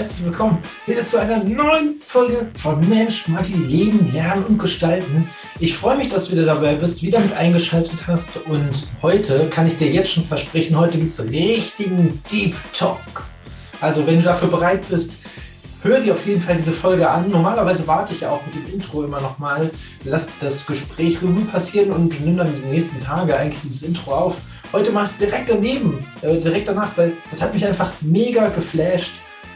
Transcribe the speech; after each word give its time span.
herzlich 0.00 0.24
willkommen 0.24 0.56
wieder 0.86 1.04
zu 1.04 1.18
einer 1.18 1.44
neuen 1.44 2.00
Folge 2.00 2.50
von 2.54 2.88
Mensch, 2.88 3.28
Matti, 3.28 3.52
Leben, 3.52 4.10
Lernen 4.14 4.44
und 4.44 4.58
Gestalten. 4.58 5.28
Ich 5.58 5.76
freue 5.76 5.98
mich, 5.98 6.08
dass 6.08 6.24
du 6.24 6.32
wieder 6.32 6.46
dabei 6.46 6.74
bist, 6.74 7.02
wieder 7.02 7.20
mit 7.20 7.34
eingeschaltet 7.34 8.06
hast 8.06 8.38
und 8.46 8.88
heute 9.02 9.46
kann 9.50 9.66
ich 9.66 9.76
dir 9.76 9.90
jetzt 9.90 10.12
schon 10.12 10.24
versprechen, 10.24 10.78
heute 10.78 10.96
gibt 10.96 11.10
es 11.10 11.22
richtigen 11.22 12.22
Deep 12.32 12.54
Talk. 12.72 13.26
Also 13.82 14.06
wenn 14.06 14.16
du 14.16 14.22
dafür 14.22 14.48
bereit 14.48 14.88
bist, 14.88 15.18
hör 15.82 16.00
dir 16.00 16.14
auf 16.14 16.26
jeden 16.26 16.40
Fall 16.40 16.56
diese 16.56 16.72
Folge 16.72 17.06
an. 17.06 17.30
Normalerweise 17.30 17.86
warte 17.86 18.14
ich 18.14 18.22
ja 18.22 18.30
auch 18.30 18.40
mit 18.46 18.54
dem 18.54 18.72
Intro 18.72 19.04
immer 19.04 19.20
nochmal, 19.20 19.70
lass 20.04 20.30
das 20.40 20.64
Gespräch 20.64 21.18
Revue 21.18 21.44
passieren 21.44 21.92
und 21.92 22.24
nimm 22.24 22.38
dann 22.38 22.50
die 22.50 22.68
nächsten 22.70 23.00
Tage 23.00 23.36
eigentlich 23.36 23.60
dieses 23.60 23.82
Intro 23.82 24.14
auf. 24.14 24.38
Heute 24.72 24.92
machst 24.92 25.20
du 25.20 25.26
direkt 25.26 25.50
daneben, 25.50 26.02
äh, 26.22 26.38
direkt 26.38 26.68
danach, 26.68 26.96
weil 26.96 27.12
das 27.28 27.42
hat 27.42 27.52
mich 27.52 27.66
einfach 27.66 27.92
mega 28.00 28.48
geflasht, 28.48 29.12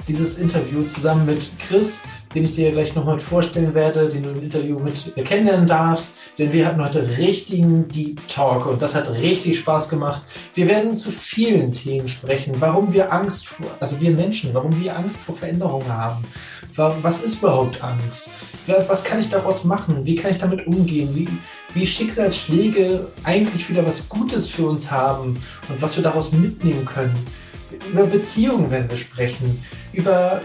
dieses 0.08 0.38
Interview 0.38 0.82
zusammen 0.84 1.26
mit 1.26 1.50
Chris, 1.58 2.02
den 2.34 2.45
ich 2.45 2.52
dir 2.52 2.70
gleich 2.70 2.95
nochmal 2.95 3.20
vorstellen 3.20 3.74
werde, 3.74 4.08
den 4.08 4.24
du 4.24 4.30
im 4.30 4.42
Interview 4.42 4.78
mit 4.78 5.14
kennenlernen 5.24 5.66
darfst. 5.66 6.08
Denn 6.38 6.52
wir 6.52 6.66
hatten 6.66 6.82
heute 6.82 7.16
richtigen 7.16 7.86
Deep 7.88 8.26
Talk 8.26 8.66
und 8.66 8.82
das 8.82 8.95
hat 8.95 9.09
richtig 9.09 9.59
Spaß 9.59 9.88
gemacht. 9.88 10.22
Wir 10.54 10.66
werden 10.66 10.96
zu 10.96 11.10
vielen 11.12 11.72
Themen 11.72 12.09
sprechen, 12.09 12.54
warum 12.59 12.92
wir 12.92 13.12
Angst 13.12 13.46
vor, 13.46 13.66
also 13.78 14.00
wir 14.00 14.10
Menschen, 14.10 14.52
warum 14.52 14.78
wir 14.80 14.96
Angst 14.96 15.16
vor 15.16 15.36
Veränderungen 15.36 15.88
haben. 15.88 16.24
Was 16.76 17.23
ist 17.23 17.38
überhaupt 17.38 17.80
Angst? 17.84 18.28
Was 18.88 19.04
kann 19.04 19.20
ich 19.20 19.30
daraus 19.30 19.62
machen? 19.62 20.04
Wie 20.04 20.16
kann 20.16 20.32
ich 20.32 20.38
damit 20.38 20.66
umgehen? 20.66 21.10
Wie, 21.14 21.28
wie 21.73 21.86
Schicksalsschläge 21.86 23.06
eigentlich 23.23 23.70
wieder 23.70 23.86
was 23.86 24.09
Gutes 24.09 24.48
für 24.48 24.66
uns 24.66 24.90
haben 24.90 25.38
und 25.68 25.80
was 25.80 25.95
wir 25.95 26.02
daraus 26.02 26.32
mitnehmen 26.32 26.84
können? 26.84 27.14
Über 27.92 28.06
Beziehungen 28.06 28.70
werden 28.70 28.90
wir 28.90 28.96
sprechen, 28.96 29.62
über 29.92 30.40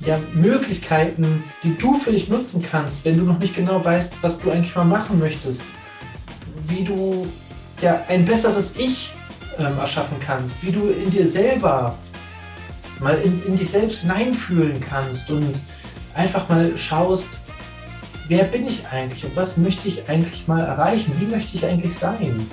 ja, 0.00 0.18
Möglichkeiten, 0.34 1.44
die 1.62 1.76
du 1.76 1.94
für 1.94 2.12
dich 2.12 2.28
nutzen 2.28 2.62
kannst, 2.62 3.04
wenn 3.04 3.18
du 3.18 3.24
noch 3.24 3.38
nicht 3.38 3.54
genau 3.54 3.84
weißt, 3.84 4.14
was 4.22 4.38
du 4.38 4.50
eigentlich 4.50 4.74
mal 4.74 4.84
machen 4.84 5.18
möchtest. 5.18 5.62
Wie 6.66 6.84
du 6.84 7.26
ja, 7.82 8.02
ein 8.08 8.24
besseres 8.24 8.76
Ich 8.76 9.12
ähm, 9.58 9.78
erschaffen 9.78 10.18
kannst, 10.20 10.62
wie 10.62 10.72
du 10.72 10.88
in 10.88 11.10
dir 11.10 11.26
selber 11.26 11.98
mal 13.00 13.18
in, 13.22 13.42
in 13.46 13.56
dich 13.56 13.70
selbst 13.70 14.02
hineinfühlen 14.02 14.80
kannst 14.80 15.30
und 15.30 15.60
einfach 16.14 16.48
mal 16.48 16.76
schaust, 16.76 17.40
wer 18.28 18.44
bin 18.44 18.66
ich 18.66 18.86
eigentlich 18.88 19.24
und 19.24 19.36
was 19.36 19.56
möchte 19.56 19.88
ich 19.88 20.08
eigentlich 20.08 20.46
mal 20.46 20.60
erreichen, 20.60 21.12
wie 21.18 21.26
möchte 21.26 21.56
ich 21.56 21.64
eigentlich 21.64 21.94
sein. 21.94 22.46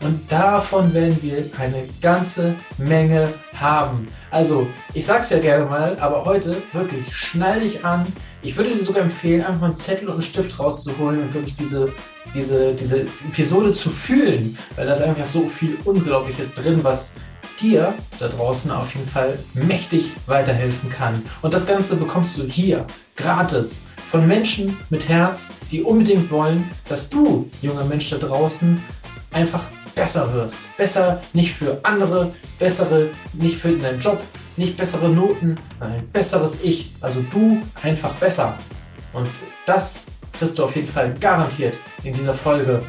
Und 0.00 0.30
davon 0.30 0.92
werden 0.92 1.18
wir 1.22 1.44
eine 1.58 1.84
ganze 2.00 2.54
Menge 2.78 3.32
haben. 3.54 4.08
Also, 4.30 4.66
ich 4.92 5.06
sag's 5.06 5.30
ja 5.30 5.38
gerne 5.38 5.64
mal, 5.64 5.96
aber 6.00 6.24
heute 6.24 6.56
wirklich 6.72 7.16
schnall 7.16 7.60
dich 7.60 7.84
an. 7.84 8.06
Ich 8.42 8.56
würde 8.56 8.70
dir 8.70 8.82
sogar 8.82 9.02
empfehlen, 9.02 9.40
einfach 9.40 9.60
mal 9.60 9.66
einen 9.68 9.76
Zettel 9.76 10.08
und 10.08 10.14
einen 10.14 10.22
Stift 10.22 10.58
rauszuholen 10.58 11.22
und 11.22 11.34
wirklich 11.34 11.54
diese, 11.54 11.90
diese, 12.34 12.74
diese 12.74 13.02
Episode 13.30 13.70
zu 13.70 13.88
fühlen, 13.88 14.58
weil 14.76 14.86
da 14.86 14.92
ist 14.92 15.02
einfach 15.02 15.24
so 15.24 15.46
viel 15.46 15.76
Unglaubliches 15.84 16.54
drin, 16.54 16.80
was 16.82 17.14
dir 17.60 17.94
da 18.18 18.28
draußen 18.28 18.70
auf 18.70 18.94
jeden 18.94 19.08
Fall 19.08 19.38
mächtig 19.54 20.12
weiterhelfen 20.26 20.90
kann. 20.90 21.22
Und 21.42 21.54
das 21.54 21.66
Ganze 21.66 21.96
bekommst 21.96 22.36
du 22.36 22.44
hier 22.44 22.86
gratis 23.16 23.82
von 24.06 24.26
Menschen 24.26 24.76
mit 24.90 25.08
Herz, 25.08 25.48
die 25.70 25.82
unbedingt 25.82 26.30
wollen, 26.30 26.70
dass 26.88 27.08
du, 27.08 27.50
junger 27.62 27.84
Mensch 27.84 28.10
da 28.10 28.18
draußen, 28.18 28.80
einfach 29.32 29.62
besser 29.96 30.32
wirst. 30.32 30.58
Besser 30.76 31.20
nicht 31.32 31.52
für 31.52 31.80
andere, 31.82 32.32
bessere 32.60 33.08
nicht 33.32 33.56
für 33.56 33.70
deinen 33.70 33.98
Job, 33.98 34.20
nicht 34.56 34.76
bessere 34.76 35.08
Noten, 35.08 35.56
sondern 35.78 35.98
ein 35.98 36.08
besseres 36.08 36.62
Ich. 36.62 36.92
Also 37.00 37.24
du 37.32 37.60
einfach 37.82 38.12
besser. 38.14 38.56
Und 39.12 39.28
das 39.64 40.02
kriegst 40.38 40.56
du 40.58 40.64
auf 40.64 40.76
jeden 40.76 40.86
Fall 40.86 41.12
garantiert 41.18 41.74
in 42.04 42.12
dieser 42.12 42.34
Folge. 42.34 42.82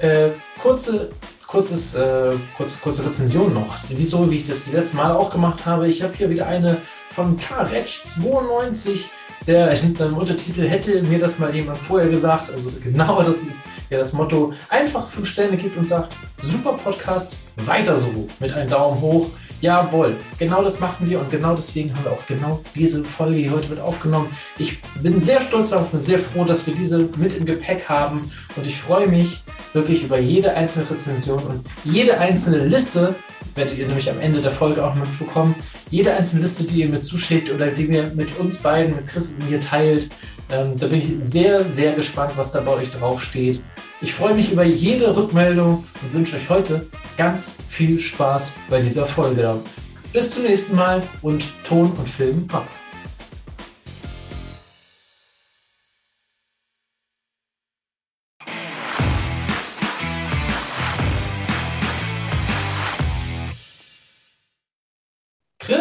Äh, 0.00 0.30
kurze, 0.60 1.10
kurzes, 1.46 1.94
äh, 1.94 2.32
kurz, 2.56 2.80
kurze 2.80 3.04
Rezension 3.04 3.54
noch. 3.54 3.76
Wieso, 3.90 4.28
wie 4.30 4.36
ich 4.36 4.48
das 4.48 4.64
die 4.64 4.72
letzten 4.72 4.96
Mal 4.96 5.12
auch 5.12 5.30
gemacht 5.30 5.66
habe. 5.66 5.86
Ich 5.86 6.02
habe 6.02 6.14
hier 6.16 6.30
wieder 6.30 6.46
eine 6.46 6.78
von 7.10 7.38
Karetsch92 7.38 9.08
der 9.46 9.70
in 9.82 9.94
seinem 9.94 10.16
Untertitel 10.16 10.68
hätte 10.68 11.02
mir 11.02 11.18
das 11.18 11.38
mal 11.38 11.54
jemand 11.54 11.78
vorher 11.78 12.08
gesagt. 12.10 12.52
Also 12.52 12.70
genau 12.82 13.22
das 13.22 13.38
ist 13.38 13.60
ja 13.88 13.98
das 13.98 14.12
Motto. 14.12 14.52
Einfach 14.68 15.08
fünf 15.08 15.28
Sterne 15.28 15.56
gibt 15.56 15.76
und 15.76 15.86
sagt, 15.86 16.14
super 16.40 16.72
Podcast, 16.72 17.38
weiter 17.56 17.96
so 17.96 18.28
mit 18.40 18.52
einem 18.52 18.68
Daumen 18.68 19.00
hoch. 19.00 19.28
Jawohl, 19.60 20.14
genau 20.38 20.62
das 20.62 20.78
machen 20.78 21.10
wir 21.10 21.18
und 21.18 21.30
genau 21.30 21.54
deswegen 21.54 21.92
haben 21.92 22.04
wir 22.04 22.12
auch 22.12 22.26
genau 22.26 22.62
diese 22.76 23.02
Folge 23.04 23.36
hier 23.36 23.50
heute 23.50 23.68
mit 23.68 23.80
aufgenommen. 23.80 24.28
Ich 24.56 24.80
bin 25.02 25.20
sehr 25.20 25.40
stolz 25.40 25.70
darauf 25.70 25.92
und 25.92 26.00
sehr 26.00 26.20
froh, 26.20 26.44
dass 26.44 26.64
wir 26.66 26.74
diese 26.74 26.98
mit 27.16 27.36
im 27.36 27.44
Gepäck 27.44 27.88
haben 27.88 28.30
und 28.54 28.66
ich 28.66 28.76
freue 28.76 29.08
mich 29.08 29.42
wirklich 29.72 30.04
über 30.04 30.18
jede 30.18 30.54
einzelne 30.54 30.88
Rezension 30.88 31.42
und 31.42 31.66
jede 31.82 32.18
einzelne 32.18 32.64
Liste, 32.66 33.16
werdet 33.56 33.76
ihr 33.76 33.86
nämlich 33.88 34.08
am 34.08 34.20
Ende 34.20 34.40
der 34.40 34.52
Folge 34.52 34.84
auch 34.84 34.94
mitbekommen. 34.94 35.56
Jede 35.90 36.14
einzelne 36.14 36.42
Liste, 36.42 36.62
die 36.62 36.82
ihr 36.82 36.88
mir 36.88 37.00
zuschickt 37.00 37.52
oder 37.52 37.66
die 37.66 37.86
ihr 37.86 38.12
mit 38.14 38.38
uns 38.38 38.58
beiden, 38.58 38.94
mit 38.94 39.08
Chris 39.08 39.28
und 39.28 39.50
mir 39.50 39.60
teilt, 39.60 40.08
ähm, 40.50 40.78
da 40.78 40.86
bin 40.86 41.00
ich 41.00 41.12
sehr, 41.20 41.64
sehr 41.64 41.92
gespannt, 41.92 42.32
was 42.36 42.52
da 42.52 42.60
bei 42.60 42.72
euch 42.72 42.90
draufsteht. 42.90 43.60
Ich 44.00 44.14
freue 44.14 44.34
mich 44.34 44.52
über 44.52 44.62
jede 44.62 45.16
Rückmeldung 45.16 45.84
und 46.02 46.14
wünsche 46.14 46.36
euch 46.36 46.48
heute 46.48 46.86
ganz 47.16 47.52
viel 47.68 47.98
Spaß 47.98 48.54
bei 48.70 48.80
dieser 48.80 49.04
Folge. 49.04 49.56
Bis 50.12 50.30
zum 50.30 50.44
nächsten 50.44 50.76
Mal 50.76 51.02
und 51.20 51.48
Ton 51.64 51.90
und 51.90 52.08
Film 52.08 52.46
ab. 52.52 52.68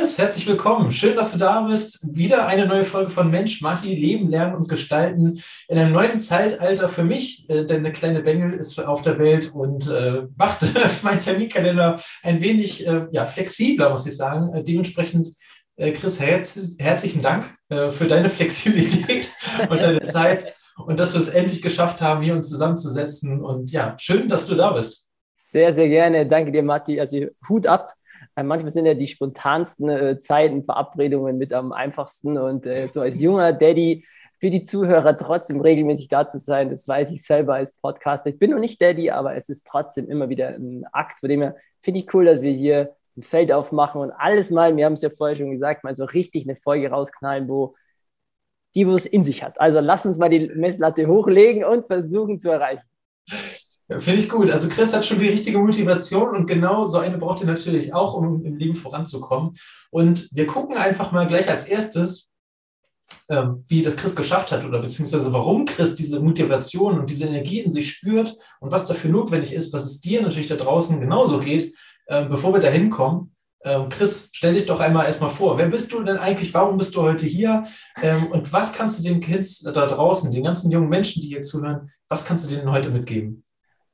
Chris, 0.08 0.20
herzlich 0.20 0.48
willkommen. 0.48 0.90
Schön, 0.90 1.18
dass 1.18 1.34
du 1.34 1.38
da 1.38 1.60
bist. 1.64 2.00
Wieder 2.16 2.48
eine 2.48 2.66
neue 2.66 2.86
Folge 2.86 3.10
von 3.10 3.30
Mensch, 3.30 3.62
Matti, 3.62 3.94
Leben, 3.94 4.30
Lernen 4.30 4.56
und 4.56 4.70
Gestalten 4.70 5.38
in 5.68 5.78
einem 5.78 5.92
neuen 5.92 6.22
Zeitalter 6.22 6.88
für 6.88 7.04
mich, 7.04 7.50
äh, 7.50 7.66
denn 7.66 7.80
eine 7.80 7.92
kleine 7.92 8.22
Bengel 8.22 8.54
ist 8.54 8.80
auf 8.80 9.02
der 9.02 9.20
Welt 9.20 9.54
und 9.54 9.90
äh, 9.90 10.22
macht 10.38 10.62
meinen 11.04 11.20
Terminkalender 11.20 12.00
ein 12.24 12.40
wenig 12.40 12.88
äh, 12.88 13.08
ja, 13.12 13.26
flexibler, 13.26 13.90
muss 13.90 14.06
ich 14.06 14.16
sagen. 14.16 14.64
Dementsprechend, 14.64 15.34
Chris, 15.78 16.22
herz 16.22 16.58
herzlichen 16.80 17.22
Dank 17.22 17.54
für 17.68 18.08
deine 18.08 18.30
Flexibilität 18.38 19.34
und 19.70 19.82
deine 19.82 20.04
Zeit 20.04 20.54
und 20.86 21.00
dass 21.00 21.16
wir 21.16 21.20
es 21.20 21.28
endlich 21.28 21.62
geschafft 21.62 22.02
haben, 22.02 22.24
hier 22.24 22.34
uns 22.34 22.48
zusammenzusetzen. 22.48 23.44
Und 23.44 23.74
ja, 23.74 23.94
schön, 24.00 24.30
dass 24.30 24.48
du 24.48 24.56
da 24.56 24.72
bist. 24.72 25.10
Sehr, 25.36 25.74
sehr 25.74 25.90
gerne. 25.90 26.26
Danke 26.26 26.54
dir, 26.54 26.64
Matti. 26.64 26.98
Also 26.98 27.26
Hut 27.50 27.68
ab 27.68 27.97
manchmal 28.44 28.72
sind 28.72 28.86
ja 28.86 28.94
die 28.94 29.08
spontansten 29.08 29.90
äh, 29.90 30.20
Zeiten, 30.20 30.64
Verabredungen 30.64 31.38
mit 31.38 31.54
am 31.54 31.72
einfachsten. 31.72 32.38
Und 32.38 32.66
äh, 32.66 32.88
so 32.88 33.02
als 33.02 33.20
junger 33.20 33.54
Daddy 33.54 34.06
für 34.40 34.52
die 34.52 34.64
Zuhörer 34.64 35.18
trotzdem 35.18 35.62
regelmäßig 35.62 36.10
da 36.10 36.28
zu 36.28 36.40
sein, 36.40 36.70
das 36.70 36.88
weiß 36.88 37.12
ich 37.12 37.24
selber 37.24 37.56
als 37.56 37.74
Podcaster. 37.74 38.30
Ich 38.30 38.40
bin 38.40 38.52
noch 38.52 38.60
nicht 38.60 38.82
Daddy, 38.82 39.10
aber 39.10 39.36
es 39.36 39.50
ist 39.50 39.66
trotzdem 39.66 40.10
immer 40.10 40.30
wieder 40.30 40.50
ein 40.50 40.86
Akt, 40.92 41.20
von 41.20 41.30
dem 41.30 41.42
her 41.42 41.56
finde 41.82 42.00
ich 42.00 42.14
cool, 42.14 42.26
dass 42.26 42.42
wir 42.42 42.54
hier 42.54 42.96
ein 43.18 43.24
Feld 43.24 43.52
aufmachen 43.52 44.02
und 44.02 44.12
alles 44.12 44.52
mal, 44.52 44.76
wir 44.78 44.86
haben 44.86 44.94
es 44.94 45.02
ja 45.02 45.10
vorher 45.10 45.36
schon 45.36 45.50
gesagt, 45.50 45.84
mal 45.84 45.96
so 45.96 46.06
richtig 46.06 46.48
eine 46.48 46.56
Folge 46.56 46.90
rausknallen, 46.90 47.50
wo 47.50 47.76
die, 48.76 48.88
wo 48.88 48.94
es 48.94 49.08
in 49.08 49.24
sich 49.24 49.44
hat. 49.44 49.60
Also 49.60 49.80
lass 49.80 50.06
uns 50.06 50.20
mal 50.20 50.30
die 50.30 50.50
Messlatte 50.50 51.08
hochlegen 51.08 51.64
und 51.64 51.88
versuchen 51.88 52.40
zu 52.40 52.50
erreichen. 52.50 52.84
Finde 53.90 54.18
ich 54.18 54.28
gut. 54.28 54.52
Also 54.52 54.68
Chris 54.68 54.94
hat 54.94 55.06
schon 55.06 55.20
die 55.20 55.30
richtige 55.30 55.60
Motivation 55.60 56.36
und 56.36 56.46
genau 56.46 56.86
so 56.86 56.98
eine 56.98 57.18
braucht 57.18 57.40
ihr 57.40 57.48
natürlich 57.48 57.94
auch, 57.94 58.16
um 58.16 58.44
im 58.44 58.58
Leben 58.58 58.76
voranzukommen. 58.76 59.56
Und 59.92 60.28
wir 60.34 60.46
gucken 60.46 60.76
einfach 60.76 61.14
mal 61.14 61.26
gleich 61.26 61.50
als 61.50 61.64
erstes, 61.64 62.30
ähm, 63.30 63.64
wie 63.70 63.82
das 63.82 63.96
Chris 63.96 64.14
geschafft 64.14 64.52
hat 64.52 64.66
oder 64.66 64.80
beziehungsweise 64.80 65.32
warum 65.32 65.64
Chris 65.64 65.96
diese 65.96 66.20
Motivation 66.20 67.00
und 67.00 67.10
diese 67.10 67.28
Energie 67.28 67.62
in 67.62 67.72
sich 67.72 67.90
spürt 67.90 68.36
und 68.60 68.74
was 68.74 68.86
dafür 68.86 69.10
notwendig 69.10 69.54
ist, 69.54 69.74
dass 69.74 69.86
es 69.86 70.02
dir 70.02 70.22
natürlich 70.22 70.50
da 70.50 70.56
draußen 70.56 71.00
genauso 71.00 71.40
geht, 71.40 71.74
äh, 72.08 72.26
bevor 72.26 72.54
wir 72.54 72.60
da 72.60 72.68
hinkommen. 72.68 73.34
Ähm, 73.64 73.88
Chris, 73.88 74.30
stell 74.34 74.54
dich 74.54 74.66
doch 74.66 74.82
einmal 74.82 75.06
erstmal 75.06 75.30
vor. 75.30 75.58
Wer 75.58 75.68
bist 75.68 75.94
du 75.94 76.04
denn 76.04 76.18
eigentlich? 76.18 76.54
Warum 76.54 76.78
bist 76.78 76.94
du 76.96 77.02
heute 77.02 77.26
hier? 77.26 77.64
Ähm, 78.02 78.28
und 78.32 78.52
was 78.52 78.74
kannst 78.74 79.00
du 79.00 79.04
den 79.04 79.22
Kids 79.22 79.60
da 79.62 79.86
draußen, 79.86 80.32
den 80.32 80.44
ganzen 80.44 80.72
jungen 80.72 80.90
Menschen, 80.90 81.22
die 81.22 81.30
hier 81.30 81.42
zuhören, 81.42 81.90
was 82.10 82.26
kannst 82.26 82.46
du 82.46 82.54
denen 82.54 82.72
heute 82.72 82.90
mitgeben? 82.90 83.44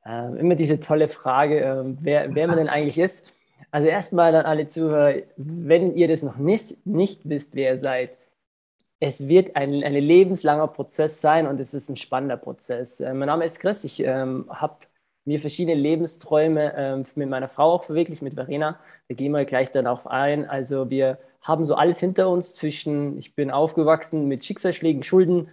Äh, 0.06 0.38
immer 0.38 0.56
diese 0.56 0.80
tolle 0.80 1.08
Frage, 1.08 1.62
äh, 1.62 1.84
wer, 2.02 2.36
wer 2.36 2.48
man 2.48 2.58
denn 2.58 2.70
eigentlich 2.70 2.98
ist. 2.98 3.26
Also 3.72 3.88
erstmal 3.88 4.36
an 4.36 4.46
alle 4.46 4.68
Zuhörer, 4.68 5.22
wenn 5.38 5.96
ihr 5.96 6.08
das 6.08 6.24
noch 6.24 6.38
nicht, 6.38 6.86
nicht 6.86 7.22
wisst, 7.28 7.56
wer 7.56 7.72
ihr 7.72 7.78
seid, 7.78 8.18
es 9.00 9.28
wird 9.28 9.56
ein, 9.56 9.84
ein 9.84 9.94
lebenslanger 9.94 10.68
Prozess 10.68 11.20
sein 11.20 11.48
und 11.48 11.60
es 11.60 11.74
ist 11.74 11.90
ein 11.90 11.98
spannender 11.98 12.38
Prozess. 12.38 13.02
Äh, 13.02 13.14
mein 13.14 13.28
Name 13.28 13.46
ist 13.46 13.60
Chris, 13.60 13.84
ich 13.84 14.00
ähm, 14.02 14.46
habe 14.50 14.78
mir 15.26 15.40
verschiedene 15.40 15.76
Lebensträume 15.76 16.74
ähm, 16.76 17.06
mit 17.16 17.30
meiner 17.30 17.48
Frau 17.50 17.72
auch 17.74 17.84
verwirklicht, 17.84 18.22
mit 18.22 18.34
Verena. 18.34 18.80
Da 19.08 19.16
gehen 19.16 19.32
wir 19.32 19.46
gleich 19.46 19.72
dann 19.72 19.88
auch 19.88 20.06
ein. 20.06 20.46
Also 20.46 20.90
wir 20.90 21.18
haben 21.42 21.66
so 21.66 21.76
alles 21.76 22.00
hinter 22.00 22.30
uns 22.30 22.56
zwischen, 22.56 23.18
ich 23.18 23.36
bin 23.36 23.52
aufgewachsen 23.52 24.28
mit 24.28 24.44
Schicksalsschlägen, 24.46 25.04
Schulden. 25.04 25.50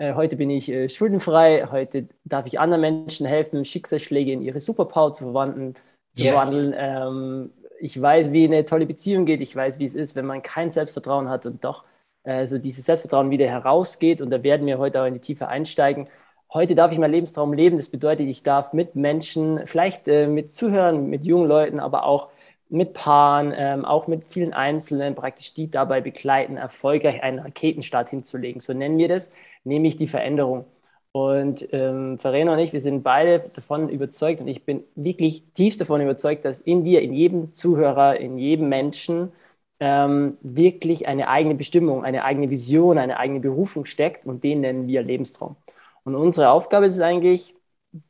Äh, 0.00 0.14
heute 0.14 0.36
bin 0.36 0.48
ich 0.48 0.70
äh, 0.70 0.88
schuldenfrei. 0.88 1.68
Heute 1.70 2.08
darf 2.24 2.46
ich 2.46 2.58
anderen 2.58 2.80
Menschen 2.80 3.26
helfen, 3.26 3.66
Schicksalsschläge 3.66 4.32
in 4.32 4.40
ihre 4.40 4.58
Superpower 4.58 5.12
zu 5.12 5.24
verwandeln. 5.24 5.74
Zu 6.14 6.22
yes. 6.22 6.32
verwandeln. 6.32 6.74
Ähm, 6.76 7.50
ich 7.80 8.00
weiß, 8.00 8.32
wie 8.32 8.44
eine 8.44 8.64
tolle 8.64 8.86
Beziehung 8.86 9.26
geht. 9.26 9.42
Ich 9.42 9.54
weiß, 9.54 9.78
wie 9.78 9.84
es 9.84 9.94
ist, 9.94 10.16
wenn 10.16 10.24
man 10.24 10.42
kein 10.42 10.70
Selbstvertrauen 10.70 11.28
hat 11.28 11.44
und 11.44 11.64
doch 11.64 11.84
äh, 12.24 12.46
so 12.46 12.56
dieses 12.56 12.86
Selbstvertrauen 12.86 13.30
wieder 13.30 13.46
herausgeht. 13.46 14.22
Und 14.22 14.30
da 14.30 14.42
werden 14.42 14.66
wir 14.66 14.78
heute 14.78 15.02
auch 15.02 15.06
in 15.06 15.12
die 15.12 15.20
Tiefe 15.20 15.48
einsteigen. 15.48 16.08
Heute 16.50 16.74
darf 16.74 16.92
ich 16.92 16.98
meinen 16.98 17.12
Lebenstraum 17.12 17.52
leben. 17.52 17.76
Das 17.76 17.90
bedeutet, 17.90 18.26
ich 18.26 18.42
darf 18.42 18.72
mit 18.72 18.96
Menschen, 18.96 19.66
vielleicht 19.66 20.08
äh, 20.08 20.26
mit 20.26 20.50
Zuhörern, 20.50 21.10
mit 21.10 21.26
jungen 21.26 21.46
Leuten, 21.46 21.78
aber 21.78 22.04
auch 22.04 22.30
mit 22.70 22.94
Paaren, 22.94 23.52
ähm, 23.54 23.84
auch 23.84 24.06
mit 24.06 24.24
vielen 24.24 24.54
Einzelnen, 24.54 25.14
praktisch 25.14 25.52
die 25.52 25.70
dabei 25.70 26.00
begleiten, 26.00 26.56
erfolgreich 26.56 27.22
einen 27.22 27.40
Raketenstart 27.40 28.08
hinzulegen. 28.08 28.60
So 28.60 28.72
nennen 28.72 28.96
wir 28.96 29.08
das, 29.08 29.34
nämlich 29.64 29.96
die 29.96 30.08
Veränderung. 30.08 30.64
Und 31.12 31.68
ähm, 31.72 32.18
Verena 32.18 32.52
und 32.52 32.60
ich, 32.60 32.72
wir 32.72 32.80
sind 32.80 33.02
beide 33.02 33.40
davon 33.52 33.88
überzeugt 33.88 34.40
und 34.40 34.48
ich 34.48 34.64
bin 34.64 34.84
wirklich 34.94 35.44
tiefst 35.54 35.80
davon 35.80 36.00
überzeugt, 36.00 36.44
dass 36.44 36.60
in 36.60 36.84
dir, 36.84 37.02
in 37.02 37.12
jedem 37.12 37.52
Zuhörer, 37.52 38.18
in 38.20 38.38
jedem 38.38 38.68
Menschen 38.68 39.32
ähm, 39.80 40.36
wirklich 40.42 41.08
eine 41.08 41.28
eigene 41.28 41.54
Bestimmung, 41.56 42.04
eine 42.04 42.24
eigene 42.24 42.50
Vision, 42.50 42.98
eine 42.98 43.18
eigene 43.18 43.40
Berufung 43.40 43.86
steckt 43.86 44.26
und 44.26 44.44
den 44.44 44.60
nennen 44.60 44.86
wir 44.88 45.02
Lebenstraum. 45.02 45.56
Und 46.04 46.14
unsere 46.14 46.50
Aufgabe 46.50 46.86
ist 46.86 46.94
es 46.94 47.00
eigentlich, 47.00 47.54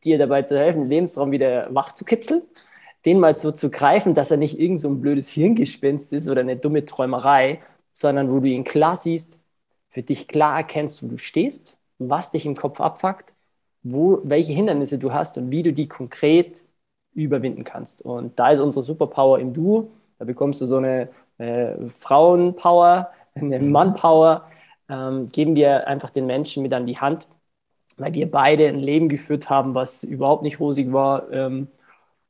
dir 0.05 0.19
dabei 0.19 0.43
zu 0.43 0.59
helfen, 0.59 0.83
den 0.83 0.91
Lebenstraum 0.91 1.31
wieder 1.33 1.75
wach 1.75 1.93
zu 1.93 2.05
kitzeln, 2.05 2.43
den 3.07 3.21
mal 3.21 3.35
so 3.37 3.51
zu 3.53 3.71
greifen, 3.71 4.15
dass 4.15 4.31
er 4.31 4.37
nicht 4.37 4.59
irgend 4.59 4.81
so 4.81 4.89
ein 4.89 5.01
blödes 5.01 5.31
Hirngespinst 5.31 6.13
ist 6.13 6.29
oder 6.29 6.43
eine 6.43 6.57
dumme 6.57 6.85
Träumerei, 6.85 7.61
sondern 7.93 8.31
wo 8.31 8.41
du 8.41 8.49
ihn 8.49 8.65
klar 8.65 8.97
siehst, 8.97 9.40
für 9.91 10.03
dich 10.03 10.29
klar 10.29 10.57
erkennst, 10.57 11.03
wo 11.03 11.09
du 11.09 11.19
stehst, 11.19 11.77
was 11.99 12.31
dich 12.31 12.47
im 12.47 12.57
Kopf 12.57 12.81
abfuckt, 12.81 13.35
wo, 13.83 14.21
welche 14.25 14.53
Hindernisse 14.53 14.99
du 14.99 15.13
hast 15.13 15.37
und 15.37 15.53
wie 15.53 15.63
du 15.63 15.73
die 15.73 15.89
konkret 15.89 16.65
überwinden 17.15 17.65
kannst. 17.65 18.03
Und 18.03 18.39
da 18.39 18.51
ist 18.51 18.61
unsere 18.61 18.83
Superpower 18.85 19.39
im 19.41 19.53
Duo. 19.53 19.91
Da 20.19 20.25
bekommst 20.25 20.61
du 20.61 20.67
so 20.67 20.77
eine 20.77 21.09
äh, 21.39 21.89
Frauenpower, 21.99 23.11
eine 23.35 23.59
mhm. 23.59 23.73
Mannpower. 23.73 24.49
Ähm, 24.89 25.31
geben 25.31 25.57
wir 25.57 25.87
einfach 25.89 26.11
den 26.11 26.27
Menschen 26.27 26.63
mit 26.63 26.73
an 26.73 26.87
die 26.87 26.99
Hand, 26.99 27.29
weil 27.97 28.15
wir 28.15 28.31
beide 28.31 28.69
ein 28.69 28.79
Leben 28.79 29.09
geführt 29.09 29.51
haben, 29.51 29.75
was 29.75 30.05
überhaupt 30.05 30.43
nicht 30.43 30.61
rosig 30.61 30.93
war. 30.93 31.31
Ähm, 31.33 31.69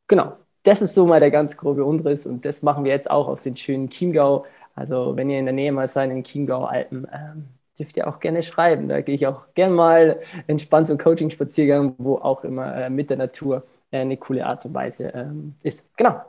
genau, 0.08 0.36
das 0.62 0.82
ist 0.82 0.94
so 0.94 1.06
mal 1.06 1.20
der 1.20 1.30
ganz 1.30 1.56
grobe 1.56 1.84
Umriss 1.84 2.26
und 2.26 2.44
das 2.44 2.62
machen 2.62 2.84
wir 2.84 2.92
jetzt 2.92 3.10
auch 3.10 3.28
aus 3.28 3.42
den 3.42 3.56
schönen 3.56 3.88
Chiemgau. 3.90 4.44
Also 4.80 5.14
wenn 5.14 5.28
ihr 5.28 5.38
in 5.38 5.44
der 5.44 5.52
Nähe 5.52 5.72
mal 5.72 5.86
seid, 5.86 6.10
in 6.10 6.24
Chiemgau-Alpen, 6.24 7.06
ähm, 7.12 7.48
dürft 7.78 7.98
ihr 7.98 8.08
auch 8.08 8.18
gerne 8.18 8.42
schreiben. 8.42 8.88
Da 8.88 9.02
gehe 9.02 9.14
ich 9.14 9.26
auch 9.26 9.52
gerne 9.54 9.74
mal 9.74 10.20
entspannt 10.46 10.86
zum 10.86 10.96
Coaching-Spaziergang, 10.96 11.94
wo 11.98 12.16
auch 12.16 12.44
immer 12.44 12.74
äh, 12.74 12.88
mit 12.90 13.10
der 13.10 13.18
Natur 13.18 13.64
äh, 13.90 13.98
eine 13.98 14.16
coole 14.16 14.46
Art 14.46 14.64
und 14.64 14.72
Weise 14.72 15.08
ähm, 15.14 15.54
ist. 15.62 15.94
Genau. 15.98 16.22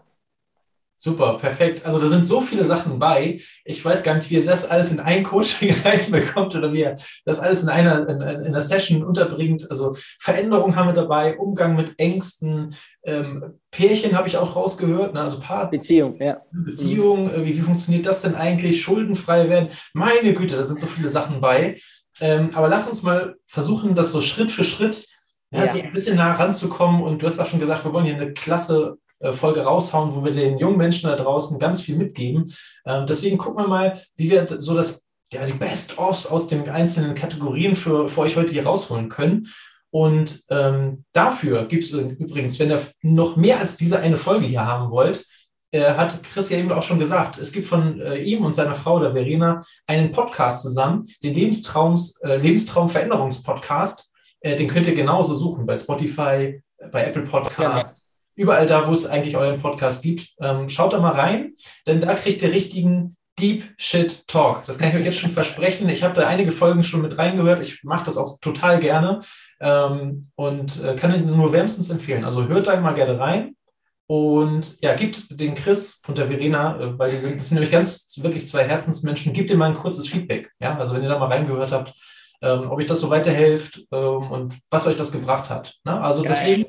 Super, 1.03 1.39
perfekt. 1.39 1.83
Also 1.83 1.97
da 1.97 2.07
sind 2.07 2.27
so 2.27 2.41
viele 2.41 2.63
Sachen 2.63 2.99
bei. 2.99 3.41
Ich 3.65 3.83
weiß 3.83 4.03
gar 4.03 4.13
nicht, 4.13 4.29
wie 4.29 4.37
er 4.37 4.45
das 4.45 4.69
alles 4.69 4.91
in 4.91 4.99
ein 4.99 5.23
Coaching 5.23 5.73
reinbekommt 5.83 6.53
oder 6.55 6.71
wie 6.73 6.83
er 6.83 6.95
das 7.25 7.39
alles 7.39 7.63
in 7.63 7.69
einer, 7.69 8.07
in, 8.07 8.21
in 8.21 8.45
einer 8.45 8.61
Session 8.61 9.03
unterbringt. 9.03 9.65
Also 9.71 9.95
Veränderungen 10.19 10.75
haben 10.75 10.89
wir 10.89 10.93
dabei, 10.93 11.39
Umgang 11.39 11.75
mit 11.75 11.97
Ängsten, 11.97 12.75
ähm, 13.03 13.59
Pärchen 13.71 14.15
habe 14.15 14.27
ich 14.27 14.37
auch 14.37 14.55
rausgehört, 14.55 15.15
ne? 15.15 15.21
also 15.21 15.39
Paar. 15.39 15.71
Beziehung, 15.71 16.21
ja. 16.21 16.39
Beziehung, 16.51 17.31
äh, 17.31 17.45
wie, 17.45 17.57
wie 17.57 17.61
funktioniert 17.61 18.05
das 18.05 18.21
denn 18.21 18.35
eigentlich? 18.35 18.79
Schuldenfrei 18.79 19.49
werden. 19.49 19.69
Meine 19.93 20.35
Güte, 20.35 20.55
da 20.55 20.61
sind 20.61 20.79
so 20.79 20.85
viele 20.85 21.09
Sachen 21.09 21.41
bei. 21.41 21.79
Ähm, 22.19 22.51
aber 22.53 22.67
lass 22.67 22.87
uns 22.87 23.01
mal 23.01 23.37
versuchen, 23.47 23.95
das 23.95 24.11
so 24.11 24.21
Schritt 24.21 24.51
für 24.51 24.63
Schritt 24.63 25.07
ja, 25.53 25.65
ja. 25.65 25.73
So 25.73 25.81
ein 25.81 25.91
bisschen 25.91 26.15
nah 26.15 26.33
ranzukommen. 26.33 27.01
Und 27.01 27.21
du 27.21 27.25
hast 27.25 27.39
auch 27.39 27.45
schon 27.45 27.59
gesagt, 27.59 27.83
wir 27.83 27.91
wollen 27.91 28.05
hier 28.05 28.15
eine 28.15 28.33
klasse 28.33 28.97
Folge 29.31 29.61
raushauen, 29.61 30.15
wo 30.15 30.23
wir 30.23 30.31
den 30.31 30.57
jungen 30.57 30.77
Menschen 30.77 31.09
da 31.09 31.15
draußen 31.15 31.59
ganz 31.59 31.81
viel 31.81 31.95
mitgeben. 31.95 32.51
Ähm, 32.85 33.05
deswegen 33.05 33.37
gucken 33.37 33.63
wir 33.63 33.67
mal, 33.67 34.01
wie 34.15 34.29
wir 34.31 34.47
so 34.59 34.73
das, 34.75 35.05
ja, 35.31 35.45
die 35.45 35.53
Best-ofs 35.53 36.27
aus 36.27 36.47
den 36.47 36.69
einzelnen 36.69 37.15
Kategorien 37.15 37.75
für, 37.75 38.07
für 38.09 38.21
euch 38.21 38.35
heute 38.35 38.53
hier 38.53 38.65
rausholen 38.65 39.09
können. 39.09 39.47
Und 39.91 40.43
ähm, 40.49 41.03
dafür 41.11 41.65
gibt 41.65 41.83
es 41.83 41.91
übrigens, 41.91 42.59
wenn 42.59 42.71
ihr 42.71 42.81
noch 43.01 43.35
mehr 43.35 43.59
als 43.59 43.77
diese 43.77 43.99
eine 43.99 44.17
Folge 44.17 44.45
hier 44.45 44.65
haben 44.65 44.89
wollt, 44.89 45.25
äh, 45.71 45.93
hat 45.93 46.21
Chris 46.23 46.49
ja 46.49 46.57
eben 46.57 46.71
auch 46.71 46.83
schon 46.83 46.99
gesagt, 46.99 47.37
es 47.37 47.51
gibt 47.51 47.67
von 47.67 47.99
äh, 48.01 48.17
ihm 48.17 48.43
und 48.43 48.55
seiner 48.55 48.73
Frau, 48.73 48.99
der 48.99 49.13
Verena, 49.13 49.63
einen 49.87 50.11
Podcast 50.11 50.61
zusammen, 50.61 51.05
den 51.23 51.33
Lebenstraums, 51.33 52.19
äh, 52.21 52.37
Lebenstraum-Veränderungspodcast. 52.37 54.11
Äh, 54.41 54.55
den 54.55 54.67
könnt 54.67 54.87
ihr 54.87 54.95
genauso 54.95 55.33
suchen 55.33 55.65
bei 55.65 55.75
Spotify, 55.75 56.61
bei 56.91 57.05
Apple 57.05 57.23
Podcast 57.23 58.10
überall 58.35 58.65
da, 58.65 58.87
wo 58.87 58.93
es 58.93 59.05
eigentlich 59.05 59.37
euren 59.37 59.61
Podcast 59.61 60.03
gibt. 60.03 60.29
Ähm, 60.39 60.69
schaut 60.69 60.93
da 60.93 60.99
mal 60.99 61.13
rein, 61.13 61.53
denn 61.87 62.01
da 62.01 62.13
kriegt 62.15 62.41
ihr 62.41 62.51
richtigen 62.51 63.15
Deep 63.39 63.63
Shit 63.77 64.27
Talk. 64.27 64.65
Das 64.65 64.77
kann 64.77 64.89
ich 64.89 64.95
euch 64.95 65.05
jetzt 65.05 65.19
schon 65.19 65.31
versprechen. 65.31 65.89
Ich 65.89 66.03
habe 66.03 66.13
da 66.13 66.27
einige 66.27 66.51
Folgen 66.51 66.83
schon 66.83 67.01
mit 67.01 67.17
reingehört. 67.17 67.61
Ich 67.61 67.83
mache 67.83 68.05
das 68.05 68.17
auch 68.17 68.39
total 68.39 68.79
gerne 68.79 69.21
ähm, 69.59 70.29
und 70.35 70.83
äh, 70.83 70.95
kann 70.95 71.13
Ihnen 71.13 71.35
nur 71.35 71.51
wärmstens 71.51 71.89
empfehlen. 71.89 72.23
Also 72.23 72.47
hört 72.47 72.67
da 72.67 72.79
mal 72.79 72.93
gerne 72.93 73.19
rein. 73.19 73.55
Und 74.07 74.77
ja, 74.81 74.93
gibt 74.93 75.39
den 75.39 75.55
Chris 75.55 76.01
und 76.05 76.17
der 76.17 76.27
Verena, 76.27 76.79
äh, 76.79 76.99
weil 76.99 77.09
die 77.09 77.15
sind, 77.15 77.39
das 77.39 77.47
sind 77.47 77.55
nämlich 77.55 77.71
ganz 77.71 78.13
wirklich 78.21 78.45
zwei 78.45 78.65
Herzensmenschen, 78.65 79.33
gibt 79.33 79.49
ihr 79.49 79.57
mal 79.57 79.69
ein 79.69 79.73
kurzes 79.73 80.07
Feedback. 80.07 80.51
Ja, 80.59 80.77
also 80.77 80.93
wenn 80.93 81.01
ihr 81.01 81.09
da 81.09 81.17
mal 81.17 81.27
reingehört 81.27 81.71
habt, 81.71 81.93
ähm, 82.41 82.69
ob 82.69 82.79
euch 82.79 82.87
das 82.87 82.99
so 82.99 83.09
weiterhilft 83.09 83.81
ähm, 83.91 84.31
und 84.31 84.57
was 84.69 84.85
euch 84.85 84.97
das 84.97 85.11
gebracht 85.11 85.49
hat. 85.49 85.75
Ne? 85.85 85.99
Also 85.99 86.23
Geil. 86.23 86.33
deswegen 86.33 86.65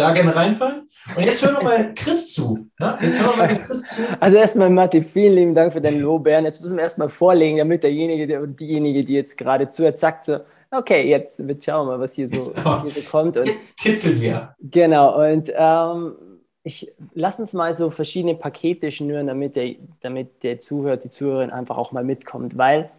da 0.00 0.12
gerne 0.12 0.34
reinhören. 0.34 0.88
Und 1.16 1.24
jetzt 1.24 1.44
hören 1.44 1.56
wir 1.56 1.62
mal 1.62 1.94
Chris 1.94 2.32
zu. 2.32 2.66
Ne? 2.78 2.98
Jetzt 3.02 3.20
hören 3.20 3.30
wir 3.30 3.46
mal 3.46 3.56
Chris 3.56 3.82
zu. 3.82 4.02
Also 4.20 4.36
erstmal, 4.36 4.70
Matti, 4.70 5.02
vielen 5.02 5.34
lieben 5.34 5.54
Dank 5.54 5.72
für 5.72 5.80
deinen 5.80 6.00
Lobären. 6.00 6.44
Jetzt 6.44 6.60
müssen 6.60 6.76
wir 6.76 6.82
erstmal 6.82 7.08
vorlegen, 7.08 7.58
damit 7.58 7.82
derjenige 7.82 8.40
und 8.40 8.58
diejenige, 8.58 9.04
die 9.04 9.14
jetzt 9.14 9.36
gerade 9.36 9.68
zuhört, 9.68 9.98
sagt 9.98 10.24
so, 10.24 10.40
okay, 10.70 11.08
jetzt, 11.08 11.38
schauen 11.64 11.86
wir 11.86 11.92
mal, 11.92 12.00
was 12.00 12.14
hier 12.14 12.28
so, 12.28 12.52
was 12.62 12.82
hier 12.82 12.90
so 12.90 13.10
kommt. 13.10 13.36
Und, 13.36 13.46
jetzt 13.46 13.78
kitzeln 13.78 14.20
wir. 14.20 14.54
Genau, 14.60 15.22
und 15.24 15.52
ähm, 15.54 16.14
ich 16.62 16.92
lass 17.14 17.40
uns 17.40 17.52
mal 17.52 17.72
so 17.72 17.90
verschiedene 17.90 18.34
Pakete 18.34 18.90
schnüren, 18.90 19.26
damit 19.26 19.56
der, 19.56 19.74
damit 20.00 20.42
der 20.42 20.58
Zuhörer, 20.58 20.96
die 20.96 21.08
Zuhörerin 21.08 21.50
einfach 21.50 21.78
auch 21.78 21.92
mal 21.92 22.04
mitkommt, 22.04 22.56
weil 22.58 22.90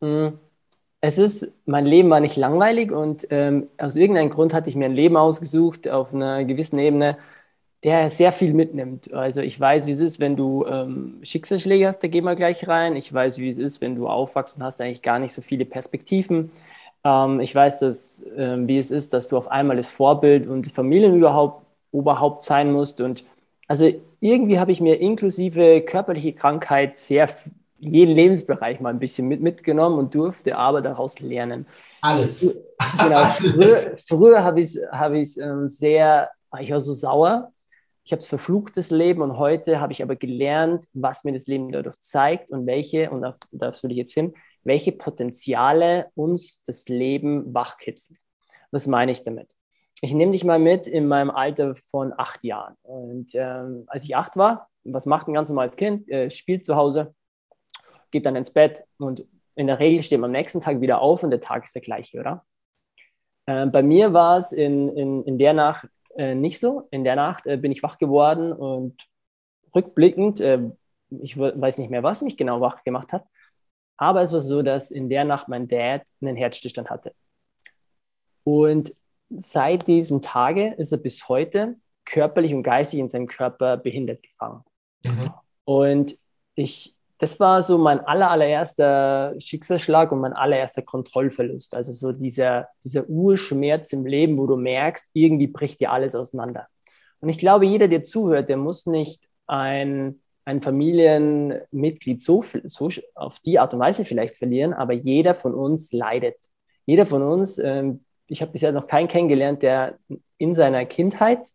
mh, 0.00 0.08
hm, 0.28 0.38
es 1.00 1.18
ist, 1.18 1.54
mein 1.66 1.86
Leben 1.86 2.10
war 2.10 2.20
nicht 2.20 2.36
langweilig 2.36 2.92
und 2.92 3.26
ähm, 3.30 3.68
aus 3.78 3.96
irgendeinem 3.96 4.30
Grund 4.30 4.52
hatte 4.52 4.68
ich 4.68 4.76
mir 4.76 4.84
ein 4.86 4.94
Leben 4.94 5.16
ausgesucht 5.16 5.88
auf 5.88 6.12
einer 6.14 6.44
gewissen 6.44 6.78
Ebene, 6.78 7.16
der 7.84 8.10
sehr 8.10 8.32
viel 8.32 8.52
mitnimmt. 8.52 9.12
Also 9.14 9.40
ich 9.40 9.58
weiß, 9.58 9.86
wie 9.86 9.92
es 9.92 10.00
ist, 10.00 10.20
wenn 10.20 10.36
du 10.36 10.66
ähm, 10.66 11.18
Schicksalsschläge 11.22 11.86
hast, 11.86 12.00
da 12.00 12.08
gehen 12.08 12.24
wir 12.24 12.36
gleich 12.36 12.68
rein. 12.68 12.96
Ich 12.96 13.12
weiß, 13.12 13.38
wie 13.38 13.48
es 13.48 13.56
ist, 13.58 13.80
wenn 13.80 13.96
du 13.96 14.08
aufwachst 14.08 14.58
und 14.58 14.64
hast 14.64 14.80
eigentlich 14.80 15.02
gar 15.02 15.18
nicht 15.18 15.32
so 15.32 15.40
viele 15.42 15.64
Perspektiven. 15.64 16.50
Ähm, 17.04 17.40
ich 17.40 17.54
weiß, 17.54 17.80
dass, 17.80 18.24
ähm, 18.36 18.68
wie 18.68 18.78
es 18.78 18.90
ist, 18.90 19.14
dass 19.14 19.28
du 19.28 19.38
auf 19.38 19.48
einmal 19.50 19.76
das 19.76 19.88
Vorbild 19.88 20.46
und 20.46 20.66
Familien 20.70 21.16
überhaupt, 21.16 21.62
sein 22.42 22.72
musst. 22.72 23.00
Und 23.00 23.24
also 23.68 23.90
irgendwie 24.20 24.58
habe 24.58 24.72
ich 24.72 24.80
mir 24.80 25.00
inklusive 25.00 25.80
körperliche 25.82 26.32
Krankheit 26.34 26.96
sehr 26.96 27.28
jeden 27.80 28.14
Lebensbereich 28.14 28.80
mal 28.80 28.90
ein 28.90 28.98
bisschen 28.98 29.26
mit, 29.26 29.40
mitgenommen 29.40 29.98
und 29.98 30.14
durfte 30.14 30.56
aber 30.56 30.82
daraus 30.82 31.18
lernen. 31.20 31.66
Alles. 32.02 32.62
Genau. 32.98 33.16
Alles. 33.16 33.36
Früher, 33.36 33.98
früher 34.06 34.44
habe 34.44 34.60
ich 34.60 34.76
es 34.76 34.82
hab 34.90 35.12
ähm, 35.12 35.68
sehr, 35.68 36.30
ich 36.60 36.70
war 36.70 36.80
so 36.80 36.92
sauer. 36.92 37.52
Ich 38.04 38.12
habe 38.12 38.20
es 38.20 38.28
verflucht, 38.28 38.76
das 38.76 38.90
Leben, 38.90 39.22
und 39.22 39.38
heute 39.38 39.78
habe 39.78 39.92
ich 39.92 40.02
aber 40.02 40.16
gelernt, 40.16 40.86
was 40.94 41.22
mir 41.24 41.32
das 41.32 41.46
Leben 41.46 41.70
dadurch 41.70 42.00
zeigt 42.00 42.50
und 42.50 42.66
welche, 42.66 43.10
und 43.10 43.24
auf 43.24 43.36
das 43.52 43.82
will 43.82 43.92
ich 43.92 43.98
jetzt 43.98 44.14
hin, 44.14 44.34
welche 44.64 44.92
Potenziale 44.92 46.06
uns 46.14 46.62
das 46.64 46.88
Leben 46.88 47.52
wachkitzelt. 47.54 48.18
Was 48.70 48.86
meine 48.86 49.12
ich 49.12 49.22
damit? 49.22 49.54
Ich 50.00 50.14
nehme 50.14 50.32
dich 50.32 50.44
mal 50.44 50.58
mit 50.58 50.86
in 50.86 51.06
meinem 51.06 51.30
Alter 51.30 51.74
von 51.74 52.12
acht 52.16 52.42
Jahren. 52.42 52.74
Und 52.82 53.32
ähm, 53.34 53.84
als 53.86 54.04
ich 54.04 54.16
acht 54.16 54.36
war, 54.36 54.68
was 54.84 55.04
macht 55.06 55.28
ein 55.28 55.34
ganz 55.34 55.50
normales 55.50 55.76
Kind? 55.76 56.08
Äh, 56.08 56.30
spielt 56.30 56.64
zu 56.64 56.76
Hause, 56.76 57.14
geht 58.10 58.26
dann 58.26 58.36
ins 58.36 58.52
Bett 58.52 58.84
und 58.98 59.24
in 59.54 59.66
der 59.66 59.78
Regel 59.78 60.02
steht 60.02 60.20
man 60.20 60.28
am 60.28 60.32
nächsten 60.32 60.60
Tag 60.60 60.80
wieder 60.80 61.00
auf 61.00 61.22
und 61.22 61.30
der 61.30 61.40
Tag 61.40 61.64
ist 61.64 61.74
der 61.74 61.82
gleiche, 61.82 62.18
oder? 62.20 62.44
Äh, 63.46 63.66
bei 63.66 63.82
mir 63.82 64.12
war 64.12 64.38
es 64.38 64.52
in, 64.52 64.88
in, 64.96 65.24
in 65.24 65.38
der 65.38 65.52
Nacht 65.52 65.88
äh, 66.16 66.34
nicht 66.34 66.58
so. 66.58 66.88
In 66.90 67.04
der 67.04 67.16
Nacht 67.16 67.46
äh, 67.46 67.56
bin 67.56 67.72
ich 67.72 67.82
wach 67.82 67.98
geworden 67.98 68.52
und 68.52 69.06
rückblickend, 69.74 70.40
äh, 70.40 70.60
ich 71.10 71.36
weiß 71.38 71.78
nicht 71.78 71.90
mehr, 71.90 72.02
was 72.02 72.22
mich 72.22 72.36
genau 72.36 72.60
wach 72.60 72.84
gemacht 72.84 73.12
hat, 73.12 73.24
aber 73.96 74.22
es 74.22 74.32
war 74.32 74.40
so, 74.40 74.62
dass 74.62 74.90
in 74.90 75.08
der 75.08 75.24
Nacht 75.24 75.48
mein 75.48 75.68
Dad 75.68 76.02
einen 76.20 76.36
Herzstillstand 76.36 76.88
hatte. 76.88 77.14
Und 78.44 78.94
seit 79.28 79.86
diesem 79.86 80.22
Tage 80.22 80.74
ist 80.74 80.92
er 80.92 80.98
bis 80.98 81.28
heute 81.28 81.76
körperlich 82.04 82.54
und 82.54 82.62
geistig 82.62 82.98
in 82.98 83.08
seinem 83.08 83.26
Körper 83.26 83.76
behindert 83.76 84.22
gefangen. 84.22 84.64
Mhm. 85.04 85.32
Und 85.64 86.18
ich 86.54 86.96
das 87.20 87.38
war 87.38 87.60
so 87.60 87.76
mein 87.76 88.00
aller, 88.00 88.30
allererster 88.30 89.34
Schicksalsschlag 89.38 90.10
und 90.10 90.20
mein 90.20 90.32
allererster 90.32 90.80
Kontrollverlust. 90.80 91.74
Also 91.74 91.92
so 91.92 92.12
dieser, 92.12 92.68
dieser 92.82 93.06
Urschmerz 93.10 93.92
im 93.92 94.06
Leben, 94.06 94.38
wo 94.38 94.46
du 94.46 94.56
merkst, 94.56 95.10
irgendwie 95.12 95.46
bricht 95.46 95.80
dir 95.80 95.92
alles 95.92 96.14
auseinander. 96.14 96.66
Und 97.20 97.28
ich 97.28 97.36
glaube, 97.36 97.66
jeder, 97.66 97.88
der 97.88 98.02
zuhört, 98.02 98.48
der 98.48 98.56
muss 98.56 98.86
nicht 98.86 99.22
ein, 99.46 100.22
ein 100.46 100.62
Familienmitglied 100.62 102.22
so, 102.22 102.42
so 102.64 102.88
auf 103.14 103.38
die 103.40 103.58
Art 103.58 103.74
und 103.74 103.80
Weise 103.80 104.06
vielleicht 104.06 104.36
verlieren, 104.36 104.72
aber 104.72 104.94
jeder 104.94 105.34
von 105.34 105.52
uns 105.52 105.92
leidet. 105.92 106.38
Jeder 106.86 107.04
von 107.04 107.22
uns, 107.22 107.58
ähm, 107.58 108.02
ich 108.28 108.40
habe 108.40 108.52
bisher 108.52 108.72
noch 108.72 108.86
keinen 108.86 109.08
kennengelernt, 109.08 109.62
der 109.62 109.98
in 110.38 110.54
seiner 110.54 110.86
Kindheit, 110.86 111.46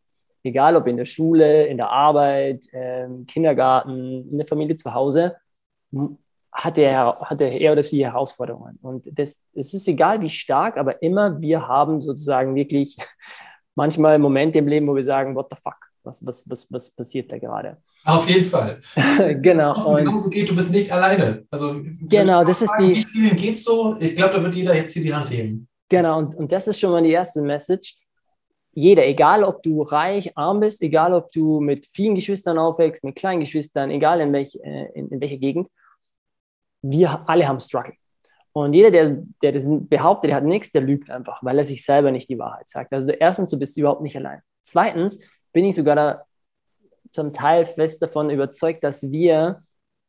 egal 0.44 0.76
ob 0.76 0.86
in 0.86 0.98
der 0.98 1.06
Schule, 1.06 1.66
in 1.66 1.78
der 1.78 1.90
Arbeit, 1.90 2.68
im 2.72 3.26
Kindergarten, 3.26 4.30
in 4.30 4.38
der 4.38 4.46
Familie 4.46 4.76
zu 4.76 4.94
Hause, 4.94 5.36
hat 6.56 6.78
er, 6.78 7.14
hat 7.20 7.42
er 7.42 7.72
oder 7.72 7.84
sie 7.84 8.06
Herausforderungen. 8.06 8.80
Und 8.82 9.08
das, 9.12 9.42
es 9.54 9.74
ist 9.74 9.88
egal, 9.88 10.22
wie 10.22 10.30
stark, 10.30 10.78
aber 10.78 11.02
immer 11.02 11.42
wir 11.42 11.68
haben 11.68 12.00
sozusagen 12.00 12.56
wirklich 12.56 12.96
manchmal 13.76 14.18
Momente 14.20 14.60
im 14.60 14.68
Leben, 14.68 14.88
wo 14.88 14.96
wir 14.96 15.04
sagen, 15.04 15.36
what 15.36 15.48
the 15.50 15.58
fuck, 15.62 15.76
was, 16.04 16.26
was, 16.26 16.50
was, 16.50 16.72
was 16.72 16.92
passiert 16.92 17.32
da 17.32 17.38
gerade? 17.38 17.78
Auf 18.06 18.30
jeden 18.30 18.46
Fall. 18.46 18.80
genau. 19.42 19.76
Und 19.90 19.98
genauso 19.98 20.30
geht, 20.30 20.50
du 20.50 20.56
bist 20.56 20.72
nicht 20.72 20.92
alleine. 20.92 21.46
Also, 21.50 21.82
genau, 22.08 22.44
das 22.44 22.62
ist 22.62 22.72
die. 22.80 22.98
Wie 22.98 23.04
vielen 23.04 23.36
geht's 23.36 23.64
so? 23.64 23.98
Ich 24.00 24.16
glaube, 24.16 24.36
da 24.36 24.44
wird 24.44 24.56
jeder 24.56 24.76
jetzt 24.76 24.94
hier 24.94 25.02
die 25.02 25.14
Hand 25.14 25.30
heben. 25.32 25.68
Genau, 25.90 26.20
und, 26.20 26.36
und 26.36 26.52
das 26.52 26.68
ist 26.68 26.80
schon 26.80 26.92
mal 26.92 27.04
die 27.04 27.12
erste 27.12 27.42
Message. 27.42 27.96
Jeder, 28.74 29.08
egal 29.08 29.44
ob 29.44 29.64
du 29.64 29.82
reich, 29.82 30.38
arm 30.38 30.60
bist, 30.60 30.82
egal 30.82 31.14
ob 31.14 31.32
du 31.32 31.62
mit 31.62 31.86
vielen 31.86 32.14
Geschwistern 32.14 32.58
aufwächst, 32.58 33.04
mit 33.04 33.16
kleinen 33.16 33.40
Geschwistern, 33.40 33.90
egal 33.90 34.20
in, 34.20 34.34
welch, 34.34 34.56
äh, 34.64 34.92
in, 34.94 35.10
in 35.10 35.22
welcher 35.22 35.38
Gegend, 35.38 35.70
wir 36.92 37.28
alle 37.28 37.48
haben 37.48 37.60
Struggle. 37.60 37.94
Und 38.54 38.74
jeder, 38.74 38.92
der, 38.92 39.24
der 39.42 39.52
das 39.52 39.66
behauptet, 39.68 40.30
der 40.30 40.38
hat 40.38 40.46
nichts, 40.46 40.72
der 40.72 40.82
lügt 40.82 41.10
einfach, 41.10 41.44
weil 41.44 41.58
er 41.58 41.66
sich 41.66 41.84
selber 41.84 42.12
nicht 42.12 42.30
die 42.30 42.40
Wahrheit 42.40 42.70
sagt. 42.70 42.94
Also 42.94 43.12
erstens, 43.12 43.52
du 43.52 43.60
bist 43.60 43.78
überhaupt 43.78 44.02
nicht 44.02 44.16
allein. 44.16 44.42
Zweitens 44.62 45.28
bin 45.52 45.66
ich 45.66 45.76
sogar 45.76 45.96
da 45.96 46.26
zum 47.10 47.34
Teil 47.34 47.66
fest 47.66 48.02
davon 48.02 48.30
überzeugt, 48.30 48.84
dass 48.84 49.12
wir 49.12 49.64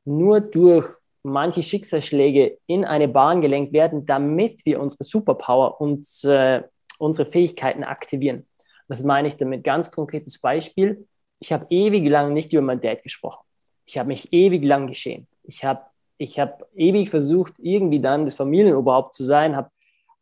nur 0.04 0.40
durch 0.40 0.88
manche 1.24 1.62
Schicksalsschläge 1.62 2.58
in 2.66 2.84
eine 2.84 3.08
Bahn 3.08 3.40
gelenkt 3.40 3.72
werden, 3.72 4.06
damit 4.06 4.64
wir 4.64 4.80
unsere 4.80 5.02
Superpower 5.02 5.80
und 5.80 6.06
äh, 6.22 6.62
unsere 6.98 7.28
Fähigkeiten 7.28 7.82
aktivieren. 7.82 8.46
Das 8.86 9.02
meine 9.02 9.26
ich 9.26 9.36
damit 9.36 9.64
ganz 9.64 9.90
konkretes 9.90 10.40
Beispiel. 10.40 11.08
Ich 11.40 11.52
habe 11.52 11.66
ewig 11.70 12.08
lang 12.08 12.32
nicht 12.32 12.52
über 12.52 12.62
mein 12.62 12.80
Dad 12.80 13.02
gesprochen. 13.02 13.44
Ich 13.86 13.98
habe 13.98 14.08
mich 14.08 14.32
ewig 14.32 14.64
lang 14.64 14.86
geschämt. 14.86 15.28
Ich 15.42 15.64
habe 15.64 15.82
ich 16.18 16.38
habe 16.38 16.66
ewig 16.74 17.10
versucht, 17.10 17.54
irgendwie 17.58 18.00
dann 18.00 18.24
das 18.24 18.34
Familienoberhaupt 18.34 19.14
zu 19.14 19.24
sein, 19.24 19.56
habe 19.56 19.70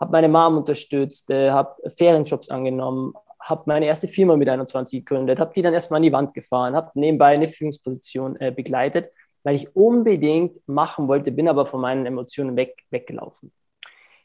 hab 0.00 0.10
meine 0.10 0.28
Mom 0.28 0.56
unterstützt, 0.58 1.30
äh, 1.30 1.50
habe 1.50 1.76
Ferienjobs 1.90 2.50
angenommen, 2.50 3.14
habe 3.40 3.62
meine 3.66 3.86
erste 3.86 4.08
Firma 4.08 4.36
mit 4.36 4.48
21 4.48 5.04
gegründet, 5.04 5.38
habe 5.38 5.52
die 5.54 5.62
dann 5.62 5.74
erstmal 5.74 5.98
an 5.98 6.02
die 6.02 6.12
Wand 6.12 6.34
gefahren, 6.34 6.74
habe 6.74 6.90
nebenbei 6.94 7.34
eine 7.34 7.46
Führungsposition 7.46 8.36
äh, 8.40 8.50
begleitet, 8.50 9.10
weil 9.42 9.54
ich 9.54 9.76
unbedingt 9.76 10.56
machen 10.66 11.06
wollte, 11.08 11.30
bin 11.30 11.48
aber 11.48 11.66
von 11.66 11.80
meinen 11.80 12.06
Emotionen 12.06 12.56
weg, 12.56 12.82
weggelaufen. 12.90 13.52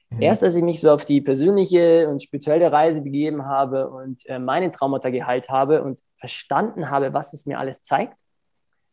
Mhm. 0.09 0.21
Erst 0.21 0.43
als 0.43 0.55
ich 0.55 0.63
mich 0.63 0.79
so 0.79 0.91
auf 0.91 1.05
die 1.05 1.21
persönliche 1.21 2.09
und 2.09 2.23
spirituelle 2.23 2.71
Reise 2.71 3.01
begeben 3.01 3.45
habe 3.45 3.89
und 3.89 4.25
äh, 4.27 4.39
meine 4.39 4.71
Traumata 4.71 5.09
geheilt 5.09 5.49
habe 5.49 5.83
und 5.83 5.99
verstanden 6.17 6.89
habe, 6.89 7.13
was 7.13 7.33
es 7.33 7.45
mir 7.45 7.59
alles 7.59 7.83
zeigt, 7.83 8.17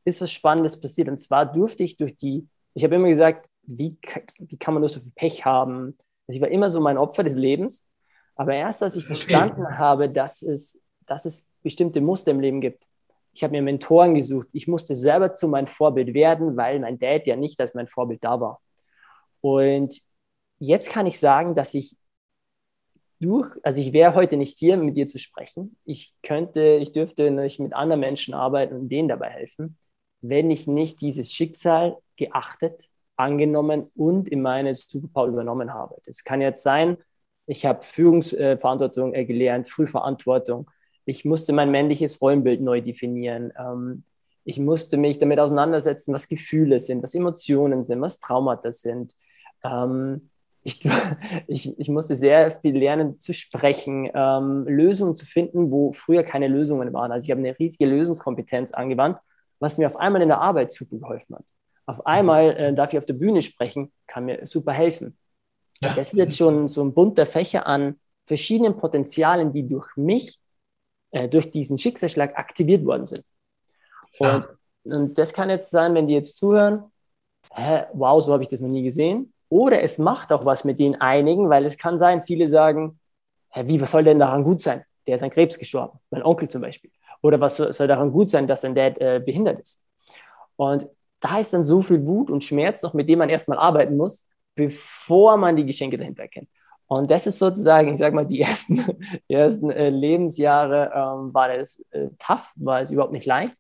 ist 0.05 0.21
was 0.21 0.31
Spannendes 0.31 0.79
passiert. 0.81 1.09
Und 1.09 1.21
zwar 1.21 1.47
durfte 1.47 1.83
ich 1.83 1.97
durch 1.97 2.17
die 2.17 2.47
ich 2.77 2.85
habe 2.85 2.97
immer 2.97 3.09
gesagt, 3.09 3.49
wie, 3.63 3.97
wie 4.39 4.59
kann 4.59 4.75
man 4.75 4.83
nur 4.83 4.91
so 4.91 5.01
viel 5.01 5.13
Pech 5.15 5.47
haben? 5.47 5.97
Also 6.29 6.37
ich 6.37 6.41
war 6.43 6.51
immer 6.51 6.69
so 6.69 6.79
mein 6.79 6.99
Opfer 6.99 7.25
des 7.25 7.35
Lebens. 7.35 7.89
Aber 8.35 8.53
erst 8.53 8.83
als 8.83 8.97
ich 8.97 9.07
verstanden 9.07 9.65
okay. 9.65 9.77
habe, 9.77 10.11
dass 10.11 10.43
es, 10.43 10.83
dass 11.07 11.25
es 11.25 11.47
bestimmte 11.63 12.03
Muster 12.03 12.33
im 12.33 12.41
Leben 12.41 12.61
gibt, 12.61 12.87
ich 13.33 13.43
habe 13.43 13.53
mir 13.53 13.63
Mentoren 13.63 14.15
gesucht. 14.15 14.49
Ich 14.53 14.69
musste 14.69 14.95
selber 14.95 15.35
zu 15.35 15.49
meinem 15.49 15.69
Vorbild 15.69 16.13
werden, 16.13 16.59
weil 16.59 16.79
mein 16.79 16.99
Dad 16.99 17.27
ja 17.27 17.35
nicht 17.35 17.59
als 17.61 17.73
mein 17.73 17.89
Vorbild 17.89 18.23
da 18.23 18.41
war. 18.41 18.61
Und 19.41 19.99
jetzt 20.59 20.91
kann 20.91 21.07
ich 21.07 21.19
sagen, 21.19 21.55
dass 21.55 21.73
ich 21.73 21.97
durch, 23.21 23.51
also 23.63 23.81
ich 23.81 23.95
wäre 23.95 24.15
heute 24.15 24.37
nicht 24.37 24.59
hier, 24.59 24.77
mit 24.77 24.99
dir 24.99 25.07
zu 25.07 25.19
sprechen. 25.19 25.79
Ich 25.87 26.13
könnte, 26.23 26.79
ich 26.81 26.93
dürfte 26.93 27.31
nicht 27.31 27.59
mit 27.59 27.73
anderen 27.73 28.01
Menschen 28.01 28.35
arbeiten 28.35 28.75
und 28.75 28.91
denen 28.91 29.09
dabei 29.09 29.31
helfen 29.31 29.79
wenn 30.29 30.51
ich 30.51 30.67
nicht 30.67 31.01
dieses 31.01 31.33
Schicksal 31.33 31.97
geachtet, 32.17 32.89
angenommen 33.17 33.91
und 33.95 34.29
in 34.29 34.43
meine 34.43 34.75
Superpower 34.75 35.29
übernommen 35.29 35.73
habe. 35.73 35.97
Das 36.05 36.25
kann 36.25 36.41
jetzt 36.41 36.63
sein, 36.63 36.99
ich 37.47 37.65
habe 37.65 37.83
Führungsverantwortung 37.83 39.15
äh, 39.15 39.25
gelernt, 39.25 39.69
Frühverantwortung. 39.69 40.71
Ich 41.05 41.25
musste 41.25 41.53
mein 41.53 41.71
männliches 41.71 42.21
Rollenbild 42.21 42.61
neu 42.61 42.81
definieren. 42.81 43.53
Ähm, 43.59 44.05
ich 44.45 44.59
musste 44.59 44.97
mich 44.97 45.19
damit 45.19 45.39
auseinandersetzen, 45.39 46.13
was 46.13 46.29
Gefühle 46.29 46.81
sind, 46.81 47.03
was 47.03 47.15
Emotionen 47.15 47.85
sind, 47.85 48.01
was 48.01 48.19
Traumata 48.19 48.73
sind. 48.73 49.15
Ähm, 49.65 50.31
ich, 50.63 50.81
ich, 51.47 51.79
ich, 51.79 51.89
musste 51.89 52.17
sehr 52.17 52.51
viel 52.51 52.77
lernen 52.77 53.21
zu 53.21 53.33
sprechen, 53.33 54.11
ähm, 54.13 54.65
Lösungen 54.67 55.15
zu 55.15 55.25
finden, 55.25 55.71
wo 55.71 55.93
früher 55.93 56.25
keine 56.25 56.49
Lösungen 56.49 56.93
waren. 56.93 57.13
Also 57.13 57.25
ich 57.25 57.31
habe 57.31 57.41
eine 57.41 57.57
riesige 57.59 57.87
Lösungskompetenz 57.87 58.73
angewandt 58.73 59.19
was 59.59 59.79
mir 59.79 59.87
auf 59.87 59.97
einmal 59.97 60.23
in 60.23 60.29
der 60.29 60.41
Arbeit 60.41 60.73
super 60.73 60.97
geholfen 60.97 61.37
hat. 61.37 61.45
Auf 61.87 62.05
einmal 62.07 62.57
äh, 62.57 62.75
darf 62.75 62.93
ich 62.93 62.99
auf 62.99 63.07
der 63.07 63.15
Bühne 63.15 63.43
sprechen, 63.43 63.93
kann 64.07 64.25
mir 64.25 64.47
super 64.47 64.73
helfen. 64.73 65.17
Ja. 65.81 65.95
Das 65.95 66.13
ist 66.13 66.19
jetzt 66.19 66.37
schon 66.37 66.69
so 66.69 66.83
ein 66.83 66.93
bunter 66.93 67.27
Fächer 67.27 67.67
an 67.67 68.01
verschiedenen 68.25 68.77
Potenzialen, 68.77 69.53
die 69.53 69.67
durch 69.67 69.97
mich, 69.97 70.39
äh, 71.13 71.29
durch 71.29 71.51
diesen 71.51 71.79
Schicksalsschlag 71.79 72.37
aktiviert 72.37 72.85
worden 72.85 73.07
sind. 73.07 73.25
Und, 74.19 74.49
und, 74.85 75.19
das 75.19 75.33
kann 75.33 75.51
jetzt 75.51 75.71
sein, 75.71 75.95
wenn 75.95 76.09
die 76.09 76.15
jetzt 76.15 76.37
zuhören, 76.37 76.91
hä, 77.53 77.85
wow, 77.93 78.23
so 78.23 78.33
habe 78.33 78.43
ich 78.43 78.49
das 78.49 78.61
noch 78.61 78.69
nie 78.69 78.83
gesehen. 78.83 79.33
Oder 79.49 79.83
es 79.83 79.99
macht 79.99 80.33
auch 80.33 80.45
was 80.45 80.65
mit 80.65 80.81
den 80.81 81.01
einigen, 81.01 81.49
weil 81.51 81.65
es 81.65 81.79
kann 81.79 81.99
sein, 81.99 82.25
viele 82.25 82.49
sagen, 82.49 82.99
hä, 83.51 83.63
wie, 83.67 83.81
was 83.81 83.93
soll 83.93 84.03
denn 84.03 84.19
daran 84.19 84.43
gut 84.43 84.61
sein? 84.61 84.85
Der 85.07 85.15
ist 85.15 85.23
an 85.23 85.31
Krebs 85.31 85.59
gestorben, 85.59 86.01
mein 86.11 86.25
Onkel 86.25 86.49
zum 86.49 86.63
Beispiel. 86.63 86.91
Oder 87.23 87.41
was 87.41 87.57
soll 87.57 87.89
daran 87.89 88.13
gut 88.13 88.29
sein, 88.29 88.47
dass 88.47 88.65
ein 88.65 88.75
Dad 88.75 88.99
äh, 89.01 89.21
behindert 89.25 89.61
ist? 89.61 89.85
Und 90.57 90.89
da 91.21 91.39
ist 91.39 91.53
dann 91.53 91.65
so 91.65 91.83
viel 91.83 92.05
Wut 92.07 92.31
und 92.31 92.45
Schmerz 92.45 92.83
noch, 92.83 92.95
mit 92.95 93.09
dem 93.09 93.19
man 93.19 93.29
erstmal 93.29 93.59
arbeiten 93.59 93.97
muss, 93.97 94.29
bevor 94.55 95.37
man 95.37 95.57
die 95.57 95.67
Geschenke 95.67 95.99
dahinter 95.99 96.23
erkennt. 96.23 96.49
Und 96.89 97.11
das 97.11 97.27
ist 97.27 97.39
sozusagen, 97.39 97.93
ich 97.93 97.99
sage 97.99 98.15
mal, 98.15 98.27
die 98.27 98.41
ersten, 98.43 98.85
die 99.29 99.35
ersten 99.35 99.71
äh, 99.71 99.91
Lebensjahre 99.91 100.93
ähm, 100.95 101.35
war 101.35 101.55
das 101.55 101.85
äh, 101.91 102.09
tough, 102.19 102.53
war 102.57 102.81
es 102.81 102.91
überhaupt 102.91 103.13
nicht 103.13 103.27
leicht. 103.27 103.57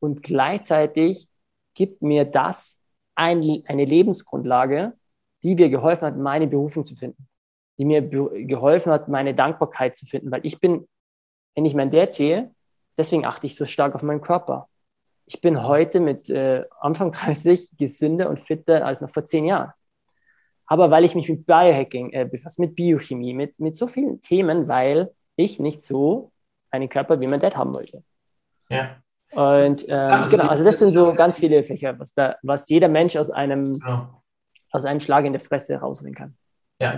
Und 0.00 0.22
gleichzeitig 0.22 1.28
gibt 1.74 2.02
mir 2.02 2.24
das 2.24 2.82
ein, 3.14 3.62
eine 3.66 3.84
Lebensgrundlage, 3.84 4.94
die 5.44 5.54
mir 5.54 5.68
geholfen 5.68 6.06
hat, 6.06 6.16
meine 6.16 6.46
Berufung 6.46 6.84
zu 6.84 6.94
finden, 6.94 7.28
die 7.78 7.84
mir 7.84 8.02
geholfen 8.02 8.92
hat, 8.92 9.08
meine 9.08 9.34
Dankbarkeit 9.34 9.96
zu 9.96 10.06
finden, 10.06 10.30
weil 10.30 10.44
ich 10.44 10.60
bin, 10.60 10.88
wenn 11.54 11.64
ich 11.64 11.74
mein 11.74 11.90
Dad 11.90 12.12
sehe, 12.12 12.52
Deswegen 12.98 13.24
achte 13.24 13.46
ich 13.46 13.56
so 13.56 13.64
stark 13.64 13.94
auf 13.94 14.02
meinen 14.02 14.20
Körper. 14.20 14.68
Ich 15.26 15.40
bin 15.40 15.62
heute 15.64 16.00
mit 16.00 16.28
äh, 16.30 16.64
Anfang 16.80 17.12
30 17.12 17.70
gesünder 17.78 18.28
und 18.28 18.40
fitter 18.40 18.86
als 18.86 19.00
noch 19.00 19.10
vor 19.10 19.24
zehn 19.24 19.46
Jahren. 19.46 19.72
Aber 20.66 20.90
weil 20.90 21.04
ich 21.04 21.14
mich 21.14 21.28
mit 21.28 21.46
Biohacking 21.46 22.12
äh, 22.12 22.24
befasse, 22.24 22.60
mit 22.60 22.74
Biochemie, 22.74 23.34
mit, 23.34 23.58
mit 23.60 23.76
so 23.76 23.86
vielen 23.86 24.20
Themen, 24.20 24.68
weil 24.68 25.12
ich 25.36 25.58
nicht 25.58 25.82
so 25.82 26.32
einen 26.70 26.88
Körper 26.88 27.20
wie 27.20 27.26
mein 27.26 27.40
Dad 27.40 27.56
haben 27.56 27.74
wollte. 27.74 28.02
Ja. 28.70 28.96
Und 29.32 29.88
ähm, 29.88 29.98
also 29.98 30.36
genau, 30.36 30.48
also 30.48 30.64
das 30.64 30.78
sind 30.78 30.92
so 30.92 31.14
ganz 31.14 31.38
viele 31.38 31.64
Fächer, 31.64 31.98
was, 31.98 32.12
da, 32.14 32.36
was 32.42 32.68
jeder 32.68 32.88
Mensch 32.88 33.16
aus 33.16 33.30
einem, 33.30 33.74
genau. 33.74 34.22
aus 34.70 34.84
einem 34.84 35.00
Schlag 35.00 35.24
in 35.24 35.32
der 35.32 35.40
Fresse 35.40 35.76
rausholen 35.76 36.14
kann. 36.14 36.36
Ja, 36.80 36.92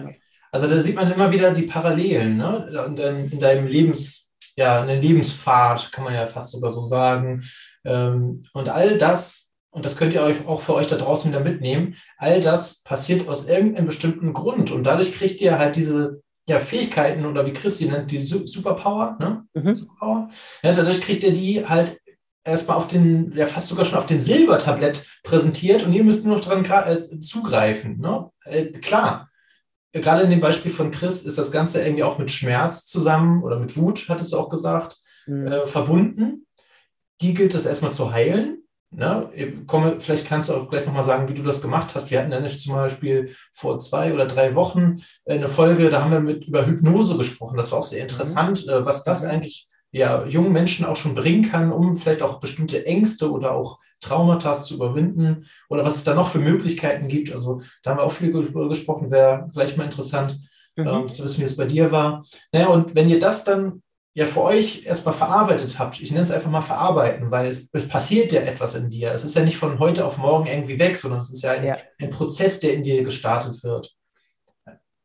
also 0.50 0.68
da 0.68 0.80
sieht 0.80 0.94
man 0.96 1.10
immer 1.10 1.30
wieder 1.32 1.52
die 1.52 1.62
Parallelen 1.66 2.36
ne? 2.36 2.84
Und, 2.86 2.98
in 3.00 3.38
deinem 3.38 3.66
Lebens, 3.66 4.23
ja, 4.56 4.80
eine 4.82 5.00
Lebenspfad, 5.00 5.92
kann 5.92 6.04
man 6.04 6.14
ja 6.14 6.26
fast 6.26 6.52
sogar 6.52 6.70
so 6.70 6.84
sagen. 6.84 7.42
Ähm, 7.84 8.42
und 8.52 8.68
all 8.68 8.96
das, 8.96 9.50
und 9.70 9.84
das 9.84 9.96
könnt 9.96 10.14
ihr 10.14 10.22
euch 10.22 10.46
auch 10.46 10.60
für 10.60 10.74
euch 10.74 10.86
da 10.86 10.96
draußen 10.96 11.30
wieder 11.30 11.40
mitnehmen, 11.40 11.96
all 12.16 12.40
das 12.40 12.82
passiert 12.82 13.28
aus 13.28 13.48
irgendeinem 13.48 13.86
bestimmten 13.86 14.32
Grund. 14.32 14.70
Und 14.70 14.84
dadurch 14.84 15.12
kriegt 15.12 15.40
ihr 15.40 15.58
halt 15.58 15.76
diese 15.76 16.22
ja, 16.48 16.60
Fähigkeiten 16.60 17.24
oder 17.26 17.46
wie 17.46 17.52
Christi 17.52 17.86
nennt, 17.86 18.10
die 18.10 18.20
Superpower, 18.20 19.16
ne? 19.18 19.44
Mhm. 19.54 19.74
Superpower. 19.74 20.28
Ja, 20.62 20.72
dadurch 20.72 21.00
kriegt 21.00 21.22
ihr 21.22 21.32
die 21.32 21.66
halt 21.66 21.98
erstmal 22.44 22.76
auf 22.76 22.86
den, 22.86 23.32
ja 23.34 23.46
fast 23.46 23.68
sogar 23.68 23.84
schon 23.84 23.98
auf 23.98 24.06
den 24.06 24.20
Silbertablett 24.20 25.06
präsentiert 25.22 25.82
und 25.84 25.92
ihr 25.94 26.04
müsst 26.04 26.24
nur 26.24 26.36
noch 26.36 26.44
dran 26.44 26.64
äh, 26.64 27.20
zugreifen. 27.20 27.98
Ne? 27.98 28.30
Äh, 28.44 28.66
klar, 28.66 29.30
gerade 30.00 30.22
in 30.22 30.30
dem 30.30 30.40
Beispiel 30.40 30.72
von 30.72 30.90
Chris 30.90 31.22
ist 31.22 31.38
das 31.38 31.52
Ganze 31.52 31.82
irgendwie 31.82 32.02
auch 32.02 32.18
mit 32.18 32.30
Schmerz 32.30 32.84
zusammen 32.84 33.42
oder 33.42 33.58
mit 33.58 33.76
Wut, 33.76 34.06
hattest 34.08 34.32
du 34.32 34.38
auch 34.38 34.48
gesagt, 34.48 34.98
mhm. 35.26 35.46
äh, 35.46 35.66
verbunden. 35.66 36.46
Die 37.20 37.34
gilt 37.34 37.54
es 37.54 37.66
erstmal 37.66 37.92
zu 37.92 38.12
heilen. 38.12 38.58
Ne? 38.90 39.28
Komme, 39.66 39.96
vielleicht 40.00 40.28
kannst 40.28 40.48
du 40.48 40.54
auch 40.54 40.70
gleich 40.70 40.86
nochmal 40.86 41.02
sagen, 41.02 41.28
wie 41.28 41.34
du 41.34 41.42
das 41.42 41.62
gemacht 41.62 41.94
hast. 41.94 42.10
Wir 42.10 42.20
hatten 42.20 42.30
ja 42.30 42.46
zum 42.46 42.74
Beispiel 42.74 43.34
vor 43.52 43.78
zwei 43.78 44.12
oder 44.12 44.26
drei 44.26 44.54
Wochen 44.54 44.96
äh, 45.24 45.34
eine 45.34 45.48
Folge, 45.48 45.90
da 45.90 46.02
haben 46.02 46.12
wir 46.12 46.20
mit 46.20 46.46
über 46.46 46.66
Hypnose 46.66 47.16
gesprochen. 47.16 47.56
Das 47.56 47.72
war 47.72 47.80
auch 47.80 47.84
sehr 47.84 48.00
mhm. 48.00 48.08
interessant, 48.08 48.66
mhm. 48.66 48.84
was 48.84 49.04
das 49.04 49.22
mhm. 49.22 49.30
eigentlich 49.30 49.68
ja, 49.90 50.24
jungen 50.26 50.52
Menschen 50.52 50.84
auch 50.84 50.96
schon 50.96 51.14
bringen 51.14 51.48
kann, 51.48 51.70
um 51.70 51.96
vielleicht 51.96 52.20
auch 52.20 52.40
bestimmte 52.40 52.84
Ängste 52.84 53.30
oder 53.30 53.52
auch 53.52 53.78
Traumata 54.04 54.52
zu 54.52 54.74
überwinden 54.74 55.46
oder 55.68 55.84
was 55.84 55.96
es 55.96 56.04
da 56.04 56.14
noch 56.14 56.28
für 56.28 56.38
Möglichkeiten 56.38 57.08
gibt. 57.08 57.32
Also 57.32 57.60
da 57.82 57.90
haben 57.90 57.98
wir 57.98 58.04
auch 58.04 58.12
viel 58.12 58.32
gesprochen, 58.32 59.10
wäre 59.10 59.50
gleich 59.52 59.76
mal 59.76 59.84
interessant 59.84 60.38
mhm. 60.76 60.86
ähm, 60.86 61.08
zu 61.08 61.22
wissen, 61.22 61.40
wie 61.40 61.44
es 61.44 61.56
bei 61.56 61.66
dir 61.66 61.92
war. 61.92 62.24
Naja, 62.52 62.68
und 62.68 62.94
wenn 62.94 63.08
ihr 63.08 63.18
das 63.18 63.44
dann 63.44 63.82
ja 64.14 64.26
für 64.26 64.42
euch 64.42 64.86
erstmal 64.86 65.14
verarbeitet 65.14 65.78
habt, 65.78 66.00
ich 66.00 66.10
nenne 66.10 66.22
es 66.22 66.30
einfach 66.30 66.50
mal 66.50 66.62
verarbeiten, 66.62 67.30
weil 67.30 67.48
es, 67.48 67.68
es, 67.72 67.88
passiert 67.88 68.32
ja 68.32 68.42
etwas 68.42 68.76
in 68.76 68.90
dir. 68.90 69.12
Es 69.12 69.24
ist 69.24 69.34
ja 69.34 69.42
nicht 69.42 69.56
von 69.56 69.78
heute 69.80 70.04
auf 70.04 70.18
morgen 70.18 70.46
irgendwie 70.46 70.78
weg, 70.78 70.96
sondern 70.96 71.20
es 71.20 71.32
ist 71.32 71.42
ja 71.42 71.52
ein, 71.52 71.64
ja. 71.64 71.76
ein 72.00 72.10
Prozess, 72.10 72.60
der 72.60 72.74
in 72.74 72.82
dir 72.84 73.02
gestartet 73.02 73.62
wird. 73.64 73.92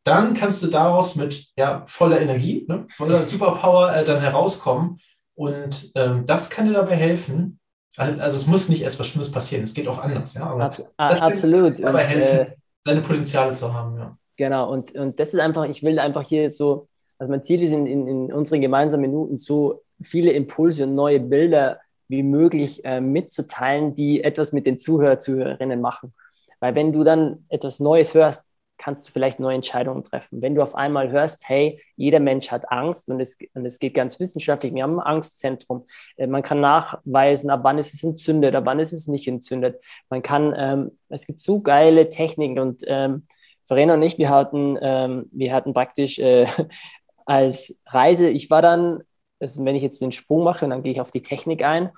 Dann 0.03 0.33
kannst 0.33 0.63
du 0.63 0.67
daraus 0.67 1.15
mit 1.15 1.47
ja, 1.57 1.83
voller 1.85 2.21
Energie, 2.21 2.65
ne, 2.67 2.85
voller 2.89 3.23
Superpower 3.23 3.95
äh, 3.95 4.03
dann 4.03 4.21
herauskommen. 4.21 4.99
Und 5.35 5.91
ähm, 5.95 6.25
das 6.25 6.49
kann 6.49 6.67
dir 6.67 6.73
dabei 6.73 6.95
helfen. 6.95 7.58
Also 7.97 8.37
es 8.37 8.47
muss 8.47 8.69
nicht 8.69 8.83
erst 8.83 8.99
was 8.99 9.07
Schlimmes 9.07 9.31
passieren, 9.31 9.63
es 9.63 9.73
geht 9.73 9.87
auch 9.87 9.99
anders. 9.99 10.35
Ja? 10.35 10.43
Aber 10.43 10.65
Ab, 10.65 10.77
das 10.97 11.21
absolut. 11.21 11.83
dabei 11.83 12.03
helfen, 12.03 12.37
äh, 12.37 12.55
deine 12.83 13.01
Potenziale 13.01 13.51
zu 13.53 13.73
haben. 13.73 13.97
Ja. 13.97 14.17
Genau, 14.37 14.71
und, 14.71 14.95
und 14.95 15.19
das 15.19 15.33
ist 15.33 15.39
einfach, 15.39 15.65
ich 15.65 15.83
will 15.83 15.99
einfach 15.99 16.25
hier 16.25 16.49
so 16.51 16.87
also 17.19 17.31
mein 17.31 17.43
Ziel 17.43 17.61
ist 17.61 17.71
in, 17.71 17.85
in, 17.85 18.07
in 18.07 18.33
unseren 18.33 18.61
gemeinsamen 18.61 19.01
Minuten 19.01 19.37
so 19.37 19.83
viele 20.01 20.31
Impulse 20.31 20.85
und 20.85 20.95
neue 20.95 21.19
Bilder 21.19 21.79
wie 22.07 22.23
möglich 22.23 22.83
äh, 22.85 23.01
mitzuteilen, 23.01 23.93
die 23.93 24.23
etwas 24.23 24.53
mit 24.53 24.65
den 24.65 24.79
Zuhörer, 24.79 25.19
Zuhörerinnen 25.19 25.81
machen. 25.81 26.13
Weil 26.61 26.75
wenn 26.75 26.93
du 26.93 27.03
dann 27.03 27.45
etwas 27.49 27.79
Neues 27.79 28.13
hörst, 28.13 28.45
kannst 28.79 29.07
du 29.07 29.11
vielleicht 29.11 29.39
neue 29.39 29.55
Entscheidungen 29.55 30.03
treffen. 30.03 30.41
Wenn 30.41 30.55
du 30.55 30.63
auf 30.63 30.73
einmal 30.73 31.11
hörst, 31.11 31.47
hey, 31.47 31.79
jeder 31.95 32.19
Mensch 32.19 32.49
hat 32.49 32.71
Angst 32.71 33.09
und 33.09 33.19
es, 33.19 33.37
und 33.53 33.65
es 33.65 33.77
geht 33.77 33.93
ganz 33.93 34.19
wissenschaftlich, 34.19 34.73
wir 34.73 34.81
haben 34.81 34.99
ein 34.99 35.05
Angstzentrum. 35.05 35.85
Äh, 36.17 36.25
man 36.25 36.41
kann 36.41 36.61
nachweisen, 36.61 37.51
ab 37.51 37.59
wann 37.63 37.77
ist 37.77 37.93
es 37.93 38.03
entzündet, 38.03 38.55
ab 38.55 38.63
wann 38.65 38.79
ist 38.79 38.93
es 38.93 39.07
nicht 39.07 39.27
entzündet. 39.27 39.83
Man 40.09 40.23
kann, 40.23 40.55
ähm, 40.57 40.97
es 41.09 41.27
gibt 41.27 41.41
so 41.41 41.61
geile 41.61 42.09
Techniken 42.09 42.57
und 42.57 42.83
ähm, 42.87 43.27
Verena 43.65 43.93
und 43.93 44.01
ich, 44.01 44.17
wir 44.17 44.29
hatten, 44.29 44.79
ähm, 44.81 45.29
wir 45.31 45.53
hatten 45.53 45.73
praktisch 45.73 46.17
äh, 46.17 46.47
als 47.25 47.79
Reise, 47.85 48.29
ich 48.29 48.49
war 48.49 48.63
dann, 48.63 49.03
also 49.39 49.63
wenn 49.63 49.75
ich 49.75 49.83
jetzt 49.83 50.01
den 50.01 50.11
Sprung 50.11 50.43
mache 50.43 50.65
und 50.65 50.71
dann 50.71 50.81
gehe 50.81 50.91
ich 50.91 51.01
auf 51.01 51.11
die 51.11 51.21
Technik 51.21 51.63
ein, 51.63 51.91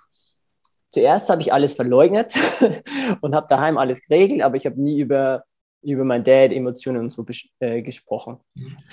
zuerst 0.89 1.29
habe 1.29 1.41
ich 1.41 1.53
alles 1.53 1.73
verleugnet 1.73 2.35
und 3.21 3.35
habe 3.35 3.47
daheim 3.47 3.77
alles 3.77 4.01
geregelt, 4.01 4.41
aber 4.41 4.57
ich 4.57 4.65
habe 4.65 4.81
nie 4.81 4.99
über, 4.99 5.45
über 5.81 6.03
mein 6.03 6.23
Dad, 6.23 6.51
Emotionen 6.51 6.99
und 6.99 7.09
so 7.11 7.25
äh, 7.59 7.81
gesprochen. 7.81 8.37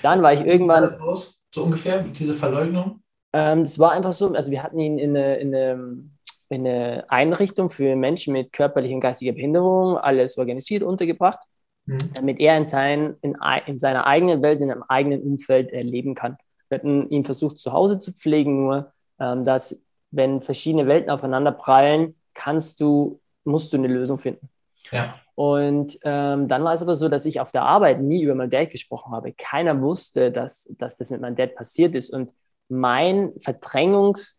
Dann 0.01 0.21
war 0.21 0.33
ich 0.33 0.41
irgendwann. 0.41 0.83
Wie 0.83 0.87
sah 0.87 0.93
das 0.93 1.01
aus, 1.01 1.41
so 1.53 1.63
ungefähr, 1.63 2.03
diese 2.03 2.33
Verleugnung? 2.33 3.01
Ähm, 3.33 3.63
das 3.63 3.77
war 3.77 3.91
einfach 3.91 4.11
so, 4.11 4.33
also 4.33 4.51
wir 4.51 4.63
hatten 4.63 4.79
ihn 4.79 4.97
in 4.97 5.15
eine, 5.15 5.37
in 5.37 5.55
eine, 5.55 6.03
in 6.49 6.67
eine 6.67 7.05
Einrichtung 7.09 7.69
für 7.69 7.95
Menschen 7.95 8.33
mit 8.33 8.53
körperlicher 8.53 8.95
und 8.95 9.01
geistiger 9.01 9.33
Behinderung, 9.33 9.97
alles 9.97 10.37
organisiert, 10.37 10.83
untergebracht 10.83 11.39
mhm. 11.89 12.13
damit 12.13 12.39
er 12.39 12.57
in, 12.57 12.65
sein, 12.65 13.15
in, 13.21 13.35
in, 13.65 13.79
seiner 13.79 14.05
eigenen 14.07 14.41
Welt, 14.41 14.61
in 14.61 14.71
einem 14.71 14.83
eigenen 14.87 15.21
Umfeld 15.21 15.71
äh, 15.73 15.81
leben 15.81 16.15
kann. 16.15 16.37
Wir 16.69 16.77
hatten 16.77 17.09
ihn 17.09 17.25
versucht, 17.25 17.57
zu 17.57 17.73
Hause 17.73 17.99
zu 17.99 18.13
pflegen, 18.13 18.63
nur 18.63 18.93
ähm, 19.19 19.43
dass, 19.43 19.81
wenn 20.11 20.41
verschiedene 20.41 20.87
Welten 20.87 21.09
aufeinander 21.09 21.51
prallen, 21.51 22.15
kannst 22.33 22.79
du, 22.79 23.19
musst 23.43 23.73
du 23.73 23.77
eine 23.77 23.87
Lösung 23.87 24.19
finden. 24.19 24.49
Ja. 24.91 25.15
Und 25.39 25.97
ähm, 26.03 26.49
dann 26.49 26.65
war 26.65 26.73
es 26.73 26.81
aber 26.81 26.97
so, 26.97 27.07
dass 27.07 27.23
ich 27.23 27.39
auf 27.39 27.53
der 27.53 27.61
Arbeit 27.61 28.01
nie 28.01 28.23
über 28.23 28.35
mein 28.35 28.49
Dad 28.49 28.71
gesprochen 28.71 29.13
habe. 29.13 29.31
Keiner 29.31 29.81
wusste, 29.81 30.33
dass, 30.33 30.69
dass 30.77 30.97
das 30.97 31.11
mit 31.11 31.21
meinem 31.21 31.37
Dad 31.37 31.55
passiert 31.55 31.95
ist. 31.95 32.09
Und 32.09 32.33
mein 32.67 33.31
Verdrängungsvorgang 33.39 34.33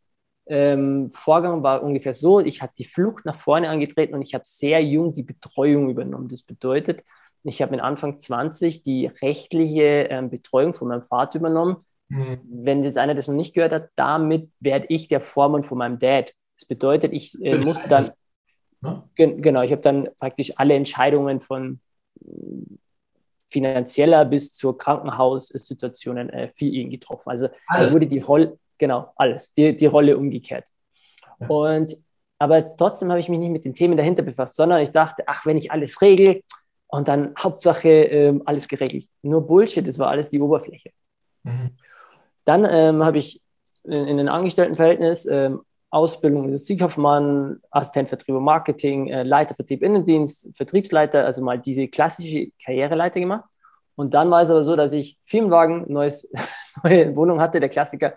ähm, 0.49 1.63
war 1.63 1.83
ungefähr 1.83 2.13
so, 2.13 2.41
ich 2.41 2.61
hatte 2.61 2.75
die 2.77 2.85
Flucht 2.85 3.25
nach 3.25 3.37
vorne 3.37 3.71
angetreten 3.71 4.13
und 4.13 4.21
ich 4.21 4.35
habe 4.35 4.45
sehr 4.47 4.85
jung 4.85 5.15
die 5.15 5.23
Betreuung 5.23 5.89
übernommen. 5.89 6.29
Das 6.29 6.43
bedeutet, 6.43 7.03
ich 7.45 7.63
habe 7.63 7.71
mit 7.73 7.81
Anfang 7.81 8.21
20 8.21 8.83
die 8.83 9.07
rechtliche 9.07 10.09
ähm, 10.11 10.29
Betreuung 10.29 10.75
von 10.75 10.89
meinem 10.89 11.05
Vater 11.05 11.39
übernommen. 11.39 11.79
Mhm. 12.09 12.41
Wenn 12.45 12.83
jetzt 12.83 12.99
einer 12.99 13.15
das 13.15 13.27
noch 13.27 13.37
nicht 13.37 13.55
gehört 13.55 13.73
hat, 13.73 13.89
damit 13.97 14.51
werde 14.61 14.85
ich 14.91 15.09
der 15.09 15.23
Vormann 15.23 15.63
von 15.63 15.79
meinem 15.79 15.99
Dad. 15.99 16.35
Das 16.57 16.67
bedeutet, 16.67 17.15
ich 17.15 17.43
äh, 17.43 17.57
musste 17.57 17.89
dann, 17.89 18.11
ne? 18.81 19.03
gen 19.15 19.43
genau, 19.43 19.63
ich 19.63 19.73
habe 19.73 19.83
dann 19.83 20.09
praktisch 20.19 20.53
alle 20.57 20.75
Entscheidungen 20.75 21.41
von 21.41 21.81
finanzieller 23.49 24.25
bis 24.25 24.53
zur 24.55 24.79
Krankenhaussituationen 24.79 26.31
äh, 26.31 26.49
für 26.49 26.67
ihn 26.67 26.91
getroffen. 26.91 27.31
Also 27.31 27.49
wurde 27.91 28.07
die 28.07 28.21
Rolle, 28.21 28.59
genau, 28.79 29.13
alles, 29.17 29.53
die, 29.53 29.75
die 29.75 29.87
Rolle 29.87 30.17
umgekehrt. 30.17 30.69
Ja. 31.41 31.49
Und 31.49 31.97
aber 32.39 32.75
trotzdem 32.77 33.11
habe 33.11 33.21
ich 33.21 33.29
mich 33.29 33.39
nicht 33.39 33.51
mit 33.51 33.67
den 33.67 33.75
Themen 33.75 33.99
dahinter 33.99 34.23
befasst, 34.23 34.57
sondern 34.57 34.81
ich 34.81 34.91
dachte, 34.91 35.25
ach, 35.27 35.45
wenn 35.45 35.59
ich 35.59 35.71
alles 35.73 36.01
regel, 36.01 36.43
und 36.91 37.09
dann 37.09 37.35
Hauptsache 37.39 37.89
ähm, 37.89 38.43
alles 38.45 38.69
geregelt. 38.69 39.07
Nur 39.23 39.47
Bullshit, 39.47 39.87
das 39.87 39.99
war 39.99 40.09
alles 40.09 40.31
die 40.31 40.41
Oberfläche. 40.41 40.91
Mhm. 41.45 41.71
Dann 42.45 42.67
ähm, 42.69 43.05
habe 43.05 43.19
ich 43.19 43.41
in, 43.85 43.93
in 43.93 44.21
einem 44.21 44.29
Angestelltenverhältnis 44.29 45.27
ähm, 45.27 45.61
Ausbildung 45.91 46.45
Industriekaufmann, 46.45 47.61
Assistent 47.71 48.09
Vertrieb 48.09 48.37
und 48.37 48.45
Marketing, 48.45 49.09
äh, 49.09 49.25
Leiter 49.25 49.55
Vertrieb 49.55 49.83
Innendienst, 49.83 50.49
Vertriebsleiter, 50.57 51.25
also 51.25 51.43
mal 51.43 51.61
diese 51.61 51.89
klassische 51.89 52.51
Karriereleiter 52.65 53.21
gemacht. 53.21 53.45
Und 53.97 54.15
dann 54.15 54.31
war 54.31 54.43
es 54.43 54.51
aber 54.51 54.63
so, 54.63 54.77
dass 54.77 54.93
ich 54.93 55.19
Firmenwagen, 55.25 55.85
neues, 55.93 56.29
neue 56.85 57.15
Wohnung 57.17 57.41
hatte, 57.41 57.61
der 57.61 57.69
Klassiker. 57.69 58.15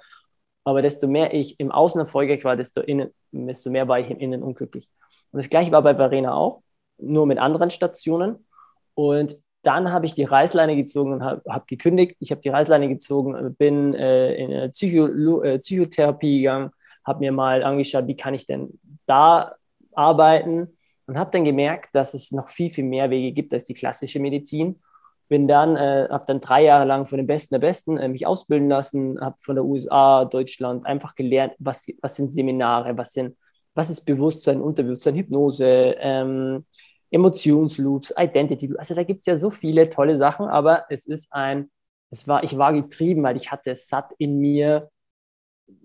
Aber 0.64 0.82
desto 0.82 1.08
mehr 1.08 1.34
ich 1.34 1.60
im 1.60 1.72
Außen 1.72 2.00
erfolgreich 2.00 2.46
war, 2.46 2.56
desto, 2.56 2.82
innen, 2.82 3.14
desto 3.32 3.70
mehr 3.70 3.88
war 3.88 4.00
ich 4.00 4.10
im 4.10 4.18
Innen 4.18 4.44
unglücklich. 4.44 4.90
Und 5.32 5.42
das 5.42 5.50
gleiche 5.50 5.72
war 5.72 5.82
bei 5.82 5.96
Verena 5.96 6.36
auch, 6.36 6.62
nur 6.98 7.26
mit 7.26 7.40
anderen 7.40 7.70
Stationen. 7.72 8.46
Und 8.94 9.38
dann 9.64 9.92
habe 9.92 10.06
ich 10.06 10.14
die 10.14 10.26
Reißleine 10.26 10.76
gezogen 10.76 11.14
und 11.14 11.24
habe 11.24 11.42
hab 11.50 11.68
gekündigt. 11.68 12.16
Ich 12.20 12.32
habe 12.32 12.42
die 12.42 12.50
Reißleine 12.50 12.88
gezogen, 12.88 13.56
bin 13.56 13.94
äh, 13.94 14.36
in 14.36 14.70
Psycho 14.72 15.42
äh, 15.42 15.58
Psychotherapie 15.58 16.40
gegangen, 16.40 16.72
habe 17.06 17.20
mir 17.20 17.32
mal 17.32 17.64
angeschaut, 17.64 18.08
wie 18.08 18.16
kann 18.16 18.34
ich 18.34 18.46
denn 18.46 18.80
da 19.06 19.56
arbeiten 19.94 20.78
und 21.06 21.18
habe 21.18 21.32
dann 21.32 21.44
gemerkt, 21.44 21.94
dass 21.94 22.14
es 22.14 22.32
noch 22.32 22.50
viel, 22.50 22.72
viel 22.72 22.86
mehr 22.86 23.10
Wege 23.10 23.32
gibt 23.32 23.54
als 23.54 23.66
die 23.66 23.74
klassische 23.74 24.20
Medizin. 24.20 24.82
Bin 25.30 25.48
dann, 25.48 25.76
äh, 25.76 26.08
habe 26.10 26.26
dann 26.28 26.42
drei 26.42 26.64
Jahre 26.64 26.86
lang 26.86 27.06
von 27.06 27.18
den 27.18 27.28
Besten 27.28 27.56
der 27.56 27.60
Besten 27.60 27.98
äh, 27.98 28.08
mich 28.08 28.28
ausbilden 28.28 28.70
lassen, 28.70 29.20
habe 29.20 29.36
von 29.40 29.56
der 29.56 29.66
USA, 29.66 30.26
Deutschland 30.26 30.86
einfach 30.86 31.16
gelernt, 31.16 31.54
was, 31.60 31.88
was 32.02 32.16
sind 32.16 32.32
Seminare, 32.32 32.98
was, 32.98 33.14
sind, 33.14 33.36
was 33.74 33.90
ist 33.90 34.06
Bewusstsein, 34.06 34.62
Unterbewusstsein, 34.62 35.16
Hypnose, 35.16 35.96
ähm, 36.00 36.66
Emotionsloops, 37.10 38.14
Identity. 38.18 38.74
Also 38.78 38.96
da 38.96 39.04
gibt 39.04 39.22
es 39.22 39.26
ja 39.28 39.38
so 39.38 39.50
viele 39.50 39.90
tolle 39.90 40.16
Sachen, 40.16 40.48
aber 40.48 40.86
es 40.90 41.06
ist 41.06 41.32
ein, 41.32 41.70
es 42.10 42.28
war, 42.28 42.44
ich 42.44 42.58
war 42.58 42.74
getrieben, 42.74 43.24
weil 43.24 43.38
ich 43.38 43.52
hatte 43.52 43.72
es 43.72 43.88
satt 43.88 44.12
in 44.18 44.40
mir, 44.40 44.90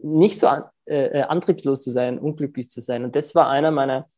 nicht 0.03 0.39
so 0.39 0.49
äh, 0.89 1.19
äh, 1.19 1.23
antriebslos 1.23 1.83
zu 1.83 1.91
sein, 1.91 2.19
unglücklich 2.19 2.71
zu 2.71 2.81
sein. 2.81 3.05
Und 3.05 3.15
das 3.15 3.35
war 3.35 3.49
einer 3.49 3.71
meiner, 3.71 4.09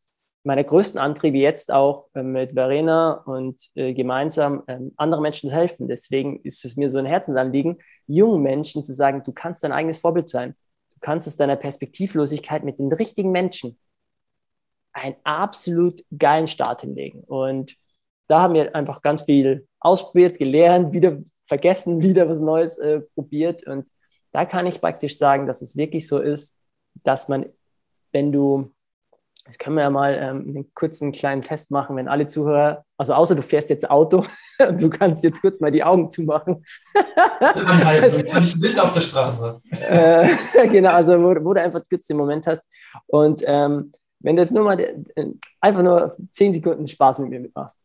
meiner 0.45 0.65
größten 0.65 1.01
Antriebe 1.01 1.39
jetzt 1.39 1.73
auch 1.73 2.09
äh, 2.15 2.23
mit 2.23 2.53
Verena 2.53 3.13
und 3.25 3.71
äh, 3.75 3.93
gemeinsam 3.93 4.63
ähm, 4.69 4.93
anderen 4.97 5.23
Menschen 5.23 5.51
zu 5.51 5.57
helfen. 5.57 5.89
Deswegen 5.89 6.41
ist 6.43 6.65
es 6.65 6.77
mir 6.77 6.89
so 6.89 6.99
ein 6.99 7.07
Herzensanliegen, 7.07 7.79
jungen 8.07 8.43
Menschen 8.43 8.85
zu 8.85 8.93
sagen, 8.93 9.23
du 9.25 9.33
kannst 9.33 9.65
dein 9.65 9.73
eigenes 9.73 9.99
Vorbild 9.99 10.29
sein. 10.29 10.55
Du 10.95 11.01
kannst 11.01 11.27
aus 11.27 11.37
deiner 11.37 11.57
Perspektivlosigkeit 11.57 12.63
mit 12.63 12.79
den 12.79 12.93
richtigen 12.93 13.33
Menschen 13.33 13.77
einen 14.93 15.17
absolut 15.25 16.05
geilen 16.17 16.47
Start 16.47 16.83
hinlegen. 16.83 17.25
Und 17.25 17.77
da 18.27 18.43
haben 18.43 18.55
wir 18.55 18.75
einfach 18.77 19.03
ganz 19.03 19.23
viel 19.23 19.67
ausprobiert, 19.81 20.39
gelernt, 20.39 20.93
wieder 20.93 21.19
vergessen, 21.47 22.01
wieder 22.03 22.29
was 22.29 22.41
Neues 22.41 22.79
äh, 22.79 23.01
probiert. 23.15 23.67
Und 23.67 23.89
da 24.33 24.45
kann 24.45 24.67
ich 24.67 24.81
praktisch 24.81 25.19
sagen, 25.19 25.47
dass 25.47 25.63
es 25.63 25.77
wirklich 25.77 26.07
so 26.07 26.21
ist, 26.21 26.60
dass 26.95 27.29
man, 27.29 27.47
wenn 28.13 28.33
du, 28.33 28.73
das 29.47 29.59
können 29.59 29.77
wir 29.77 29.83
ja 29.83 29.91
mal 29.91 30.15
ähm, 30.15 30.49
einen 30.49 30.75
kurzen 30.75 31.13
kleinen 31.13 31.43
Test 31.43 31.71
machen, 31.71 31.97
wenn 31.97 32.09
alle 32.09 32.27
Zuhörer, 32.27 32.85
also 32.97 33.15
außer 33.15 33.35
du 33.35 33.43
fährst 33.43 33.71
jetzt 33.71 33.91
Auto 33.91 34.25
und 34.59 34.81
du 34.81 34.91
kannst 34.91 35.25
jetzt 35.25 35.41
kurz 35.41 35.61
mal 35.61 35.73
die 35.73 35.83
Augen 35.83 36.11
zumachen. 36.11 36.65
Du 36.95 37.67
ein 38.55 38.61
Bild 38.61 38.79
auf 38.79 38.93
der 38.93 39.01
Straße. 39.01 39.61
äh, 39.71 40.29
genau, 40.69 40.91
also 40.91 41.19
wo, 41.19 41.45
wo, 41.45 41.55
du 41.55 41.63
einfach 41.63 41.83
kurz 41.89 42.07
den 42.07 42.17
Moment 42.17 42.47
hast. 42.47 42.63
Und 43.07 43.43
ähm, 43.47 43.93
wenn 44.21 44.37
du 44.37 44.43
jetzt 44.43 44.53
nur 44.53 44.65
mal 44.65 44.79
äh, 44.79 45.27
einfach 45.61 45.83
nur 45.83 46.17
zehn 46.31 46.53
Sekunden 46.53 46.87
Spaß 46.87 47.21
mit 47.21 47.31
mir 47.31 47.41
mitmachst, 47.41 47.81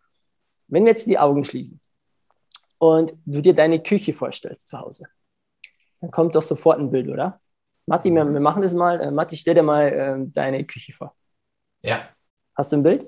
wenn 0.68 0.84
wir 0.84 0.92
jetzt 0.92 1.08
die 1.08 1.20
Augen 1.20 1.46
schließen 1.46 1.80
und 2.78 3.16
du 3.26 3.42
dir 3.42 3.54
deine 3.54 3.82
Küche 3.82 4.14
vorstellst 4.14 4.68
zu 4.68 4.80
Hause, 4.80 5.06
dann 6.02 6.12
kommt 6.12 6.36
doch 6.36 6.42
sofort 6.42 6.80
ein 6.80 6.92
Bild, 6.92 7.08
oder? 7.08 7.40
Matti, 7.88 8.12
wir, 8.12 8.26
wir 8.26 8.40
machen 8.40 8.62
das 8.62 8.74
mal. 8.74 9.00
Äh, 9.00 9.12
Matti, 9.12 9.36
stell 9.38 9.54
dir 9.54 9.64
mal 9.64 9.88
äh, 9.88 10.16
deine 10.32 10.66
Küche 10.66 10.94
vor. 10.94 11.16
Ja. 11.84 12.10
Hast 12.56 12.72
du 12.72 12.78
ein 12.78 12.84
Bild? 12.84 13.08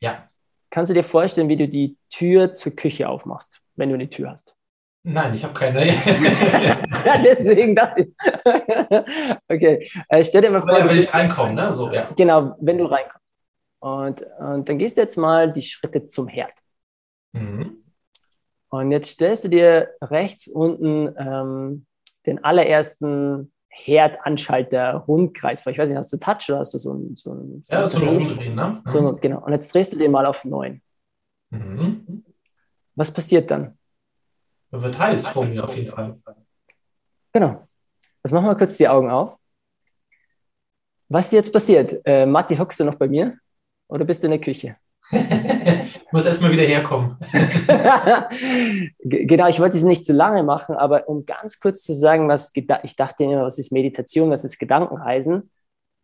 Ja. 0.00 0.26
Kannst 0.70 0.90
du 0.90 0.94
dir 0.94 1.02
vorstellen, 1.02 1.48
wie 1.48 1.56
du 1.56 1.68
die 1.68 1.96
Tür 2.10 2.54
zur 2.54 2.76
Küche 2.76 3.08
aufmachst, 3.08 3.60
wenn 3.76 3.88
du 3.88 3.94
eine 3.94 4.08
Tür 4.08 4.30
hast? 4.30 4.54
Nein, 5.02 5.32
ich 5.32 5.42
habe 5.42 5.54
keine. 5.54 5.86
ja, 7.06 7.22
deswegen 7.24 7.74
dachte 7.74 8.02
ich. 8.02 8.08
okay, 9.48 9.90
äh, 10.08 10.22
stell 10.22 10.42
dir 10.42 10.50
mal 10.50 10.60
vor. 10.60 10.78
Ja, 10.78 10.88
wenn 10.88 10.98
ich 10.98 11.12
reinkomme, 11.12 11.54
ne? 11.54 11.72
So, 11.72 11.90
ja. 11.90 12.06
Genau, 12.16 12.54
wenn 12.60 12.76
du 12.76 12.84
reinkommst. 12.84 13.20
Und, 13.78 14.22
und 14.38 14.68
dann 14.68 14.76
gehst 14.76 14.98
du 14.98 15.00
jetzt 15.00 15.16
mal 15.16 15.50
die 15.50 15.62
Schritte 15.62 16.04
zum 16.04 16.28
Herd. 16.28 16.52
Mhm. 17.32 17.82
Und 18.68 18.92
jetzt 18.92 19.12
stellst 19.12 19.44
du 19.44 19.48
dir 19.48 19.88
rechts 20.02 20.48
unten 20.48 21.14
ähm, 21.18 21.86
den 22.26 22.44
allerersten 22.44 23.52
Herdanschalter 23.70 25.04
Rundkreis. 25.06 25.64
Ich 25.64 25.78
weiß 25.78 25.88
nicht, 25.88 25.98
hast 25.98 26.12
du 26.12 26.18
Touch 26.18 26.50
oder 26.50 26.58
hast 26.58 26.74
du 26.74 26.78
so 26.78 26.92
ein. 26.92 27.16
So 27.16 27.32
ein 27.32 27.62
so 27.62 27.72
ja, 27.72 27.86
so 27.86 27.98
ein 27.98 28.08
Rumdrehen, 28.08 28.54
ne? 28.54 28.82
So 28.86 28.98
ein, 28.98 29.20
genau. 29.20 29.44
Und 29.44 29.52
jetzt 29.52 29.72
drehst 29.72 29.92
du 29.92 29.98
den 29.98 30.10
mal 30.10 30.26
auf 30.26 30.44
9. 30.44 30.82
Mhm. 31.50 32.24
Was 32.96 33.12
passiert 33.12 33.50
dann? 33.50 33.78
Er 34.72 34.82
wird 34.82 34.98
heiß 34.98 35.28
vor 35.28 35.44
mir 35.44 35.64
auf 35.64 35.74
jeden 35.74 35.88
Fall. 35.88 36.18
Genau. 37.32 37.66
Jetzt 38.22 38.32
machen 38.32 38.46
wir 38.46 38.56
kurz 38.56 38.76
die 38.76 38.88
Augen 38.88 39.10
auf. 39.10 39.36
Was 41.08 41.30
jetzt 41.30 41.52
passiert? 41.52 42.00
Äh, 42.04 42.26
Matti, 42.26 42.56
hockst 42.56 42.78
du 42.80 42.84
noch 42.84 42.94
bei 42.94 43.08
mir? 43.08 43.38
Oder 43.88 44.04
bist 44.04 44.22
du 44.22 44.26
in 44.26 44.32
der 44.32 44.40
Küche? 44.40 44.74
Ich 45.12 46.12
muss 46.12 46.26
erstmal 46.26 46.52
wieder 46.52 46.62
herkommen. 46.62 47.16
genau, 49.00 49.48
ich 49.48 49.60
wollte 49.60 49.76
es 49.76 49.82
nicht 49.82 50.06
zu 50.06 50.12
lange 50.12 50.42
machen, 50.42 50.76
aber 50.76 51.08
um 51.08 51.26
ganz 51.26 51.58
kurz 51.58 51.82
zu 51.82 51.94
sagen, 51.94 52.28
was 52.28 52.52
ich 52.54 52.96
dachte 52.96 53.24
immer, 53.24 53.42
was 53.42 53.58
ist 53.58 53.72
Meditation, 53.72 54.30
was 54.30 54.44
ist 54.44 54.58
Gedankenreisen. 54.58 55.50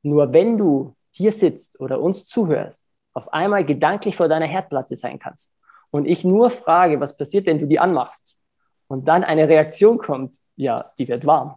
Nur 0.03 0.33
wenn 0.33 0.59
du 0.59 0.97
hier 1.11 1.33
sitzt 1.33 1.81
oder 1.81 2.01
uns 2.01 2.27
zuhörst, 2.27 2.85
auf 3.15 3.33
einmal 3.33 3.65
gedanklich 3.65 4.17
vor 4.17 4.29
deiner 4.29 4.47
Herdplatte 4.47 4.97
sein 4.97 5.19
kannst 5.19 5.55
und 5.91 6.07
ich 6.07 6.25
nur 6.25 6.51
frage, 6.51 7.01
was 7.01 7.17
passiert, 7.17 7.47
wenn 7.47 7.59
du 7.59 7.67
die 7.67 7.79
anmachst 7.79 8.37
und 8.89 9.09
dann 9.09 9.25
eine 9.25 9.49
Reaktion 9.49 9.99
kommt, 9.99 10.37
ja, 10.57 10.85
die 10.99 11.09
wird 11.09 11.25
warm 11.25 11.57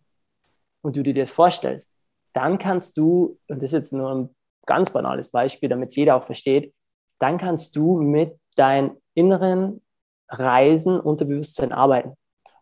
und 0.82 0.96
du 0.96 1.04
dir 1.04 1.14
das 1.14 1.32
vorstellst, 1.32 1.98
dann 2.34 2.58
kannst 2.58 2.98
du, 2.98 3.38
und 3.48 3.62
das 3.62 3.72
ist 3.72 3.74
jetzt 3.74 3.94
nur 3.94 4.14
ein 4.14 4.36
ganz 4.66 4.92
banales 4.92 5.30
Beispiel, 5.30 5.68
damit 5.68 5.90
es 5.90 5.96
jeder 5.96 6.16
auch 6.16 6.24
versteht, 6.24 6.74
dann 7.20 7.38
kannst 7.38 7.76
du 7.76 8.00
mit 8.02 8.40
deinem 8.56 8.98
inneren 9.14 9.82
Reisen, 10.30 11.00
Unterbewusstsein 11.00 11.72
arbeiten. 11.72 12.14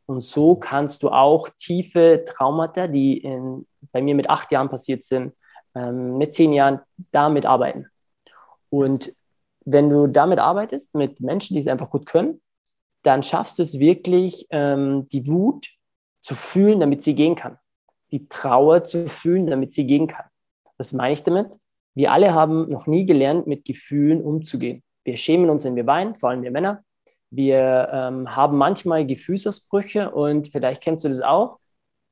Und 0.05 0.21
so 0.21 0.55
kannst 0.55 1.03
du 1.03 1.09
auch 1.09 1.49
tiefe 1.57 2.23
Traumata, 2.25 2.87
die 2.87 3.17
in, 3.17 3.67
bei 3.91 4.01
mir 4.01 4.15
mit 4.15 4.29
acht 4.29 4.51
Jahren 4.51 4.69
passiert 4.69 5.03
sind, 5.03 5.33
ähm, 5.75 6.17
mit 6.17 6.33
zehn 6.33 6.53
Jahren 6.53 6.79
damit 7.11 7.45
arbeiten. 7.45 7.87
Und 8.69 9.13
wenn 9.65 9.89
du 9.89 10.07
damit 10.07 10.39
arbeitest, 10.39 10.95
mit 10.95 11.19
Menschen, 11.19 11.55
die 11.55 11.61
es 11.61 11.67
einfach 11.67 11.89
gut 11.89 12.05
können, 12.05 12.41
dann 13.03 13.21
schaffst 13.21 13.59
du 13.59 13.63
es 13.63 13.79
wirklich, 13.79 14.47
ähm, 14.49 15.03
die 15.11 15.27
Wut 15.27 15.67
zu 16.21 16.35
fühlen, 16.35 16.79
damit 16.79 17.03
sie 17.03 17.15
gehen 17.15 17.35
kann. 17.35 17.57
Die 18.11 18.27
Trauer 18.29 18.85
zu 18.85 19.07
fühlen, 19.07 19.47
damit 19.47 19.73
sie 19.73 19.85
gehen 19.85 20.07
kann. 20.07 20.25
Was 20.77 20.93
meine 20.93 21.13
ich 21.13 21.23
damit? 21.23 21.57
Wir 21.97 22.11
alle 22.11 22.35
haben 22.35 22.69
noch 22.69 22.85
nie 22.85 23.07
gelernt, 23.07 23.47
mit 23.47 23.65
Gefühlen 23.65 24.21
umzugehen. 24.21 24.83
Wir 25.03 25.17
schämen 25.17 25.49
uns, 25.49 25.65
wenn 25.65 25.75
wir 25.75 25.87
weinen, 25.87 26.15
vor 26.15 26.29
allem 26.29 26.43
wir 26.43 26.51
Männer. 26.51 26.83
Wir 27.31 27.89
ähm, 27.91 28.35
haben 28.35 28.55
manchmal 28.55 29.07
Gefühlsausbrüche 29.07 30.11
und 30.11 30.47
vielleicht 30.47 30.83
kennst 30.83 31.05
du 31.05 31.07
das 31.07 31.21
auch. 31.21 31.57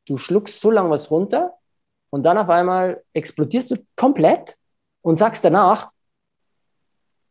Du 0.08 0.18
schluckst 0.18 0.60
so 0.60 0.72
lange 0.72 0.90
was 0.90 1.12
runter 1.12 1.54
und 2.10 2.24
dann 2.24 2.40
auf 2.40 2.50
einmal 2.50 3.04
explodierst 3.14 3.70
du 3.70 3.76
komplett 3.96 4.58
und 5.04 5.18
sagst 5.18 5.46
danach, 5.46 5.92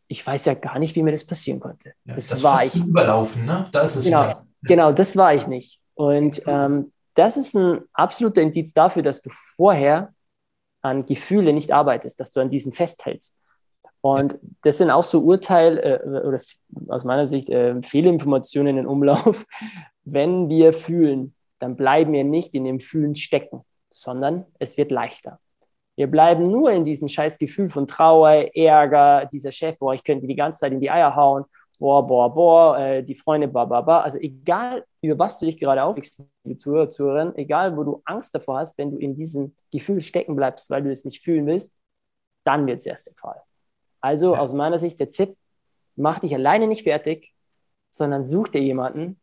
ich 0.06 0.24
weiß 0.24 0.44
ja 0.44 0.54
gar 0.54 0.78
nicht, 0.78 0.94
wie 0.94 1.02
mir 1.02 1.10
das 1.10 1.26
passieren 1.26 1.58
konnte. 1.58 1.94
Ja, 2.04 2.14
das, 2.14 2.28
das 2.28 2.44
war 2.44 2.64
ich. 2.64 2.76
Überlaufen, 2.76 3.46
ne? 3.46 3.68
Da 3.72 3.80
ist 3.80 3.96
es 3.96 4.04
genau, 4.04 4.22
wieder. 4.22 4.46
genau, 4.62 4.92
das 4.92 5.16
war 5.16 5.34
ich 5.34 5.48
nicht. 5.48 5.80
Und 5.94 6.40
ähm, 6.46 6.92
das 7.14 7.36
ist 7.36 7.56
ein 7.56 7.80
absoluter 7.92 8.42
Indiz 8.42 8.72
dafür, 8.72 9.02
dass 9.02 9.22
du 9.22 9.30
vorher 9.30 10.13
an 10.84 11.06
Gefühle 11.06 11.52
nicht 11.52 11.72
arbeitest, 11.72 12.20
dass 12.20 12.32
du 12.32 12.40
an 12.40 12.50
diesen 12.50 12.72
festhältst. 12.72 13.40
Und 14.02 14.38
das 14.62 14.78
sind 14.78 14.90
auch 14.90 15.02
so 15.02 15.20
Urteil 15.20 15.78
äh, 15.78 16.06
oder 16.06 16.38
aus 16.88 17.04
meiner 17.04 17.24
Sicht 17.24 17.48
äh, 17.48 17.80
Fehlinformationen 17.82 18.76
in 18.76 18.86
Umlauf. 18.86 19.46
Wenn 20.04 20.50
wir 20.50 20.74
fühlen, 20.74 21.34
dann 21.58 21.76
bleiben 21.76 22.12
wir 22.12 22.24
nicht 22.24 22.54
in 22.54 22.64
dem 22.64 22.80
Fühlen 22.80 23.14
stecken, 23.14 23.64
sondern 23.88 24.44
es 24.58 24.76
wird 24.76 24.90
leichter. 24.90 25.40
Wir 25.96 26.08
bleiben 26.08 26.50
nur 26.50 26.70
in 26.70 26.84
diesem 26.84 27.08
scheiß 27.08 27.38
Gefühl 27.38 27.70
von 27.70 27.86
Trauer, 27.86 28.54
Ärger, 28.54 29.26
dieser 29.32 29.52
Chef, 29.52 29.78
boah, 29.78 29.94
ich 29.94 30.04
könnte 30.04 30.26
die 30.26 30.36
ganze 30.36 30.58
Zeit 30.58 30.72
in 30.72 30.80
die 30.80 30.90
Eier 30.90 31.16
hauen, 31.16 31.44
boah, 31.78 32.06
boah, 32.06 32.32
boah, 32.32 32.78
äh, 32.78 33.02
die 33.02 33.14
Freunde, 33.14 33.48
ba, 33.48 33.64
ba, 33.64 33.80
ba. 33.80 34.00
Also 34.00 34.18
egal, 34.18 34.84
über 35.02 35.18
was 35.18 35.38
du 35.38 35.46
dich 35.46 35.58
gerade 35.58 35.82
aufregst, 35.82 36.22
liebe 36.44 36.56
Zuhörer, 36.56 36.90
Zuhörerin, 36.90 37.36
egal, 37.36 37.76
wo 37.76 37.84
du 37.84 38.02
Angst 38.04 38.34
davor 38.34 38.58
hast, 38.58 38.78
wenn 38.78 38.90
du 38.90 38.98
in 38.98 39.14
diesem 39.14 39.54
Gefühl 39.70 40.00
stecken 40.00 40.36
bleibst, 40.36 40.70
weil 40.70 40.82
du 40.82 40.90
es 40.90 41.04
nicht 41.04 41.22
fühlen 41.22 41.46
willst, 41.46 41.74
dann 42.44 42.66
wird 42.66 42.78
es 42.78 42.86
erst 42.86 43.06
der 43.06 43.14
Fall. 43.14 43.40
Also 44.00 44.34
ja. 44.34 44.40
aus 44.40 44.52
meiner 44.52 44.78
Sicht 44.78 45.00
der 45.00 45.10
Tipp, 45.10 45.36
mach 45.96 46.18
dich 46.18 46.34
alleine 46.34 46.66
nicht 46.66 46.82
fertig, 46.82 47.34
sondern 47.90 48.26
such 48.26 48.48
dir 48.48 48.60
jemanden, 48.60 49.20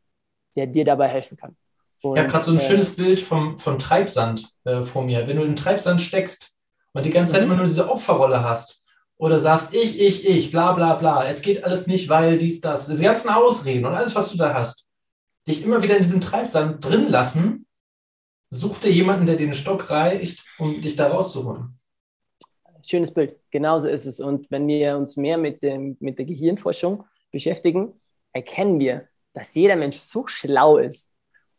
der 0.56 0.68
dir 0.68 0.86
dabei 0.86 1.08
helfen 1.08 1.38
kann. 1.38 1.56
Und, 2.02 2.16
ich 2.16 2.20
habe 2.20 2.32
gerade 2.32 2.44
so 2.44 2.52
ein 2.52 2.58
äh, 2.58 2.62
schönes 2.62 2.96
Bild 2.96 3.20
vom, 3.20 3.60
von 3.60 3.78
Treibsand 3.78 4.50
äh, 4.64 4.82
vor 4.82 5.04
mir. 5.04 5.28
Wenn 5.28 5.38
du 5.38 5.44
in 5.44 5.56
Treibsand 5.56 6.02
steckst 6.02 6.56
und 6.94 7.06
die 7.06 7.12
ganze 7.12 7.34
Zeit 7.34 7.42
mhm. 7.42 7.48
immer 7.48 7.56
nur 7.58 7.66
diese 7.66 7.90
Opferrolle 7.90 8.44
hast, 8.44 8.81
oder 9.22 9.40
sagst 9.40 9.76
ich, 9.76 10.02
ich, 10.02 10.28
ich, 10.28 10.50
bla 10.50 10.74
bla 10.74 10.96
bla, 10.96 11.28
es 11.28 11.44
geht 11.44 11.64
alles 11.64 11.86
nicht, 11.86 12.10
weil 12.10 12.40
dies, 12.40 12.60
das, 12.60 12.88
diese 12.88 13.04
ganzen 13.04 13.30
Ausreden 13.30 13.86
und 13.86 13.94
alles, 13.94 14.16
was 14.16 14.32
du 14.32 14.38
da 14.38 14.56
hast, 14.56 14.90
dich 15.48 15.64
immer 15.64 15.84
wieder 15.84 15.96
in 15.96 16.02
diesem 16.02 16.22
Treibsand 16.22 16.84
drin 16.84 17.08
lassen, 17.08 17.68
such 18.50 18.80
dir 18.80 18.90
jemanden, 18.90 19.28
der 19.28 19.36
den 19.36 19.54
Stock 19.54 19.92
reicht, 19.92 20.44
um 20.58 20.82
dich 20.82 20.96
da 20.96 21.10
rauszuholen. 21.10 21.80
Schönes 22.84 23.14
Bild, 23.14 23.36
genauso 23.52 23.90
ist 23.90 24.08
es. 24.08 24.20
Und 24.20 24.50
wenn 24.50 24.68
wir 24.68 24.98
uns 24.98 25.18
mehr 25.18 25.38
mit, 25.38 25.62
dem, 25.62 25.98
mit 26.00 26.18
der 26.18 26.26
Gehirnforschung 26.26 27.04
beschäftigen, 27.32 27.94
erkennen 28.34 28.80
wir, 28.80 29.08
dass 29.34 29.54
jeder 29.54 29.76
Mensch 29.76 29.98
so 29.98 30.26
schlau 30.26 30.78
ist, 30.80 31.11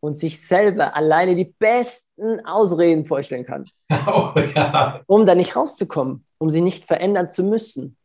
und 0.02 0.18
sich 0.18 0.44
selber 0.44 0.96
alleine 0.96 1.36
die 1.36 1.44
besten 1.44 2.44
Ausreden 2.44 3.06
vorstellen 3.06 3.46
kann. 3.46 3.64
Oh, 4.06 4.32
ja. 4.56 5.00
Um 5.06 5.26
da 5.26 5.36
nicht 5.36 5.54
rauszukommen, 5.54 6.24
um 6.38 6.50
sie 6.50 6.60
nicht 6.60 6.84
verändern 6.84 7.30
zu 7.30 7.44
müssen. 7.44 7.96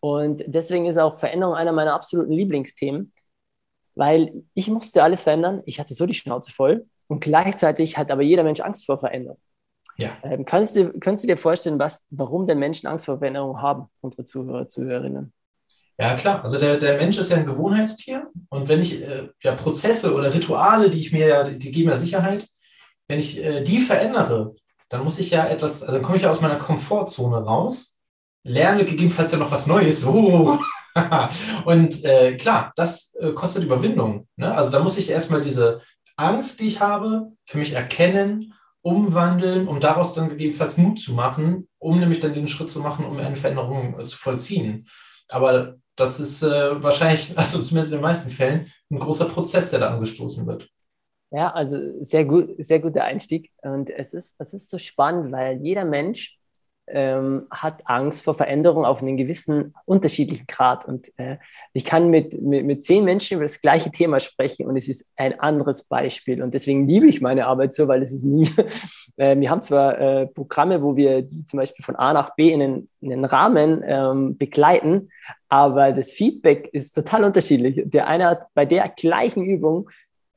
Und 0.00 0.44
deswegen 0.46 0.84
ist 0.84 0.98
auch 0.98 1.18
Veränderung 1.18 1.54
einer 1.54 1.72
meiner 1.72 1.94
absoluten 1.94 2.32
Lieblingsthemen, 2.32 3.12
weil 3.94 4.44
ich 4.52 4.68
musste 4.68 5.02
alles 5.02 5.22
verändern. 5.22 5.62
Ich 5.64 5.80
hatte 5.80 5.94
so 5.94 6.04
die 6.04 6.14
Schnauze 6.14 6.52
voll 6.52 6.86
und 7.08 7.20
gleichzeitig 7.20 7.96
hat 7.96 8.10
aber 8.10 8.22
jeder 8.22 8.42
Mensch 8.42 8.60
Angst 8.60 8.84
vor 8.84 8.98
Veränderung. 8.98 9.38
Ja. 9.96 10.10
Ähm, 10.24 10.44
kannst, 10.44 10.76
du, 10.76 10.92
kannst 10.98 11.24
du 11.24 11.28
dir 11.28 11.38
vorstellen, 11.38 11.78
was, 11.78 12.04
warum 12.10 12.46
denn 12.46 12.58
Menschen 12.58 12.86
Angst 12.86 13.06
vor 13.06 13.18
Veränderung 13.18 13.62
haben, 13.62 13.86
unsere 14.02 14.26
Zuhörer, 14.26 14.68
Zuhörerinnen? 14.68 15.32
Ja, 15.98 16.14
klar. 16.14 16.42
Also 16.42 16.58
der, 16.58 16.76
der 16.76 16.98
Mensch 16.98 17.16
ist 17.16 17.30
ja 17.30 17.38
ein 17.38 17.46
Gewohnheitstier. 17.46 18.30
Und 18.50 18.68
wenn 18.68 18.80
ich 18.80 19.02
äh, 19.02 19.28
ja, 19.42 19.54
Prozesse 19.54 20.14
oder 20.14 20.32
Rituale, 20.32 20.90
die 20.90 21.00
ich 21.00 21.12
mir 21.12 21.26
ja, 21.26 21.44
die 21.44 21.70
geben 21.70 21.88
ja 21.88 21.96
Sicherheit, 21.96 22.46
wenn 23.08 23.18
ich 23.18 23.42
äh, 23.42 23.62
die 23.62 23.78
verändere, 23.78 24.54
dann 24.88 25.02
muss 25.02 25.18
ich 25.18 25.30
ja 25.30 25.46
etwas, 25.46 25.82
also 25.82 25.94
dann 25.94 26.02
komme 26.02 26.16
ich 26.16 26.22
ja 26.22 26.30
aus 26.30 26.42
meiner 26.42 26.56
Komfortzone 26.56 27.38
raus, 27.38 27.98
lerne 28.44 28.84
gegebenenfalls 28.84 29.32
ja 29.32 29.38
noch 29.38 29.50
was 29.50 29.66
Neues. 29.66 30.06
Oh. 30.06 30.58
und 31.64 32.04
äh, 32.04 32.36
klar, 32.36 32.72
das 32.76 33.14
äh, 33.18 33.32
kostet 33.32 33.64
Überwindung. 33.64 34.28
Ne? 34.36 34.54
Also 34.54 34.70
da 34.70 34.80
muss 34.80 34.98
ich 34.98 35.10
erstmal 35.10 35.40
diese 35.40 35.80
Angst, 36.16 36.60
die 36.60 36.66
ich 36.66 36.80
habe, 36.80 37.32
für 37.44 37.58
mich 37.58 37.72
erkennen, 37.72 38.54
umwandeln, 38.82 39.66
um 39.66 39.80
daraus 39.80 40.12
dann 40.12 40.28
gegebenenfalls 40.28 40.76
Mut 40.76 40.98
zu 40.98 41.14
machen, 41.14 41.68
um 41.78 41.98
nämlich 41.98 42.20
dann 42.20 42.34
den 42.34 42.46
Schritt 42.46 42.70
zu 42.70 42.80
machen, 42.80 43.04
um 43.04 43.16
eine 43.16 43.34
Veränderung 43.34 43.98
äh, 43.98 44.04
zu 44.04 44.16
vollziehen. 44.16 44.86
Aber 45.28 45.76
das 45.96 46.20
ist 46.20 46.42
äh, 46.42 46.82
wahrscheinlich, 46.82 47.32
also 47.38 47.60
zumindest 47.60 47.92
in 47.92 47.98
den 47.98 48.02
meisten 48.02 48.30
Fällen, 48.30 48.70
ein 48.90 48.98
großer 48.98 49.26
Prozess, 49.26 49.70
der 49.70 49.80
da 49.80 49.94
angestoßen 49.94 50.46
wird. 50.46 50.68
Ja, 51.30 51.52
also 51.52 51.76
sehr 52.02 52.24
gut, 52.24 52.54
sehr 52.58 52.78
guter 52.78 53.04
Einstieg. 53.04 53.50
Und 53.62 53.90
es 53.90 54.14
ist, 54.14 54.36
es 54.38 54.54
ist 54.54 54.70
so 54.70 54.78
spannend, 54.78 55.32
weil 55.32 55.60
jeder 55.60 55.84
Mensch 55.84 56.38
ähm, 56.88 57.46
hat 57.50 57.82
Angst 57.84 58.22
vor 58.24 58.34
Veränderung 58.34 58.84
auf 58.84 59.02
einen 59.02 59.16
gewissen 59.16 59.74
unterschiedlichen 59.84 60.46
Grad. 60.46 60.84
Und 60.84 61.12
äh, 61.18 61.36
ich 61.72 61.84
kann 61.84 62.10
mit, 62.10 62.40
mit, 62.40 62.64
mit 62.64 62.84
zehn 62.84 63.04
Menschen 63.04 63.36
über 63.36 63.44
das 63.44 63.60
gleiche 63.60 63.90
Thema 63.90 64.20
sprechen 64.20 64.66
und 64.66 64.76
es 64.76 64.88
ist 64.88 65.10
ein 65.16 65.38
anderes 65.40 65.84
Beispiel. 65.84 66.42
Und 66.42 66.54
deswegen 66.54 66.86
liebe 66.86 67.06
ich 67.06 67.20
meine 67.20 67.46
Arbeit 67.46 67.74
so, 67.74 67.88
weil 67.88 68.02
es 68.02 68.12
ist 68.12 68.24
nie. 68.24 68.48
Äh, 69.18 69.40
wir 69.40 69.50
haben 69.50 69.62
zwar 69.62 69.98
äh, 69.98 70.26
Programme, 70.26 70.82
wo 70.82 70.94
wir 70.94 71.22
die 71.22 71.46
zum 71.46 71.56
Beispiel 71.56 71.82
von 71.82 71.96
A 71.96 72.12
nach 72.12 72.34
B 72.36 72.52
in 72.52 72.60
einen, 72.60 72.88
in 73.00 73.14
einen 73.14 73.24
Rahmen 73.24 73.82
ähm, 73.82 74.36
begleiten, 74.36 75.08
aber 75.48 75.92
das 75.92 76.12
Feedback 76.12 76.68
ist 76.74 76.92
total 76.92 77.24
unterschiedlich. 77.24 77.80
Der 77.86 78.08
eine 78.08 78.26
hat 78.26 78.48
bei 78.52 78.66
der 78.66 78.90
gleichen 78.90 79.42
Übung 79.42 79.88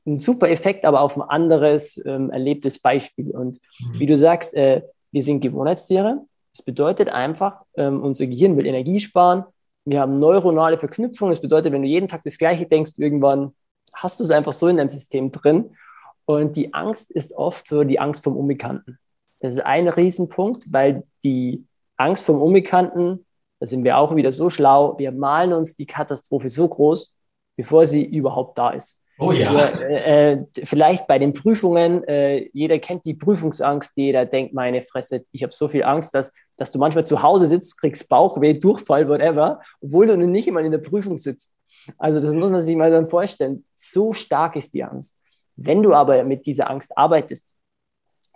einen 0.06 0.16
super 0.16 0.48
Effekt, 0.48 0.86
aber 0.86 1.02
auf 1.02 1.14
ein 1.14 1.22
anderes 1.22 2.02
ähm, 2.06 2.30
erlebtes 2.30 2.78
Beispiel. 2.78 3.32
Und 3.32 3.58
mhm. 3.80 3.98
wie 3.98 4.06
du 4.06 4.16
sagst, 4.16 4.54
äh, 4.54 4.80
wir 5.12 5.22
sind 5.22 5.42
Gewohnheitstiere 5.42 6.22
Das 6.52 6.62
bedeutet 6.62 7.10
einfach, 7.10 7.62
ähm, 7.74 8.02
unser 8.02 8.26
Gehirn 8.26 8.56
will 8.56 8.66
Energie 8.66 9.00
sparen. 9.00 9.44
Wir 9.84 10.00
haben 10.00 10.18
neuronale 10.18 10.78
Verknüpfungen. 10.78 11.32
Das 11.32 11.40
bedeutet, 11.40 11.72
wenn 11.72 11.82
du 11.82 11.88
jeden 11.88 12.08
Tag 12.08 12.22
das 12.22 12.38
Gleiche 12.38 12.66
denkst, 12.66 12.92
irgendwann 12.98 13.54
hast 13.94 14.20
du 14.20 14.24
es 14.24 14.30
einfach 14.30 14.52
so 14.52 14.68
in 14.68 14.76
deinem 14.76 14.90
System 14.90 15.32
drin. 15.32 15.76
Und 16.26 16.56
die 16.56 16.74
Angst 16.74 17.10
ist 17.10 17.32
oft 17.32 17.66
so 17.66 17.82
die 17.84 17.98
Angst 17.98 18.24
vom 18.24 18.36
Unbekannten. 18.36 18.98
Das 19.40 19.54
ist 19.54 19.64
ein 19.64 19.88
Riesenpunkt, 19.88 20.72
weil 20.72 21.04
die 21.24 21.64
Angst 21.96 22.24
vom 22.24 22.40
Unbekannten, 22.40 23.24
da 23.58 23.66
sind 23.66 23.84
wir 23.84 23.98
auch 23.98 24.14
wieder 24.14 24.32
so 24.32 24.50
schlau, 24.50 24.98
wir 24.98 25.12
malen 25.12 25.52
uns 25.52 25.74
die 25.74 25.86
Katastrophe 25.86 26.48
so 26.48 26.68
groß, 26.68 27.16
bevor 27.56 27.86
sie 27.86 28.04
überhaupt 28.04 28.58
da 28.58 28.70
ist. 28.70 29.00
Oh 29.20 29.32
ja. 29.32 29.54
Äh, 29.56 30.32
äh, 30.32 30.46
vielleicht 30.64 31.06
bei 31.06 31.18
den 31.18 31.32
Prüfungen, 31.32 32.02
äh, 32.04 32.48
jeder 32.52 32.78
kennt 32.78 33.04
die 33.04 33.14
Prüfungsangst, 33.14 33.92
jeder 33.96 34.24
denkt, 34.24 34.54
meine 34.54 34.80
Fresse, 34.80 35.24
ich 35.30 35.42
habe 35.42 35.52
so 35.52 35.68
viel 35.68 35.84
Angst, 35.84 36.14
dass, 36.14 36.32
dass 36.56 36.72
du 36.72 36.78
manchmal 36.78 37.04
zu 37.04 37.22
Hause 37.22 37.46
sitzt, 37.46 37.78
kriegst 37.78 38.08
Bauchweh, 38.08 38.54
Durchfall, 38.54 39.08
whatever, 39.08 39.60
obwohl 39.80 40.06
du 40.06 40.16
nicht 40.16 40.48
immer 40.48 40.60
in 40.60 40.72
der 40.72 40.78
Prüfung 40.78 41.18
sitzt. 41.18 41.54
Also 41.98 42.20
das 42.20 42.32
muss 42.32 42.50
man 42.50 42.62
sich 42.62 42.76
mal 42.76 42.90
dann 42.90 43.06
vorstellen. 43.06 43.64
So 43.76 44.12
stark 44.12 44.56
ist 44.56 44.72
die 44.74 44.84
Angst. 44.84 45.16
Wenn 45.56 45.82
du 45.82 45.94
aber 45.94 46.24
mit 46.24 46.46
dieser 46.46 46.70
Angst 46.70 46.96
arbeitest, 46.96 47.54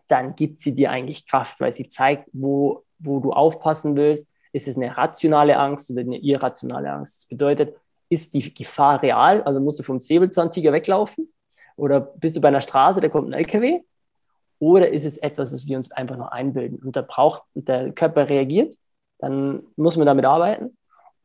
dann 0.08 0.36
gibt 0.36 0.60
sie 0.60 0.74
dir 0.74 0.90
eigentlich 0.90 1.26
Kraft, 1.26 1.60
weil 1.60 1.72
sie 1.72 1.88
zeigt, 1.88 2.28
wo, 2.32 2.84
wo 2.98 3.20
du 3.20 3.32
aufpassen 3.32 3.96
willst. 3.96 4.30
Ist 4.52 4.68
es 4.68 4.76
eine 4.76 4.96
rationale 4.96 5.56
Angst 5.58 5.90
oder 5.90 6.02
eine 6.02 6.18
irrationale 6.18 6.92
Angst? 6.92 7.22
Das 7.22 7.26
bedeutet, 7.26 7.74
ist 8.08 8.34
die 8.34 8.52
Gefahr 8.52 9.02
real? 9.02 9.42
Also 9.42 9.60
musst 9.60 9.78
du 9.78 9.82
vom 9.82 10.00
Säbelzahntiger 10.00 10.72
weglaufen? 10.72 11.32
Oder 11.76 12.00
bist 12.00 12.36
du 12.36 12.40
bei 12.40 12.48
einer 12.48 12.60
Straße, 12.60 13.00
da 13.00 13.08
kommt 13.08 13.28
ein 13.28 13.32
LKW? 13.32 13.80
Oder 14.58 14.90
ist 14.90 15.04
es 15.04 15.16
etwas, 15.18 15.52
was 15.52 15.66
wir 15.66 15.76
uns 15.76 15.90
einfach 15.90 16.16
noch 16.16 16.28
einbilden? 16.28 16.78
Und 16.78 16.96
da 16.96 17.02
braucht, 17.02 17.42
der 17.54 17.92
Körper 17.92 18.28
reagiert, 18.28 18.76
dann 19.18 19.62
muss 19.76 19.96
man 19.96 20.06
damit 20.06 20.24
arbeiten. 20.24 20.76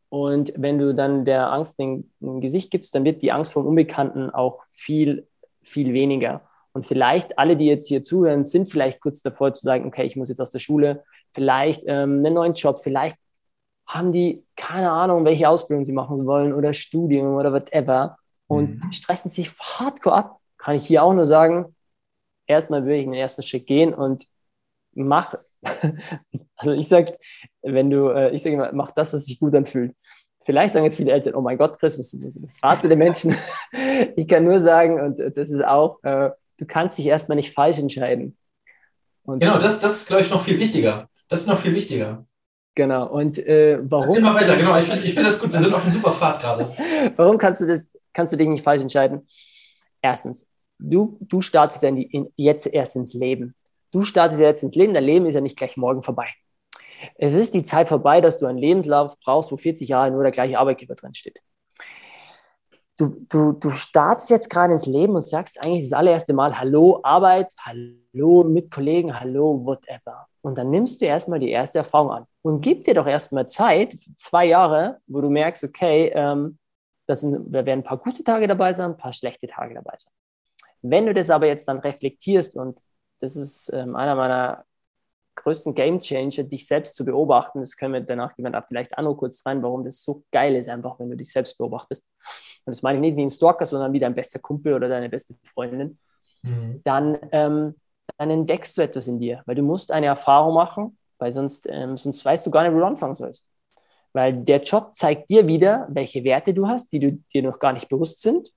Und 0.10 0.52
wenn 0.58 0.80
du 0.80 0.96
dann 0.96 1.24
der 1.24 1.54
Angst 1.54 1.80
ein, 1.80 2.12
ein 2.22 2.42
Gesicht 2.42 2.72
gibst, 2.72 2.96
dann 2.96 3.04
wird 3.04 3.22
die 3.22 3.32
Angst 3.32 3.54
vom 3.54 3.68
Unbekannten 3.68 4.32
auch 4.32 4.64
viel, 4.72 5.28
viel 5.62 5.94
weniger. 5.94 6.42
Und 6.74 6.86
vielleicht 6.86 7.38
alle, 7.38 7.56
die 7.56 7.66
jetzt 7.66 7.88
hier 7.88 8.04
zuhören, 8.04 8.46
sind 8.46 8.70
vielleicht 8.70 9.02
kurz 9.02 9.22
davor 9.22 9.54
zu 9.54 9.64
sagen, 9.64 9.86
okay, 9.86 10.06
ich 10.06 10.16
muss 10.16 10.30
jetzt 10.30 10.42
aus 10.42 10.50
der 10.50 10.60
Schule, 10.60 11.04
vielleicht 11.32 11.84
ähm, 11.86 12.22
einen 12.24 12.34
neuen 12.34 12.54
Job, 12.54 12.80
vielleicht 12.80 13.18
haben 13.90 14.12
die 14.12 14.46
keine 14.56 14.92
Ahnung, 14.92 15.26
welche 15.26 15.50
Ausbildung 15.50 15.84
sie 15.84 15.92
machen 15.92 16.26
wollen 16.28 16.54
oder 16.54 16.74
Studium 16.74 17.36
oder 17.36 17.52
whatever 17.52 18.18
und 18.48 18.84
mhm. 18.84 18.92
stressen 18.92 19.32
sich 19.32 19.52
hardcore 19.60 20.16
ab. 20.16 20.40
Kann 20.58 20.76
ich 20.76 20.86
hier 20.86 21.04
auch 21.04 21.14
nur 21.14 21.26
sagen, 21.26 21.76
erstmal 22.46 22.84
würde 22.84 22.98
ich 22.98 23.06
in 23.06 23.12
den 23.12 23.20
ersten 23.20 23.42
Schritt 23.42 23.66
gehen 23.66 23.94
und 23.94 24.28
mach, 24.94 25.34
also 26.56 26.72
ich 26.74 26.88
sag, 26.88 27.18
wenn 27.64 27.90
du, 27.90 28.10
äh, 28.10 28.30
ich 28.30 28.44
sage 28.44 28.56
immer, 28.56 28.72
mach 28.74 28.92
das, 28.92 29.14
was 29.14 29.26
sich 29.26 29.40
gut 29.40 29.56
anfühlt. 29.56 29.96
Vielleicht 30.46 30.74
sagen 30.74 30.86
jetzt 30.86 30.98
viele 30.98 31.12
Eltern, 31.12 31.36
oh 31.36 31.42
mein 31.42 31.58
Gott, 31.58 31.80
Chris, 31.80 31.98
das, 31.98 32.12
das, 32.12 32.40
das 32.40 32.58
ratst 32.64 32.84
du 32.84 32.90
den 32.90 33.00
Menschen. 33.00 33.36
ich 34.16 34.28
kann 34.28 34.44
nur 34.44 34.62
sagen, 34.62 35.02
und 35.02 35.20
das 35.36 35.50
ist 35.50 35.66
auch, 35.66 36.02
äh, 36.04 36.30
du 36.58 36.66
kannst 36.68 36.98
dich 36.98 37.08
erstmal 37.08 37.38
nicht 37.38 37.54
falsch 37.54 37.80
entscheiden. 37.80 38.38
Und 39.24 39.40
genau, 39.40 39.58
das, 39.58 39.80
das 39.80 39.98
ist, 39.98 40.08
glaube 40.08 40.22
ich, 40.22 40.30
noch 40.30 40.42
viel 40.42 40.60
wichtiger. 40.60 41.10
Das 41.28 41.42
ist 41.42 41.48
noch 41.48 41.60
viel 41.60 41.74
wichtiger. 41.74 42.26
Genau. 42.76 43.08
Und 43.08 43.38
äh, 43.40 43.80
warum? 43.82 44.10
Erzähl 44.10 44.22
mal 44.22 44.36
weiter, 44.36 44.56
genau. 44.56 44.78
Ich 44.78 44.86
finde 44.86 45.04
ich 45.04 45.14
find 45.14 45.28
das 45.28 45.40
gut. 45.40 45.52
Wir 45.52 45.60
sind 45.60 45.74
auf 45.74 45.84
einer 45.84 45.92
super 45.92 46.12
Fahrt 46.12 46.42
gerade. 46.42 46.70
warum 47.16 47.38
kannst 47.38 47.62
du, 47.62 47.68
das, 47.68 47.86
kannst 48.14 48.34
du 48.34 48.38
dich 48.38 48.48
nicht 48.48 48.64
falsch 48.64 48.82
entscheiden? 48.82 49.28
Erstens, 50.02 50.48
du, 50.78 51.18
du 51.22 51.42
startest 51.42 51.84
ja 51.84 51.90
in 51.90 51.96
die, 51.96 52.04
in, 52.04 52.32
jetzt 52.36 52.68
erst 52.68 52.96
ins 52.96 53.14
Leben. 53.14 53.56
Du 53.92 54.04
startest 54.04 54.40
ja 54.40 54.48
jetzt 54.48 54.64
ins 54.64 54.76
Leben. 54.76 54.94
Dein 54.94 55.04
Leben 55.04 55.26
ist 55.26 55.36
ja 55.36 55.42
nicht 55.42 55.58
gleich 55.58 55.78
morgen 55.78 56.04
vorbei. 56.04 56.28
Es 57.16 57.34
ist 57.34 57.54
die 57.54 57.64
Zeit 57.64 57.90
vorbei, 57.90 58.22
dass 58.22 58.38
du 58.38 58.46
einen 58.46 58.58
Lebenslauf 58.58 59.18
brauchst, 59.20 59.52
wo 59.52 59.58
40 59.58 59.88
Jahre 59.88 60.12
nur 60.12 60.24
der 60.24 60.32
gleiche 60.32 60.60
Arbeitgeber 60.60 60.96
drin 60.96 61.14
steht 61.14 61.42
du, 63.00 63.26
du, 63.30 63.52
du 63.54 63.70
startest 63.72 64.30
jetzt 64.30 64.50
gerade 64.50 64.74
ins 64.74 64.86
Leben 64.86 65.16
und 65.16 65.22
sagst 65.22 65.64
eigentlich 65.64 65.90
das 65.90 65.98
allererste 65.98 66.34
Mal 66.34 66.60
Hallo 66.60 67.00
Arbeit, 67.04 67.54
Hallo 67.60 68.44
mit 68.44 68.72
Kollegen, 68.72 69.18
Hallo 69.18 69.66
whatever. 69.66 70.28
Und 70.42 70.58
dann 70.58 70.70
nimmst 70.70 71.02
du 71.02 71.06
erstmal 71.06 71.40
die 71.40 71.50
erste 71.50 71.80
Erfahrung 71.80 72.12
an 72.12 72.26
und 72.42 72.62
gib 72.62 72.86
dir 72.86 72.94
doch 72.94 73.08
erstmal 73.08 73.48
Zeit, 73.48 73.96
zwei 74.16 74.46
Jahre, 74.46 75.00
wo 75.08 75.22
du 75.22 75.30
merkst, 75.30 75.64
okay, 75.64 76.12
ähm, 76.14 76.58
das 77.06 77.22
sind, 77.22 77.54
da 77.54 77.66
werden 77.66 77.80
ein 77.80 77.84
paar 77.84 77.98
gute 77.98 78.24
Tage 78.24 78.48
dabei 78.48 78.74
sein, 78.74 78.92
ein 78.92 78.98
paar 78.98 79.14
schlechte 79.14 79.48
Tage 79.48 79.74
dabei 79.74 79.96
sein. 79.98 80.14
Wenn 80.82 81.06
du 81.06 81.14
das 81.14 81.30
aber 81.30 81.48
jetzt 81.48 81.68
dann 81.68 81.80
reflektierst 81.80 82.56
und 82.56 82.80
das 83.20 83.36
ist 83.36 83.72
ähm, 83.74 83.96
einer 83.96 84.16
meiner 84.16 84.66
größten 85.40 85.74
Game 85.74 86.00
Changer, 86.00 86.44
dich 86.44 86.68
selbst 86.68 86.96
zu 86.96 87.06
beobachten. 87.06 87.60
Das 87.60 87.78
können 87.78 87.94
wir 87.94 88.02
danach 88.02 88.38
jemand 88.38 88.56
ab 88.56 88.66
vielleicht 88.68 88.98
auch 88.98 89.04
noch 89.04 89.16
kurz 89.16 89.46
rein, 89.46 89.64
warum 89.64 89.84
das 89.84 90.04
so 90.04 90.24
geil 90.32 90.56
ist, 90.56 90.70
einfach 90.70 91.00
wenn 91.00 91.10
du 91.10 91.18
dich 91.18 91.32
selbst 91.32 91.58
beobachtest. 91.58 92.10
Und 92.66 92.72
das 92.72 92.82
meine 92.82 92.98
ich 92.98 93.02
nicht 93.02 93.18
wie 93.18 93.24
ein 93.24 93.30
Stalker, 93.30 93.66
sondern 93.66 93.94
wie 93.94 94.00
dein 94.00 94.16
bester 94.16 94.40
Kumpel 94.40 94.74
oder 94.74 94.90
deine 94.90 95.10
beste 95.10 95.36
Freundin. 95.44 95.98
Mhm. 96.44 96.82
Dann, 96.84 97.18
ähm, 97.32 97.76
dann 98.18 98.30
entdeckst 98.30 98.78
du 98.78 98.82
etwas 98.82 99.08
in 99.08 99.20
dir, 99.20 99.42
weil 99.46 99.56
du 99.56 99.64
musst 99.64 99.92
eine 99.92 100.08
Erfahrung 100.08 100.54
machen, 100.54 100.98
weil 101.20 101.32
sonst, 101.32 101.68
ähm, 101.70 101.96
sonst 101.98 102.24
weißt 102.26 102.46
du 102.46 102.52
gar 102.52 102.64
nicht, 102.64 102.74
wo 102.74 102.80
du 102.80 102.86
anfangen 102.86 103.14
sollst. 103.14 103.50
Weil 104.14 104.34
der 104.34 104.62
Job 104.64 104.96
zeigt 104.96 105.30
dir 105.30 105.48
wieder, 105.48 105.88
welche 105.90 106.24
Werte 106.24 106.54
du 106.54 106.68
hast, 106.68 106.92
die 106.92 107.00
du 107.00 107.24
dir 107.34 107.44
noch 107.44 107.60
gar 107.60 107.74
nicht 107.74 107.90
bewusst 107.90 108.22
sind. 108.22 108.50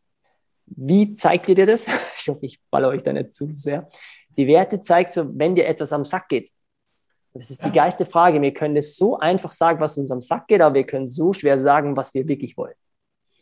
Wie 0.65 1.13
zeigt 1.13 1.49
dir 1.49 1.67
das? 1.67 1.87
Ich 2.17 2.29
hoffe, 2.29 2.47
ich 2.47 2.61
baller 2.71 2.89
euch 2.89 3.03
da 3.03 3.13
nicht 3.13 3.35
zu 3.35 3.53
sehr. 3.53 3.89
Die 4.37 4.47
Werte 4.47 4.81
zeigst 4.81 5.17
du, 5.17 5.37
wenn 5.37 5.57
dir 5.57 5.67
etwas 5.67 5.93
am 5.93 6.05
Sack 6.05 6.29
geht. 6.29 6.51
Das 7.35 7.51
ist 7.51 7.65
die 7.65 7.73
geilste 7.73 8.07
Frage. 8.07 8.41
Wir 8.41 8.55
können 8.55 8.75
das 8.75 8.95
so 8.95 9.19
einfach 9.19 9.51
sagen, 9.51 9.81
was 9.81 9.99
uns 9.99 10.11
am 10.11 10.21
Sack 10.21 10.47
geht, 10.47 10.61
aber 10.61 10.77
wir 10.77 10.87
können 10.87 11.09
so 11.09 11.33
schwer 11.33 11.59
sagen, 11.59 11.97
was 11.97 12.15
wir 12.15 12.29
wirklich 12.29 12.57
wollen. 12.57 12.75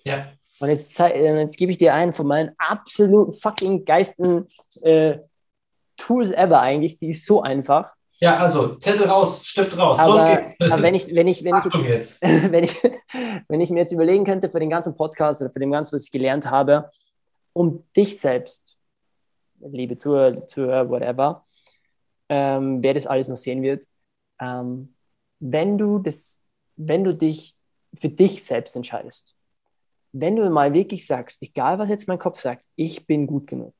Ja. 0.04 0.28
Und 0.61 0.68
jetzt, 0.68 0.98
äh, 1.00 1.38
jetzt 1.38 1.56
gebe 1.56 1.72
ich 1.72 1.78
dir 1.78 1.92
einen 1.94 2.12
von 2.12 2.26
meinen 2.26 2.52
absoluten 2.56 3.33
fucking 3.33 3.85
geisten 3.85 4.46
äh, 4.83 5.18
Tools 5.96 6.30
ever 6.30 6.61
eigentlich. 6.61 6.98
Die 6.98 7.11
ist 7.11 7.26
so 7.26 7.42
einfach. 7.42 7.94
Ja, 8.22 8.37
also 8.37 8.74
Zettel 8.74 9.06
raus, 9.06 9.42
Stift 9.46 9.76
raus, 9.78 9.98
aber, 9.98 10.12
los 10.12 10.26
geht's. 10.26 10.72
Aber 10.72 10.83
wenn 10.83 10.94
ich, 10.94 11.14
wenn 11.14 11.26
ich, 11.26 11.42
wenn 11.42 11.56
ich, 11.56 11.88
jetzt, 11.88 12.20
wenn 12.22 12.64
ich, 12.64 12.76
wenn 13.48 13.61
ich 13.62 13.70
mir 13.70 13.80
jetzt 13.80 13.92
überlegen 13.92 14.24
könnte 14.24 14.50
für 14.50 14.61
den 14.61 14.68
ganzen 14.68 14.94
Podcast 14.94 15.40
oder 15.40 15.50
für 15.50 15.59
den 15.59 15.70
ganzen, 15.70 15.96
was 15.96 16.04
ich 16.04 16.11
gelernt 16.11 16.50
habe, 16.50 16.90
um 17.54 17.83
dich 17.96 18.20
selbst, 18.20 18.76
liebe 19.61 19.96
Zuhörer, 19.96 20.46
Zuhörer 20.46 20.90
whatever, 20.90 21.46
ähm, 22.28 22.83
wer 22.83 22.92
das 22.92 23.06
alles 23.06 23.28
noch 23.28 23.37
sehen 23.37 23.62
wird. 23.62 23.87
Ähm, 24.38 24.94
wenn 25.38 25.78
du 25.78 25.98
das, 25.98 26.42
wenn 26.76 27.04
du 27.04 27.14
dich 27.14 27.56
für 27.94 28.11
dich 28.11 28.44
selbst 28.44 28.76
entscheidest, 28.76 29.35
wenn 30.12 30.37
du 30.37 30.48
mal 30.50 30.74
wirklich 30.74 31.06
sagst, 31.06 31.40
egal 31.42 31.78
was 31.78 31.88
jetzt 31.88 32.06
mein 32.06 32.18
Kopf 32.18 32.38
sagt, 32.38 32.66
ich 32.76 33.06
bin 33.06 33.26
gut 33.26 33.46
genug, 33.46 33.74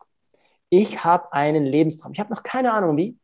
ich 0.71 1.05
habe 1.05 1.31
einen 1.33 1.67
Lebenstraum, 1.67 2.13
ich 2.13 2.21
habe 2.21 2.33
noch 2.33 2.43
keine 2.43 2.73
Ahnung 2.73 2.97
wie, 2.97 3.19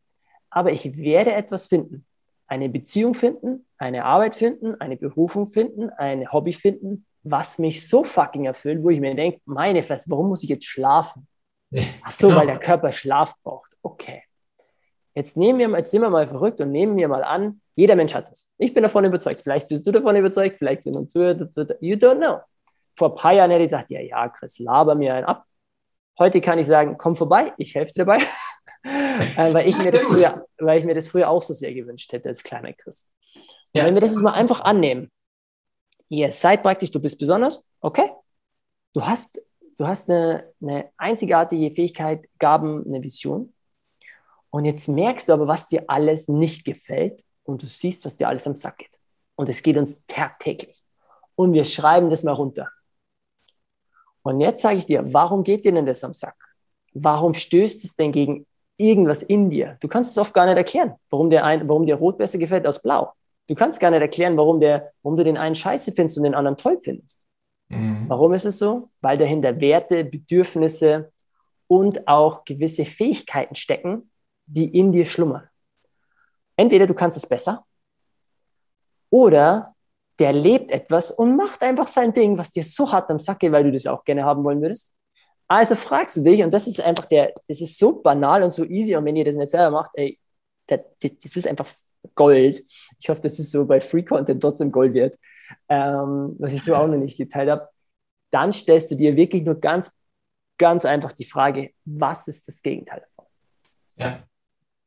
aber 0.50 0.72
ich 0.72 0.96
werde 0.96 1.34
etwas 1.34 1.66
finden, 1.66 2.04
eine 2.46 2.68
Beziehung 2.68 3.14
finden, 3.14 3.66
eine 3.78 4.04
Arbeit 4.04 4.34
finden, 4.34 4.80
eine 4.80 4.96
Berufung 4.96 5.46
finden, 5.46 5.90
ein 5.90 6.32
Hobby 6.32 6.52
finden, 6.52 7.06
was 7.22 7.58
mich 7.58 7.88
so 7.88 8.04
fucking 8.04 8.44
erfüllt, 8.44 8.82
wo 8.82 8.90
ich 8.90 9.00
mir 9.00 9.14
denke, 9.14 9.40
meine 9.44 9.82
Fresse, 9.82 10.10
warum 10.10 10.28
muss 10.28 10.42
ich 10.42 10.48
jetzt 10.48 10.66
schlafen? 10.66 11.26
Ach 12.02 12.12
so, 12.12 12.28
genau. 12.28 12.40
weil 12.40 12.46
der 12.46 12.58
Körper 12.58 12.92
Schlaf 12.92 13.34
braucht. 13.42 13.70
Okay. 13.82 14.22
Jetzt 15.14 15.36
nehmen 15.36 15.58
wir 15.58 15.68
mal, 15.68 15.78
jetzt 15.78 15.90
sind 15.90 16.02
wir 16.02 16.10
mal 16.10 16.26
verrückt 16.26 16.60
und 16.60 16.70
nehmen 16.70 16.96
wir 16.96 17.08
mal 17.08 17.24
an, 17.24 17.60
jeder 17.74 17.96
Mensch 17.96 18.14
hat 18.14 18.30
das. 18.30 18.50
Ich 18.58 18.72
bin 18.72 18.82
davon 18.82 19.04
überzeugt. 19.04 19.40
Vielleicht 19.40 19.68
bist 19.68 19.86
du 19.86 19.92
davon 19.92 20.14
überzeugt, 20.14 20.58
vielleicht 20.58 20.82
sind 20.82 20.96
uns 20.96 21.12
Zuhörer, 21.12 21.48
you 21.80 21.96
don't 21.96 22.18
know. 22.18 22.40
Vor 22.94 23.10
ein 23.10 23.14
paar 23.14 23.32
Jahren 23.32 23.50
hätte 23.50 23.64
ich 23.64 23.70
gesagt, 23.70 23.90
ja, 23.90 24.00
ja, 24.00 24.28
Chris, 24.28 24.58
laber 24.58 24.94
mir 24.94 25.14
einen 25.14 25.26
ab. 25.26 25.44
Heute 26.18 26.40
kann 26.40 26.58
ich 26.58 26.66
sagen, 26.66 26.96
komm 26.96 27.16
vorbei, 27.16 27.52
ich 27.58 27.74
helfe 27.74 27.92
dir 27.92 28.04
dabei. 28.04 28.18
äh, 28.86 29.52
weil, 29.52 29.68
ich 29.68 29.76
mir 29.78 29.90
das 29.90 30.02
früher, 30.02 30.46
weil 30.58 30.78
ich 30.78 30.84
mir 30.84 30.94
das 30.94 31.08
früher 31.08 31.28
auch 31.28 31.42
so 31.42 31.54
sehr 31.54 31.74
gewünscht 31.74 32.12
hätte 32.12 32.28
als 32.28 32.42
kleiner 32.42 32.72
Chris. 32.72 33.12
Ja. 33.74 33.84
wenn 33.84 33.94
wir 33.94 34.00
das 34.00 34.10
jetzt 34.10 34.22
mal 34.22 34.32
einfach 34.32 34.60
annehmen, 34.60 35.10
ihr 36.08 36.32
seid 36.32 36.62
praktisch, 36.62 36.90
du 36.90 37.00
bist 37.00 37.18
besonders, 37.18 37.62
okay? 37.80 38.10
Du 38.94 39.06
hast, 39.06 39.42
du 39.76 39.86
hast 39.86 40.08
eine, 40.08 40.52
eine 40.62 40.90
einzigartige 40.96 41.70
Fähigkeit, 41.70 42.26
Gaben, 42.38 42.84
eine 42.86 43.02
Vision. 43.02 43.52
Und 44.50 44.64
jetzt 44.64 44.88
merkst 44.88 45.28
du 45.28 45.34
aber, 45.34 45.46
was 45.46 45.68
dir 45.68 45.84
alles 45.88 46.28
nicht 46.28 46.64
gefällt 46.64 47.22
und 47.42 47.62
du 47.62 47.66
siehst, 47.66 48.04
was 48.06 48.16
dir 48.16 48.28
alles 48.28 48.46
am 48.46 48.56
Sack 48.56 48.78
geht. 48.78 48.98
Und 49.34 49.48
es 49.50 49.62
geht 49.62 49.76
uns 49.76 50.00
tagtäglich. 50.06 50.82
Und 51.34 51.52
wir 51.52 51.66
schreiben 51.66 52.08
das 52.08 52.22
mal 52.22 52.32
runter. 52.32 52.70
Und 54.22 54.40
jetzt 54.40 54.62
sage 54.62 54.78
ich 54.78 54.86
dir, 54.86 55.12
warum 55.12 55.44
geht 55.44 55.64
dir 55.64 55.72
denn 55.72 55.86
das 55.86 56.02
am 56.02 56.14
Sack? 56.14 56.36
Warum 56.94 57.34
stößt 57.34 57.84
es 57.84 57.94
denn 57.94 58.12
gegen 58.12 58.46
irgendwas 58.76 59.22
in 59.22 59.50
dir? 59.50 59.76
Du 59.80 59.88
kannst 59.88 60.10
es 60.10 60.18
oft 60.18 60.34
gar 60.34 60.46
nicht 60.46 60.56
erklären, 60.56 60.94
warum 61.10 61.30
dir, 61.30 61.44
ein, 61.44 61.68
warum 61.68 61.86
dir 61.86 61.96
Rot 61.96 62.18
besser 62.18 62.38
gefällt 62.38 62.66
als 62.66 62.82
Blau. 62.82 63.12
Du 63.48 63.54
kannst 63.54 63.80
gar 63.80 63.90
nicht 63.90 64.00
erklären, 64.00 64.36
warum, 64.36 64.60
der, 64.60 64.92
warum 65.02 65.16
du 65.16 65.24
den 65.24 65.36
einen 65.36 65.54
scheiße 65.54 65.92
findest 65.92 66.18
und 66.18 66.24
den 66.24 66.34
anderen 66.34 66.56
toll 66.56 66.78
findest. 66.80 67.24
Mhm. 67.68 68.04
Warum 68.08 68.34
ist 68.34 68.44
es 68.44 68.58
so? 68.58 68.90
Weil 69.00 69.18
dahinter 69.18 69.60
Werte, 69.60 70.04
Bedürfnisse 70.04 71.12
und 71.68 72.06
auch 72.06 72.44
gewisse 72.44 72.84
Fähigkeiten 72.84 73.54
stecken, 73.54 74.10
die 74.46 74.76
in 74.78 74.92
dir 74.92 75.04
schlummern. 75.04 75.48
Entweder 76.56 76.86
du 76.86 76.94
kannst 76.94 77.16
es 77.16 77.26
besser 77.26 77.64
Oder 79.10 79.74
der 80.18 80.32
lebt 80.32 80.72
etwas 80.72 81.10
und 81.10 81.36
macht 81.36 81.62
einfach 81.62 81.88
sein 81.88 82.12
Ding, 82.12 82.38
was 82.38 82.50
dir 82.50 82.64
so 82.64 82.90
hart 82.90 83.10
am 83.10 83.18
Sack 83.18 83.40
geht, 83.40 83.52
weil 83.52 83.64
du 83.64 83.72
das 83.72 83.86
auch 83.86 84.02
gerne 84.04 84.24
haben 84.24 84.44
wollen 84.44 84.62
würdest. 84.62 84.95
Also 85.48 85.76
fragst 85.76 86.16
du 86.16 86.22
dich, 86.22 86.42
und 86.42 86.52
das 86.52 86.66
ist 86.66 86.80
einfach 86.80 87.06
der, 87.06 87.32
das 87.46 87.60
ist 87.60 87.78
so 87.78 88.00
banal 88.00 88.42
und 88.42 88.50
so 88.50 88.64
easy, 88.64 88.96
und 88.96 89.04
wenn 89.04 89.16
ihr 89.16 89.24
das 89.24 89.36
nicht 89.36 89.50
selber 89.50 89.70
macht, 89.70 89.90
ey, 89.94 90.18
das, 90.66 90.80
das 91.00 91.36
ist 91.36 91.46
einfach 91.46 91.68
Gold. 92.14 92.64
Ich 92.98 93.08
hoffe, 93.08 93.20
dass 93.20 93.38
es 93.38 93.50
so 93.50 93.64
bei 93.64 93.80
Free 93.80 94.02
Content 94.02 94.40
trotzdem 94.40 94.70
Gold 94.70 94.94
wird, 94.94 95.18
ähm, 95.68 96.36
was 96.38 96.52
ich 96.52 96.62
so 96.62 96.74
auch 96.74 96.86
noch 96.86 96.96
nicht 96.96 97.16
geteilt 97.16 97.50
habe. 97.50 97.68
Dann 98.30 98.52
stellst 98.52 98.90
du 98.90 98.96
dir 98.96 99.16
wirklich 99.16 99.44
nur 99.44 99.56
ganz, 99.56 99.90
ganz 100.58 100.84
einfach 100.84 101.12
die 101.12 101.24
Frage, 101.24 101.72
was 101.84 102.28
ist 102.28 102.48
das 102.48 102.62
Gegenteil 102.62 103.00
davon? 103.00 103.26
Ja. 103.96 104.24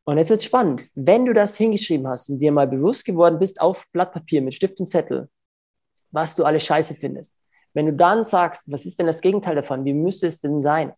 Und 0.06 0.18
jetzt 0.18 0.30
wird 0.30 0.40
es 0.40 0.46
spannend. 0.46 0.86
Wenn 0.96 1.26
du 1.26 1.34
das 1.34 1.56
hingeschrieben 1.56 2.08
hast 2.08 2.30
und 2.30 2.40
dir 2.40 2.52
mal 2.52 2.68
bewusst 2.68 3.06
geworden 3.06 3.38
bist 3.38 3.62
auf 3.62 3.86
Blatt 3.92 4.12
Papier 4.12 4.42
mit 4.42 4.54
Stift 4.54 4.80
und 4.80 4.88
Zettel, 4.88 5.30
was 6.12 6.36
du 6.36 6.44
alles 6.44 6.64
scheiße 6.64 6.96
findest, 6.96 7.36
wenn 7.74 7.86
du 7.86 7.94
dann 7.94 8.24
sagst, 8.24 8.72
was 8.72 8.86
ist 8.86 9.00
denn 9.00 9.08
das 9.08 9.22
Gegenteil 9.22 9.56
davon, 9.56 9.86
wie 9.86 9.94
müsste 9.94 10.28
es 10.28 10.40
denn 10.40 10.62
sein, 10.62 10.94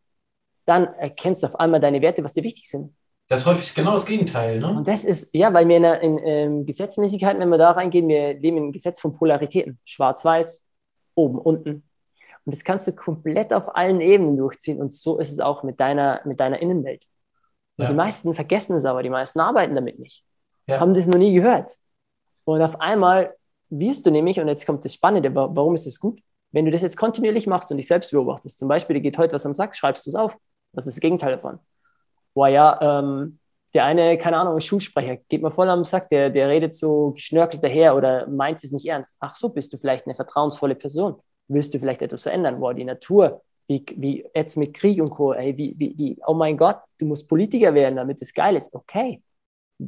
dann 0.66 0.94
erkennst 0.96 1.44
du 1.44 1.48
auf 1.48 1.60
einmal 1.60 1.80
deine 1.80 2.02
Werte, 2.02 2.24
was 2.24 2.34
dir 2.34 2.44
wichtig 2.44 2.70
sind. 2.70 2.94
Das 3.28 3.42
ist 3.42 3.46
häufig 3.46 3.74
genau 3.74 3.94
das 3.94 4.06
Gegenteil, 4.06 4.60
ne? 4.60 4.70
Und 4.70 4.88
das 4.88 5.06
ist, 5.06 5.30
ja, 5.34 5.54
weil 5.54 5.68
wir 5.68 5.78
in, 5.78 5.84
in, 5.86 6.18
in 6.18 6.28
ähm, 6.28 6.66
Gesetzmäßigkeiten, 6.66 7.40
wenn 7.40 7.50
wir 7.50 7.58
da 7.58 7.72
reingehen, 7.72 8.08
wir 8.08 8.34
leben 8.34 8.58
in 8.58 8.64
einem 8.64 8.72
Gesetz 8.74 9.00
von 9.00 9.16
Polaritäten. 9.16 9.80
Schwarz-Weiß, 9.86 10.66
oben, 11.16 11.40
unten. 11.40 11.84
Und 12.44 12.56
das 12.56 12.64
kannst 12.64 12.88
du 12.88 12.94
komplett 12.94 13.54
auf 13.54 13.76
allen 13.76 14.02
Ebenen 14.02 14.36
durchziehen. 14.36 14.82
Und 14.82 14.92
so 14.92 15.20
ist 15.20 15.32
es 15.32 15.40
auch 15.40 15.64
mit 15.64 15.80
deiner, 15.80 16.22
mit 16.26 16.40
deiner 16.40 16.62
Innenwelt. 16.62 17.06
Ja. 17.78 17.88
Die 17.88 17.94
meisten 17.94 18.34
vergessen 18.34 18.76
es 18.76 18.86
aber, 18.86 19.02
die 19.02 19.10
meisten 19.10 19.40
arbeiten 19.40 19.76
damit 19.76 20.00
nicht. 20.00 20.26
Ja. 20.68 20.80
Haben 20.80 20.94
das 20.94 21.08
noch 21.08 21.18
nie 21.18 21.34
gehört. 21.34 21.72
Und 22.44 22.62
auf 22.62 22.82
einmal 22.82 23.36
wirst 23.70 24.06
du 24.06 24.12
nämlich, 24.12 24.40
und 24.40 24.48
jetzt 24.48 24.66
kommt 24.66 24.84
das 24.84 24.94
Spannende, 24.94 25.34
warum 25.34 25.76
ist 25.76 25.88
es 25.88 26.00
gut? 26.00 26.22
Wenn 26.52 26.66
du 26.66 26.72
das 26.72 26.82
jetzt 26.82 26.98
kontinuierlich 26.98 27.48
machst 27.48 27.72
und 27.72 27.78
dich 27.78 27.88
selbst 27.88 28.12
beobachtest, 28.12 28.60
zum 28.60 28.68
Beispiel, 28.68 28.96
dir 28.96 29.02
geht 29.02 29.18
heute 29.18 29.34
was 29.34 29.46
am 29.46 29.54
Sack, 29.54 29.76
schreibst 29.76 30.06
du 30.06 30.10
es 30.10 30.16
auf. 30.16 30.38
Was 30.74 30.88
ist 30.88 30.96
das 30.96 31.02
Gegenteil 31.02 31.32
davon? 31.32 31.60
Boah, 32.34 32.48
ja, 32.48 33.00
ähm, 33.00 33.40
der 33.74 33.86
eine, 33.86 34.18
keine 34.18 34.38
Ahnung, 34.38 34.60
Schulsprecher, 34.60 35.18
geht 35.30 35.42
mir 35.42 35.52
voll 35.52 35.70
am 35.70 35.86
Sack, 35.86 36.10
der, 36.10 36.30
der 36.30 36.50
redet 36.50 36.76
so 36.76 37.12
geschnörkelt 37.12 37.64
daher 37.64 37.96
oder 37.96 38.28
meint 38.28 38.64
es 38.64 38.72
nicht 38.72 38.86
ernst. 38.86 39.18
Ach 39.22 39.36
so, 39.36 39.50
bist 39.50 39.72
du 39.74 39.78
vielleicht 39.78 40.06
eine 40.06 40.16
vertrauensvolle 40.16 40.76
Person? 40.76 41.16
Willst 41.48 41.74
du 41.74 41.80
vielleicht 41.80 42.02
etwas 42.02 42.24
verändern? 42.24 42.60
Boah, 42.60 42.74
die 42.74 42.84
Natur, 42.84 43.42
wie, 43.68 43.86
wie 43.96 44.26
jetzt 44.36 44.58
mit 44.58 44.74
Krieg 44.74 45.02
und 45.02 45.10
Co., 45.10 45.34
ey, 45.34 45.56
wie, 45.58 45.74
wie, 45.78 45.98
wie, 45.98 46.18
oh 46.26 46.34
mein 46.34 46.58
Gott, 46.58 46.80
du 47.00 47.06
musst 47.06 47.28
Politiker 47.30 47.74
werden, 47.74 47.96
damit 47.96 48.22
es 48.22 48.34
geil 48.34 48.56
ist. 48.56 48.74
Okay, 48.74 49.22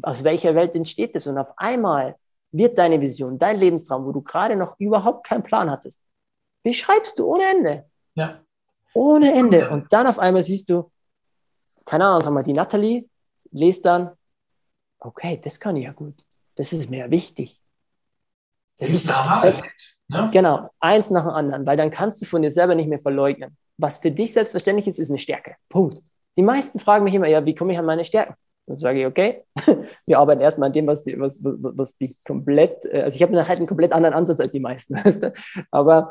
aus 0.02 0.23
welcher 0.23 0.56
Welt 0.56 0.76
entsteht 0.76 1.15
das? 1.15 1.28
Und 1.28 1.38
auf 1.38 1.52
einmal 1.58 2.15
wird 2.52 2.78
deine 2.78 3.02
Vision, 3.02 3.38
dein 3.38 3.60
Lebenstraum, 3.60 4.06
wo 4.06 4.12
du 4.12 4.21
gerade 4.21 4.56
noch 4.56 4.80
überhaupt 4.80 5.26
keinen 5.26 5.43
Plan 5.43 5.69
hattest, 5.69 6.02
beschreibst 6.63 7.19
du 7.19 7.28
ohne 7.28 7.43
Ende. 7.43 7.86
Ja. 8.15 8.39
Ohne 8.93 9.34
Ende. 9.34 9.69
Und 9.69 9.91
dann 9.91 10.08
auf 10.08 10.19
einmal 10.19 10.43
siehst 10.43 10.69
du, 10.69 10.91
keine 11.86 12.06
Ahnung, 12.06 12.21
sag 12.21 12.34
mal, 12.34 12.43
die 12.43 12.54
Natalie 12.54 13.10
lest 13.52 13.86
dann, 13.86 14.12
okay, 14.99 15.39
das 15.43 15.60
kann 15.60 15.76
ich 15.76 15.86
ja 15.86 15.91
gut. 15.91 16.15
Das 16.56 16.71
ist 16.73 16.89
mir 16.89 17.12
wichtig. 17.12 17.62
Das, 18.78 18.89
ist 18.89 19.08
der 19.08 19.15
Aha-Effekt. 19.15 19.97
Ne? 20.08 20.30
Genau, 20.32 20.69
eins 20.80 21.10
nach 21.10 21.23
dem 21.23 21.32
anderen, 21.32 21.65
weil 21.67 21.78
dann 21.78 21.91
kannst 21.91 22.21
du 22.21 22.26
von 22.26 22.41
dir 22.41 22.49
selber 22.49 22.76
nicht 22.76 22.89
mehr 22.89 22.99
verleugnen 22.99 23.58
was 23.78 23.97
für 23.97 24.12
dich 24.12 24.34
selbstverständlich 24.34 24.88
ist, 24.88 24.99
ist 24.99 25.10
eine 25.10 25.19
Stärke. 25.19 25.56
Punkt. 25.69 26.02
Die 26.38 26.41
meisten 26.41 26.80
fragen 26.80 27.04
mich 27.04 27.13
immer, 27.13 27.28
ja, 27.28 27.45
wie 27.45 27.56
komme 27.56 27.73
ich 27.73 27.80
an 27.80 27.86
meine 27.86 28.06
Stärken? 28.06 28.36
Und 28.65 28.80
sage 28.80 29.02
ich, 29.02 29.06
okay, 29.06 29.43
wir 30.06 30.19
arbeiten 30.19 30.41
erstmal 30.41 30.67
an 30.67 30.73
dem, 30.73 30.88
was, 30.88 31.04
die, 31.04 31.19
was, 31.19 31.43
was 31.43 31.97
dich 31.97 32.23
komplett, 32.23 32.86
äh, 32.86 33.02
also 33.02 33.15
ich 33.15 33.21
habe 33.21 33.36
halt 33.45 33.58
einen 33.58 33.67
komplett 33.67 33.91
anderen 33.91 34.13
Ansatz 34.13 34.39
als 34.39 34.52
die 34.52 34.60
meisten, 34.60 34.95
weißt 35.04 35.23
du? 35.23 35.34
aber 35.69 36.10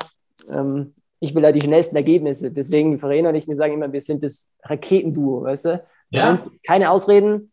ähm, 0.50 0.94
ich 1.20 1.34
will 1.34 1.42
ja 1.42 1.52
die 1.52 1.60
schnellsten 1.60 1.94
Ergebnisse. 1.94 2.50
Deswegen, 2.50 2.98
Verena 2.98 3.28
und 3.28 3.36
ich, 3.36 3.46
wir 3.46 3.54
sagen 3.54 3.74
immer, 3.74 3.92
wir 3.92 4.00
sind 4.00 4.22
das 4.22 4.50
Raketenduo, 4.64 5.42
weißt 5.44 5.66
du? 5.66 5.84
Ja. 6.10 6.38
keine 6.66 6.90
Ausreden, 6.90 7.52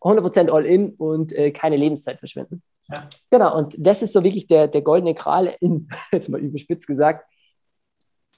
100% 0.00 0.50
All-In 0.50 0.94
und 0.94 1.32
äh, 1.32 1.50
keine 1.50 1.76
Lebenszeit 1.76 2.18
verschwenden. 2.18 2.62
Ja. 2.88 3.08
Genau, 3.30 3.56
und 3.56 3.74
das 3.78 4.00
ist 4.02 4.12
so 4.12 4.24
wirklich 4.24 4.46
der, 4.46 4.68
der 4.68 4.82
goldene 4.82 5.14
Kral 5.14 5.54
in, 5.60 5.88
jetzt 6.12 6.28
mal 6.28 6.40
überspitzt 6.40 6.86
gesagt, 6.86 7.26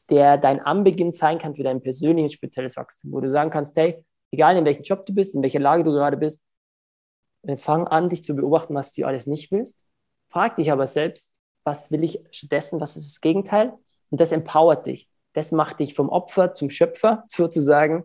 der 0.09 0.39
dein 0.39 0.61
Anbeginn 0.61 1.13
sein 1.13 1.39
kann 1.39 1.55
für 1.55 1.63
dein 1.63 1.83
persönliches 1.83 2.33
spezielles 2.33 2.77
Wachstum, 2.77 3.13
wo 3.13 3.21
du 3.21 3.29
sagen 3.29 3.51
kannst, 3.51 3.77
hey, 3.77 4.05
egal 4.33 4.57
in 4.57 4.65
welchem 4.65 4.83
Job 4.83 5.07
du 5.07 5.15
bist, 5.15 5.35
in 5.35 5.43
welcher 5.43 5.61
Lage 5.61 5.85
du 5.85 5.93
gerade 5.93 6.17
bist, 6.17 6.43
äh, 7.43 7.57
fang 7.57 7.87
an, 7.87 8.09
dich 8.09 8.25
zu 8.25 8.35
beobachten, 8.35 8.75
was 8.75 8.93
du 8.93 9.05
alles 9.05 9.27
nicht 9.27 9.53
willst. 9.53 9.85
Frag 10.29 10.57
dich 10.57 10.73
aber 10.73 10.87
selbst, 10.87 11.33
was 11.65 11.91
will 11.91 12.03
ich 12.03 12.21
stattdessen, 12.31 12.81
was 12.81 12.97
ist 12.97 13.09
das 13.09 13.21
Gegenteil? 13.21 13.75
Und 14.11 14.21
das 14.21 14.33
empowert 14.33 14.87
dich. 14.87 15.09
Das 15.33 15.53
macht 15.53 15.81
dich 15.81 15.95
vom 15.95 16.09
Opfer 16.09 16.53
zum 16.55 16.71
Schöpfer 16.71 17.25
sozusagen. 17.29 18.05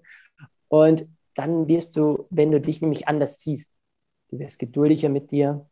Und 0.68 1.08
dann 1.34 1.68
wirst 1.68 1.96
du, 1.98 2.28
wenn 2.30 2.52
du 2.52 2.62
dich 2.62 2.82
nämlich 2.82 3.08
anders 3.08 3.42
siehst, 3.42 3.74
du 4.30 4.40
wirst 4.40 4.60
geduldiger 4.60 5.10
mit 5.10 5.32
dir, 5.32 5.68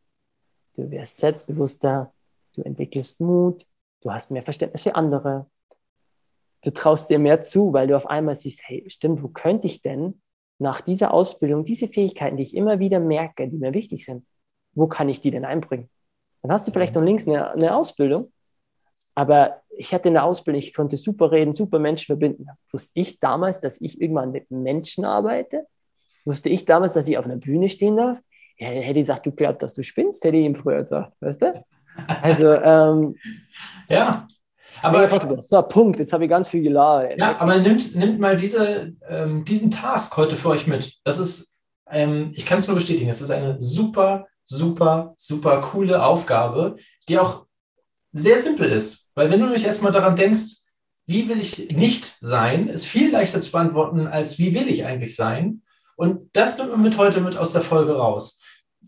du 0.75 0.89
wirst 0.91 1.17
selbstbewusster, 1.17 2.13
du 2.55 2.61
entwickelst 2.63 3.21
Mut, 3.21 3.65
du 4.01 4.11
hast 4.11 4.31
mehr 4.31 4.43
Verständnis 4.43 4.83
für 4.83 4.95
andere, 4.95 5.49
du 6.63 6.71
traust 6.71 7.09
dir 7.09 7.19
mehr 7.19 7.43
zu, 7.43 7.73
weil 7.73 7.87
du 7.87 7.95
auf 7.95 8.07
einmal 8.07 8.35
siehst, 8.35 8.61
hey, 8.67 8.83
stimmt, 8.89 9.23
wo 9.23 9.29
könnte 9.29 9.67
ich 9.67 9.81
denn 9.81 10.21
nach 10.59 10.81
dieser 10.81 11.13
Ausbildung 11.13 11.63
diese 11.63 11.87
Fähigkeiten, 11.87 12.37
die 12.37 12.43
ich 12.43 12.55
immer 12.55 12.79
wieder 12.79 12.99
merke, 12.99 13.47
die 13.47 13.57
mir 13.57 13.73
wichtig 13.73 14.05
sind, 14.05 14.25
wo 14.73 14.87
kann 14.87 15.09
ich 15.09 15.21
die 15.21 15.31
denn 15.31 15.45
einbringen? 15.45 15.89
Dann 16.41 16.51
hast 16.51 16.67
du 16.67 16.71
vielleicht 16.71 16.95
noch 16.95 17.01
links 17.01 17.27
eine, 17.27 17.51
eine 17.51 17.75
Ausbildung, 17.75 18.31
aber 19.15 19.61
ich 19.77 19.93
hatte 19.93 20.09
eine 20.09 20.23
Ausbildung, 20.23 20.59
ich 20.59 20.73
konnte 20.73 20.97
super 20.97 21.31
reden, 21.31 21.53
super 21.53 21.79
Menschen 21.79 22.05
verbinden. 22.05 22.47
Wusste 22.71 22.91
ich 22.99 23.19
damals, 23.19 23.59
dass 23.59 23.81
ich 23.81 23.99
irgendwann 24.01 24.31
mit 24.31 24.51
Menschen 24.51 25.05
arbeite? 25.05 25.65
Wusste 26.25 26.49
ich 26.49 26.65
damals, 26.65 26.93
dass 26.93 27.07
ich 27.07 27.17
auf 27.17 27.25
einer 27.25 27.37
Bühne 27.37 27.69
stehen 27.69 27.97
darf? 27.97 28.19
Ja, 28.57 28.67
hätte 28.67 28.99
ich 28.99 29.07
gesagt, 29.07 29.25
du 29.25 29.31
glaubst, 29.31 29.63
dass 29.63 29.73
du 29.73 29.83
spinnst, 29.83 30.23
hätte 30.23 30.37
ich 30.37 30.45
ihm 30.45 30.55
früher 30.55 30.79
gesagt, 30.79 31.15
weißt 31.19 31.41
du? 31.41 31.65
Also, 32.21 32.53
ähm, 32.53 33.15
ja. 33.89 34.27
Aber, 34.81 35.07
so, 35.19 35.61
Punkt, 35.63 35.99
jetzt 35.99 36.11
habe 36.13 36.25
ich 36.25 36.29
ganz 36.29 36.47
viel 36.49 36.63
geladen. 36.63 37.17
Ja, 37.17 37.39
aber 37.39 37.57
nimmt, 37.57 37.95
nimmt 37.95 38.19
mal 38.19 38.35
diese, 38.35 38.93
ähm, 39.07 39.45
diesen 39.45 39.71
Task 39.71 40.15
heute 40.17 40.35
für 40.35 40.49
euch 40.49 40.67
mit. 40.67 40.99
Das 41.03 41.19
ist, 41.19 41.57
ähm, 41.89 42.31
ich 42.33 42.45
kann 42.45 42.57
es 42.57 42.67
nur 42.67 42.75
bestätigen, 42.75 43.09
es 43.09 43.21
ist 43.21 43.31
eine 43.31 43.61
super, 43.61 44.27
super, 44.43 45.13
super 45.17 45.61
coole 45.61 46.03
Aufgabe, 46.03 46.75
die 47.07 47.19
auch 47.19 47.45
sehr 48.13 48.37
simpel 48.37 48.71
ist. 48.71 49.09
Weil 49.15 49.29
wenn 49.29 49.41
du 49.41 49.49
dich 49.49 49.65
erstmal 49.65 49.91
daran 49.91 50.15
denkst, 50.15 50.57
wie 51.05 51.27
will 51.27 51.39
ich 51.39 51.69
nicht 51.75 52.15
sein, 52.21 52.69
ist 52.69 52.85
viel 52.85 53.11
leichter 53.11 53.41
zu 53.41 53.51
beantworten, 53.51 54.07
als 54.07 54.39
wie 54.39 54.53
will 54.53 54.69
ich 54.69 54.85
eigentlich 54.85 55.15
sein. 55.15 55.63
Und 55.95 56.29
das 56.33 56.57
nimmt 56.57 56.71
man 56.71 56.81
mit 56.81 56.97
heute 56.97 57.19
mit 57.19 57.35
aus 57.35 57.51
der 57.51 57.61
Folge 57.61 57.93
raus 57.93 58.39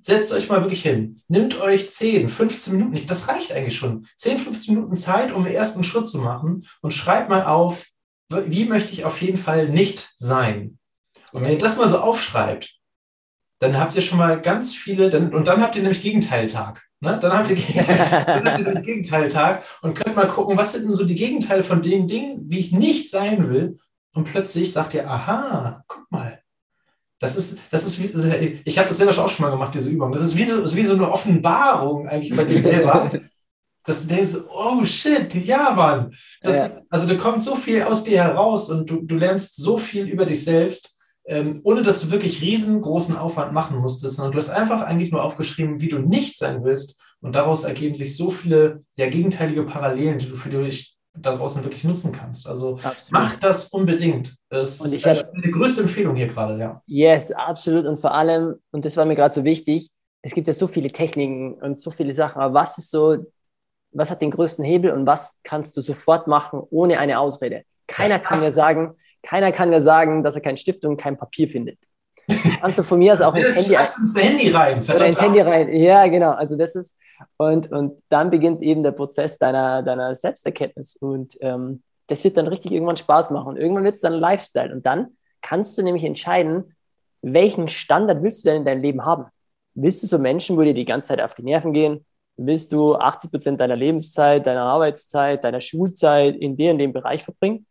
setzt 0.06 0.32
euch 0.34 0.50
mal 0.50 0.62
wirklich 0.62 0.84
hin. 0.84 1.20
Nimmt 1.28 1.60
euch 1.60 1.90
10, 1.90 2.30
15 2.30 2.74
Minuten, 2.74 2.92
nicht, 2.92 3.10
das 3.10 3.28
reicht 3.28 3.52
eigentlich 3.52 3.76
schon. 3.76 4.08
10, 4.18 4.38
15 4.38 4.76
Minuten 4.76 4.96
Zeit, 4.96 5.32
um 5.32 5.44
den 5.44 5.56
ersten 5.56 5.84
Schritt 5.84 6.08
zu 6.08 6.20
machen 6.20 6.68
und 6.82 6.92
schreibt 6.92 7.28
mal 7.28 7.44
auf, 7.44 7.88
wie 8.30 8.66
möchte 8.66 8.92
ich 8.92 9.04
auf 9.04 9.20
jeden 9.24 9.38
Fall 9.38 9.68
nicht 9.68 10.12
sein. 10.16 10.78
Und 11.32 11.44
wenn 11.44 11.54
ihr 11.54 11.60
das 11.60 11.78
mal 11.78 11.88
so 11.88 11.98
aufschreibt, 11.98 12.76
dann 13.60 13.80
habt 13.80 13.96
ihr 13.96 14.02
schon 14.02 14.20
mal 14.20 14.40
ganz 14.40 14.76
viele, 14.76 15.10
dann, 15.10 15.34
und 15.34 15.48
dann 15.48 15.64
habt 15.64 15.76
ihr 15.76 15.82
nämlich 15.82 16.04
Gegenteiltag. 16.04 16.84
Ne? 17.06 17.20
Dann, 17.22 17.32
habt 17.32 17.50
ihr, 17.50 17.56
dann 17.56 18.46
habt 18.46 18.60
ihr 18.60 18.66
nämlich 18.66 18.86
Gegenteiltag 18.86 19.64
und 19.82 19.94
könnt 19.94 20.16
mal 20.16 20.28
gucken, 20.28 20.58
was 20.58 20.74
sind 20.74 20.86
denn 20.86 20.94
so 20.94 21.06
die 21.06 21.16
Gegenteile 21.16 21.64
von 21.64 21.82
den 21.82 22.08
Dingen, 22.08 22.42
wie 22.48 22.60
ich 22.60 22.72
nicht 22.72 23.10
sein 23.10 23.48
will. 23.50 23.78
Und 24.14 24.26
plötzlich 24.26 24.72
sagt 24.72 24.94
ihr, 24.94 25.10
aha, 25.10 25.84
guck 25.88 26.10
mal, 26.10 26.42
das 27.20 27.36
ist, 27.36 27.60
das 27.72 27.86
ist 27.86 28.00
wie, 28.00 28.62
ich 28.66 28.78
habe 28.78 28.88
das 28.88 28.98
selber 28.98 29.12
auch 29.24 29.30
schon 29.30 29.46
mal 29.46 29.52
gemacht, 29.52 29.74
diese 29.74 29.90
Übung. 29.90 30.12
Das 30.12 30.22
ist 30.22 30.36
wie, 30.36 30.48
wie 30.48 30.84
so 30.84 30.94
eine 30.94 31.12
Offenbarung 31.12 32.08
eigentlich 32.08 32.36
bei 32.36 32.44
dir 32.44 32.60
selber. 32.60 33.12
dass 33.86 34.02
du 34.02 34.16
denkst, 34.16 34.36
oh 34.50 34.84
shit, 34.84 35.34
ja, 35.36 35.72
Mann. 35.72 36.16
Das 36.42 36.56
ja. 36.56 36.64
Ist, 36.64 36.88
also 36.92 37.08
da 37.08 37.16
kommt 37.16 37.42
so 37.42 37.56
viel 37.56 37.84
aus 37.84 38.04
dir 38.04 38.24
heraus 38.24 38.70
und 38.70 38.90
du, 38.90 39.02
du 39.02 39.16
lernst 39.16 39.58
so 39.58 39.78
viel 39.78 40.08
über 40.08 40.26
dich 40.26 40.44
selbst, 40.44 40.95
ähm, 41.28 41.62
ohne 41.64 41.82
dass 41.82 42.00
du 42.02 42.12
wirklich 42.12 42.42
riesengroßen 42.42 43.18
Aufwand 43.18 43.54
machen 43.54 43.78
musstest, 43.78 44.16
sondern 44.16 44.32
du 44.32 44.38
hast 44.38 44.50
einfach 44.50 44.82
eigentlich 44.82 45.12
nur 45.12 45.24
aufgeschrieben, 45.24 45.82
wie 45.82 45.90
du 45.90 46.00
nicht 46.00 46.38
sein 46.38 46.64
willst. 46.64 47.00
Und 47.22 47.36
daraus 47.36 47.64
ergeben 47.64 47.96
sich 47.96 48.16
so 48.16 48.30
viele 48.30 48.84
ja, 48.96 49.10
gegenteilige 49.10 49.64
Parallelen, 49.64 50.20
die 50.20 50.30
du 50.30 50.36
für 50.36 50.50
dich 50.50 50.96
da 51.18 51.36
draußen 51.36 51.64
wirklich 51.64 51.84
nutzen 51.84 52.12
kannst. 52.12 52.48
Also 52.48 52.74
absolut. 52.84 53.12
mach 53.12 53.40
das 53.40 53.70
unbedingt. 53.70 54.36
Das 54.50 54.82
und 54.82 54.94
ich 54.94 55.06
ist 55.06 55.26
die 55.44 55.52
größte 55.52 55.82
Empfehlung 55.82 56.16
hier 56.16 56.28
gerade, 56.28 56.60
ja. 56.60 56.82
Yes, 56.86 57.32
absolut. 57.32 57.86
Und 57.86 57.98
vor 57.98 58.14
allem, 58.14 58.56
und 58.72 58.86
das 58.86 58.98
war 58.98 59.06
mir 59.06 59.16
gerade 59.16 59.34
so 59.34 59.44
wichtig, 59.44 59.90
es 60.22 60.34
gibt 60.34 60.48
ja 60.48 60.54
so 60.54 60.68
viele 60.68 60.90
Techniken 60.90 61.54
und 61.54 61.78
so 61.78 61.92
viele 61.92 62.14
Sachen, 62.14 62.42
aber 62.42 62.54
was 62.54 62.78
ist 62.78 62.92
so, 62.92 63.18
was 63.92 64.10
hat 64.10 64.22
den 64.22 64.32
größten 64.32 64.66
Hebel 64.66 64.92
und 64.92 65.06
was 65.06 65.40
kannst 65.44 65.78
du 65.78 65.82
sofort 65.82 66.28
machen 66.28 66.62
ohne 66.70 67.00
eine 67.00 67.20
Ausrede? 67.20 67.64
Keiner 67.88 68.20
kann 68.20 68.40
mir 68.40 68.52
sagen, 68.52 68.96
keiner 69.26 69.52
kann 69.52 69.70
mir 69.72 69.82
sagen, 69.82 70.24
dass 70.24 70.36
er 70.36 70.42
keinen 70.42 70.58
Stift 70.58 70.86
und 70.86 70.98
kein 70.98 71.18
Papier 71.18 71.50
findet. 71.50 71.80
Das 72.28 72.60
kannst 72.62 72.80
du 72.80 72.84
von 72.84 73.00
mir 73.00 73.14
aus 73.14 73.22
auch 73.22 73.36
ins 73.36 73.56
Handy, 73.56 73.74
ins 73.74 74.18
Handy 74.18 74.50
rein. 74.52 74.82
Oder 74.84 75.08
ins 75.08 75.22
Handy 75.22 75.42
rein. 75.42 75.74
Ja, 75.74 76.08
genau. 76.08 76.32
Also 76.32 76.56
das 76.56 76.76
ist, 76.76 76.96
Und, 77.38 77.72
und 77.72 78.02
dann 78.10 78.30
beginnt 78.30 78.62
eben 78.62 78.84
der 78.84 78.92
Prozess 78.92 79.38
deiner, 79.38 79.84
deiner 79.84 80.16
Selbsterkenntnis. 80.16 80.96
Und 80.96 81.38
ähm, 81.42 81.82
das 82.08 82.24
wird 82.24 82.38
dann 82.38 82.48
richtig 82.48 82.72
irgendwann 82.72 82.98
Spaß 82.98 83.32
machen. 83.32 83.50
Und 83.50 83.58
irgendwann 83.58 83.84
wird 83.84 83.96
es 83.96 84.02
dann 84.02 84.14
ein 84.14 84.20
Lifestyle. 84.20 84.74
Und 84.74 84.86
dann 84.86 85.18
kannst 85.42 85.78
du 85.78 85.84
nämlich 85.84 86.04
entscheiden, 86.04 86.76
welchen 87.22 87.68
Standard 87.68 88.22
willst 88.22 88.46
du 88.46 88.50
denn 88.50 88.58
in 88.58 88.66
deinem 88.66 88.82
Leben 88.82 89.06
haben? 89.06 89.26
Willst 89.74 90.04
du 90.04 90.08
so 90.08 90.20
Menschen, 90.20 90.58
wo 90.58 90.62
dir 90.62 90.74
die 90.74 90.86
ganze 90.86 91.10
Zeit 91.10 91.22
auf 91.22 91.34
die 91.34 91.44
Nerven 91.44 91.74
gehen? 91.74 92.06
Willst 92.38 92.72
du 92.72 92.96
80 92.96 93.32
Prozent 93.32 93.60
deiner 93.60 93.76
Lebenszeit, 93.76 94.46
deiner 94.46 94.64
Arbeitszeit, 94.64 95.44
deiner 95.44 95.62
Schulzeit 95.62 96.36
in 96.36 96.56
dem 96.58 96.74
und 96.74 96.78
dem 96.80 96.94
Bereich 96.94 97.24
verbringen? 97.24 97.66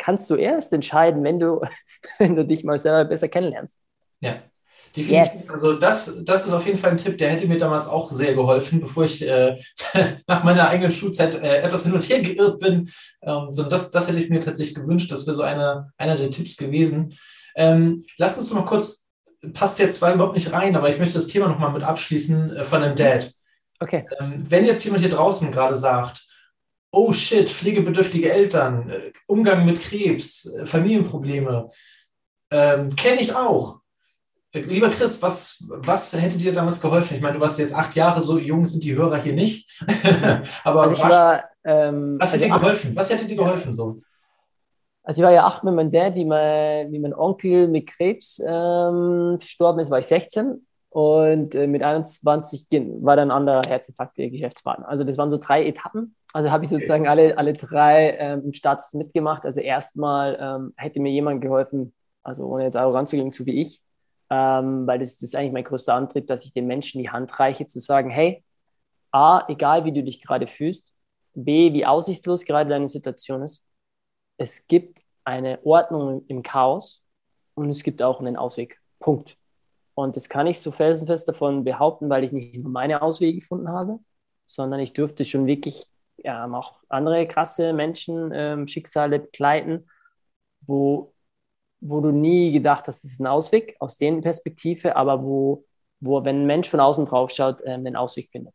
Kannst 0.00 0.30
du 0.30 0.36
erst 0.36 0.72
entscheiden, 0.72 1.22
wenn 1.22 1.38
du, 1.38 1.60
wenn 2.18 2.34
du 2.34 2.44
dich 2.44 2.64
mal 2.64 2.78
selber 2.78 3.04
besser 3.04 3.28
kennenlernst. 3.28 3.80
Ja, 4.20 4.38
Definitiv. 4.96 5.10
Yes. 5.10 5.50
Also 5.50 5.74
das, 5.74 6.16
das 6.24 6.46
ist 6.46 6.52
auf 6.52 6.66
jeden 6.66 6.78
Fall 6.78 6.90
ein 6.90 6.96
Tipp, 6.96 7.18
der 7.18 7.30
hätte 7.30 7.46
mir 7.46 7.58
damals 7.58 7.86
auch 7.86 8.10
sehr 8.10 8.34
geholfen, 8.34 8.80
bevor 8.80 9.04
ich 9.04 9.22
äh, 9.22 9.54
nach 10.26 10.42
meiner 10.42 10.68
eigenen 10.68 10.90
Schulzeit 10.90 11.40
äh, 11.40 11.58
etwas 11.58 11.84
hin 11.84 11.92
und 11.92 12.08
her 12.08 12.20
geirrt 12.20 12.58
bin. 12.58 12.90
Ähm, 13.22 13.48
so, 13.52 13.62
das, 13.62 13.90
das 13.90 14.08
hätte 14.08 14.20
ich 14.20 14.30
mir 14.30 14.40
tatsächlich 14.40 14.74
gewünscht. 14.74 15.12
Das 15.12 15.26
wäre 15.26 15.36
so 15.36 15.42
eine, 15.42 15.92
einer 15.96 16.16
der 16.16 16.30
Tipps 16.30 16.56
gewesen. 16.56 17.14
Ähm, 17.54 18.04
lass 18.16 18.36
uns 18.36 18.52
mal 18.52 18.64
kurz, 18.64 19.06
passt 19.52 19.78
jetzt 19.78 19.98
zwar 19.98 20.14
überhaupt 20.14 20.34
nicht 20.34 20.52
rein, 20.52 20.74
aber 20.74 20.88
ich 20.88 20.98
möchte 20.98 21.14
das 21.14 21.28
Thema 21.28 21.46
noch 21.46 21.58
mal 21.58 21.70
mit 21.70 21.84
abschließen 21.84 22.56
äh, 22.56 22.64
von 22.64 22.82
einem 22.82 22.96
Dad. 22.96 23.32
Okay. 23.78 24.06
Ähm, 24.18 24.44
wenn 24.48 24.66
jetzt 24.66 24.84
jemand 24.84 25.02
hier 25.02 25.10
draußen 25.10 25.52
gerade 25.52 25.76
sagt, 25.76 26.26
oh 26.92 27.12
shit, 27.12 27.48
pflegebedürftige 27.48 28.32
Eltern, 28.32 28.90
äh, 28.90 29.12
Umgang 29.26 29.64
mit 29.64 29.80
Krebs, 29.80 30.46
äh, 30.46 30.66
Familienprobleme, 30.66 31.68
ähm, 32.50 32.94
kenne 32.96 33.20
ich 33.20 33.34
auch 33.34 33.80
Lieber 34.52 34.90
Chris, 34.90 35.22
was, 35.22 35.62
was 35.68 36.12
hätte 36.12 36.36
dir 36.36 36.52
damals 36.52 36.80
geholfen? 36.80 37.14
Ich 37.14 37.20
meine, 37.20 37.34
du 37.34 37.40
warst 37.40 37.60
jetzt 37.60 37.74
acht 37.74 37.94
Jahre, 37.94 38.20
so 38.20 38.36
jung 38.36 38.64
sind 38.64 38.82
die 38.82 38.96
Hörer 38.96 39.22
hier 39.22 39.32
nicht. 39.32 39.80
Aber 40.64 40.82
also 40.82 41.00
was, 41.00 41.10
war, 41.10 41.42
ähm, 41.62 42.16
was 42.18 42.32
hätte 42.32 42.44
also 42.44 42.54
dir 42.54 42.60
geholfen? 42.60 42.96
Was 42.96 43.10
hätte 43.12 43.26
dir 43.26 43.36
geholfen 43.36 43.72
so? 43.72 44.00
Also 45.04 45.20
ich 45.20 45.24
war 45.24 45.32
ja 45.32 45.46
acht 45.46 45.62
mit 45.62 45.74
meinem 45.74 45.92
Dad, 45.92 46.16
wie 46.16 46.24
mein, 46.24 46.90
wie 46.90 46.98
mein 46.98 47.14
Onkel 47.14 47.68
mit 47.68 47.86
Krebs 47.86 48.40
ähm, 48.44 49.36
verstorben 49.38 49.80
ist, 49.82 49.90
war 49.90 50.00
ich 50.00 50.06
16. 50.06 50.66
Und 50.90 51.54
äh, 51.54 51.68
mit 51.68 51.84
21 51.84 52.66
war 53.00 53.14
dann 53.14 53.30
ein 53.30 53.36
anderer 53.36 53.62
Herzinfarkt 53.62 54.18
der 54.18 54.28
Geschäftspartner. 54.28 54.88
Also 54.88 55.04
das 55.04 55.16
waren 55.18 55.30
so 55.30 55.36
drei 55.36 55.64
Etappen. 55.64 56.16
Also 56.32 56.50
habe 56.50 56.64
ich 56.64 56.70
sozusagen 56.70 57.02
okay. 57.02 57.10
alle, 57.10 57.38
alle 57.38 57.52
drei 57.52 58.16
ähm, 58.18 58.52
Starts 58.52 58.92
mitgemacht. 58.94 59.44
Also 59.44 59.60
erstmal 59.60 60.36
ähm, 60.40 60.74
hätte 60.76 61.00
mir 61.00 61.12
jemand 61.12 61.42
geholfen, 61.42 61.94
also 62.24 62.46
ohne 62.46 62.64
jetzt 62.64 62.76
arrogant 62.76 63.08
zu 63.08 63.16
gehen, 63.16 63.30
so 63.30 63.46
wie 63.46 63.60
ich, 63.60 63.82
ähm, 64.30 64.86
weil 64.86 64.98
das, 64.98 65.14
das, 65.14 65.22
ist 65.22 65.36
eigentlich 65.36 65.52
mein 65.52 65.64
größter 65.64 65.94
Antrieb, 65.94 66.26
dass 66.26 66.44
ich 66.44 66.52
den 66.52 66.66
Menschen 66.66 67.00
die 67.00 67.10
Hand 67.10 67.38
reiche, 67.38 67.66
zu 67.66 67.78
sagen, 67.78 68.10
hey, 68.10 68.42
A, 69.12 69.44
egal 69.48 69.84
wie 69.84 69.92
du 69.92 70.02
dich 70.02 70.20
gerade 70.20 70.48
fühlst, 70.48 70.92
B, 71.34 71.72
wie 71.72 71.86
aussichtslos 71.86 72.44
gerade 72.44 72.68
deine 72.68 72.88
Situation 72.88 73.42
ist, 73.42 73.64
es 74.38 74.66
gibt 74.66 75.00
eine 75.24 75.64
Ordnung 75.64 76.24
im 76.26 76.42
Chaos 76.42 77.04
und 77.54 77.70
es 77.70 77.82
gibt 77.82 78.02
auch 78.02 78.20
einen 78.20 78.36
Ausweg. 78.36 78.80
Punkt. 78.98 79.39
Und 79.94 80.16
das 80.16 80.28
kann 80.28 80.46
ich 80.46 80.60
so 80.60 80.70
felsenfest 80.70 81.28
davon 81.28 81.64
behaupten, 81.64 82.08
weil 82.10 82.24
ich 82.24 82.32
nicht 82.32 82.62
nur 82.62 82.70
meine 82.72 83.02
Auswege 83.02 83.40
gefunden 83.40 83.68
habe, 83.68 83.98
sondern 84.46 84.80
ich 84.80 84.92
durfte 84.92 85.24
schon 85.24 85.46
wirklich 85.46 85.86
ja, 86.16 86.46
auch 86.52 86.76
andere 86.88 87.26
krasse 87.26 87.72
Menschen, 87.72 88.30
ähm, 88.34 88.66
Schicksale 88.68 89.20
begleiten, 89.20 89.88
wo 90.62 91.12
wo 91.80 92.00
du 92.00 92.10
nie 92.12 92.52
gedacht 92.52 92.86
hast, 92.86 93.04
das 93.04 93.12
ist 93.12 93.20
ein 93.20 93.26
Ausweg 93.26 93.76
aus 93.80 93.96
deren 93.96 94.20
Perspektive, 94.20 94.96
aber 94.96 95.22
wo, 95.22 95.64
wo 96.00 96.24
wenn 96.24 96.42
ein 96.42 96.46
Mensch 96.46 96.68
von 96.68 96.80
außen 96.80 97.06
drauf 97.06 97.30
schaut, 97.30 97.60
äh, 97.62 97.70
einen 97.70 97.96
Ausweg 97.96 98.30
findet. 98.30 98.54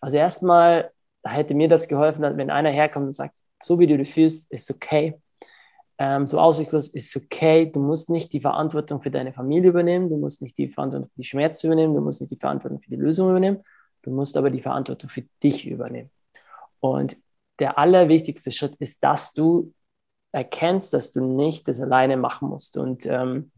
Also 0.00 0.16
erstmal 0.16 0.90
hätte 1.24 1.54
mir 1.54 1.68
das 1.68 1.88
geholfen, 1.88 2.22
wenn 2.22 2.50
einer 2.50 2.70
herkommt 2.70 3.06
und 3.06 3.12
sagt, 3.12 3.36
so 3.62 3.78
wie 3.78 3.86
du 3.86 3.96
dich 3.96 4.12
fühlst, 4.12 4.50
ist 4.50 4.70
okay. 4.70 5.20
Ähm, 5.98 6.26
so 6.26 6.40
aussichtslos 6.40 6.88
ist 6.88 7.14
okay. 7.16 7.70
Du 7.70 7.80
musst 7.80 8.10
nicht 8.10 8.32
die 8.32 8.40
Verantwortung 8.40 9.00
für 9.00 9.10
deine 9.10 9.32
Familie 9.32 9.70
übernehmen, 9.70 10.08
du 10.08 10.16
musst 10.16 10.42
nicht 10.42 10.58
die 10.58 10.68
Verantwortung 10.68 11.08
für 11.08 11.20
die 11.20 11.28
Schmerzen 11.28 11.66
übernehmen, 11.68 11.94
du 11.94 12.00
musst 12.00 12.20
nicht 12.20 12.32
die 12.32 12.38
Verantwortung 12.38 12.80
für 12.80 12.90
die 12.90 12.96
Lösung 12.96 13.30
übernehmen, 13.30 13.62
du 14.02 14.10
musst 14.10 14.36
aber 14.36 14.50
die 14.50 14.60
Verantwortung 14.60 15.08
für 15.08 15.22
dich 15.42 15.68
übernehmen. 15.68 16.10
Und 16.80 17.16
der 17.60 17.78
allerwichtigste 17.78 18.50
Schritt 18.50 18.74
ist, 18.80 19.04
dass 19.04 19.32
du 19.32 19.72
erkennst, 20.32 20.92
dass 20.92 21.12
du 21.12 21.24
nicht 21.24 21.68
das 21.68 21.80
alleine 21.80 22.16
machen 22.16 22.48
musst. 22.48 22.76
Und 22.76 23.06
ähm, 23.06 23.52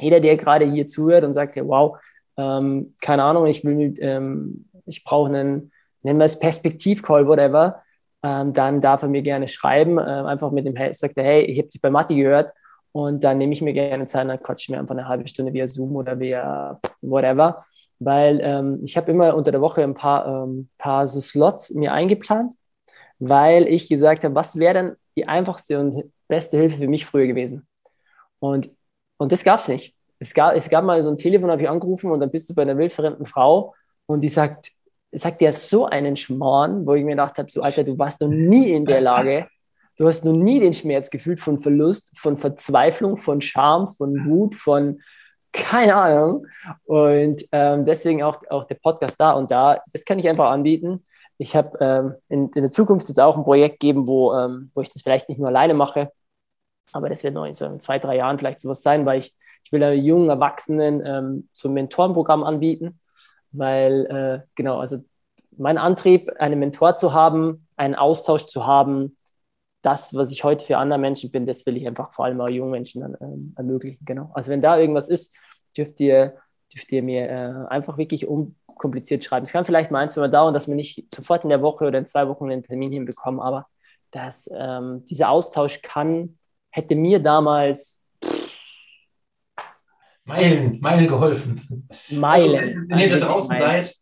jeder, 0.00 0.20
der 0.20 0.36
gerade 0.36 0.70
hier 0.70 0.86
zuhört 0.86 1.24
und 1.24 1.34
sagt, 1.34 1.56
ja, 1.56 1.66
wow, 1.66 1.98
ähm, 2.36 2.94
keine 3.00 3.24
Ahnung, 3.24 3.46
ich 3.46 3.64
will, 3.64 3.94
ähm, 3.98 4.68
ich 4.86 5.02
brauche 5.02 5.28
einen, 5.28 5.72
nennen 6.02 6.18
wir 6.18 6.24
es 6.24 6.38
Perspektiv-Call, 6.38 7.26
whatever, 7.26 7.81
ähm, 8.22 8.52
dann 8.52 8.80
darf 8.80 9.02
er 9.02 9.08
mir 9.08 9.22
gerne 9.22 9.48
schreiben, 9.48 9.98
äh, 9.98 10.02
einfach 10.02 10.50
mit 10.50 10.66
dem, 10.66 10.76
er, 10.76 10.92
hey, 11.16 11.42
ich 11.42 11.58
habe 11.58 11.68
dich 11.68 11.80
bei 11.80 11.90
Matti 11.90 12.14
gehört 12.14 12.52
und 12.92 13.24
dann 13.24 13.38
nehme 13.38 13.52
ich 13.52 13.62
mir 13.62 13.72
gerne 13.72 14.06
Zeit, 14.06 14.28
dann 14.28 14.42
quatsche 14.42 14.72
mir 14.72 14.78
einfach 14.78 14.94
eine 14.94 15.08
halbe 15.08 15.26
Stunde 15.26 15.52
via 15.52 15.66
Zoom 15.66 15.96
oder 15.96 16.18
via 16.18 16.78
whatever, 17.00 17.64
weil 17.98 18.40
ähm, 18.42 18.80
ich 18.84 18.96
habe 18.96 19.10
immer 19.10 19.34
unter 19.34 19.50
der 19.50 19.60
Woche 19.60 19.82
ein 19.82 19.94
paar, 19.94 20.26
ähm, 20.26 20.68
paar 20.78 21.08
so 21.08 21.20
Slots 21.20 21.74
mir 21.74 21.92
eingeplant, 21.92 22.54
weil 23.18 23.66
ich 23.66 23.88
gesagt 23.88 24.24
habe, 24.24 24.34
was 24.34 24.58
wäre 24.58 24.74
denn 24.74 24.92
die 25.16 25.26
einfachste 25.28 25.78
und 25.78 26.04
beste 26.28 26.56
Hilfe 26.56 26.78
für 26.78 26.88
mich 26.88 27.04
früher 27.04 27.26
gewesen. 27.26 27.66
Und, 28.38 28.70
und 29.18 29.32
das 29.32 29.44
gab 29.44 29.60
es 29.60 29.68
nicht. 29.68 29.94
Es 30.18 30.34
gab, 30.34 30.54
es 30.54 30.68
gab 30.70 30.84
mal 30.84 31.02
so 31.02 31.10
ein 31.10 31.18
Telefon, 31.18 31.50
habe 31.50 31.62
ich 31.62 31.68
angerufen 31.68 32.10
und 32.10 32.20
dann 32.20 32.30
bist 32.30 32.48
du 32.48 32.54
bei 32.54 32.62
einer 32.62 32.78
wildfremden 32.78 33.26
Frau 33.26 33.74
und 34.06 34.20
die 34.20 34.28
sagt, 34.28 34.72
sagt 35.12 35.40
dir 35.40 35.52
so 35.52 35.86
einen 35.86 36.16
Schmarrn, 36.16 36.86
wo 36.86 36.94
ich 36.94 37.04
mir 37.04 37.12
gedacht 37.12 37.38
habe, 37.38 37.50
so 37.50 37.62
Alter, 37.62 37.84
du 37.84 37.98
warst 37.98 38.20
noch 38.20 38.28
nie 38.28 38.70
in 38.70 38.84
der 38.84 39.00
Lage, 39.00 39.46
du 39.96 40.08
hast 40.08 40.24
noch 40.24 40.32
nie 40.32 40.60
den 40.60 40.74
Schmerz 40.74 41.10
gefühlt 41.10 41.40
von 41.40 41.58
Verlust, 41.58 42.18
von 42.18 42.36
Verzweiflung, 42.36 43.16
von 43.16 43.40
Scham, 43.40 43.86
von 43.86 44.24
Wut, 44.24 44.54
von 44.54 45.00
keine 45.52 45.94
Ahnung. 45.94 46.46
Und 46.84 47.44
ähm, 47.52 47.84
deswegen 47.84 48.22
auch, 48.22 48.38
auch 48.48 48.64
der 48.64 48.76
Podcast 48.76 49.20
da 49.20 49.32
und 49.32 49.50
da, 49.50 49.82
das 49.92 50.04
kann 50.04 50.18
ich 50.18 50.28
einfach 50.28 50.50
anbieten. 50.50 51.04
Ich 51.38 51.54
habe 51.54 51.76
ähm, 51.80 52.14
in, 52.28 52.48
in, 52.54 52.62
der 52.62 52.70
Zukunft 52.70 53.08
jetzt 53.08 53.20
auch 53.20 53.36
ein 53.36 53.44
Projekt 53.44 53.80
geben, 53.80 54.06
wo, 54.06 54.32
ähm, 54.32 54.70
wo 54.74 54.80
ich 54.80 54.88
das 54.88 55.02
vielleicht 55.02 55.28
nicht 55.28 55.38
nur 55.38 55.48
alleine 55.48 55.74
mache, 55.74 56.10
aber 56.92 57.08
das 57.08 57.24
wird 57.24 57.34
noch 57.34 57.44
in 57.44 57.54
so 57.54 57.76
zwei, 57.78 57.98
drei 57.98 58.16
Jahren 58.16 58.38
vielleicht 58.38 58.60
sowas 58.60 58.82
sein, 58.82 59.06
weil 59.06 59.20
ich, 59.20 59.34
ich 59.64 59.72
will 59.72 59.82
jungen 59.92 60.30
Erwachsenen 60.30 61.02
ähm, 61.04 61.48
so 61.52 61.68
ein 61.68 61.74
Mentorenprogramm 61.74 62.44
anbieten, 62.44 63.00
weil 63.52 64.06
äh, 64.06 64.46
genau, 64.54 64.78
also 64.78 65.04
mein 65.56 65.78
Antrieb, 65.78 66.30
einen 66.38 66.58
Mentor 66.58 66.96
zu 66.96 67.12
haben, 67.12 67.66
einen 67.76 67.94
Austausch 67.94 68.46
zu 68.46 68.66
haben, 68.66 69.16
das, 69.82 70.14
was 70.14 70.30
ich 70.30 70.44
heute 70.44 70.64
für 70.64 70.78
andere 70.78 70.98
Menschen 70.98 71.30
bin, 71.30 71.44
das 71.44 71.66
will 71.66 71.76
ich 71.76 71.86
einfach 71.86 72.12
vor 72.12 72.24
allem 72.24 72.40
auch 72.40 72.48
jungen 72.48 72.70
Menschen 72.70 73.02
dann, 73.02 73.16
ähm, 73.20 73.54
ermöglichen. 73.56 74.04
Genau. 74.04 74.30
Also 74.32 74.50
wenn 74.50 74.60
da 74.60 74.78
irgendwas 74.78 75.08
ist, 75.08 75.34
dürft 75.76 76.00
ihr, 76.00 76.36
dürft 76.72 76.90
ihr 76.92 77.02
mir 77.02 77.28
äh, 77.28 77.66
einfach 77.68 77.98
wirklich 77.98 78.28
um, 78.28 78.56
kompliziert 78.76 79.24
schreiben. 79.24 79.44
Es 79.44 79.52
kann 79.52 79.64
vielleicht 79.64 79.90
mal 79.90 79.98
ein, 79.98 80.10
zwei 80.10 80.22
Mal 80.22 80.30
dauern, 80.30 80.54
dass 80.54 80.68
wir 80.68 80.76
nicht 80.76 81.10
sofort 81.12 81.42
in 81.42 81.50
der 81.50 81.62
Woche 81.62 81.86
oder 81.86 81.98
in 81.98 82.06
zwei 82.06 82.28
Wochen 82.28 82.50
einen 82.50 82.62
Termin 82.62 82.92
hinbekommen, 82.92 83.40
aber 83.40 83.66
das, 84.12 84.48
ähm, 84.54 85.04
dieser 85.06 85.30
Austausch 85.30 85.82
kann, 85.82 86.38
hätte 86.70 86.94
mir 86.94 87.18
damals 87.18 88.01
Meilen, 90.24 90.80
Meilen 90.80 91.08
geholfen. 91.08 91.88
Meilen. 92.10 92.54
Also, 92.54 92.88
wenn 92.88 92.98
ihr 92.98 93.08
da 93.08 93.14
also 93.14 93.26
draußen 93.26 93.48
Meilen. 93.48 93.84
seid 93.84 93.96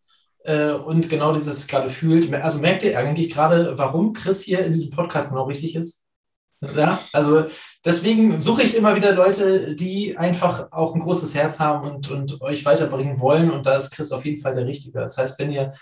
äh, 0.45 0.73
und 0.73 1.09
genau 1.09 1.33
dieses 1.33 1.67
gerade 1.67 1.89
fühlt, 1.89 2.33
also 2.33 2.59
merkt 2.59 2.83
ihr 2.83 2.99
eigentlich 2.99 3.31
gerade, 3.31 3.79
warum 3.79 4.13
Chris 4.13 4.43
hier 4.43 4.65
in 4.65 4.73
diesem 4.73 4.91
Podcast 4.91 5.31
genau 5.31 5.45
richtig 5.45 5.77
ist? 5.77 6.05
Ja, 6.77 7.01
also 7.13 7.47
deswegen 7.85 8.37
suche 8.37 8.63
ich 8.63 8.77
immer 8.77 8.95
wieder 8.95 9.13
Leute, 9.13 9.75
die 9.75 10.19
einfach 10.19 10.71
auch 10.73 10.95
ein 10.95 11.01
großes 11.01 11.35
Herz 11.35 11.59
haben 11.59 11.89
und, 11.89 12.11
und 12.11 12.43
euch 12.43 12.67
weiterbringen 12.67 13.19
wollen. 13.19 13.51
Und 13.51 13.65
da 13.65 13.77
ist 13.77 13.91
Chris 13.93 14.13
auf 14.13 14.27
jeden 14.27 14.41
Fall 14.41 14.55
der 14.55 14.67
Richtige. 14.67 14.99
Das 14.99 15.17
heißt, 15.17 15.39
wenn 15.39 15.53
ihr 15.53 15.73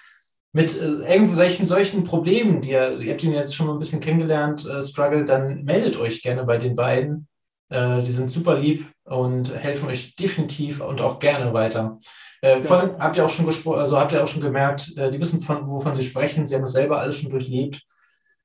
mit 0.53 0.81
äh, 0.81 1.13
irgendwelchen 1.13 1.67
solchen 1.67 2.05
Problemen, 2.05 2.61
die 2.61 2.71
ihr, 2.71 2.99
ihr 3.01 3.13
habt 3.13 3.25
ihn 3.25 3.33
jetzt 3.33 3.57
schon 3.57 3.67
mal 3.67 3.73
ein 3.73 3.79
bisschen 3.81 4.01
kennengelernt, 4.01 4.67
äh, 4.67 4.81
struggle, 4.81 5.25
dann 5.25 5.65
meldet 5.65 5.99
euch 5.99 6.23
gerne 6.23 6.45
bei 6.45 6.59
den 6.59 6.77
beiden. 6.77 7.27
Äh, 7.71 8.03
die 8.03 8.11
sind 8.11 8.31
super 8.31 8.57
lieb 8.57 8.87
und 9.09 9.55
helfen 9.55 9.89
euch 9.89 10.15
definitiv 10.15 10.81
und 10.81 11.01
auch 11.01 11.19
gerne 11.19 11.53
weiter. 11.53 11.99
Äh, 12.41 12.63
vor 12.63 12.79
allem 12.79 12.99
habt 12.99 13.17
ihr 13.17 13.25
auch 13.25 13.31
schon 13.31 13.47
gesprochen, 13.47 13.81
also 13.81 13.99
habt 13.99 14.13
ihr 14.13 14.23
auch 14.23 14.29
schon 14.29 14.43
gemerkt, 14.43 14.97
äh, 14.97 15.11
die 15.11 15.21
wissen, 15.21 15.41
von, 15.41 15.69
wovon 15.69 15.95
sie 15.95 16.03
sprechen. 16.03 16.47
Sie 16.47 16.55
haben 16.55 16.65
es 16.65 16.73
selber 16.73 17.01
alles 17.01 17.19
schon 17.19 17.31
durchlebt. 17.31 17.83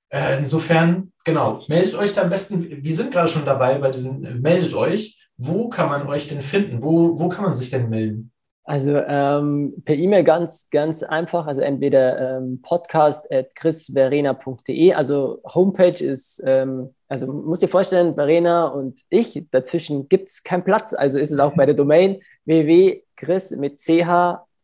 Äh, 0.09 0.39
insofern, 0.39 1.11
genau, 1.24 1.64
meldet 1.68 1.95
euch 1.95 2.14
da 2.14 2.22
am 2.22 2.30
besten. 2.30 2.84
Wir 2.84 2.95
sind 2.95 3.11
gerade 3.11 3.28
schon 3.28 3.45
dabei 3.45 3.78
bei 3.78 3.91
diesen, 3.91 4.41
meldet 4.41 4.74
euch. 4.74 5.20
Wo 5.38 5.70
kann 5.70 5.89
man 5.89 6.07
euch 6.07 6.28
denn 6.28 6.41
finden? 6.41 6.82
Wo, 6.82 7.20
wo 7.20 7.30
kann 7.30 7.45
man 7.45 7.53
sich 7.53 7.70
denn 7.70 7.89
melden? 7.89 8.32
Also 8.66 8.95
ähm, 8.95 9.74
per 9.84 9.95
E-Mail 9.95 10.24
ganz, 10.24 10.70
ganz 10.70 11.03
einfach, 11.03 11.47
also 11.47 11.59
entweder 11.59 12.38
ähm, 12.38 12.61
podcast 12.61 13.30
at 13.30 13.53
chrisverena.de, 13.55 14.93
also 14.93 15.41
Homepage 15.43 16.01
ist, 16.01 16.41
ähm, 16.45 16.93
also 17.09 17.28
musst 17.28 17.61
dir 17.61 17.68
vorstellen, 17.68 18.16
Verena 18.16 18.68
und 18.68 19.01
ich, 19.09 19.45
dazwischen 19.51 20.07
gibt 20.07 20.30
es 20.30 20.43
keinen 20.43 20.64
Platz, 20.64 20.93
also 20.93 21.20
ist 21.20 21.32
es 21.32 21.39
auch 21.39 21.55
bei 21.55 21.66
der 21.66 21.76
Domain 21.76 22.22
www.chris 22.45 23.51
mit 23.51 23.80
ch 23.80 23.99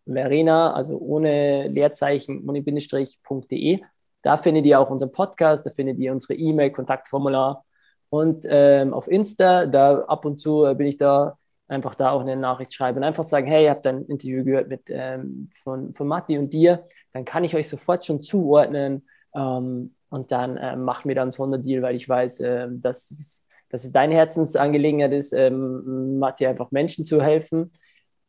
Verena, 0.06 0.74
also 0.74 0.98
ohne 0.98 1.68
Leerzeichen, 1.68 2.48
ohne 2.48 2.62
Bindestrich.de. 2.62 3.82
Da 4.22 4.38
findet 4.38 4.66
ihr 4.66 4.80
auch 4.80 4.90
unseren 4.90 5.12
Podcast, 5.12 5.66
da 5.66 5.72
findet 5.72 6.00
ihr 6.00 6.12
unsere 6.14 6.34
E-Mail, 6.36 6.72
Kontaktformular 6.72 7.66
und 8.10 8.46
ähm, 8.48 8.94
auf 8.94 9.08
Insta, 9.08 9.66
da 9.66 10.00
ab 10.00 10.26
und 10.26 10.40
zu 10.40 10.74
bin 10.76 10.88
ich 10.88 10.98
da 10.98 11.38
einfach 11.70 11.96
da 11.96 12.12
auch 12.12 12.22
eine 12.22 12.36
Nachricht 12.36 12.74
schreiben 12.74 12.98
und 12.98 13.04
einfach 13.04 13.24
sagen, 13.24 13.48
hey, 13.48 13.66
ihr 13.66 13.70
habt 13.70 13.86
ein 13.88 14.06
Interview 14.06 14.44
gehört 14.44 14.68
mit, 14.68 14.84
ähm, 14.90 15.50
von, 15.64 15.94
von 15.94 16.08
Matti 16.08 16.38
und 16.38 16.52
dir, 16.52 16.84
dann 17.14 17.26
kann 17.26 17.44
ich 17.44 17.56
euch 17.56 17.68
sofort 17.68 18.06
schon 18.06 18.22
zuordnen 18.22 19.08
ähm, 19.36 19.96
und 20.10 20.32
dann 20.32 20.58
äh, 20.58 20.76
machen 20.76 21.08
wir 21.08 21.16
dann 21.16 21.24
einen 21.24 21.32
Sonderdeal, 21.32 21.82
weil 21.82 21.96
ich 21.96 22.10
weiß, 22.10 22.40
äh, 22.42 22.68
dass, 22.72 23.12
es, 23.12 23.48
dass 23.70 23.84
es 23.84 23.92
deine 23.92 24.16
Herzensangelegenheit 24.16 25.14
ist, 25.14 25.32
ähm, 25.34 26.18
Matti 26.20 26.48
einfach 26.48 26.72
Menschen 26.72 27.06
zu 27.06 27.22
helfen. 27.22 27.72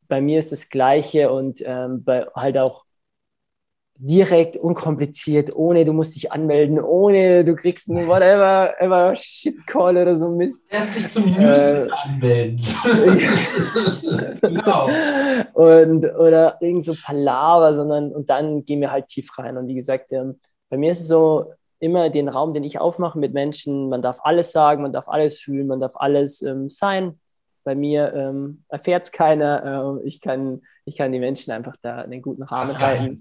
Bei 0.07 0.20
mir 0.20 0.38
ist 0.38 0.53
das 0.53 0.68
Gleiche 0.68 1.32
und 1.32 1.62
ähm, 1.64 2.05
bei, 2.05 2.26
halt 2.34 2.59
auch 2.59 2.84
direkt, 4.03 4.57
unkompliziert, 4.57 5.55
ohne 5.55 5.85
du 5.85 5.93
musst 5.93 6.15
dich 6.17 6.33
anmelden, 6.33 6.81
ohne 6.81 7.45
du 7.45 7.55
kriegst 7.55 7.91
einen 7.91 8.09
whatever, 8.09 8.75
ever 8.81 9.15
Shitcall 9.15 9.97
oder 9.97 10.19
so 10.19 10.31
Mist. 10.31 10.63
Erst 10.71 10.97
dich 10.97 11.09
zum 11.09 11.25
Newsletter 11.27 11.87
äh, 11.87 11.91
anmelden. 11.91 12.61
genau. 14.41 14.89
Und, 15.53 16.05
oder 16.17 16.57
irgend 16.61 16.85
so 16.85 16.95
Palaver, 17.05 17.75
sondern 17.75 18.13
und 18.13 18.31
dann 18.31 18.65
gehen 18.65 18.81
wir 18.81 18.91
halt 18.91 19.09
tief 19.09 19.37
rein. 19.39 19.59
Und 19.59 19.69
wie 19.69 19.75
gesagt, 19.75 20.13
ähm, 20.13 20.41
bei 20.71 20.79
mir 20.79 20.93
ist 20.93 21.01
es 21.01 21.09
so, 21.09 21.53
immer 21.81 22.11
den 22.11 22.29
Raum, 22.29 22.55
den 22.55 22.65
ich 22.65 22.79
aufmache 22.79 23.19
mit 23.19 23.33
Menschen, 23.35 23.89
man 23.89 24.03
darf 24.03 24.21
alles 24.23 24.53
sagen, 24.53 24.83
man 24.83 24.93
darf 24.93 25.09
alles 25.09 25.39
fühlen, 25.39 25.67
man 25.67 25.81
darf 25.81 25.97
alles 25.97 26.43
ähm, 26.43 26.69
sein. 26.69 27.19
Bei 27.65 27.75
mir 27.75 28.13
ähm, 28.15 28.65
erfährt 28.69 29.05
es 29.05 29.13
keiner. 29.13 30.01
Äh, 30.03 30.07
ich, 30.07 30.21
kann, 30.21 30.63
ich 30.85 30.97
kann 30.97 31.13
die 31.13 31.19
Menschen 31.19 31.53
einfach 31.53 31.75
da 31.83 31.97
einen 31.97 32.23
guten 32.23 32.43
Rahmen 32.43 32.79
halten. 32.79 33.19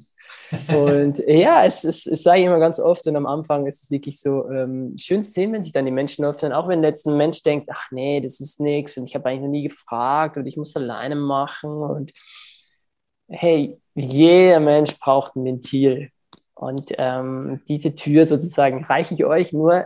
Und 0.73 1.19
ja, 1.27 1.63
es, 1.65 1.83
es, 1.83 2.05
es 2.05 2.23
sage 2.23 2.39
ich 2.39 2.45
immer 2.45 2.59
ganz 2.59 2.79
oft 2.79 3.05
und 3.07 3.15
am 3.15 3.25
Anfang 3.25 3.65
ist 3.67 3.83
es 3.83 3.91
wirklich 3.91 4.19
so 4.19 4.49
ähm, 4.49 4.95
schön 4.97 5.23
zu 5.23 5.31
sehen, 5.31 5.53
wenn 5.53 5.63
sich 5.63 5.73
dann 5.73 5.85
die 5.85 5.91
Menschen 5.91 6.25
öffnen, 6.25 6.53
auch 6.53 6.67
wenn 6.67 6.83
jetzt 6.83 7.07
ein 7.07 7.17
Mensch 7.17 7.43
denkt, 7.43 7.69
ach 7.71 7.91
nee, 7.91 8.21
das 8.21 8.39
ist 8.39 8.59
nichts 8.59 8.97
und 8.97 9.05
ich 9.05 9.15
habe 9.15 9.29
eigentlich 9.29 9.41
noch 9.41 9.49
nie 9.49 9.63
gefragt 9.63 10.37
und 10.37 10.47
ich 10.47 10.57
muss 10.57 10.75
alleine 10.75 11.15
machen 11.15 11.71
und 11.71 12.11
hey, 13.29 13.79
jeder 13.95 14.59
Mensch 14.59 14.97
braucht 14.99 15.35
ein 15.35 15.45
Ventil. 15.45 16.09
Und 16.55 16.87
ähm, 16.97 17.61
diese 17.69 17.95
Tür 17.95 18.25
sozusagen 18.25 18.83
reiche 18.83 19.13
ich 19.13 19.23
euch 19.23 19.53
nur 19.53 19.85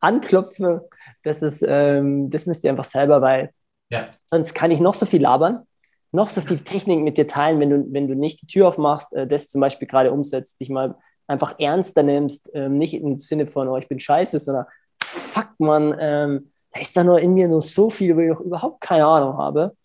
anklopfen. 0.00 0.80
Das, 1.24 1.42
ist, 1.42 1.64
ähm, 1.66 2.30
das 2.30 2.46
müsst 2.46 2.64
ihr 2.64 2.70
einfach 2.70 2.84
selber, 2.84 3.20
weil 3.20 3.52
ja. 3.90 4.08
Sonst 4.26 4.54
kann 4.54 4.70
ich 4.70 4.80
noch 4.80 4.94
so 4.94 5.06
viel 5.06 5.22
labern, 5.22 5.66
noch 6.12 6.28
so 6.28 6.40
viel 6.40 6.58
Technik 6.58 7.00
mit 7.00 7.18
dir 7.18 7.26
teilen, 7.26 7.60
wenn 7.60 7.70
du, 7.70 7.92
wenn 7.92 8.08
du 8.08 8.14
nicht 8.14 8.42
die 8.42 8.46
Tür 8.46 8.68
aufmachst, 8.68 9.12
äh, 9.14 9.26
das 9.26 9.48
zum 9.48 9.60
Beispiel 9.60 9.88
gerade 9.88 10.12
umsetzt, 10.12 10.60
dich 10.60 10.70
mal 10.70 10.94
einfach 11.26 11.58
ernster 11.58 12.02
nimmst, 12.02 12.50
ähm, 12.54 12.78
nicht 12.78 12.94
im 12.94 13.16
Sinne 13.16 13.46
von, 13.46 13.68
oh, 13.68 13.76
ich 13.76 13.88
bin 13.88 14.00
scheiße, 14.00 14.38
sondern 14.40 14.66
fuck, 15.02 15.50
man, 15.58 15.94
ähm, 16.00 16.52
da 16.72 16.80
ist 16.80 16.96
da 16.96 17.04
nur 17.04 17.20
in 17.20 17.34
mir 17.34 17.48
nur 17.48 17.62
so 17.62 17.90
viel, 17.90 18.16
wo 18.16 18.20
ich 18.20 18.28
noch 18.28 18.40
überhaupt 18.40 18.80
keine 18.80 19.06
Ahnung 19.06 19.36
habe. 19.36 19.76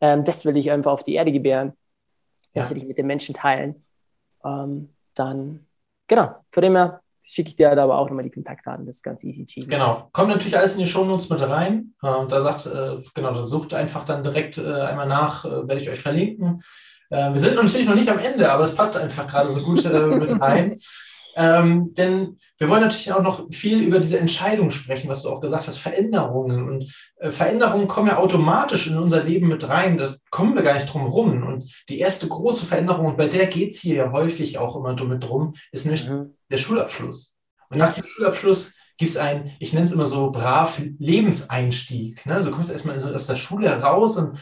Ähm, 0.00 0.24
das 0.24 0.44
will 0.44 0.56
ich 0.56 0.70
einfach 0.70 0.92
auf 0.92 1.04
die 1.04 1.14
Erde 1.14 1.32
gebären. 1.32 1.72
Das 2.54 2.68
ja. 2.68 2.70
will 2.70 2.82
ich 2.82 2.88
mit 2.88 2.98
den 2.98 3.06
Menschen 3.06 3.34
teilen. 3.34 3.84
Ähm, 4.44 4.90
dann, 5.14 5.66
genau, 6.06 6.34
von 6.50 6.62
dem 6.62 6.76
her 6.76 7.00
schicke 7.24 7.48
ich 7.48 7.56
dir 7.56 7.70
aber 7.70 7.98
auch 7.98 8.08
nochmal 8.08 8.24
die 8.24 8.30
Kontaktdaten, 8.30 8.86
das 8.86 8.96
ist 8.96 9.02
ganz 9.02 9.24
easy 9.24 9.44
cheesy. 9.44 9.68
Genau, 9.68 10.08
kommt 10.12 10.28
natürlich 10.28 10.56
alles 10.56 10.74
in 10.74 10.80
die 10.80 10.86
Shownotes 10.86 11.30
mit 11.30 11.40
rein. 11.40 11.94
Äh, 12.02 12.26
da 12.28 12.40
sagt, 12.40 12.66
äh, 12.66 13.02
genau, 13.14 13.32
da 13.32 13.42
sucht 13.42 13.74
einfach 13.74 14.04
dann 14.04 14.22
direkt 14.22 14.58
äh, 14.58 14.72
einmal 14.72 15.06
nach, 15.06 15.44
äh, 15.44 15.66
werde 15.68 15.80
ich 15.80 15.90
euch 15.90 16.00
verlinken. 16.00 16.60
Wir 17.10 17.38
sind 17.38 17.54
natürlich 17.54 17.86
noch 17.86 17.94
nicht 17.94 18.08
am 18.08 18.18
Ende, 18.18 18.50
aber 18.50 18.64
es 18.64 18.74
passt 18.74 18.96
einfach 18.96 19.28
gerade 19.28 19.48
so 19.48 19.60
gut 19.60 19.84
mit 19.84 20.40
rein. 20.40 20.76
Ähm, 21.36 21.92
denn 21.94 22.38
wir 22.58 22.68
wollen 22.68 22.80
natürlich 22.80 23.12
auch 23.12 23.22
noch 23.22 23.46
viel 23.52 23.82
über 23.82 23.98
diese 23.98 24.18
Entscheidung 24.18 24.70
sprechen, 24.70 25.08
was 25.08 25.22
du 25.22 25.30
auch 25.30 25.40
gesagt 25.40 25.66
hast, 25.66 25.78
Veränderungen. 25.78 26.68
Und 26.68 26.92
äh, 27.16 27.30
Veränderungen 27.30 27.86
kommen 27.86 28.08
ja 28.08 28.18
automatisch 28.18 28.86
in 28.86 28.96
unser 28.96 29.22
Leben 29.22 29.48
mit 29.48 29.68
rein. 29.68 29.98
Da 29.98 30.14
kommen 30.30 30.54
wir 30.54 30.62
gar 30.62 30.74
nicht 30.74 30.92
drum 30.92 31.06
rum. 31.06 31.42
Und 31.42 31.64
die 31.88 31.98
erste 31.98 32.28
große 32.28 32.66
Veränderung, 32.66 33.06
und 33.06 33.16
bei 33.16 33.28
der 33.28 33.46
geht 33.46 33.72
es 33.72 33.80
hier 33.80 33.96
ja 33.96 34.12
häufig 34.12 34.58
auch 34.58 34.76
immer 34.76 34.94
mit 35.04 35.24
drum, 35.24 35.54
ist 35.72 35.84
nämlich 35.84 36.08
mhm. 36.08 36.33
Der 36.50 36.58
Schulabschluss. 36.58 37.36
Und 37.70 37.78
nach 37.78 37.94
dem 37.94 38.04
Schulabschluss 38.04 38.74
gibt 38.96 39.10
es 39.10 39.16
einen, 39.16 39.50
ich 39.58 39.72
nenne 39.72 39.86
es 39.86 39.92
immer 39.92 40.04
so 40.04 40.30
brav, 40.30 40.80
Lebenseinstieg. 40.98 42.24
Ne? 42.26 42.34
Also 42.34 42.50
du 42.50 42.54
kommst 42.54 42.70
erstmal 42.70 42.96
aus 43.14 43.26
der 43.26 43.36
Schule 43.36 43.68
heraus 43.68 44.16
und 44.16 44.38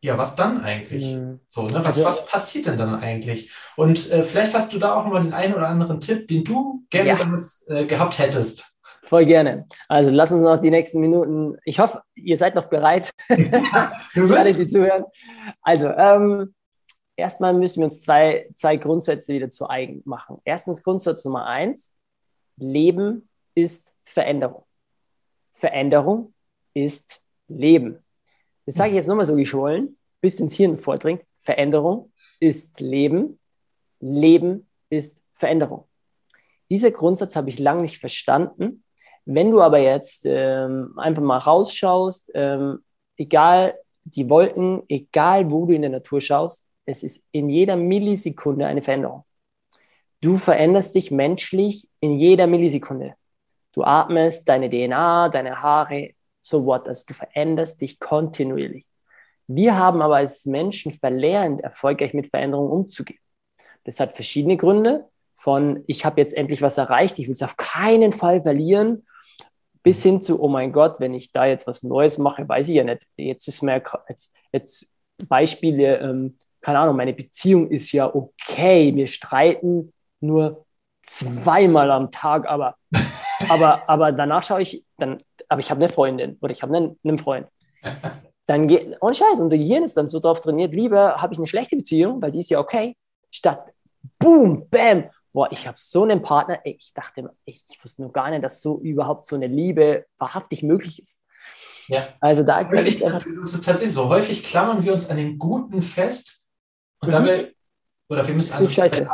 ja, 0.00 0.16
was 0.16 0.36
dann 0.36 0.62
eigentlich? 0.62 1.14
Mhm. 1.14 1.40
So, 1.46 1.62
ne? 1.62 1.74
was, 1.74 1.86
also, 1.86 2.04
was 2.04 2.26
passiert 2.26 2.66
denn 2.66 2.76
dann 2.76 2.94
eigentlich? 2.94 3.52
Und 3.76 4.10
äh, 4.10 4.22
vielleicht 4.22 4.54
hast 4.54 4.72
du 4.72 4.78
da 4.78 4.94
auch 4.94 5.06
mal 5.06 5.22
den 5.22 5.32
einen 5.32 5.54
oder 5.54 5.68
anderen 5.68 6.00
Tipp, 6.00 6.28
den 6.28 6.44
du 6.44 6.84
gerne 6.90 7.10
ja. 7.10 7.16
damals 7.16 7.66
äh, 7.68 7.86
gehabt 7.86 8.18
hättest. 8.18 8.72
Voll 9.02 9.24
gerne. 9.24 9.66
Also 9.88 10.10
lass 10.10 10.32
uns 10.32 10.42
noch 10.42 10.58
die 10.58 10.70
nächsten 10.70 11.00
Minuten. 11.00 11.56
Ich 11.64 11.78
hoffe, 11.78 12.02
ihr 12.14 12.36
seid 12.36 12.54
noch 12.54 12.66
bereit. 12.66 13.10
Ja, 13.28 13.92
Alle, 14.14 14.52
die 14.52 14.66
zuhören. 14.68 15.04
Also, 15.62 15.88
ähm, 15.88 16.54
erstmal 17.16 17.54
müssen 17.54 17.80
wir 17.80 17.86
uns 17.86 18.00
zwei, 18.00 18.48
zwei 18.54 18.76
Grundsätze 18.76 19.34
wieder 19.34 19.50
zu 19.50 19.68
eigen 19.68 20.02
machen. 20.04 20.40
Erstens 20.44 20.82
Grundsatz 20.82 21.24
Nummer 21.24 21.46
eins: 21.46 21.94
Leben 22.56 23.28
ist 23.54 23.92
Veränderung. 24.04 24.64
Veränderung 25.52 26.34
ist 26.74 27.20
Leben. 27.48 28.04
Das 28.66 28.74
sage 28.74 28.90
ich 28.90 28.96
jetzt 28.96 29.06
nochmal 29.06 29.26
so 29.26 29.36
geschwollen, 29.36 29.96
bis 30.20 30.40
ins 30.40 30.54
Hirn 30.54 30.78
vordringt. 30.78 31.22
Veränderung 31.38 32.12
ist 32.40 32.80
Leben. 32.80 33.38
Leben 34.00 34.68
ist 34.90 35.22
Veränderung. 35.32 35.84
Dieser 36.68 36.90
Grundsatz 36.90 37.36
habe 37.36 37.48
ich 37.48 37.58
lange 37.58 37.82
nicht 37.82 37.98
verstanden. 37.98 38.82
Wenn 39.24 39.50
du 39.50 39.60
aber 39.60 39.78
jetzt 39.78 40.24
ähm, 40.26 40.92
einfach 40.96 41.22
mal 41.22 41.38
rausschaust, 41.38 42.30
ähm, 42.34 42.84
egal 43.16 43.74
die 44.04 44.28
Wolken, 44.28 44.82
egal 44.88 45.50
wo 45.50 45.66
du 45.66 45.74
in 45.74 45.82
der 45.82 45.90
Natur 45.90 46.20
schaust, 46.20 46.68
es 46.86 47.02
ist 47.02 47.28
in 47.32 47.50
jeder 47.50 47.76
Millisekunde 47.76 48.66
eine 48.66 48.80
Veränderung. 48.80 49.24
Du 50.20 50.38
veränderst 50.38 50.94
dich 50.94 51.10
menschlich 51.10 51.88
in 52.00 52.18
jeder 52.18 52.46
Millisekunde. 52.46 53.14
Du 53.72 53.84
atmest, 53.84 54.48
deine 54.48 54.70
DNA, 54.70 55.28
deine 55.28 55.60
Haare, 55.60 56.12
so 56.40 56.64
what. 56.64 56.88
Also 56.88 57.04
du 57.06 57.14
veränderst 57.14 57.80
dich 57.80 58.00
kontinuierlich. 58.00 58.86
Wir 59.46 59.76
haben 59.76 60.00
aber 60.00 60.16
als 60.16 60.46
Menschen 60.46 60.92
verlernt, 60.92 61.60
erfolgreich 61.60 62.14
mit 62.14 62.28
Veränderungen 62.28 62.70
umzugehen. 62.70 63.20
Das 63.84 64.00
hat 64.00 64.14
verschiedene 64.14 64.56
Gründe. 64.56 65.08
Von 65.34 65.84
ich 65.86 66.04
habe 66.04 66.20
jetzt 66.20 66.34
endlich 66.34 66.62
was 66.62 66.78
erreicht, 66.78 67.18
ich 67.18 67.26
will 67.26 67.34
es 67.34 67.42
auf 67.42 67.58
keinen 67.58 68.10
Fall 68.10 68.42
verlieren, 68.42 69.06
bis 69.82 70.02
hin 70.02 70.22
zu, 70.22 70.42
oh 70.42 70.48
mein 70.48 70.72
Gott, 70.72 70.96
wenn 70.98 71.12
ich 71.12 71.30
da 71.30 71.44
jetzt 71.44 71.66
was 71.66 71.82
Neues 71.82 72.16
mache, 72.16 72.48
weiß 72.48 72.68
ich 72.68 72.74
ja 72.74 72.84
nicht. 72.84 73.06
Jetzt 73.16 73.46
ist 73.46 73.62
mir 73.62 73.82
jetzt, 74.08 74.34
jetzt 74.50 74.94
Beispiele, 75.28 75.98
ähm, 75.98 76.38
keine 76.66 76.80
Ahnung, 76.80 76.96
meine 76.96 77.12
Beziehung 77.12 77.70
ist 77.70 77.92
ja 77.92 78.12
okay, 78.12 78.92
wir 78.92 79.06
streiten 79.06 79.92
nur 80.18 80.66
zweimal 81.00 81.92
am 81.92 82.10
Tag, 82.10 82.48
aber, 82.48 82.74
aber, 83.48 83.88
aber 83.88 84.10
danach 84.10 84.42
schaue 84.42 84.62
ich, 84.62 84.84
dann 84.98 85.22
aber 85.48 85.60
ich 85.60 85.70
habe 85.70 85.80
eine 85.80 85.88
Freundin 85.88 86.36
oder 86.40 86.52
ich 86.52 86.62
habe 86.62 86.76
einen, 86.76 86.98
einen 87.04 87.18
Freund. 87.18 87.46
Dann 88.48 88.66
geht, 88.66 88.96
ohne 89.00 89.14
Scheiß, 89.14 89.38
unser 89.38 89.58
Gehirn 89.58 89.84
ist 89.84 89.96
dann 89.96 90.08
so 90.08 90.18
drauf 90.18 90.40
trainiert, 90.40 90.74
lieber 90.74 91.22
habe 91.22 91.34
ich 91.34 91.38
eine 91.38 91.46
schlechte 91.46 91.76
Beziehung, 91.76 92.20
weil 92.20 92.32
die 92.32 92.40
ist 92.40 92.50
ja 92.50 92.58
okay, 92.58 92.96
statt 93.30 93.72
boom, 94.18 94.68
bam, 94.68 95.04
boah, 95.32 95.48
ich 95.52 95.68
habe 95.68 95.76
so 95.78 96.02
einen 96.02 96.20
Partner, 96.20 96.58
ey, 96.64 96.76
ich 96.80 96.92
dachte, 96.92 97.30
ich, 97.44 97.62
ich 97.70 97.84
wusste 97.84 98.02
nur 98.02 98.10
gar 98.10 98.28
nicht, 98.30 98.42
dass 98.42 98.60
so 98.60 98.80
überhaupt 98.80 99.24
so 99.24 99.36
eine 99.36 99.46
Liebe 99.46 100.06
wahrhaftig 100.18 100.64
möglich 100.64 101.00
ist. 101.00 101.22
Ja. 101.86 102.08
Also 102.18 102.42
da 102.42 102.68
häufig, 102.68 102.98
das 102.98 103.24
ist 103.54 103.64
tatsächlich 103.64 103.92
so. 103.92 104.08
Häufig 104.08 104.42
klammern 104.42 104.82
wir 104.82 104.92
uns 104.92 105.08
an 105.10 105.16
den 105.16 105.38
Guten 105.38 105.80
fest 105.80 106.42
und 107.00 107.08
mhm. 107.08 107.12
dabei, 107.12 107.52
oder 108.08 108.26
wir 108.26 108.34
müssen 108.34 108.52
an, 108.52 108.68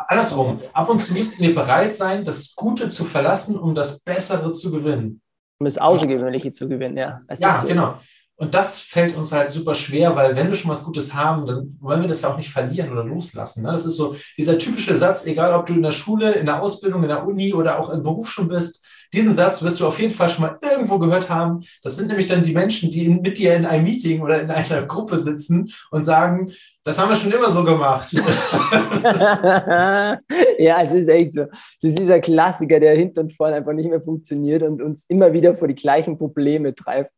andersrum, 0.09 0.61
ab 0.72 0.89
und 0.89 0.99
zu 0.99 1.14
müssten 1.14 1.43
wir 1.43 1.55
bereit 1.55 1.95
sein, 1.95 2.24
das 2.24 2.55
Gute 2.55 2.89
zu 2.89 3.05
verlassen, 3.05 3.59
um 3.59 3.74
das 3.74 4.01
Bessere 4.01 4.53
zu 4.53 4.70
gewinnen 4.70 5.22
um 5.62 5.64
das 5.64 5.78
Außergewöhnliche 5.78 6.51
zu 6.51 6.68
gewinnen. 6.68 6.97
Ja, 6.97 7.16
es 7.28 7.39
ja 7.39 7.62
ist, 7.62 7.68
genau. 7.68 7.99
Und 8.37 8.55
das 8.55 8.80
fällt 8.80 9.16
uns 9.16 9.30
halt 9.30 9.53
super 9.53 9.74
schwer, 9.74 10.16
weil 10.16 10.35
wenn 10.35 10.49
wir 10.49 10.55
schon 10.57 10.70
was 10.70 10.83
Gutes 10.83 11.14
haben, 11.14 11.47
dann 11.47 11.76
wollen 11.80 12.01
wir 12.01 12.09
das 12.09 12.22
ja 12.22 12.33
auch 12.33 12.37
nicht 12.37 12.51
verlieren 12.51 12.91
oder 12.91 13.05
loslassen. 13.05 13.62
Ne? 13.62 13.70
Das 13.70 13.85
ist 13.85 13.95
so 13.95 14.16
dieser 14.37 14.59
typische 14.59 14.97
Satz, 14.97 15.26
egal 15.26 15.53
ob 15.53 15.66
du 15.66 15.74
in 15.74 15.83
der 15.83 15.93
Schule, 15.93 16.33
in 16.33 16.47
der 16.47 16.61
Ausbildung, 16.61 17.03
in 17.03 17.09
der 17.09 17.24
Uni 17.24 17.55
oder 17.55 17.78
auch 17.78 17.91
im 17.91 18.03
Beruf 18.03 18.28
schon 18.30 18.49
bist, 18.49 18.85
diesen 19.13 19.33
Satz 19.33 19.63
wirst 19.63 19.81
du 19.81 19.87
auf 19.87 20.01
jeden 20.01 20.13
Fall 20.13 20.29
schon 20.29 20.43
mal 20.43 20.59
irgendwo 20.63 20.99
gehört 20.99 21.31
haben. 21.31 21.65
Das 21.83 21.97
sind 21.97 22.09
nämlich 22.09 22.27
dann 22.27 22.43
die 22.43 22.55
Menschen, 22.55 22.91
die 22.91 23.07
in, 23.07 23.21
mit 23.21 23.39
dir 23.39 23.55
in 23.55 23.67
einem 23.67 23.85
Meeting 23.85 24.23
oder 24.23 24.41
in 24.41 24.51
einer 24.51 24.83
Gruppe 24.83 25.19
sitzen 25.19 25.73
und 25.91 26.05
sagen, 26.05 26.51
das 26.85 26.99
haben 26.99 27.11
wir 27.11 27.17
schon 27.17 27.31
immer 27.31 27.51
so 27.51 27.63
gemacht. 27.63 28.13
ja, 30.59 30.83
es 30.83 30.93
ist 30.93 31.09
echt 31.09 31.35
so. 31.35 31.45
Das 31.45 31.91
ist 31.91 31.99
dieser 31.99 32.21
Klassiker, 32.21 32.81
der 32.81 32.97
hinten 32.97 33.21
und 33.21 33.33
vorne 33.33 33.57
einfach 33.57 33.73
nicht 33.73 33.89
mehr 33.89 34.01
funktioniert 34.01 34.63
und 34.63 34.83
uns 34.83 35.05
immer 35.09 35.33
wieder 35.33 35.55
vor 35.55 35.69
die 35.69 35.75
gleichen 35.75 36.19
Probleme 36.19 36.75
treibt. 36.75 37.13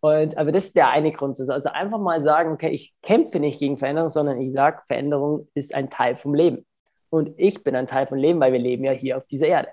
Und, 0.00 0.36
aber 0.36 0.52
das 0.52 0.64
ist 0.64 0.76
der 0.76 0.90
eine 0.90 1.12
Grundsatz. 1.12 1.48
Also 1.48 1.70
einfach 1.70 1.98
mal 1.98 2.22
sagen, 2.22 2.52
okay, 2.52 2.70
ich 2.70 2.92
kämpfe 3.02 3.40
nicht 3.40 3.60
gegen 3.60 3.78
Veränderung, 3.78 4.08
sondern 4.08 4.40
ich 4.40 4.52
sage, 4.52 4.82
Veränderung 4.86 5.48
ist 5.54 5.74
ein 5.74 5.90
Teil 5.90 6.16
vom 6.16 6.34
Leben. 6.34 6.66
Und 7.08 7.30
ich 7.36 7.62
bin 7.62 7.76
ein 7.76 7.86
Teil 7.86 8.06
vom 8.06 8.18
Leben, 8.18 8.40
weil 8.40 8.52
wir 8.52 8.58
leben 8.58 8.84
ja 8.84 8.92
hier 8.92 9.16
auf 9.16 9.26
dieser 9.26 9.46
Erde. 9.46 9.68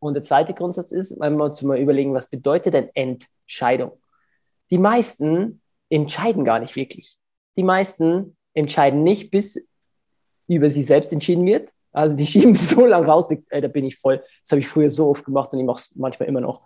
Und 0.00 0.14
der 0.14 0.22
zweite 0.22 0.54
Grundsatz 0.54 0.92
ist, 0.92 1.20
wenn 1.20 1.36
wir 1.36 1.44
uns 1.44 1.62
mal 1.62 1.78
überlegen, 1.78 2.14
was 2.14 2.28
bedeutet 2.28 2.74
denn 2.74 2.88
Entscheidung? 2.94 3.92
Die 4.70 4.78
meisten 4.78 5.60
entscheiden 5.90 6.44
gar 6.44 6.58
nicht 6.58 6.74
wirklich. 6.74 7.16
Die 7.56 7.62
meisten 7.62 8.36
entscheiden 8.54 9.02
nicht, 9.02 9.30
bis 9.30 9.64
über 10.48 10.70
sie 10.70 10.82
selbst 10.82 11.12
entschieden 11.12 11.46
wird. 11.46 11.70
Also 11.92 12.16
die 12.16 12.26
schieben 12.26 12.54
so 12.54 12.86
lange 12.86 13.06
raus, 13.06 13.28
ey, 13.50 13.60
da 13.60 13.68
bin 13.68 13.84
ich 13.84 13.96
voll. 13.96 14.22
Das 14.42 14.52
habe 14.52 14.60
ich 14.60 14.68
früher 14.68 14.90
so 14.90 15.10
oft 15.10 15.24
gemacht 15.24 15.52
und 15.52 15.60
ich 15.60 15.66
mache 15.66 15.80
es 15.80 15.94
manchmal 15.94 16.28
immer 16.28 16.40
noch. 16.40 16.64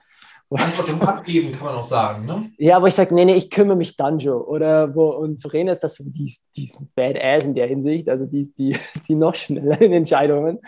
Verantwortung 0.48 1.00
abgeben, 1.02 1.52
kann 1.52 1.66
man 1.66 1.74
auch 1.76 1.82
sagen, 1.82 2.26
ne? 2.26 2.52
Ja, 2.58 2.76
aber 2.76 2.88
ich 2.88 2.94
sage, 2.94 3.14
nee, 3.14 3.24
nee, 3.24 3.34
ich 3.34 3.50
kümmere 3.50 3.76
mich 3.76 3.96
schon. 3.96 4.42
Oder 4.42 4.94
wo, 4.94 5.10
und 5.10 5.40
Verena 5.40 5.72
ist 5.72 5.80
das 5.80 5.96
so, 5.96 6.04
die, 6.04 6.32
die 6.56 6.64
ist 6.64 6.82
Badass 6.94 7.46
in 7.46 7.54
der 7.54 7.66
Hinsicht, 7.66 8.08
also 8.08 8.26
die 8.26 8.40
ist 8.40 8.58
die, 8.58 8.76
die 9.08 9.14
noch 9.14 9.34
schneller 9.34 9.80
in 9.80 9.92
Entscheidungen 9.92 10.60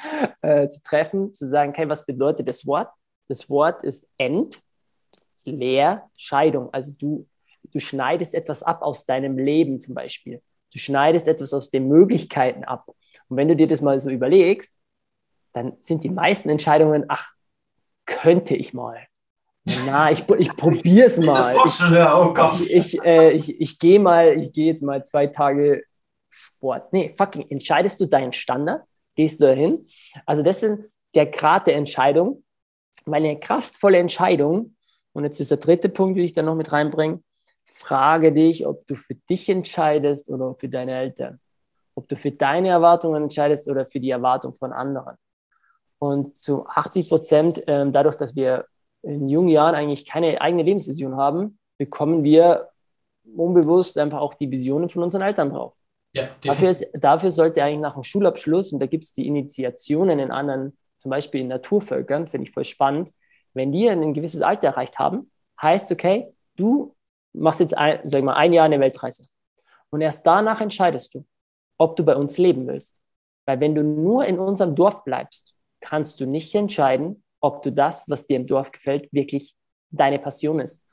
äh, 0.43 0.69
zu 0.69 0.83
treffen, 0.83 1.35
zu 1.35 1.49
sagen, 1.49 1.71
okay, 1.71 1.89
was 1.89 2.07
bedeutet 2.07 2.49
das 2.49 2.67
Wort? 2.67 2.89
Das 3.29 3.49
Wort 3.51 3.85
ist 3.85 4.09
End, 4.19 4.61
Leer, 5.45 6.11
Scheidung. 6.17 6.73
Also 6.73 6.93
du, 6.93 7.27
du 7.73 7.79
schneidest 7.79 8.35
etwas 8.35 8.63
ab 8.63 8.83
aus 8.83 9.07
deinem 9.07 9.39
Leben 9.39 9.79
zum 9.79 9.95
Beispiel. 9.95 10.43
Du 10.73 10.79
schneidest 10.79 11.29
etwas 11.29 11.53
aus 11.53 11.71
den 11.71 11.89
Möglichkeiten 11.89 12.65
ab. 12.65 12.89
Und 13.29 13.37
wenn 13.37 13.49
du 13.49 13.57
dir 13.57 13.67
das 13.67 13.81
mal 13.81 13.99
so 14.01 14.11
überlegst, 14.11 14.79
dann 15.53 15.77
sind 15.81 16.05
die 16.05 16.11
meisten 16.11 16.49
Entscheidungen, 16.49 17.05
ach, 17.09 17.31
könnte 18.05 18.55
ich 18.55 18.75
mal. 18.75 19.07
Na, 19.85 20.13
ich, 20.13 20.29
ich 20.39 20.57
probiere 20.57 21.07
es 21.07 21.19
mal. 21.19 21.57
Ich, 21.67 21.81
oh 21.83 22.33
Gott. 22.33 22.61
ich, 22.61 22.73
ich, 22.73 23.03
äh, 23.03 23.33
ich, 23.33 23.61
ich 23.61 23.79
gehe 23.79 23.99
mal, 23.99 24.39
ich 24.39 24.53
gehe 24.53 24.67
jetzt 24.67 24.83
mal 24.83 25.05
zwei 25.05 25.27
Tage 25.27 25.83
Sport. 26.29 26.93
Nee, 26.93 27.13
fucking, 27.17 27.47
entscheidest 27.51 28.01
du 28.01 28.07
deinen 28.07 28.33
Standard? 28.33 28.83
Gehst 29.17 29.41
du 29.41 29.47
dahin? 29.47 29.85
Also, 30.25 30.43
das 30.43 30.61
sind 30.61 30.85
der 31.15 31.27
Grad 31.27 31.67
der 31.67 31.77
Entscheidung. 31.77 32.45
Meine 33.07 33.39
kraftvolle 33.41 33.99
Entscheidung, 33.99 34.77
und 35.13 35.25
jetzt 35.25 35.41
ist 35.41 35.51
der 35.51 35.59
dritte 35.59 35.89
Punkt, 35.89 36.17
den 36.17 36.25
ich 36.25 36.33
da 36.33 36.43
noch 36.43 36.55
mit 36.55 36.71
reinbringe, 36.73 37.23
frage 37.65 38.33
dich, 38.33 38.67
ob 38.67 38.87
du 38.87 38.95
für 38.95 39.15
dich 39.15 39.49
entscheidest 39.49 40.31
oder 40.31 40.55
für 40.55 40.69
deine 40.69 40.97
Eltern. 40.97 41.41
Ob 41.95 42.07
du 42.09 42.17
für 42.17 42.31
deine 42.31 42.69
Erwartungen 42.69 43.25
entscheidest 43.25 43.69
oder 43.69 43.87
für 43.87 43.99
die 43.99 44.11
Erwartung 44.11 44.55
von 44.55 44.73
anderen. 44.73 45.17
Und 45.99 46.39
zu 46.41 46.67
80 46.67 47.09
Prozent, 47.09 47.63
ähm, 47.67 47.93
dadurch, 47.93 48.17
dass 48.17 48.37
wir 48.37 48.67
in 49.07 49.29
jungen 49.29 49.49
Jahren 49.49 49.75
eigentlich 49.75 50.07
keine 50.07 50.41
eigene 50.41 50.63
Lebensvision 50.63 51.17
haben, 51.17 51.59
bekommen 51.79 52.25
wir 52.25 52.69
unbewusst 53.37 53.99
einfach 53.99 54.21
auch 54.21 54.35
die 54.35 54.51
Visionen 54.51 54.89
von 54.89 55.03
unseren 55.03 55.23
Eltern 55.23 55.51
drauf. 55.51 55.75
Ja, 56.15 56.29
dafür, 56.43 56.71
ist, 56.71 56.89
dafür 56.95 57.31
sollte 57.31 57.63
eigentlich 57.63 57.81
nach 57.81 57.95
dem 57.95 58.03
Schulabschluss, 58.03 58.73
und 58.73 58.81
da 58.81 58.87
gibt 58.87 59.05
es 59.05 59.13
die 59.13 59.27
Initiationen 59.27 60.19
in 60.19 60.31
anderen, 60.31 60.77
zum 60.99 61.11
Beispiel 61.11 61.43
in 61.43 61.49
Naturvölkern, 61.49 62.27
finde 62.27 62.49
ich 62.49 62.55
voll 62.55 62.65
spannend, 62.65 63.13
wenn 63.53 63.73
die 63.73 63.89
ein 63.89 64.15
gewisses 64.15 64.43
Alter 64.43 64.69
erreicht 64.69 64.99
haben, 64.99 65.31
heißt, 65.61 65.93
okay, 65.93 66.33
du 66.57 66.95
machst 67.33 67.61
jetzt 67.61 67.77
ein, 67.77 68.01
sag 68.05 68.23
mal, 68.23 68.35
ein 68.35 68.53
Jahr 68.53 68.65
eine 68.65 68.81
Weltreise. 68.81 69.25
Und 69.91 70.01
erst 70.01 70.27
danach 70.27 70.61
entscheidest 70.61 71.15
du, 71.15 71.25
ob 71.79 71.97
du 71.97 72.05
bei 72.05 72.17
uns 72.17 72.39
leben 72.39 72.67
willst. 72.67 73.01
Weil 73.47 73.61
wenn 73.61 73.75
du 73.75 73.83
nur 73.83 74.25
in 74.25 74.39
unserem 74.39 74.75
Dorf 74.75 75.05
bleibst, 75.05 75.55
kannst 75.81 76.21
du 76.21 76.27
nicht 76.27 76.55
entscheiden, 76.55 77.23
ob 77.41 77.63
du 77.63 77.73
das, 77.73 78.09
was 78.09 78.27
dir 78.27 78.37
im 78.37 78.47
Dorf 78.47 78.73
gefällt, 78.73 79.09
wirklich 79.13 79.55
deine 79.91 80.19
Passion 80.19 80.61
ist. 80.61 80.85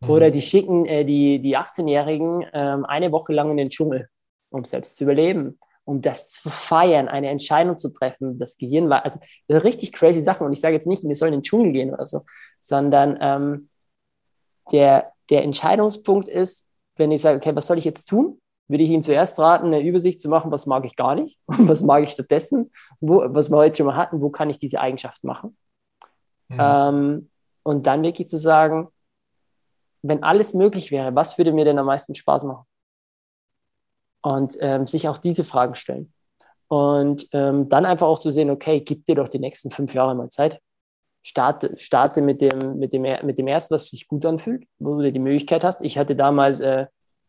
Mhm. 0.00 0.10
Oder 0.10 0.30
die 0.30 0.42
schicken 0.42 0.86
äh, 0.86 1.04
die, 1.04 1.40
die 1.40 1.56
18-Jährigen 1.56 2.46
ähm, 2.52 2.84
eine 2.84 3.12
Woche 3.12 3.32
lang 3.32 3.50
in 3.50 3.56
den 3.56 3.68
Dschungel, 3.68 4.08
um 4.50 4.64
selbst 4.64 4.96
zu 4.96 5.04
überleben, 5.04 5.58
um 5.84 6.00
das 6.00 6.30
zu 6.30 6.50
feiern, 6.50 7.08
eine 7.08 7.28
Entscheidung 7.28 7.76
zu 7.78 7.92
treffen. 7.92 8.38
Das 8.38 8.56
Gehirn 8.56 8.88
war, 8.88 9.04
also 9.04 9.20
richtig 9.48 9.92
crazy 9.92 10.20
Sachen. 10.20 10.46
Und 10.46 10.52
ich 10.52 10.60
sage 10.60 10.74
jetzt 10.74 10.86
nicht, 10.86 11.04
wir 11.04 11.16
sollen 11.16 11.34
in 11.34 11.40
den 11.40 11.44
Dschungel 11.44 11.72
gehen 11.72 11.92
oder 11.92 12.06
so, 12.06 12.22
sondern 12.58 13.18
ähm, 13.20 13.68
der, 14.72 15.12
der 15.30 15.42
Entscheidungspunkt 15.42 16.28
ist, 16.28 16.68
wenn 16.96 17.12
ich 17.12 17.20
sage, 17.20 17.38
okay, 17.38 17.54
was 17.54 17.66
soll 17.66 17.78
ich 17.78 17.84
jetzt 17.84 18.06
tun? 18.06 18.40
Würde 18.66 18.82
ich 18.82 18.90
Ihnen 18.90 19.02
zuerst 19.02 19.38
raten, 19.38 19.66
eine 19.66 19.82
Übersicht 19.82 20.20
zu 20.20 20.28
machen, 20.30 20.50
was 20.50 20.64
mag 20.64 20.86
ich 20.86 20.96
gar 20.96 21.14
nicht 21.14 21.38
und 21.46 21.68
was 21.68 21.82
mag 21.82 22.02
ich 22.02 22.10
stattdessen, 22.10 22.70
wo, 23.00 23.22
was 23.26 23.50
wir 23.50 23.58
heute 23.58 23.76
schon 23.76 23.86
mal 23.86 23.96
hatten, 23.96 24.22
wo 24.22 24.30
kann 24.30 24.48
ich 24.48 24.58
diese 24.58 24.80
Eigenschaft 24.80 25.22
machen. 25.24 25.56
Mhm. 26.48 26.58
Ähm, 26.60 27.30
und 27.62 27.86
dann 27.86 28.02
wirklich 28.02 28.28
zu 28.28 28.36
sagen, 28.36 28.88
wenn 30.02 30.22
alles 30.22 30.54
möglich 30.54 30.90
wäre, 30.90 31.14
was 31.14 31.38
würde 31.38 31.52
mir 31.52 31.64
denn 31.64 31.78
am 31.78 31.86
meisten 31.86 32.14
Spaß 32.14 32.44
machen? 32.44 32.66
Und 34.22 34.56
ähm, 34.60 34.86
sich 34.86 35.08
auch 35.08 35.18
diese 35.18 35.44
Fragen 35.44 35.74
stellen. 35.74 36.12
Und 36.68 37.28
ähm, 37.32 37.68
dann 37.68 37.86
einfach 37.86 38.06
auch 38.06 38.20
zu 38.20 38.30
sehen, 38.30 38.50
okay, 38.50 38.80
gib 38.80 39.06
dir 39.06 39.14
doch 39.14 39.28
die 39.28 39.38
nächsten 39.38 39.70
fünf 39.70 39.94
Jahre 39.94 40.14
mal 40.14 40.28
Zeit. 40.28 40.60
Starte, 41.22 41.76
starte 41.78 42.20
mit, 42.20 42.42
dem, 42.42 42.78
mit, 42.78 42.92
dem, 42.92 43.02
mit 43.02 43.38
dem 43.38 43.46
ersten, 43.46 43.74
was 43.74 43.88
sich 43.88 44.08
gut 44.08 44.26
anfühlt, 44.26 44.66
wo 44.78 45.00
du 45.00 45.10
die 45.10 45.18
Möglichkeit 45.18 45.64
hast. 45.64 45.82
Ich 45.82 45.96
hatte 45.96 46.16
damals, 46.16 46.60
äh, 46.60 46.86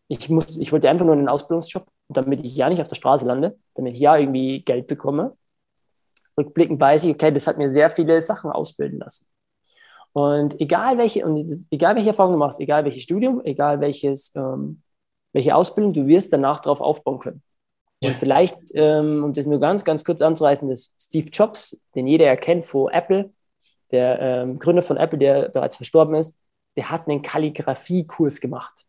ich, 0.07 0.30
muss, 0.30 0.57
ich 0.57 0.72
wollte 0.72 0.89
einfach 0.89 1.05
nur 1.05 1.16
einen 1.16 1.30
Ausbildungsjob, 1.30 1.86
damit 2.09 2.43
ich 2.43 2.55
ja 2.55 2.70
nicht 2.70 2.82
auf 2.82 2.89
der 2.89 2.95
Straße 2.95 3.26
lande, 3.26 3.57
damit 3.76 3.93
ich 3.93 3.99
ja 3.99 4.18
irgendwie 4.18 4.63
Geld 4.63 4.88
bekomme 4.88 5.36
rückblickend 6.38 6.80
weiß 6.80 7.04
ich, 7.06 7.12
okay, 7.14 7.32
das 7.32 7.48
hat 7.48 7.58
mir 7.58 7.72
sehr 7.72 7.90
viele 7.90 8.22
Sachen 8.22 8.52
ausbilden 8.52 9.00
lassen. 9.00 9.28
Und 10.14 10.60
egal 10.62 10.98
welche, 10.98 11.26
und 11.26 11.50
egal 11.72 11.96
welche 11.96 12.10
Erfahrung 12.10 12.34
du 12.34 12.40
machst, 12.40 12.60
egal 12.60 12.86
welches 12.86 13.04
Studium, 13.04 13.42
egal 13.44 13.82
welches, 13.82 14.34
ähm, 14.36 14.82
welche 15.34 15.56
Ausbildung, 15.56 15.94
du 15.94 16.08
wirst 16.08 16.32
danach 16.32 16.62
darauf 16.62 16.80
aufbauen 16.80 17.20
können. 17.20 17.44
Ja. 18.00 18.10
Und 18.10 18.18
vielleicht, 18.18 18.58
ähm, 18.74 19.24
um 19.24 19.34
das 19.34 19.46
nur 19.46 19.60
ganz, 19.60 19.84
ganz 19.84 20.06
kurz 20.06 20.22
anzureißen, 20.22 20.70
das 20.70 20.96
Steve 21.02 21.30
Jobs, 21.32 21.82
den 21.96 22.08
jeder 22.08 22.28
erkennt 22.28 22.66
vor 22.66 22.94
Apple, 22.94 23.34
der 23.92 24.20
ähm, 24.20 24.60
Gründer 24.60 24.82
von 24.82 24.98
Apple, 24.98 25.20
der 25.20 25.50
bereits 25.50 25.78
verstorben 25.78 26.16
ist, 26.16 26.38
der 26.78 26.90
hat 26.90 27.08
einen 27.08 27.22
Kalligrafiekurs 27.22 28.40
gemacht, 28.40 28.86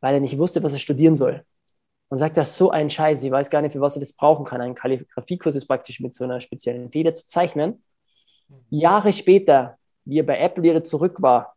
weil 0.00 0.14
er 0.14 0.20
nicht 0.20 0.38
wusste, 0.38 0.62
was 0.62 0.72
er 0.72 0.78
studieren 0.78 1.14
soll 1.14 1.44
und 2.14 2.18
sagt, 2.18 2.36
das 2.36 2.50
ist 2.50 2.58
so 2.58 2.70
ein 2.70 2.90
Scheiß, 2.90 3.24
ich 3.24 3.30
weiß 3.32 3.50
gar 3.50 3.60
nicht, 3.60 3.72
für 3.72 3.80
was 3.80 3.96
ich 3.96 4.00
das 4.00 4.12
brauchen 4.12 4.44
kann. 4.44 4.60
Ein 4.60 4.76
Kalligrafiekurs 4.76 5.56
ist 5.56 5.66
praktisch 5.66 5.98
mit 5.98 6.14
so 6.14 6.22
einer 6.22 6.40
speziellen 6.40 6.88
Feder 6.88 7.12
zu 7.12 7.26
zeichnen. 7.26 7.82
Jahre 8.70 9.12
später, 9.12 9.78
wie 10.04 10.20
er 10.20 10.22
bei 10.22 10.38
Apple 10.38 10.62
wieder 10.62 10.84
zurück 10.84 11.20
war, 11.20 11.56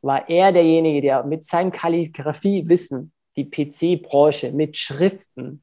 war 0.00 0.30
er 0.30 0.50
derjenige, 0.50 1.02
der 1.02 1.24
mit 1.24 1.44
seinem 1.44 1.70
Kalligrafiewissen 1.72 3.12
die 3.36 3.50
PC-Branche 3.50 4.52
mit 4.52 4.78
Schriften 4.78 5.62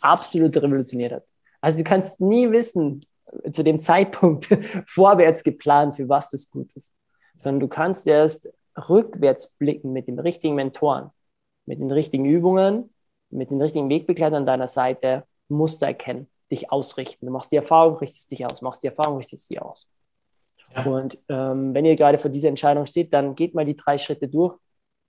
absolut 0.00 0.56
revolutioniert 0.56 1.10
hat. 1.10 1.24
Also 1.60 1.78
du 1.78 1.82
kannst 1.82 2.20
nie 2.20 2.48
wissen, 2.52 3.04
zu 3.50 3.64
dem 3.64 3.80
Zeitpunkt 3.80 4.46
vorwärts 4.86 5.42
geplant, 5.42 5.96
für 5.96 6.08
was 6.08 6.30
das 6.30 6.48
gut 6.48 6.72
ist, 6.76 6.94
sondern 7.34 7.58
du 7.58 7.66
kannst 7.66 8.06
erst 8.06 8.48
rückwärts 8.88 9.50
blicken 9.58 9.92
mit 9.92 10.06
dem 10.06 10.20
richtigen 10.20 10.54
Mentoren 10.54 11.10
mit 11.70 11.78
den 11.78 11.90
richtigen 11.90 12.24
Übungen, 12.24 12.90
mit 13.30 13.50
den 13.50 13.60
richtigen 13.60 13.88
Wegbegleitern 13.88 14.42
an 14.42 14.46
deiner 14.46 14.68
Seite 14.68 15.24
Muster 15.48 15.86
erkennen, 15.86 16.28
dich 16.50 16.70
ausrichten. 16.70 17.26
Du 17.26 17.32
machst 17.32 17.52
die 17.52 17.56
Erfahrung, 17.56 17.96
richtest 17.96 18.30
dich 18.30 18.44
aus, 18.46 18.62
machst 18.62 18.82
die 18.82 18.88
Erfahrung, 18.88 19.16
richtest 19.18 19.50
dich 19.50 19.60
aus. 19.62 19.88
Ja. 20.74 20.84
Und 20.84 21.18
ähm, 21.28 21.74
wenn 21.74 21.84
ihr 21.84 21.96
gerade 21.96 22.18
vor 22.18 22.30
dieser 22.30 22.48
Entscheidung 22.48 22.86
steht, 22.86 23.12
dann 23.12 23.34
geht 23.34 23.54
mal 23.54 23.64
die 23.64 23.76
drei 23.76 23.98
Schritte 23.98 24.28
durch. 24.28 24.56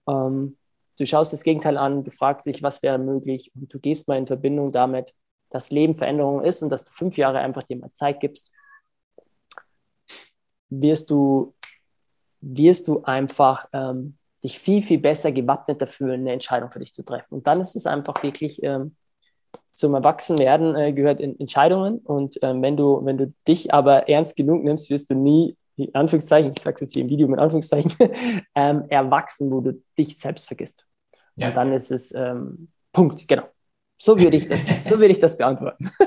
Ähm, 0.08 0.58
du 0.98 1.06
schaust 1.06 1.34
das 1.34 1.44
Gegenteil 1.44 1.78
an, 1.78 2.04
du 2.04 2.12
fragst 2.12 2.46
dich, 2.46 2.64
was 2.64 2.82
wäre 2.84 2.98
möglich 2.98 3.52
und 3.56 3.74
du 3.74 3.80
gehst 3.80 4.08
mal 4.08 4.18
in 4.18 4.28
Verbindung 4.28 4.72
damit, 4.72 5.14
dass 5.50 5.72
Leben 5.72 5.96
Veränderung 5.96 6.44
ist 6.44 6.64
und 6.64 6.70
dass 6.70 6.86
du 6.86 6.92
fünf 6.92 7.18
Jahre 7.18 7.40
einfach 7.40 7.64
dir 7.64 7.78
mal 7.78 7.92
Zeit 7.92 8.20
gibst, 8.20 8.52
wirst 10.70 11.12
du, 11.12 11.54
wirst 12.40 12.88
du 12.88 13.04
einfach 13.04 13.68
ähm, 13.74 14.18
dich 14.44 14.60
viel, 14.60 14.82
viel 14.82 15.00
besser 15.00 15.32
gewappnet 15.32 15.82
dafür, 15.82 16.14
eine 16.14 16.32
Entscheidung 16.32 16.72
für 16.72 16.80
dich 16.80 16.94
zu 16.94 17.04
treffen. 17.04 17.36
Und 17.36 17.48
dann 17.48 17.62
ist 17.62 17.76
es 17.76 17.86
einfach 17.86 18.24
wirklich 18.24 18.62
ähm, 18.64 18.96
zum 19.74 19.94
Erwachsenwerden 19.94 20.76
äh, 20.76 20.94
gehört 20.94 21.20
in 21.20 21.40
Entscheidungen. 21.40 22.00
Und 22.00 22.38
ähm, 22.42 22.62
wenn, 22.62 22.78
du, 22.78 23.04
wenn 23.04 23.18
du 23.18 23.34
dich 23.48 23.74
aber 23.74 24.10
ernst 24.10 24.36
genug 24.36 24.64
nimmst, 24.64 24.90
wirst 24.90 25.10
du 25.10 25.16
nie, 25.16 25.56
in 25.78 25.94
Anführungszeichen, 25.96 26.52
ich 26.56 26.62
sage 26.62 26.76
es 26.76 26.82
jetzt 26.82 26.94
hier 26.94 27.04
im 27.04 27.10
Video 27.10 27.28
mit 27.28 27.40
Anführungszeichen, 27.40 27.94
ähm, 28.56 28.84
erwachsen, 28.90 29.52
wo 29.52 29.62
du 29.62 29.82
dich 29.98 30.18
selbst 30.18 30.48
vergisst. 30.48 30.86
Ja. 31.36 31.50
Und 31.50 31.58
dann 31.58 31.74
ist 31.74 31.92
es 31.92 32.14
ähm, 32.14 32.70
Punkt, 32.92 33.28
genau. 33.28 33.44
So 33.98 34.20
würde 34.20 34.36
ich 34.36 34.48
das, 34.48 34.66
so 34.86 34.98
würde 34.98 35.12
ich 35.12 35.20
das 35.20 35.38
beantworten. 35.38 35.92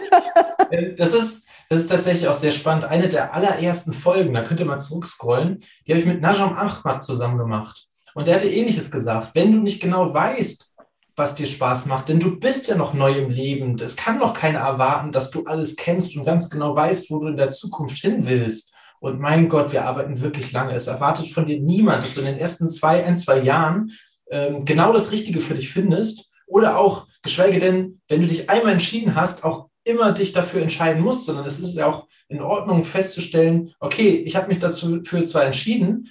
Äh, 0.70 0.94
das 0.94 1.12
ist, 1.12 1.46
das 1.68 1.80
ist 1.80 1.88
tatsächlich 1.88 2.26
auch 2.26 2.34
sehr 2.34 2.50
spannend. 2.50 2.84
Eine 2.84 3.08
der 3.08 3.34
allerersten 3.34 3.92
Folgen, 3.92 4.32
da 4.32 4.42
könnt 4.42 4.60
ihr 4.60 4.66
mal 4.66 4.78
zurückscrollen, 4.78 5.58
die 5.86 5.92
habe 5.92 6.00
ich 6.00 6.06
mit 6.06 6.22
Najam 6.22 6.54
Ahmad 6.54 7.02
zusammen 7.02 7.36
gemacht. 7.36 7.86
Und 8.14 8.28
der 8.28 8.36
hatte 8.36 8.48
ähnliches 8.48 8.90
gesagt. 8.90 9.34
Wenn 9.34 9.52
du 9.52 9.58
nicht 9.58 9.80
genau 9.80 10.14
weißt, 10.14 10.74
was 11.16 11.34
dir 11.34 11.46
Spaß 11.46 11.86
macht, 11.86 12.08
denn 12.08 12.18
du 12.18 12.38
bist 12.38 12.66
ja 12.66 12.76
noch 12.76 12.92
neu 12.92 13.12
im 13.12 13.30
Leben. 13.30 13.76
Es 13.78 13.96
kann 13.96 14.18
noch 14.18 14.34
keiner 14.34 14.60
erwarten, 14.60 15.12
dass 15.12 15.30
du 15.30 15.44
alles 15.44 15.76
kennst 15.76 16.16
und 16.16 16.24
ganz 16.24 16.50
genau 16.50 16.74
weißt, 16.74 17.10
wo 17.10 17.20
du 17.20 17.28
in 17.28 17.36
der 17.36 17.50
Zukunft 17.50 17.98
hin 17.98 18.26
willst 18.26 18.72
Und 19.00 19.20
mein 19.20 19.48
Gott, 19.48 19.72
wir 19.72 19.84
arbeiten 19.84 20.20
wirklich 20.20 20.50
lange. 20.52 20.72
Es 20.72 20.86
erwartet 20.86 21.28
von 21.28 21.46
dir 21.46 21.60
niemand, 21.60 22.02
dass 22.02 22.14
du 22.14 22.20
in 22.20 22.26
den 22.26 22.38
ersten 22.38 22.68
zwei, 22.68 23.04
ein, 23.04 23.16
zwei 23.16 23.40
Jahren 23.40 23.92
ähm, 24.30 24.64
genau 24.64 24.92
das 24.92 25.12
Richtige 25.12 25.40
für 25.40 25.54
dich 25.54 25.70
findest. 25.70 26.30
Oder 26.46 26.78
auch, 26.78 27.06
geschweige 27.22 27.58
denn, 27.58 28.00
wenn 28.08 28.20
du 28.20 28.26
dich 28.26 28.50
einmal 28.50 28.72
entschieden 28.72 29.14
hast, 29.14 29.44
auch 29.44 29.68
immer 29.84 30.12
dich 30.12 30.32
dafür 30.32 30.62
entscheiden 30.62 31.02
musst, 31.02 31.26
sondern 31.26 31.46
es 31.46 31.58
ist 31.58 31.74
ja 31.74 31.86
auch 31.86 32.08
in 32.28 32.40
Ordnung 32.40 32.84
festzustellen, 32.84 33.72
okay, 33.80 34.22
ich 34.24 34.34
habe 34.34 34.48
mich 34.48 34.58
dazu 34.58 35.02
für 35.04 35.22
zwar 35.24 35.44
entschieden, 35.44 36.10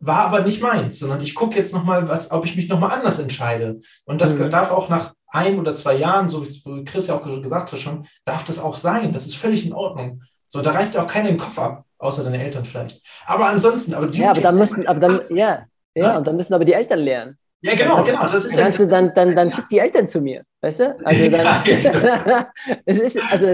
war 0.00 0.24
aber 0.24 0.40
nicht 0.40 0.62
meins, 0.62 0.98
sondern 0.98 1.20
ich 1.20 1.34
gucke 1.34 1.56
jetzt 1.56 1.74
nochmal, 1.74 2.08
ob 2.30 2.44
ich 2.44 2.56
mich 2.56 2.68
nochmal 2.68 2.98
anders 2.98 3.18
entscheide. 3.18 3.80
Und 4.04 4.20
das 4.20 4.36
mhm. 4.36 4.50
darf 4.50 4.70
auch 4.70 4.88
nach 4.88 5.14
ein 5.28 5.58
oder 5.58 5.72
zwei 5.72 5.94
Jahren, 5.94 6.28
so 6.28 6.42
wie 6.42 6.84
Chris 6.84 7.06
ja 7.06 7.14
auch 7.14 7.42
gesagt 7.42 7.72
hat 7.72 7.78
schon, 7.78 8.06
darf 8.24 8.44
das 8.44 8.58
auch 8.58 8.74
sein. 8.74 9.12
Das 9.12 9.26
ist 9.26 9.36
völlig 9.36 9.66
in 9.66 9.72
Ordnung. 9.72 10.22
So, 10.46 10.62
da 10.62 10.72
reißt 10.72 10.94
ja 10.94 11.02
auch 11.04 11.06
keiner 11.06 11.28
den 11.28 11.38
Kopf 11.38 11.58
ab, 11.58 11.84
außer 11.98 12.24
deine 12.24 12.42
Eltern 12.42 12.64
vielleicht. 12.64 13.00
Aber 13.26 13.46
ansonsten, 13.46 13.94
aber 13.94 14.08
die. 14.08 14.20
Ja, 14.20 14.30
aber 14.30 14.40
dann 14.40 14.56
müssen, 14.56 14.86
aber 14.88 14.98
dann, 14.98 15.20
ja, 15.30 15.66
ja, 15.94 16.02
ja, 16.02 16.16
und 16.16 16.26
dann 16.26 16.34
müssen 16.34 16.54
aber 16.54 16.64
die 16.64 16.72
Eltern 16.72 17.00
lernen. 17.00 17.38
Ja, 17.62 17.74
genau, 17.74 17.96
dann, 17.96 18.06
genau. 18.06 18.22
Das 18.22 18.44
ist 18.44 18.56
ja, 18.56 18.70
du 18.70 18.88
dann, 18.88 19.12
dann, 19.14 19.36
dann 19.36 19.50
schick 19.50 19.68
die 19.68 19.78
Eltern 19.78 20.08
zu 20.08 20.20
mir, 20.20 20.42
weißt 20.62 20.80
du? 20.80 20.96
Also 21.04 21.30
dann, 21.30 21.64
ja, 21.66 22.26
ja. 22.26 22.52
es 22.86 22.98
ist, 22.98 23.18
also 23.30 23.46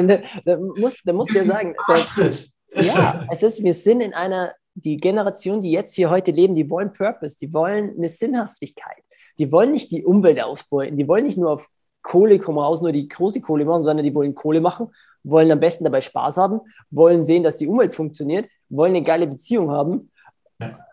da 0.44 0.57
muss, 0.57 0.97
da 1.05 1.12
muss 1.12 1.34
ja 1.34 1.44
sagen, 1.44 1.74
da, 1.88 2.80
ja, 2.80 3.24
es 3.30 3.42
ist, 3.42 3.62
wir 3.62 3.74
sind 3.74 4.01
in 4.01 4.14
einer, 4.14 4.55
die 4.77 4.99
Generation, 4.99 5.62
die 5.62 5.70
jetzt 5.72 5.95
hier 5.95 6.11
heute 6.11 6.31
leben, 6.31 6.55
die 6.55 6.68
wollen 6.68 6.93
Purpose, 6.93 7.37
die 7.41 7.53
wollen 7.53 7.95
eine 7.97 8.09
Sinnhaftigkeit, 8.09 9.03
die 9.39 9.51
wollen 9.51 9.72
nicht 9.72 9.91
die 9.91 10.05
Umwelt 10.05 10.41
ausbeuten, 10.41 10.97
die 10.97 11.09
wollen 11.09 11.24
nicht 11.24 11.39
nur 11.39 11.51
auf 11.51 11.68
Kohle 12.03 12.39
kommen 12.39 12.59
raus, 12.59 12.83
nur 12.83 12.93
die 12.93 13.09
große 13.09 13.41
Kohle 13.41 13.64
machen, 13.64 13.83
sondern 13.83 14.05
die 14.05 14.14
wollen 14.14 14.35
Kohle 14.35 14.61
machen, 14.61 14.89
wollen 15.24 15.51
am 15.51 15.61
besten 15.61 15.85
dabei 15.85 16.03
Spaß 16.03 16.37
haben, 16.37 16.61
wollen 16.91 17.24
sehen, 17.24 17.43
dass 17.43 17.57
die 17.57 17.66
Umwelt 17.66 17.95
funktioniert, 17.95 18.49
wollen 18.68 18.95
eine 18.95 19.03
geile 19.03 19.27
Beziehung 19.27 19.70
haben 19.70 20.12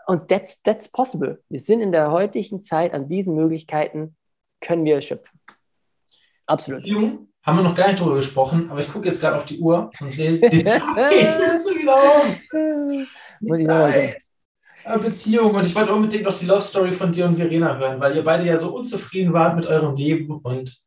und 0.07 0.27
that's, 0.29 0.61
that's 0.63 0.87
possible. 0.87 1.43
Wir 1.49 1.59
sind 1.59 1.81
in 1.81 1.91
der 1.91 2.11
heutigen 2.11 2.61
Zeit 2.61 2.93
an 2.93 3.07
diesen 3.07 3.35
Möglichkeiten, 3.35 4.15
können 4.61 4.85
wir 4.85 5.01
schöpfen. 5.01 5.39
Absolut. 6.47 6.79
Beziehung 6.81 7.32
haben 7.43 7.57
wir 7.57 7.63
noch 7.63 7.75
gar 7.75 7.87
nicht 7.87 7.99
drüber 7.99 8.15
gesprochen, 8.15 8.69
aber 8.69 8.79
ich 8.79 8.87
gucke 8.87 9.07
jetzt 9.07 9.21
gerade 9.21 9.35
auf 9.35 9.45
die 9.45 9.59
Uhr 9.59 9.91
und 9.99 10.13
sehe, 10.13 10.31
die 10.49 10.63
Zeit 10.63 10.81
ist 11.13 11.65
gelaufen. 11.65 13.07
Die 13.41 13.65
Zeit. 13.65 14.17
Beziehung 15.01 15.55
und 15.55 15.65
ich 15.65 15.75
wollte 15.75 15.93
unbedingt 15.93 16.23
noch 16.23 16.37
die 16.37 16.45
Love 16.45 16.61
Story 16.61 16.91
von 16.91 17.11
dir 17.11 17.25
und 17.25 17.35
Verena 17.35 17.77
hören, 17.77 17.99
weil 17.99 18.15
ihr 18.15 18.23
beide 18.23 18.45
ja 18.45 18.57
so 18.57 18.75
unzufrieden 18.75 19.31
wart 19.31 19.55
mit 19.55 19.65
eurem 19.65 19.95
Leben 19.95 20.39
und 20.41 20.77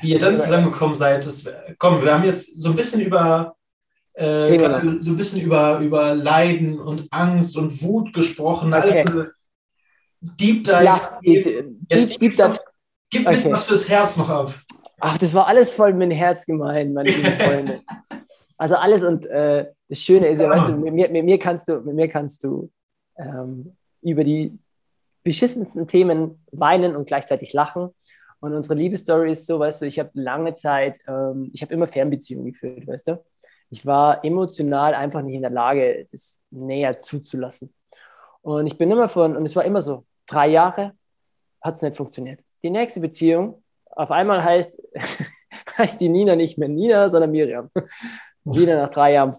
wie 0.00 0.12
ihr 0.12 0.18
dann 0.18 0.34
zusammengekommen 0.34 0.94
seid. 0.94 1.26
Das, 1.26 1.44
komm, 1.78 2.02
wir 2.02 2.12
haben 2.12 2.24
jetzt 2.24 2.60
so 2.60 2.70
ein 2.70 2.74
bisschen 2.74 3.00
über 3.00 3.56
äh, 4.14 5.00
so 5.00 5.10
ein 5.10 5.16
bisschen 5.16 5.40
über, 5.40 5.78
über 5.78 6.14
Leiden 6.14 6.78
und 6.78 7.06
Angst 7.10 7.56
und 7.56 7.82
Wut 7.82 8.12
gesprochen. 8.12 8.72
Okay. 8.74 9.04
Alles 9.06 9.28
Deep 10.20 10.64
Dive. 10.64 10.84
Ja, 10.84 11.18
die, 11.24 11.42
die, 11.42 11.64
Jetzt 11.88 12.10
Deep, 12.10 12.20
Deep 12.20 12.36
Dive. 12.36 12.58
Gib 13.10 13.26
ein 13.26 13.32
bisschen 13.32 13.46
okay. 13.46 13.54
was 13.54 13.66
fürs 13.66 13.88
Herz 13.88 14.16
noch 14.16 14.28
ab. 14.28 14.54
Ach, 15.00 15.18
das 15.18 15.34
war 15.34 15.46
alles 15.46 15.72
voll 15.72 15.92
mit 15.92 16.10
dem 16.10 16.16
Herz 16.16 16.46
gemeint, 16.46 16.92
meine 16.92 17.10
lieben 17.10 17.24
Freunde. 17.24 17.80
also 18.56 18.76
alles 18.76 19.02
und 19.02 19.26
äh, 19.26 19.66
das 19.88 19.98
Schöne 19.98 20.28
ist 20.28 20.40
ja, 20.40 20.48
weißt 20.48 20.68
du, 20.68 20.76
mit 20.76 20.94
mir, 20.94 21.10
mit 21.10 21.24
mir 21.24 21.38
kannst 21.38 21.68
du, 21.68 21.80
mit 21.80 21.94
mir 21.94 22.08
kannst 22.08 22.44
du 22.44 22.70
ähm, 23.16 23.76
über 24.02 24.24
die 24.24 24.58
beschissensten 25.24 25.86
Themen 25.86 26.44
weinen 26.52 26.96
und 26.96 27.06
gleichzeitig 27.06 27.52
lachen. 27.52 27.90
Und 28.40 28.54
unsere 28.54 28.74
Liebesstory 28.74 29.32
ist 29.32 29.46
so, 29.46 29.58
weißt 29.58 29.82
du, 29.82 29.86
ich 29.86 29.98
habe 29.98 30.10
lange 30.14 30.54
Zeit, 30.54 30.98
ähm, 31.06 31.50
ich 31.52 31.62
habe 31.62 31.74
immer 31.74 31.86
Fernbeziehungen 31.86 32.52
geführt, 32.52 32.86
weißt 32.86 33.08
du 33.08 33.22
ich 33.70 33.86
war 33.86 34.24
emotional 34.24 34.94
einfach 34.94 35.22
nicht 35.22 35.36
in 35.36 35.42
der 35.42 35.50
Lage, 35.50 36.06
das 36.10 36.38
näher 36.50 37.00
zuzulassen. 37.00 37.72
Und 38.42 38.66
ich 38.66 38.76
bin 38.76 38.90
immer 38.90 39.08
von, 39.08 39.36
und 39.36 39.44
es 39.44 39.54
war 39.54 39.64
immer 39.64 39.80
so, 39.80 40.04
drei 40.26 40.48
Jahre 40.48 40.92
hat 41.62 41.76
es 41.76 41.82
nicht 41.82 41.96
funktioniert. 41.96 42.40
Die 42.62 42.70
nächste 42.70 43.00
Beziehung, 43.00 43.62
auf 43.90 44.10
einmal 44.10 44.42
heißt, 44.42 44.80
heißt 45.78 46.00
die 46.00 46.08
Nina 46.08 46.36
nicht 46.36 46.58
mehr 46.58 46.68
Nina, 46.68 47.10
sondern 47.10 47.30
Miriam. 47.30 47.70
wieder 48.44 48.76
nach 48.76 48.90
drei 48.90 49.12
Jahren, 49.12 49.36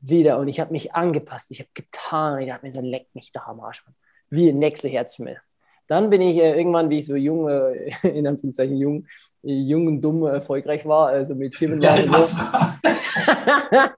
wieder. 0.00 0.38
Und 0.38 0.48
ich 0.48 0.60
habe 0.60 0.72
mich 0.72 0.94
angepasst, 0.94 1.50
ich 1.50 1.60
habe 1.60 1.70
getan, 1.74 2.40
ich 2.40 2.52
habe 2.52 2.66
mir 2.66 2.72
so, 2.72 2.80
leck 2.80 3.08
mich 3.14 3.32
da 3.32 3.42
am 3.46 3.60
Arsch, 3.60 3.84
wie 4.30 4.48
ein 4.48 4.58
nächste 4.58 4.88
Herzschmerz. 4.88 5.58
Dann 5.86 6.08
bin 6.10 6.20
ich 6.22 6.36
äh, 6.38 6.56
irgendwann, 6.56 6.88
wie 6.90 6.98
ich 6.98 7.06
so 7.06 7.16
jung, 7.16 7.48
äh, 7.48 7.92
in 8.08 8.26
Anführungszeichen 8.26 8.76
jung, 8.76 9.06
jung 9.42 9.86
und 9.86 10.00
dumm 10.00 10.24
erfolgreich 10.24 10.86
war, 10.86 11.08
also 11.08 11.34
mit 11.34 11.54
35 11.54 12.10
ja, 12.10 12.20
so, 12.20 12.36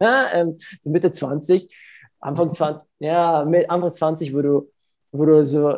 ähm, 0.33 0.59
so 0.81 0.91
Mitte 0.91 1.13
20, 1.13 1.69
Anfang 2.21 2.53
20, 2.53 2.89
ja, 2.99 3.45
mit 3.45 3.71
Anfang 3.71 3.93
20, 3.93 4.35
wo 4.35 4.43
du, 4.43 4.73
wo 5.13 5.25
du 5.25 5.45
so 5.45 5.77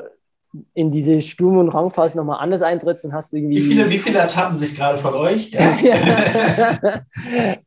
in 0.74 0.90
diese 0.90 1.20
Sturm- 1.20 1.59
und 1.59 1.68
Rangphase 1.68 2.16
nochmal 2.16 2.40
anders 2.40 2.62
eintrittst 2.62 3.05
und 3.05 3.12
hast 3.12 3.34
irgendwie. 3.34 3.57
Wie 3.57 3.61
viele, 3.61 3.90
wie 3.90 3.99
viele 3.99 4.18
ertappen 4.18 4.55
sich 4.57 4.74
gerade 4.74 4.99
von 4.99 5.14
euch? 5.14 5.51
Ja. 5.51 7.03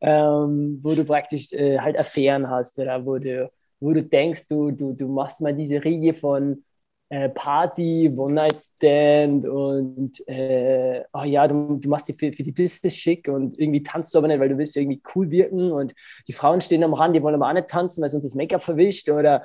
ähm, 0.00 0.80
wo 0.82 0.94
du 0.94 1.04
praktisch 1.04 1.52
äh, 1.52 1.78
halt 1.78 1.98
Affären 1.98 2.50
hast 2.50 2.78
oder 2.78 3.04
wo 3.04 3.18
du, 3.18 3.50
wo 3.80 3.92
du 3.92 4.02
denkst, 4.02 4.46
du, 4.48 4.72
du, 4.72 4.92
du 4.92 5.08
machst 5.08 5.40
mal 5.40 5.54
diese 5.54 5.82
Riege 5.84 6.12
von 6.12 6.64
äh, 7.12 7.28
Party, 7.28 8.10
One-Night-Stand 8.16 9.44
und 9.44 10.26
äh, 10.26 11.02
oh 11.12 11.24
ja, 11.24 11.46
du, 11.46 11.76
du 11.76 11.88
machst 11.88 12.08
dich 12.08 12.16
für, 12.16 12.32
für 12.32 12.42
die 12.42 12.54
Disse 12.54 12.90
schick 12.90 13.28
und 13.28 13.58
irgendwie 13.58 13.82
tanzt 13.82 14.14
du 14.14 14.18
aber 14.18 14.28
nicht, 14.28 14.40
weil 14.40 14.48
du 14.48 14.56
willst 14.56 14.76
irgendwie 14.76 15.02
cool 15.14 15.30
wirken 15.30 15.70
und 15.72 15.94
die 16.26 16.32
Frauen 16.32 16.62
stehen 16.62 16.82
am 16.82 16.94
Rand, 16.94 17.14
die 17.14 17.22
wollen 17.22 17.34
aber 17.34 17.48
auch 17.48 17.52
nicht 17.52 17.68
tanzen, 17.68 18.02
weil 18.02 18.08
sonst 18.08 18.24
das 18.24 18.34
Make-up 18.34 18.62
verwischt 18.62 19.10
oder 19.10 19.42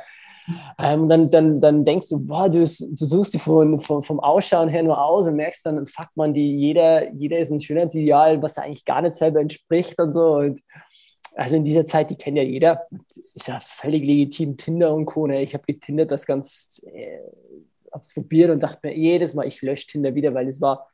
ähm, 0.79 1.09
dann, 1.09 1.29
dann, 1.31 1.61
dann 1.61 1.85
denkst 1.85 2.09
du, 2.09 2.25
boah, 2.25 2.49
du, 2.49 2.59
du 2.59 2.65
suchst 2.65 3.33
dich 3.33 3.41
von, 3.41 3.79
von, 3.79 4.03
vom 4.03 4.19
Ausschauen 4.19 4.69
her 4.69 4.83
nur 4.83 5.01
aus 5.03 5.27
und 5.27 5.35
merkst 5.35 5.65
dann, 5.65 5.87
fuck 5.87 6.09
man, 6.15 6.33
die, 6.33 6.57
jeder, 6.57 7.11
jeder 7.13 7.39
ist 7.39 7.51
ein 7.51 7.59
Schönheitsideal, 7.59 8.41
was 8.41 8.57
eigentlich 8.57 8.85
gar 8.85 9.01
nicht 9.01 9.15
selber 9.15 9.41
entspricht 9.41 9.99
und 9.99 10.11
so 10.11 10.35
und 10.35 10.61
also 11.37 11.55
in 11.55 11.63
dieser 11.63 11.85
Zeit, 11.85 12.09
die 12.09 12.15
kennt 12.15 12.35
ja 12.35 12.43
jeder, 12.43 12.87
ist 13.15 13.47
ja 13.47 13.59
völlig 13.59 14.03
legitim, 14.03 14.57
Tinder 14.57 14.93
und 14.93 15.05
Co. 15.05 15.27
Ne? 15.27 15.43
Ich 15.43 15.53
habe 15.53 15.63
getindert, 15.67 16.09
das 16.09 16.25
ganz, 16.25 16.81
äh, 16.91 17.19
hab's 17.91 18.13
probiert 18.13 18.49
und 18.49 18.63
dachte 18.63 18.87
mir 18.87 18.97
jedes 18.97 19.35
Mal, 19.35 19.47
ich 19.47 19.61
lösche 19.61 19.85
Tinder 19.85 20.15
wieder, 20.15 20.33
weil 20.33 20.47
es 20.47 20.59
war, 20.61 20.89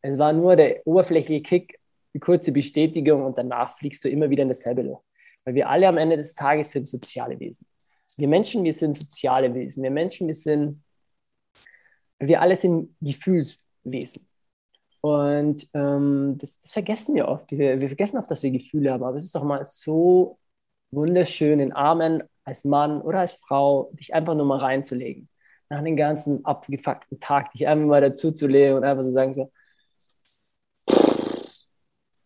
es 0.00 0.16
war 0.18 0.32
nur 0.32 0.56
der 0.56 0.86
oberflächliche 0.86 1.42
Kick, 1.42 1.78
die 2.14 2.18
kurze 2.18 2.52
Bestätigung 2.52 3.24
und 3.24 3.36
danach 3.36 3.76
fliegst 3.76 4.04
du 4.04 4.08
immer 4.08 4.30
wieder 4.30 4.42
in 4.42 4.48
dasselbe 4.48 4.82
Loch. 4.82 5.02
Weil 5.44 5.54
wir 5.54 5.68
alle 5.68 5.86
am 5.86 5.98
Ende 5.98 6.16
des 6.16 6.34
Tages 6.34 6.70
sind 6.70 6.88
soziale 6.88 7.38
Wesen. 7.38 7.66
Wir 8.16 8.28
Menschen, 8.28 8.64
wir 8.64 8.74
sind 8.74 8.94
soziale 8.94 9.54
Wesen. 9.54 9.82
Wir 9.82 9.90
Menschen, 9.90 10.26
wir 10.26 10.34
sind, 10.34 10.82
wir 12.18 12.40
alle 12.40 12.56
sind 12.56 12.96
Gefühlswesen. 13.00 14.26
Und 15.00 15.68
ähm, 15.74 16.38
das, 16.38 16.58
das, 16.60 16.72
vergessen 16.72 17.14
wir 17.14 17.28
oft. 17.28 17.50
Wir, 17.50 17.80
wir, 17.80 17.88
vergessen 17.88 18.16
oft, 18.18 18.30
dass 18.30 18.42
wir 18.42 18.50
Gefühle 18.50 18.92
haben. 18.92 19.04
Aber 19.04 19.16
es 19.16 19.24
ist 19.24 19.34
doch 19.34 19.44
mal 19.44 19.64
so 19.64 20.38
wunderschön, 20.90 21.60
in 21.60 21.72
Armen 21.72 22.22
als 22.44 22.64
Mann 22.64 23.02
oder 23.02 23.20
als 23.20 23.34
Frau 23.34 23.90
dich 23.92 24.14
einfach 24.14 24.34
nur 24.34 24.46
mal 24.46 24.58
reinzulegen. 24.58 25.28
Nach 25.68 25.82
dem 25.82 25.96
ganzen 25.96 26.44
abgefuckten 26.44 27.20
Tag 27.20 27.52
dich 27.52 27.66
einfach 27.68 27.86
mal 27.86 28.00
dazuzulegen 28.00 28.76
und 28.76 28.84
einfach 28.84 29.02
so 29.02 29.10
sagen 29.10 29.32
so, 29.32 29.52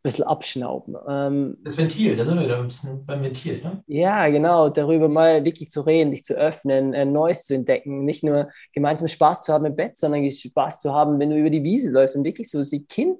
bisschen 0.08 0.24
abschnauben. 0.24 0.96
Ähm, 1.08 1.58
das 1.62 1.76
Ventil, 1.76 2.16
da 2.16 2.24
sind 2.24 2.36
wir 2.36 2.44
wieder 2.44 2.58
ein 2.58 2.66
bisschen 2.66 3.04
beim 3.06 3.22
Ventil, 3.22 3.62
ne? 3.62 3.82
Ja, 3.86 4.28
genau, 4.28 4.68
darüber 4.68 5.08
mal 5.08 5.44
wirklich 5.44 5.70
zu 5.70 5.82
reden, 5.82 6.10
dich 6.10 6.24
zu 6.24 6.34
öffnen, 6.34 6.94
äh, 6.94 7.04
Neues 7.04 7.44
zu 7.44 7.54
entdecken, 7.54 8.04
nicht 8.04 8.24
nur 8.24 8.50
gemeinsam 8.72 9.08
Spaß 9.08 9.44
zu 9.44 9.52
haben 9.52 9.64
im 9.64 9.76
Bett, 9.76 9.96
sondern 9.96 10.28
Spaß 10.30 10.80
zu 10.80 10.92
haben, 10.92 11.18
wenn 11.18 11.30
du 11.30 11.36
über 11.36 11.50
die 11.50 11.62
Wiese 11.62 11.90
läufst 11.90 12.16
und 12.16 12.24
wirklich 12.24 12.50
so 12.50 12.62
die 12.62 12.84
kind, 12.86 13.18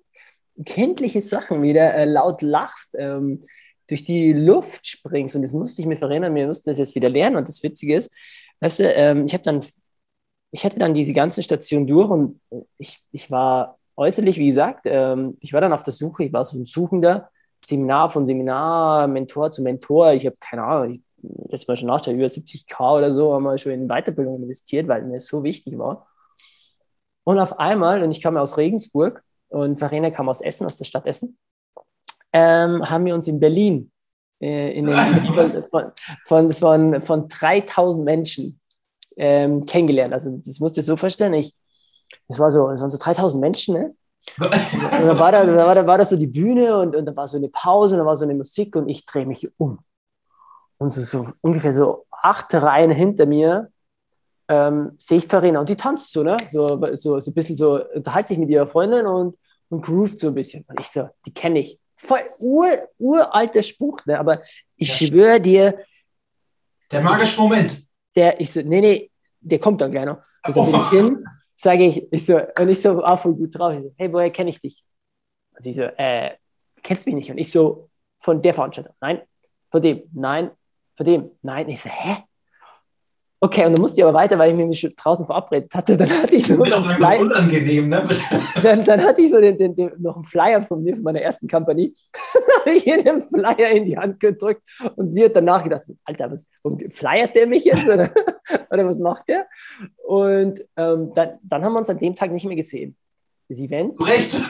kindliche 0.65 1.21
Sachen 1.21 1.63
wieder 1.63 1.95
äh, 1.95 2.05
laut 2.05 2.43
lachst, 2.43 2.95
ähm, 2.99 3.45
durch 3.89 4.05
die 4.05 4.33
Luft 4.33 4.87
springst 4.87 5.35
und 5.37 5.43
das 5.43 5.53
musste 5.53 5.81
ich 5.81 5.89
mir 5.89 5.97
verinnern, 5.97 6.33
mir 6.33 6.47
musste 6.47 6.71
das 6.71 6.79
jetzt 6.79 6.95
wieder 6.95 7.09
lernen 7.09 7.37
und 7.37 7.49
das 7.49 7.63
Witzige 7.63 7.97
ist, 7.97 8.15
weißt 8.61 8.81
du, 8.81 8.93
ähm, 8.93 9.25
ich 9.27 9.33
habe 9.33 9.45
dann 9.45 9.61
ich 10.51 10.65
hatte 10.65 10.79
dann 10.79 10.95
diese 10.95 11.13
ganzen 11.13 11.43
Stationen 11.43 11.87
durch 11.87 12.09
und 12.09 12.41
ich, 12.79 13.01
ich 13.13 13.31
war 13.31 13.78
äußerlich, 13.99 14.39
wie 14.39 14.47
gesagt, 14.47 14.83
ähm, 14.85 15.37
ich 15.41 15.53
war 15.53 15.61
dann 15.61 15.73
auf 15.73 15.83
der 15.83 15.93
Suche, 15.93 16.25
ich 16.25 16.33
war 16.33 16.45
so 16.45 16.59
ein 16.59 16.65
Suchender, 16.65 17.31
Seminar 17.65 18.11
von 18.11 18.25
Seminar, 18.25 19.09
Mentor 19.09 19.51
zu 19.51 19.63
Mentor. 19.63 20.13
Ich 20.13 20.25
habe 20.25 20.37
keine 20.39 20.63
Ahnung, 20.63 20.95
ich, 20.95 21.01
das 21.51 21.67
war 21.67 21.75
schon 21.75 21.89
nachschauen, 21.89 22.17
über 22.17 22.27
70k 22.27 22.99
oder 22.99 23.11
so, 23.11 23.35
haben 23.35 23.43
wir 23.43 23.59
schon 23.59 23.73
in 23.73 23.89
Weiterbildung 23.89 24.41
investiert, 24.43 24.87
weil 24.87 25.03
mir 25.03 25.17
es 25.17 25.27
so 25.27 25.43
wichtig 25.43 25.77
war. 25.77 26.07
Und 27.25 27.39
auf 27.41 27.59
einmal, 27.59 28.03
und 28.03 28.13
ich 28.13 28.23
kam 28.23 28.37
aus 28.37 28.57
Regensburg 28.57 29.23
und 29.49 29.79
Verena 29.79 30.11
kam 30.11 30.29
aus 30.29 30.41
Essen, 30.41 30.65
aus 30.65 30.79
der 30.79 30.85
Stadt 30.85 31.07
Essen, 31.07 31.37
ähm, 32.33 32.89
haben 32.89 33.05
wir 33.05 33.15
uns 33.15 33.27
in 33.27 33.41
Berlin 33.41 33.91
äh, 34.41 34.79
in 34.79 34.87
den, 34.87 34.97
von, 35.71 35.93
von, 36.25 36.53
von, 36.53 37.01
von 37.01 37.29
3000 37.29 38.05
Menschen 38.05 38.61
ähm, 39.17 39.67
kennengelernt. 39.67 40.13
Also 40.13 40.31
das 40.39 40.61
musst 40.61 40.77
du 40.77 40.81
dir 40.81 40.85
so 40.85 40.97
vorstellen, 40.97 41.35
ich 41.35 41.53
es 42.29 42.39
war 42.39 42.51
so, 42.51 42.71
es 42.71 42.81
waren 42.81 42.91
so 42.91 42.99
3000 42.99 43.41
Menschen, 43.41 43.75
ne? 43.75 43.95
und 44.41 44.51
dann 45.07 45.19
war 45.19 45.33
da, 45.33 45.45
da, 45.45 45.67
war, 45.67 45.75
da 45.75 45.87
war 45.87 45.99
da 45.99 46.05
so 46.05 46.17
die 46.17 46.27
Bühne 46.27 46.79
und, 46.79 46.95
und 46.95 47.07
da 47.07 47.17
war 47.17 47.27
so 47.27 47.37
eine 47.37 47.49
Pause 47.49 47.95
und 47.95 48.01
da 48.01 48.07
war 48.07 48.15
so 48.15 48.25
eine 48.25 48.35
Musik 48.35 48.77
und 48.77 48.89
ich 48.89 49.05
drehe 49.05 49.27
mich 49.27 49.49
um. 49.57 49.81
Und 50.77 50.91
so, 50.91 51.03
so 51.03 51.33
ungefähr 51.41 51.75
so 51.75 52.07
acht 52.11 52.55
Reihen 52.55 52.91
hinter 52.91 53.27
mir 53.27 53.71
ähm, 54.49 54.93
sehe 54.99 55.19
ich 55.19 55.27
Farina 55.27 55.61
und 55.61 55.69
die 55.69 55.77
tanzt 55.77 56.13
so, 56.13 56.23
ne? 56.23 56.37
So, 56.49 56.67
so, 56.95 57.21
so 57.21 57.31
ein 57.31 57.35
bisschen 57.35 57.57
so, 57.57 57.85
unterhält 57.95 58.27
sich 58.27 58.39
mit 58.39 58.49
ihrer 58.49 58.67
Freundin 58.67 59.07
und, 59.07 59.37
und 59.69 59.85
groovt 59.85 60.19
so 60.19 60.29
ein 60.29 60.35
bisschen. 60.35 60.65
Und 60.69 60.81
ich 60.81 60.89
so, 60.89 61.09
die 61.27 61.35
kenne 61.35 61.61
ich. 61.61 61.79
Voll 61.97 62.21
ur, 62.39 62.67
uralter 62.99 63.63
Spruch, 63.63 64.05
ne? 64.07 64.19
Aber 64.19 64.41
ich 64.77 65.01
ja. 65.01 65.07
schwöre 65.07 65.41
dir. 65.41 65.79
Der 66.91 67.03
magische 67.03 67.41
Moment. 67.41 67.83
Der, 68.15 68.41
ich 68.41 68.53
so, 68.53 68.63
nee, 68.63 68.81
nee, 68.81 69.11
der 69.41 69.59
kommt 69.59 69.81
dann 69.81 69.91
gleich 69.91 70.07
noch. 70.07 70.19
Und 70.47 70.57
dann 70.57 70.69
oh. 70.69 70.71
bin 70.71 70.81
ich 70.81 70.89
hin, 70.91 71.25
sage 71.59 71.87
ich, 71.87 72.13
ich 72.13 72.25
so, 72.25 72.37
und 72.37 72.69
ich 72.69 72.81
so, 72.81 73.03
auch 73.03 73.19
voll 73.19 73.35
gut 73.35 73.59
drauf. 73.59 73.75
Ich 73.75 73.83
so, 73.83 73.93
hey, 73.97 74.13
woher 74.13 74.31
kenne 74.31 74.51
ich 74.51 74.61
dich? 74.61 74.83
Und 75.53 75.63
sie 75.63 75.73
so, 75.73 75.83
äh, 75.83 76.37
kennst 76.83 77.05
mich 77.07 77.17
nicht? 77.17 77.31
Und 77.31 77.39
ich 77.39 77.51
so, 77.51 77.91
von 78.21 78.41
der 78.41 78.55
Veranstaltung, 78.55 78.95
nein. 79.01 79.23
Von 79.71 79.83
dem, 79.83 80.03
nein. 80.13 80.51
Von 80.97 81.07
dem, 81.07 81.31
nein. 81.43 81.69
Ich 81.69 81.81
so, 81.81 81.89
hä? 81.89 82.28
Okay, 83.41 83.67
und 83.67 83.73
dann 83.73 83.81
musste 83.81 84.01
ich 84.01 84.05
aber 84.05 84.15
weiter, 84.15 84.37
weil 84.37 84.51
ich 84.51 84.57
mich 84.57 84.81
schon 84.81 84.93
draußen 84.97 85.25
verabredet 85.25 85.73
hatte. 85.73 85.97
Dann 85.97 86.11
hatte 86.11 86.35
ich 86.35 86.47
so 86.47 86.57
noch 86.57 86.89
einen 86.89 86.97
Flyer. 86.97 87.21
unangenehm, 87.21 87.89
ne? 87.89 88.03
dann, 88.65 88.85
dann, 88.85 89.01
hatte 89.01 89.23
ich 89.23 89.31
so 89.31 89.41
den, 89.41 89.57
den, 89.57 89.77
den, 89.77 89.93
noch 89.99 90.17
einen 90.17 90.25
Flyer 90.25 90.61
von 90.65 90.83
mir, 90.83 90.95
von 90.97 91.05
meiner 91.05 91.21
ersten 91.21 91.47
Kompanie. 91.47 91.95
dann 92.35 92.43
habe 92.61 92.71
ich 92.75 92.85
ihr 92.85 93.01
den 93.01 93.23
Flyer 93.23 93.71
in 93.71 93.85
die 93.85 93.97
Hand 93.97 94.19
gedrückt 94.19 94.63
und 94.97 95.11
sie 95.11 95.25
hat 95.25 95.37
danach 95.37 95.63
gedacht, 95.63 95.85
Alter, 96.05 96.33
was, 96.33 96.49
flyert 96.91 97.37
der 97.37 97.47
mich 97.47 97.65
jetzt? 97.65 97.89
Oder, 97.89 98.11
oder 98.71 98.87
was 98.87 98.99
macht 98.99 99.29
der? 99.29 99.47
Und 100.05 100.65
ähm, 100.77 101.13
dann, 101.15 101.39
dann 101.43 101.65
haben 101.65 101.75
wir 101.75 101.79
uns 101.79 101.91
an 101.91 101.99
dem 101.99 102.17
Tag 102.17 102.33
nicht 102.33 102.45
mehr 102.45 102.57
gesehen. 102.57 102.97
Das 103.49 103.61
Event. 103.61 103.95
Recht. 104.01 104.37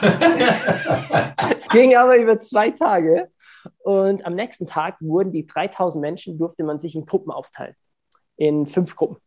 ging 1.71 1.95
aber 1.95 2.17
über 2.17 2.39
zwei 2.39 2.71
Tage. 2.71 3.29
Und 3.83 4.25
am 4.25 4.33
nächsten 4.33 4.65
Tag 4.65 4.97
wurden 4.99 5.31
die 5.31 5.45
3000 5.45 6.01
Menschen, 6.01 6.39
durfte 6.39 6.63
man 6.63 6.79
sich 6.79 6.95
in 6.95 7.05
Gruppen 7.05 7.31
aufteilen 7.31 7.75
in 8.39 8.65
fünf 8.65 8.95
Gruppen. 8.95 9.17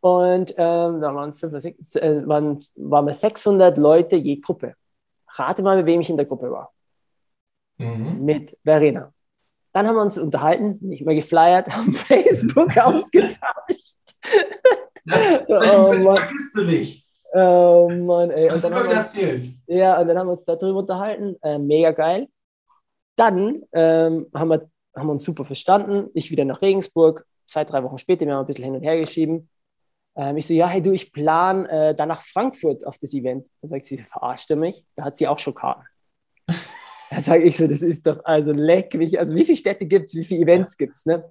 Und 0.00 0.52
ähm, 0.56 1.00
da 1.00 1.14
waren, 1.14 1.32
fünf, 1.32 1.60
sechs, 1.60 1.96
äh, 1.96 2.26
waren, 2.26 2.58
waren 2.76 3.06
wir 3.06 3.14
600 3.14 3.78
Leute 3.78 4.16
je 4.16 4.36
Gruppe. 4.36 4.74
Rate 5.28 5.62
mal, 5.62 5.76
mit 5.76 5.86
wem 5.86 6.00
ich 6.00 6.10
in 6.10 6.16
der 6.16 6.26
Gruppe 6.26 6.50
war. 6.50 6.72
Mhm. 7.78 8.24
Mit 8.24 8.56
Verena. 8.64 9.12
Dann 9.72 9.86
haben 9.86 9.96
wir 9.96 10.02
uns 10.02 10.18
unterhalten, 10.18 10.78
nicht 10.80 11.04
mehr 11.04 11.14
geflyert, 11.14 11.68
haben 11.76 11.92
Facebook 11.92 12.76
ausgetauscht. 12.76 13.98
Das, 15.04 15.46
das 15.46 15.74
oh, 15.76 15.92
vergisst 16.00 16.56
du 16.56 16.64
nicht. 16.64 17.06
Oh 17.32 17.88
Mann, 17.92 18.30
ey. 18.30 18.48
Kannst 18.48 18.64
du 18.64 18.70
mal 18.70 18.90
erzählen. 18.90 19.60
Ja, 19.66 20.00
und 20.00 20.08
dann 20.08 20.18
haben 20.18 20.28
wir 20.28 20.32
uns 20.32 20.44
darüber 20.44 20.80
unterhalten. 20.80 21.36
Äh, 21.42 21.58
mega 21.58 21.92
geil. 21.92 22.28
Dann 23.16 23.62
ähm, 23.72 24.26
haben, 24.34 24.48
wir, 24.48 24.70
haben 24.96 25.06
wir 25.08 25.12
uns 25.12 25.24
super 25.24 25.44
verstanden. 25.44 26.08
Ich 26.14 26.30
wieder 26.30 26.44
nach 26.44 26.62
Regensburg, 26.62 27.26
zwei, 27.48 27.64
drei 27.64 27.82
Wochen 27.82 27.98
später, 27.98 28.26
wir 28.26 28.34
haben 28.34 28.40
ein 28.40 28.46
bisschen 28.46 28.64
hin 28.64 28.74
und 28.74 28.82
her 28.82 28.96
geschrieben. 28.98 29.48
Ähm, 30.16 30.36
ich 30.36 30.46
so, 30.46 30.54
ja, 30.54 30.68
hey 30.68 30.82
du, 30.82 30.92
ich 30.92 31.12
plane 31.12 31.68
äh, 31.68 31.94
dann 31.94 32.08
nach 32.08 32.22
Frankfurt 32.22 32.86
auf 32.86 32.98
das 32.98 33.14
Event. 33.14 33.48
Dann 33.60 33.70
sagt 33.70 33.84
sie, 33.84 33.98
verarscht 33.98 34.50
mich? 34.50 34.84
Da 34.94 35.04
hat 35.04 35.16
sie 35.16 35.26
auch 35.26 35.38
schon 35.38 35.54
Karten. 35.54 35.84
Dann 37.10 37.22
sage 37.22 37.44
ich 37.44 37.56
so, 37.56 37.66
das 37.66 37.80
ist 37.80 38.06
doch, 38.06 38.22
also 38.24 38.52
leck 38.52 38.92
mich, 38.92 39.18
also 39.18 39.34
wie 39.34 39.42
viele 39.42 39.56
Städte 39.56 39.86
gibt 39.86 40.10
es, 40.10 40.14
wie 40.14 40.24
viele 40.24 40.42
Events 40.42 40.76
gibt 40.76 40.94
es, 40.94 41.06
ne? 41.06 41.24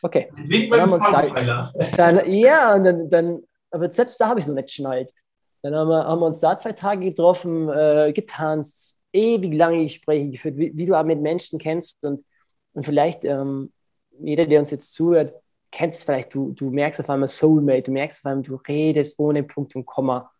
Okay. 0.00 0.32
Dann 0.70 0.80
haben 0.80 1.46
da, 1.46 1.72
dann, 1.98 2.32
ja, 2.32 2.74
und 2.74 2.84
dann, 2.84 3.10
dann, 3.10 3.42
aber 3.70 3.92
selbst 3.92 4.18
da 4.18 4.28
habe 4.28 4.40
ich 4.40 4.46
so 4.46 4.54
nicht 4.54 4.70
schnallt. 4.70 5.12
Dann 5.60 5.74
haben 5.74 5.88
wir, 5.88 6.04
haben 6.04 6.20
wir 6.20 6.26
uns 6.26 6.40
da 6.40 6.56
zwei 6.56 6.72
Tage 6.72 7.04
getroffen, 7.04 7.68
äh, 7.68 8.12
getanzt, 8.14 9.00
ewig 9.12 9.52
lange 9.52 9.82
Gespräche 9.82 10.30
geführt, 10.30 10.56
wie, 10.56 10.72
wie, 10.74 10.86
du 10.86 10.98
auch 10.98 11.04
mit 11.04 11.20
Menschen 11.20 11.58
kennst 11.58 12.02
und, 12.06 12.24
und 12.72 12.86
vielleicht 12.86 13.26
ähm, 13.26 13.70
jeder, 14.18 14.46
der 14.46 14.60
uns 14.60 14.70
jetzt 14.70 14.92
zuhört, 14.92 15.34
kennt 15.70 15.94
es 15.94 16.04
vielleicht, 16.04 16.34
du, 16.34 16.52
du 16.52 16.70
merkst 16.70 17.00
auf 17.00 17.10
einmal 17.10 17.28
Soulmate, 17.28 17.84
du 17.84 17.92
merkst 17.92 18.20
auf 18.20 18.30
einmal, 18.30 18.42
du 18.42 18.56
redest 18.68 19.18
ohne 19.18 19.42
Punkt 19.42 19.74
und 19.74 19.86
Komma. 19.86 20.30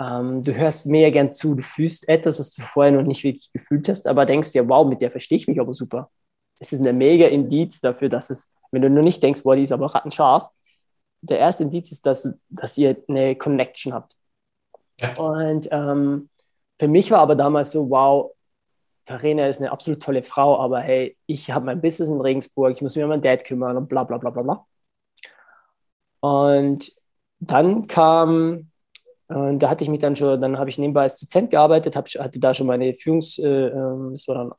Ähm, 0.00 0.42
du 0.42 0.54
hörst 0.54 0.86
mehr 0.86 1.10
gern 1.12 1.32
zu, 1.32 1.54
du 1.54 1.62
fühlst 1.62 2.08
etwas, 2.08 2.38
das 2.38 2.50
du 2.50 2.62
vorher 2.62 2.92
noch 2.92 3.06
nicht 3.06 3.22
wirklich 3.22 3.52
gefühlt 3.52 3.88
hast, 3.88 4.06
aber 4.06 4.26
denkst 4.26 4.52
dir, 4.52 4.68
wow, 4.68 4.86
mit 4.86 5.00
der 5.00 5.10
verstehe 5.10 5.36
ich 5.36 5.46
mich 5.46 5.60
aber 5.60 5.72
super. 5.72 6.10
Es 6.58 6.72
ist 6.72 6.84
ein 6.84 6.98
mega 6.98 7.26
Indiz 7.26 7.80
dafür, 7.80 8.08
dass 8.08 8.30
es, 8.30 8.52
wenn 8.72 8.82
du 8.82 8.90
nur 8.90 9.04
nicht 9.04 9.22
denkst, 9.22 9.42
boah, 9.44 9.54
die 9.54 9.62
ist 9.62 9.72
aber 9.72 9.94
rattenscharf, 9.94 10.48
der 11.20 11.38
erste 11.38 11.62
Indiz 11.62 11.92
ist, 11.92 12.04
dass, 12.06 12.22
du, 12.22 12.38
dass 12.50 12.76
ihr 12.76 12.96
eine 13.08 13.36
Connection 13.36 13.94
habt. 13.94 14.16
Ja. 15.00 15.14
Und 15.16 15.68
ähm, 15.70 16.28
für 16.78 16.88
mich 16.88 17.10
war 17.10 17.20
aber 17.20 17.34
damals 17.36 17.72
so, 17.72 17.88
wow, 17.88 18.32
Verena 19.04 19.48
ist 19.48 19.60
eine 19.60 19.70
absolut 19.70 20.02
tolle 20.02 20.22
Frau, 20.22 20.58
aber 20.58 20.80
hey, 20.80 21.16
ich 21.26 21.50
habe 21.50 21.66
mein 21.66 21.80
Business 21.80 22.10
in 22.10 22.20
Regensburg, 22.20 22.72
ich 22.72 22.82
muss 22.82 22.96
mich 22.96 23.04
um 23.04 23.10
meinen 23.10 23.22
Dad 23.22 23.44
kümmern 23.44 23.76
und 23.76 23.88
bla 23.88 24.04
bla 24.04 24.18
bla 24.18 24.30
bla 24.30 24.42
bla. 24.42 24.66
Und 26.20 26.90
dann 27.40 27.86
kam, 27.86 28.70
und 29.28 29.58
da 29.58 29.68
hatte 29.68 29.84
ich 29.84 29.90
mich 29.90 29.98
dann 30.00 30.16
schon, 30.16 30.40
dann 30.40 30.58
habe 30.58 30.70
ich 30.70 30.78
nebenbei 30.78 31.02
als 31.02 31.20
Dozent 31.20 31.50
gearbeitet, 31.50 31.96
hab, 31.96 32.08
hatte 32.08 32.38
da 32.38 32.54
schon 32.54 32.66
meine 32.66 32.94
Führungs, 32.94 33.38
äh, 33.38 33.46
ähm, 33.68 34.10
das 34.12 34.26
war 34.28 34.36
dann, 34.36 34.52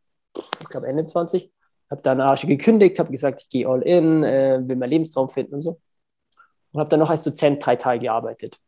ich 0.62 0.70
glaube 0.70 0.88
Ende 0.88 1.06
20, 1.06 1.52
habe 1.90 2.02
dann 2.04 2.22
Arsch 2.22 2.46
gekündigt, 2.46 3.00
habe 3.00 3.12
gesagt, 3.12 3.42
ich 3.42 3.50
gehe 3.50 3.68
all 3.68 3.82
in, 3.82 4.24
äh, 4.24 4.60
will 4.64 4.76
meinen 4.76 4.92
Lebenstraum 4.92 5.30
finden 5.30 5.56
und 5.56 5.62
so. 5.62 5.80
Und 6.72 6.80
habe 6.82 6.90
dann 6.90 7.00
noch 7.00 7.10
als 7.10 7.24
Dozent 7.24 7.66
drei 7.66 7.78
Tage 7.78 8.02
gearbeitet 8.02 8.60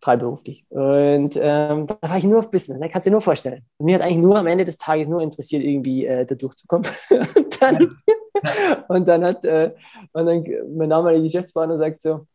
freiberuflich. 0.00 0.64
Und 0.68 1.36
ähm, 1.36 1.86
da 1.86 1.98
war 2.00 2.18
ich 2.18 2.24
nur 2.24 2.38
auf 2.38 2.50
Business, 2.50 2.78
ne? 2.78 2.88
kannst 2.88 3.06
du 3.06 3.10
dir 3.10 3.14
nur 3.14 3.22
vorstellen. 3.22 3.62
Und 3.78 3.86
mir 3.86 3.96
hat 3.96 4.02
eigentlich 4.02 4.18
nur 4.18 4.38
am 4.38 4.46
Ende 4.46 4.64
des 4.64 4.78
Tages 4.78 5.08
nur 5.08 5.20
interessiert, 5.20 5.62
irgendwie 5.62 6.06
äh, 6.06 6.24
da 6.24 6.34
durchzukommen. 6.34 6.88
und, 7.10 7.62
dann, 7.62 7.98
und 8.88 9.08
dann 9.08 9.24
hat 9.24 9.44
äh, 9.44 9.72
und 10.12 10.26
dann 10.26 10.44
mein 10.76 10.90
damaliger 10.90 11.24
Geschäftspartner 11.24 11.78
sagt 11.78 12.00
so, 12.00 12.26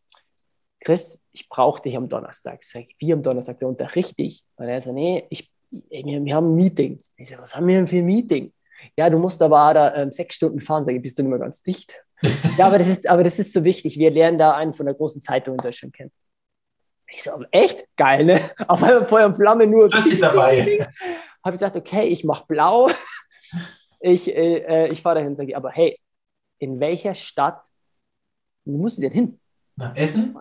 Chris, 0.80 1.20
ich 1.32 1.48
brauche 1.48 1.82
dich 1.82 1.96
am 1.96 2.10
Donnerstag. 2.10 2.60
Ich 2.62 2.70
sage, 2.70 2.88
wie 3.00 3.14
am 3.14 3.24
Donnerstag? 3.24 3.60
Der 3.60 3.70
unterrichte 3.70 4.22
ich. 4.24 4.44
Und 4.58 4.68
er 4.68 4.82
sagt, 4.82 4.96
nee, 4.96 5.26
ich, 5.30 5.50
ey, 5.90 6.04
wir, 6.06 6.24
wir, 6.24 6.36
haben 6.36 6.52
ein 6.52 6.56
Meeting. 6.56 6.98
Ich 7.16 7.30
sage, 7.30 7.42
was 7.42 7.56
haben 7.56 7.68
wir 7.68 7.78
denn 7.78 7.88
für 7.88 7.98
ein 7.98 8.06
Meeting? 8.06 8.52
Ja, 8.98 9.10
du 9.10 9.18
musst 9.18 9.42
aber 9.42 9.74
da 9.74 9.96
ähm, 9.96 10.12
sechs 10.12 10.36
Stunden 10.36 10.60
fahren. 10.60 10.84
Sage 10.84 10.98
ich, 10.98 11.04
bist 11.04 11.18
du 11.18 11.24
nicht 11.24 11.30
mehr 11.30 11.40
ganz 11.40 11.64
dicht? 11.64 11.96
ja, 12.58 12.68
aber 12.68 12.78
das, 12.78 12.90
ist, 12.90 13.08
aber 13.08 13.24
das 13.24 13.40
ist 13.40 13.54
so 13.54 13.64
wichtig. 13.64 13.98
Wir 13.98 14.12
lernen 14.12 14.38
da 14.38 14.56
einen 14.56 14.74
von 14.74 14.86
der 14.86 14.96
großen 14.96 15.22
Zeitung 15.22 15.56
in 15.56 15.62
Deutschland 15.62 15.94
kennen. 15.94 16.12
Ich 17.16 17.24
so, 17.24 17.44
echt 17.52 17.86
geil, 17.96 18.26
ne? 18.26 18.50
Auf 18.68 18.82
einmal 18.82 19.06
Feuer 19.06 19.28
und 19.28 19.36
Flamme 19.36 19.68
nur. 19.68 19.90
Plötzlich 19.90 20.20
dabei. 20.20 20.88
Habe 21.44 21.56
ich 21.56 21.60
gesagt, 21.60 21.76
okay, 21.76 22.08
ich 22.08 22.24
mache 22.24 22.46
blau. 22.48 22.90
Ich, 24.06 24.28
äh, 24.28 24.58
äh 24.58 24.92
ich 24.92 25.02
fahre 25.02 25.16
dahin 25.16 25.30
und 25.30 25.38
sage, 25.38 25.56
aber 25.56 25.72
hey, 25.72 25.98
in 26.60 26.82
welcher 26.82 27.14
Stadt 27.14 27.66
musst 28.66 28.98
du 28.98 29.04
denn 29.04 29.14
hin? 29.14 29.40
Nach 29.78 29.96
Essen? 29.96 30.38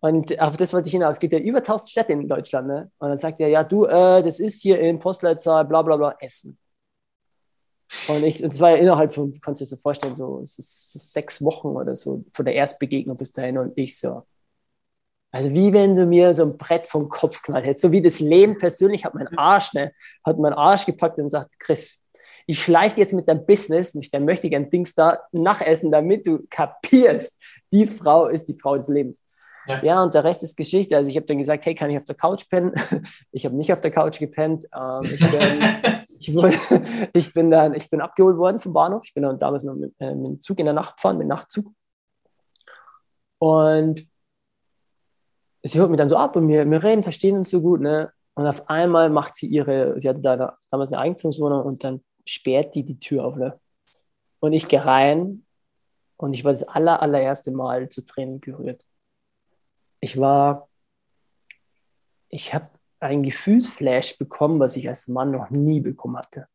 Und 0.00 0.40
auf 0.40 0.56
das 0.56 0.72
wollte 0.72 0.86
ich 0.86 0.92
hinaus. 0.92 1.16
Es 1.16 1.20
gibt 1.20 1.34
ja 1.34 1.38
über 1.38 1.58
1000 1.58 1.90
Städte 1.90 2.12
in 2.14 2.26
Deutschland. 2.26 2.68
Ne? 2.68 2.90
Und 2.96 3.10
dann 3.10 3.18
sagt 3.18 3.38
er, 3.40 3.48
ja, 3.48 3.64
du, 3.64 3.84
äh, 3.84 4.22
das 4.22 4.40
ist 4.40 4.62
hier 4.62 4.80
in 4.80 4.98
Postleitzahl, 4.98 5.66
bla 5.66 5.82
bla 5.82 5.98
bla, 5.98 6.16
Essen. 6.20 6.56
Und 8.08 8.24
ich, 8.24 8.40
das 8.40 8.58
war 8.60 8.70
ja 8.70 8.76
innerhalb 8.76 9.12
von, 9.12 9.30
du 9.30 9.40
kannst 9.40 9.60
dir 9.60 9.66
so 9.66 9.76
vorstellen, 9.76 10.16
so, 10.16 10.40
so 10.42 10.62
sechs 10.62 11.44
Wochen 11.44 11.68
oder 11.68 11.94
so 11.94 12.24
von 12.32 12.46
der 12.46 12.54
Erstbegegnung 12.54 13.18
bis 13.18 13.30
dahin. 13.30 13.58
Und 13.58 13.72
ich 13.76 13.98
so, 13.98 14.22
also 15.32 15.52
wie 15.52 15.72
wenn 15.72 15.94
du 15.94 16.06
mir 16.06 16.34
so 16.34 16.44
ein 16.44 16.56
Brett 16.56 16.86
vom 16.86 17.08
Kopf 17.08 17.42
knallt 17.42 17.66
hättest. 17.66 17.82
So 17.82 17.92
wie 17.92 18.02
das 18.02 18.20
Leben 18.20 18.58
persönlich 18.58 19.04
hat 19.04 19.14
mein 19.14 19.28
Arsch, 19.36 19.74
ne, 19.74 19.92
hat 20.24 20.38
mein 20.38 20.52
Arsch 20.52 20.86
gepackt 20.86 21.18
und 21.18 21.30
sagt, 21.30 21.58
Chris, 21.58 22.02
ich 22.46 22.62
schleife 22.62 23.00
jetzt 23.00 23.12
mit 23.12 23.28
deinem 23.28 23.44
Business, 23.44 23.94
mit 23.94 24.12
deinem 24.14 24.24
möchte 24.24 24.48
gern 24.48 24.70
Dings 24.70 24.94
da 24.94 25.18
nachessen, 25.32 25.90
damit 25.90 26.26
du 26.26 26.46
kapierst, 26.48 27.38
die 27.72 27.86
Frau 27.86 28.26
ist 28.26 28.48
die 28.48 28.54
Frau 28.54 28.76
des 28.76 28.88
Lebens. 28.88 29.24
Ja. 29.66 29.82
ja, 29.82 30.02
und 30.02 30.14
der 30.14 30.22
Rest 30.22 30.44
ist 30.44 30.56
Geschichte. 30.56 30.96
Also 30.96 31.10
ich 31.10 31.16
habe 31.16 31.26
dann 31.26 31.38
gesagt, 31.38 31.66
hey, 31.66 31.74
kann 31.74 31.90
ich 31.90 31.98
auf 31.98 32.04
der 32.04 32.14
Couch 32.14 32.48
pennen? 32.48 32.72
Ich 33.32 33.44
habe 33.44 33.56
nicht 33.56 33.72
auf 33.72 33.80
der 33.80 33.90
Couch 33.90 34.20
gepennt. 34.20 34.64
Ähm, 34.72 35.00
ich, 35.02 35.18
bin, 35.18 35.40
ich, 36.20 36.34
wurde, 36.34 36.54
ich, 37.12 37.32
bin 37.32 37.50
dann, 37.50 37.74
ich 37.74 37.90
bin 37.90 38.00
abgeholt 38.00 38.36
worden 38.36 38.60
vom 38.60 38.72
Bahnhof. 38.72 39.02
Ich 39.04 39.12
bin 39.12 39.24
dann 39.24 39.38
damals 39.38 39.64
noch 39.64 39.74
mit, 39.74 39.92
äh, 39.98 40.14
mit 40.14 40.26
dem 40.26 40.40
Zug 40.40 40.60
in 40.60 40.66
der 40.66 40.74
Nacht 40.74 40.96
gefahren, 40.96 41.18
mit 41.18 41.26
Nachtzug. 41.26 41.72
Und 43.38 44.06
sie 45.62 45.80
holt 45.80 45.90
mich 45.90 45.98
dann 45.98 46.08
so 46.08 46.16
ab 46.16 46.36
und 46.36 46.48
wir, 46.48 46.68
wir 46.68 46.82
reden, 46.82 47.02
verstehen 47.02 47.36
uns 47.36 47.50
so 47.50 47.60
gut, 47.60 47.80
ne? 47.80 48.12
Und 48.34 48.46
auf 48.46 48.68
einmal 48.68 49.08
macht 49.08 49.34
sie 49.36 49.46
ihre, 49.46 49.98
sie 49.98 50.08
hatte 50.08 50.20
da 50.20 50.58
damals 50.70 50.92
eine 50.92 51.00
Eigentumswohnung 51.00 51.64
und 51.64 51.84
dann 51.84 52.04
sperrt 52.26 52.74
die 52.74 52.84
die 52.84 52.98
Tür 52.98 53.24
auf, 53.24 53.36
ne? 53.36 53.58
Und 54.40 54.52
ich 54.52 54.68
gehe 54.68 54.84
rein 54.84 55.44
und 56.16 56.34
ich 56.34 56.44
war 56.44 56.52
das 56.52 56.64
aller, 56.64 57.00
allererste 57.02 57.50
Mal 57.50 57.88
zu 57.88 58.04
Tränen 58.04 58.40
gerührt. 58.40 58.86
Ich 60.00 60.18
war, 60.18 60.68
ich 62.28 62.52
habe 62.52 62.68
ein 63.00 63.22
Gefühlsflash 63.22 64.18
bekommen, 64.18 64.60
was 64.60 64.76
ich 64.76 64.88
als 64.88 65.08
Mann 65.08 65.30
noch 65.30 65.50
nie 65.50 65.80
bekommen 65.80 66.16
hatte. 66.16 66.46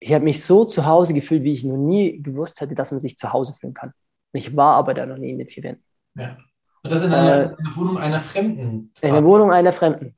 Ich 0.00 0.12
habe 0.12 0.24
mich 0.24 0.44
so 0.44 0.64
zu 0.64 0.84
Hause 0.86 1.14
gefühlt, 1.14 1.44
wie 1.44 1.52
ich 1.52 1.64
noch 1.64 1.76
nie 1.76 2.20
gewusst 2.22 2.60
hatte, 2.60 2.74
dass 2.74 2.90
man 2.90 3.00
sich 3.00 3.16
zu 3.16 3.32
Hause 3.32 3.54
fühlen 3.54 3.74
kann. 3.74 3.92
Ich 4.32 4.56
war 4.56 4.76
aber 4.76 4.94
da 4.94 5.06
noch 5.06 5.16
nie 5.16 5.30
in 5.30 5.38
den 5.38 5.48
vier 5.48 5.62
Wänden. 5.62 5.84
Ja. 6.16 6.36
Und 6.84 6.92
das 6.92 7.02
in 7.02 7.12
einer, 7.12 7.36
äh, 7.36 7.54
in 7.58 7.64
der 7.64 7.76
Wohnung 7.76 7.98
einer 7.98 8.20
Fremden? 8.20 8.92
In 9.00 9.12
der 9.12 9.24
Wohnung 9.24 9.50
einer 9.50 9.72
Fremden. 9.72 10.14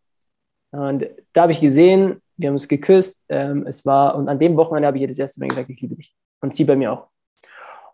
Und 0.72 1.06
da 1.32 1.42
habe 1.42 1.52
ich 1.52 1.60
gesehen, 1.60 2.20
wir 2.36 2.48
haben 2.48 2.54
uns 2.54 2.66
geküsst. 2.66 3.20
Ähm, 3.28 3.64
es 3.66 3.86
war, 3.86 4.16
und 4.16 4.28
an 4.28 4.38
dem 4.38 4.56
Wochenende 4.56 4.88
habe 4.88 4.98
ich 4.98 5.02
ihr 5.02 5.08
das 5.08 5.18
erste 5.18 5.40
Mal 5.40 5.48
gesagt, 5.48 5.70
ich 5.70 5.80
liebe 5.80 5.94
dich. 5.94 6.12
Und 6.40 6.54
sie 6.54 6.64
bei 6.64 6.74
mir 6.74 6.92
auch. 6.92 7.06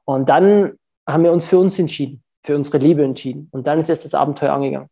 Und 0.04 0.28
dann 0.28 0.72
haben 1.06 1.22
wir 1.22 1.32
uns 1.32 1.46
für 1.46 1.58
uns 1.58 1.78
entschieden, 1.78 2.22
für 2.42 2.56
unsere 2.56 2.78
Liebe 2.78 3.04
entschieden. 3.04 3.48
Und 3.52 3.66
dann 3.66 3.78
ist 3.78 3.90
erst 3.90 4.06
das 4.06 4.14
Abenteuer 4.14 4.54
angegangen. 4.54 4.88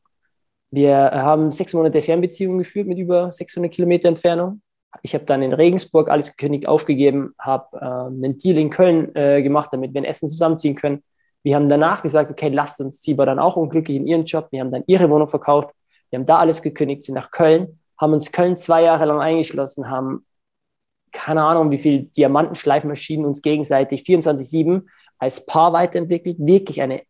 Wir 0.70 0.95
haben 0.97 1.51
sechs 1.51 1.72
Monate 1.72 2.03
Fernbeziehung 2.03 2.59
geführt 2.59 2.87
mit 2.87 2.99
über 2.99 3.33
600 3.33 3.72
Kilometer 3.72 4.09
Entfernung. 4.09 4.61
Ich 5.03 5.14
habe 5.14 5.24
dann 5.24 5.43
in 5.43 5.53
Regensburg 5.53 6.11
alles 6.11 6.37
gekündigt, 6.37 6.68
aufgegeben, 6.68 7.35
habe 7.39 7.76
äh, 7.78 7.85
einen 7.85 8.39
Deal 8.39 8.59
in 8.59 8.70
Köln 8.70 9.14
äh, 9.16 9.43
gemacht, 9.43 9.70
damit 9.72 9.95
wir 9.95 10.01
in 10.01 10.05
Essen 10.05 10.28
zusammenziehen 10.28 10.76
können. 10.76 11.03
Wir 11.43 11.57
haben 11.57 11.68
danach 11.68 12.03
gesagt, 12.03 12.30
okay, 12.30 12.49
lasst 12.49 12.80
uns. 12.80 13.03
Sie 13.03 13.16
war 13.16 13.26
dann 13.26 13.38
auch 13.38 13.57
unglücklich 13.57 13.97
in 13.97 14.07
ihrem 14.07 14.24
Job. 14.24 14.49
Wir 14.51 14.61
haben 14.61 14.70
dann 14.70 14.84
ihre 14.86 15.09
Wohnung 15.09 15.28
verkauft. 15.28 15.70
Wir 16.11 16.18
haben 16.18 16.26
da 16.26 16.38
alles 16.38 16.61
gekündigt, 16.61 17.05
sind 17.05 17.14
nach 17.14 17.30
Köln, 17.30 17.78
haben 17.97 18.12
uns 18.12 18.32
Köln 18.32 18.57
zwei 18.57 18.82
Jahre 18.82 19.05
lang 19.05 19.20
eingeschlossen, 19.20 19.88
haben 19.88 20.26
keine 21.12 21.43
Ahnung, 21.43 21.70
wie 21.70 21.78
viele 21.78 22.03
Diamantenschleifmaschinen 22.05 23.26
uns 23.26 23.43
gegenseitig 23.43 24.03
24-7 24.03 24.82
als 25.18 25.45
Paar 25.47 25.72
weiterentwickelt. 25.72 26.36
Wirklich 26.38 26.82
eine, 26.82 27.03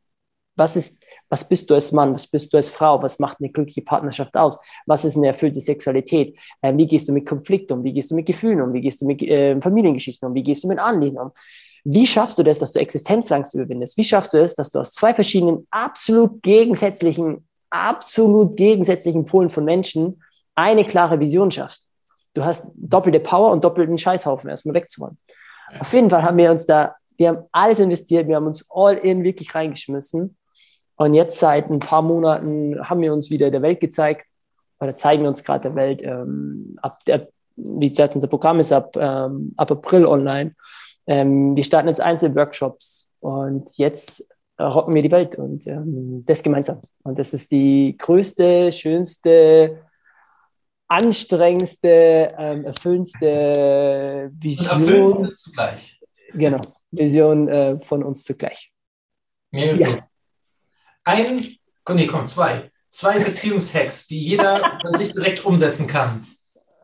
was 0.56 0.76
ist, 0.76 1.04
was 1.28 1.48
bist 1.48 1.70
du 1.70 1.74
als 1.74 1.92
Mann, 1.92 2.14
was 2.14 2.26
bist 2.26 2.52
du 2.52 2.56
als 2.56 2.70
Frau, 2.70 3.02
was 3.02 3.18
macht 3.18 3.38
eine 3.40 3.50
glückliche 3.50 3.82
Partnerschaft 3.82 4.36
aus, 4.36 4.58
was 4.86 5.04
ist 5.04 5.16
eine 5.16 5.28
erfüllte 5.28 5.60
Sexualität, 5.60 6.38
ähm, 6.62 6.78
wie 6.78 6.86
gehst 6.86 7.08
du 7.08 7.12
mit 7.12 7.26
Konflikten 7.26 7.74
um, 7.74 7.84
wie 7.84 7.92
gehst 7.92 8.10
du 8.10 8.14
mit 8.14 8.26
Gefühlen 8.26 8.60
um, 8.60 8.72
wie 8.72 8.80
gehst 8.80 9.00
du 9.00 9.06
mit 9.06 9.22
äh, 9.22 9.60
Familiengeschichten 9.60 10.28
um, 10.28 10.34
wie 10.34 10.42
gehst 10.42 10.64
du 10.64 10.68
mit 10.68 10.78
Anliegen 10.78 11.18
um. 11.18 11.32
Wie 11.84 12.06
schaffst 12.06 12.38
du 12.38 12.42
das, 12.42 12.58
dass 12.58 12.72
du 12.72 12.80
Existenzangst 12.80 13.54
überwindest? 13.54 13.96
Wie 13.96 14.04
schaffst 14.04 14.34
du 14.34 14.42
es, 14.42 14.54
dass 14.54 14.70
du 14.70 14.80
aus 14.80 14.92
zwei 14.92 15.14
verschiedenen 15.14 15.66
absolut 15.70 16.42
gegensätzlichen, 16.42 17.46
absolut 17.70 18.56
gegensätzlichen 18.56 19.24
Polen 19.24 19.50
von 19.50 19.64
Menschen 19.64 20.22
eine 20.54 20.84
klare 20.84 21.20
Vision 21.20 21.50
schaffst? 21.50 21.86
Du 22.34 22.44
hast 22.44 22.70
doppelte 22.74 23.20
Power 23.20 23.50
und 23.50 23.64
doppelten 23.64 23.98
Scheißhaufen 23.98 24.50
erstmal 24.50 24.74
wegzuräumen. 24.74 25.18
Ja. 25.72 25.80
Auf 25.80 25.92
jeden 25.92 26.10
Fall 26.10 26.22
haben 26.22 26.36
wir 26.36 26.50
uns 26.50 26.66
da, 26.66 26.94
wir 27.16 27.28
haben 27.28 27.44
alles 27.52 27.80
investiert, 27.80 28.28
wir 28.28 28.36
haben 28.36 28.46
uns 28.46 28.66
all 28.70 28.94
in 28.94 29.24
wirklich 29.24 29.54
reingeschmissen. 29.54 30.36
Und 30.96 31.14
jetzt 31.14 31.38
seit 31.38 31.70
ein 31.70 31.78
paar 31.78 32.02
Monaten 32.02 32.78
haben 32.88 33.00
wir 33.00 33.12
uns 33.12 33.30
wieder 33.30 33.50
der 33.50 33.62
Welt 33.62 33.80
gezeigt 33.80 34.26
oder 34.80 34.94
zeigen 34.94 35.22
wir 35.22 35.28
uns 35.28 35.42
gerade 35.42 35.62
der 35.62 35.74
Welt. 35.74 36.02
Ähm, 36.02 36.76
ab 36.82 37.02
der, 37.06 37.28
wie 37.56 37.88
gesagt, 37.88 38.14
unser 38.14 38.28
Programm 38.28 38.60
ist 38.60 38.70
ab, 38.70 38.96
ähm, 38.96 39.54
ab 39.56 39.70
April 39.70 40.04
online. 40.06 40.54
Ähm, 41.06 41.56
wir 41.56 41.64
starten 41.64 41.88
jetzt 41.88 42.00
Einzelworkshops 42.00 43.08
und 43.20 43.76
jetzt 43.76 44.26
rocken 44.58 44.94
wir 44.94 45.02
die 45.02 45.10
Welt 45.10 45.36
und 45.36 45.66
ähm, 45.66 46.22
das 46.26 46.42
gemeinsam. 46.42 46.80
Und 47.02 47.18
das 47.18 47.32
ist 47.32 47.50
die 47.50 47.96
größte, 47.98 48.72
schönste, 48.72 49.82
anstrengendste, 50.88 52.28
ähm, 52.36 52.64
erfüllendste 52.64 54.30
Vision. 54.34 54.70
Und 54.82 54.88
erfüllendste 54.88 55.34
zugleich. 55.34 56.00
Genau, 56.32 56.60
Vision 56.90 57.48
äh, 57.48 57.80
von 57.80 58.02
uns 58.02 58.24
zugleich. 58.24 58.72
Mir 59.52 59.74
ja. 59.76 59.98
Ein, 61.04 61.46
nee, 61.94 62.06
komm, 62.06 62.26
zwei. 62.26 62.70
Zwei 62.88 63.20
Beziehungshacks, 63.20 64.08
die 64.08 64.20
jeder 64.20 64.78
sich 64.96 65.12
direkt 65.12 65.44
umsetzen 65.44 65.86
kann. 65.86 66.26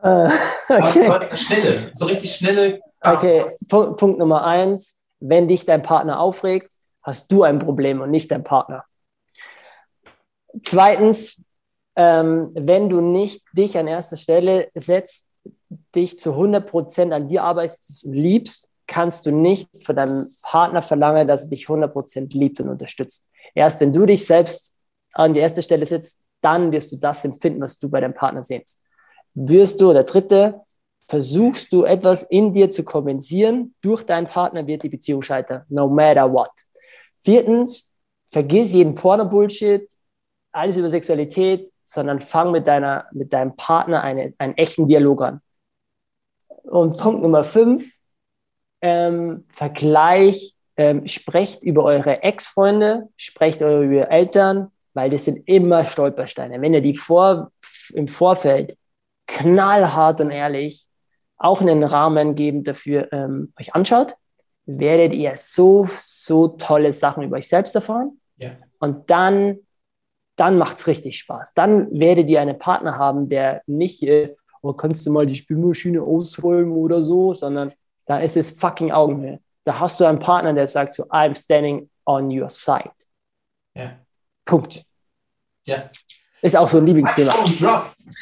Äh, 0.01 0.29
okay. 0.69 1.07
Aber, 1.07 1.35
schnelle, 1.35 1.91
so 1.93 2.05
richtig 2.05 2.33
schnelle. 2.33 2.79
Okay, 3.01 3.45
Punkt, 3.67 3.97
Punkt 3.97 4.19
Nummer 4.19 4.43
eins. 4.45 4.99
Wenn 5.19 5.47
dich 5.47 5.65
dein 5.65 5.81
Partner 5.81 6.19
aufregt, 6.19 6.73
hast 7.01 7.31
du 7.31 7.43
ein 7.43 7.59
Problem 7.59 8.01
und 8.01 8.11
nicht 8.11 8.31
dein 8.31 8.43
Partner. 8.43 8.83
Zweitens, 10.63 11.41
ähm, 11.95 12.51
wenn 12.53 12.89
du 12.89 13.01
nicht 13.01 13.43
dich 13.53 13.77
an 13.77 13.87
erster 13.87 14.17
Stelle 14.17 14.69
setzt, 14.75 15.27
dich 15.95 16.19
zu 16.19 16.35
100% 16.35 17.11
an 17.11 17.27
dir 17.27 17.43
arbeitest 17.43 18.05
und 18.05 18.13
liebst, 18.13 18.71
kannst 18.87 19.25
du 19.25 19.31
nicht 19.31 19.69
von 19.83 19.95
deinem 19.95 20.27
Partner 20.43 20.81
verlangen, 20.81 21.27
dass 21.27 21.45
er 21.45 21.49
dich 21.49 21.67
100% 21.67 22.33
liebt 22.33 22.59
und 22.59 22.69
unterstützt. 22.69 23.25
Erst 23.53 23.81
wenn 23.81 23.93
du 23.93 24.05
dich 24.05 24.25
selbst 24.25 24.75
an 25.13 25.33
die 25.33 25.39
erste 25.39 25.61
Stelle 25.61 25.85
setzt, 25.85 26.19
dann 26.41 26.71
wirst 26.71 26.91
du 26.91 26.97
das 26.97 27.25
empfinden, 27.25 27.61
was 27.61 27.79
du 27.79 27.89
bei 27.89 27.99
deinem 27.99 28.13
Partner 28.13 28.43
sehnst. 28.43 28.83
Wirst 29.33 29.81
du, 29.81 29.89
oder 29.89 30.03
dritte, 30.03 30.61
versuchst 31.07 31.71
du 31.71 31.85
etwas 31.85 32.23
in 32.23 32.53
dir 32.53 32.69
zu 32.69 32.83
kompensieren, 32.83 33.73
durch 33.81 34.03
deinen 34.03 34.27
Partner 34.27 34.67
wird 34.67 34.83
die 34.83 34.89
Beziehung 34.89 35.21
scheitern, 35.21 35.63
no 35.69 35.87
matter 35.87 36.31
what. 36.31 36.51
Viertens, 37.21 37.95
vergiss 38.29 38.73
jeden 38.73 38.95
Porno-Bullshit, 38.95 39.87
alles 40.51 40.77
über 40.77 40.89
Sexualität, 40.89 41.71
sondern 41.83 42.19
fang 42.19 42.51
mit, 42.51 42.67
deiner, 42.67 43.05
mit 43.11 43.31
deinem 43.31 43.55
Partner 43.55 44.03
eine, 44.03 44.33
einen 44.37 44.57
echten 44.57 44.87
Dialog 44.87 45.21
an. 45.21 45.41
Und 46.63 46.97
Punkt 46.97 47.21
Nummer 47.21 47.45
fünf, 47.45 47.93
ähm, 48.81 49.45
Vergleich, 49.49 50.55
ähm, 50.75 51.07
sprecht 51.07 51.63
über 51.63 51.83
eure 51.85 52.21
Ex-Freunde, 52.23 53.09
sprecht 53.15 53.61
über 53.61 53.71
eure 53.71 54.09
Eltern, 54.09 54.67
weil 54.93 55.09
das 55.09 55.25
sind 55.25 55.47
immer 55.47 55.85
Stolpersteine. 55.85 56.61
Wenn 56.61 56.73
ihr 56.73 56.81
die 56.81 56.95
vor, 56.95 57.51
im 57.93 58.07
Vorfeld 58.07 58.77
knallhart 59.27 60.21
und 60.21 60.31
ehrlich 60.31 60.86
auch 61.37 61.61
einen 61.61 61.83
Rahmen 61.83 62.35
geben 62.35 62.63
dafür 62.63 63.11
ähm, 63.11 63.53
euch 63.59 63.75
anschaut, 63.75 64.15
werdet 64.65 65.13
ihr 65.13 65.33
so, 65.35 65.87
so 65.89 66.49
tolle 66.49 66.93
Sachen 66.93 67.23
über 67.23 67.37
euch 67.37 67.47
selbst 67.47 67.75
erfahren. 67.75 68.19
Ja. 68.37 68.51
Und 68.79 69.09
dann 69.09 69.59
dann 70.37 70.57
macht 70.57 70.77
es 70.77 70.87
richtig 70.87 71.17
Spaß. 71.19 71.53
Dann 71.55 71.99
werdet 71.99 72.29
ihr 72.29 72.39
einen 72.39 72.57
Partner 72.57 72.97
haben, 72.97 73.27
der 73.27 73.63
nicht, 73.65 74.03
äh, 74.03 74.35
oh, 74.61 74.71
kannst 74.71 75.05
du 75.05 75.11
mal 75.11 75.25
die 75.25 75.35
Spülmaschine 75.35 76.01
ausräumen 76.01 76.71
oder 76.73 77.01
so, 77.01 77.33
sondern 77.33 77.73
da 78.05 78.19
ist 78.19 78.37
es 78.37 78.51
fucking 78.51 78.91
Augenhöhe. 78.91 79.41
Da 79.63 79.79
hast 79.79 79.99
du 79.99 80.05
einen 80.05 80.19
Partner, 80.19 80.53
der 80.53 80.67
sagt 80.67 80.93
so, 80.93 81.03
I'm 81.05 81.35
standing 81.35 81.89
on 82.05 82.29
your 82.29 82.49
side. 82.49 82.91
Ja. 83.75 83.97
Punkt. 84.45 84.83
Ja. 85.65 85.89
Ist 86.41 86.55
auch 86.55 86.69
so 86.69 86.77
ein 86.77 86.85
Lieblingsthema. 86.85 87.33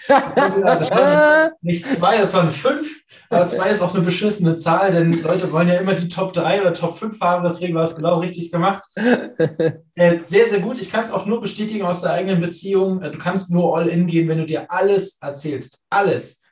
Das 0.07 0.91
waren 0.91 1.51
nicht 1.61 1.89
zwei, 1.89 2.17
das 2.17 2.33
waren 2.33 2.49
fünf. 2.49 3.05
Aber 3.29 3.47
zwei 3.47 3.69
ist 3.69 3.81
auch 3.81 3.93
eine 3.93 4.03
beschissene 4.03 4.55
Zahl, 4.55 4.91
denn 4.91 5.11
Leute 5.13 5.51
wollen 5.51 5.67
ja 5.67 5.75
immer 5.75 5.93
die 5.93 6.07
Top 6.07 6.33
3 6.33 6.61
oder 6.61 6.73
Top 6.73 6.97
5 6.97 7.19
haben. 7.19 7.43
Deswegen 7.43 7.73
war 7.73 7.83
es 7.83 7.95
genau 7.95 8.19
richtig 8.19 8.51
gemacht. 8.51 8.83
Äh, 9.97 10.19
sehr, 10.25 10.49
sehr 10.49 10.59
gut. 10.59 10.77
Ich 10.77 10.91
kann 10.91 11.01
es 11.01 11.11
auch 11.11 11.25
nur 11.25 11.39
bestätigen 11.39 11.83
aus 11.83 12.01
der 12.01 12.11
eigenen 12.11 12.41
Beziehung. 12.41 13.01
Äh, 13.01 13.11
du 13.11 13.17
kannst 13.17 13.49
nur 13.49 13.77
all 13.77 13.87
in 13.87 14.07
gehen, 14.07 14.27
wenn 14.27 14.39
du 14.39 14.45
dir 14.45 14.69
alles 14.69 15.17
erzählst. 15.21 15.77
Alles. 15.89 16.43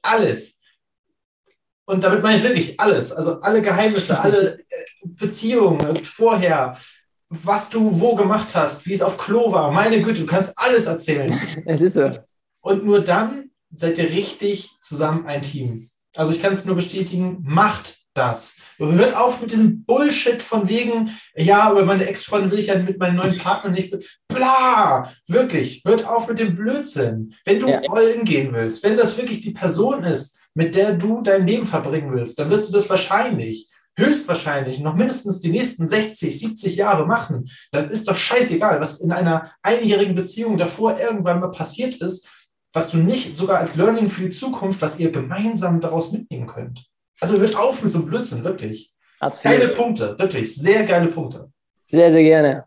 Alles. 0.00 0.60
Und 1.86 2.04
damit 2.04 2.22
meine 2.22 2.36
ich 2.36 2.44
wirklich 2.44 2.78
alles. 2.78 3.12
Also 3.12 3.40
alle 3.40 3.60
Geheimnisse, 3.62 4.18
alle 4.20 4.58
äh, 4.58 4.64
Beziehungen 5.04 6.04
vorher, 6.04 6.76
was 7.42 7.70
du 7.70 8.00
wo 8.00 8.14
gemacht 8.14 8.54
hast, 8.54 8.86
wie 8.86 8.92
es 8.92 9.02
auf 9.02 9.16
Klo 9.16 9.52
war. 9.52 9.72
Meine 9.72 10.00
Güte, 10.02 10.20
du 10.20 10.26
kannst 10.26 10.52
alles 10.56 10.86
erzählen. 10.86 11.38
Es 11.66 11.80
ist 11.80 11.94
so. 11.94 12.18
Und 12.60 12.84
nur 12.84 13.00
dann 13.00 13.50
seid 13.74 13.98
ihr 13.98 14.10
richtig 14.10 14.70
zusammen 14.80 15.26
ein 15.26 15.42
Team. 15.42 15.90
Also 16.14 16.32
ich 16.32 16.40
kann 16.40 16.52
es 16.52 16.64
nur 16.64 16.76
bestätigen, 16.76 17.38
macht 17.42 17.98
das. 18.14 18.58
Hört 18.78 19.16
auf 19.16 19.40
mit 19.40 19.50
diesem 19.50 19.84
Bullshit 19.84 20.40
von 20.40 20.68
wegen, 20.68 21.10
ja, 21.34 21.64
aber 21.64 21.84
meine 21.84 22.06
Ex-Freundin 22.06 22.50
will 22.50 22.60
ich 22.60 22.68
ja 22.68 22.78
mit 22.78 22.98
meinem 22.98 23.16
neuen 23.16 23.36
Partner 23.36 23.70
nicht. 23.70 23.92
Bla! 24.28 25.12
Wirklich, 25.26 25.82
hört 25.84 26.06
auf 26.06 26.28
mit 26.28 26.38
dem 26.38 26.54
Blödsinn. 26.54 27.34
Wenn 27.44 27.58
du 27.58 27.68
ja. 27.68 27.80
all 27.88 28.06
in 28.08 28.24
gehen 28.24 28.52
willst, 28.52 28.84
wenn 28.84 28.96
das 28.96 29.16
wirklich 29.16 29.40
die 29.40 29.50
Person 29.50 30.04
ist, 30.04 30.40
mit 30.54 30.76
der 30.76 30.92
du 30.92 31.20
dein 31.20 31.46
Leben 31.46 31.66
verbringen 31.66 32.14
willst, 32.14 32.38
dann 32.38 32.48
wirst 32.48 32.68
du 32.68 32.72
das 32.72 32.88
wahrscheinlich 32.88 33.68
höchstwahrscheinlich 33.96 34.80
noch 34.80 34.94
mindestens 34.94 35.40
die 35.40 35.50
nächsten 35.50 35.86
60, 35.86 36.38
70 36.38 36.76
Jahre 36.76 37.06
machen, 37.06 37.48
dann 37.72 37.90
ist 37.90 38.08
doch 38.08 38.16
scheißegal, 38.16 38.80
was 38.80 39.00
in 39.00 39.12
einer 39.12 39.52
einjährigen 39.62 40.14
Beziehung 40.14 40.56
davor 40.56 40.98
irgendwann 40.98 41.40
mal 41.40 41.50
passiert 41.50 41.96
ist, 41.96 42.28
was 42.72 42.90
du 42.90 42.98
nicht 42.98 43.36
sogar 43.36 43.58
als 43.58 43.76
Learning 43.76 44.08
für 44.08 44.22
die 44.22 44.30
Zukunft, 44.30 44.82
was 44.82 44.98
ihr 44.98 45.12
gemeinsam 45.12 45.80
daraus 45.80 46.10
mitnehmen 46.10 46.46
könnt. 46.46 46.84
Also 47.20 47.40
hört 47.40 47.56
auf 47.56 47.82
mit 47.82 47.92
so 47.92 47.98
einem 47.98 48.08
Blödsinn, 48.08 48.42
wirklich. 48.42 48.92
Absolut. 49.20 49.58
Geile 49.58 49.72
Punkte, 49.72 50.18
wirklich, 50.18 50.54
sehr 50.54 50.82
geile 50.84 51.08
Punkte. 51.08 51.50
Sehr, 51.84 52.10
sehr 52.10 52.22
gerne. 52.22 52.64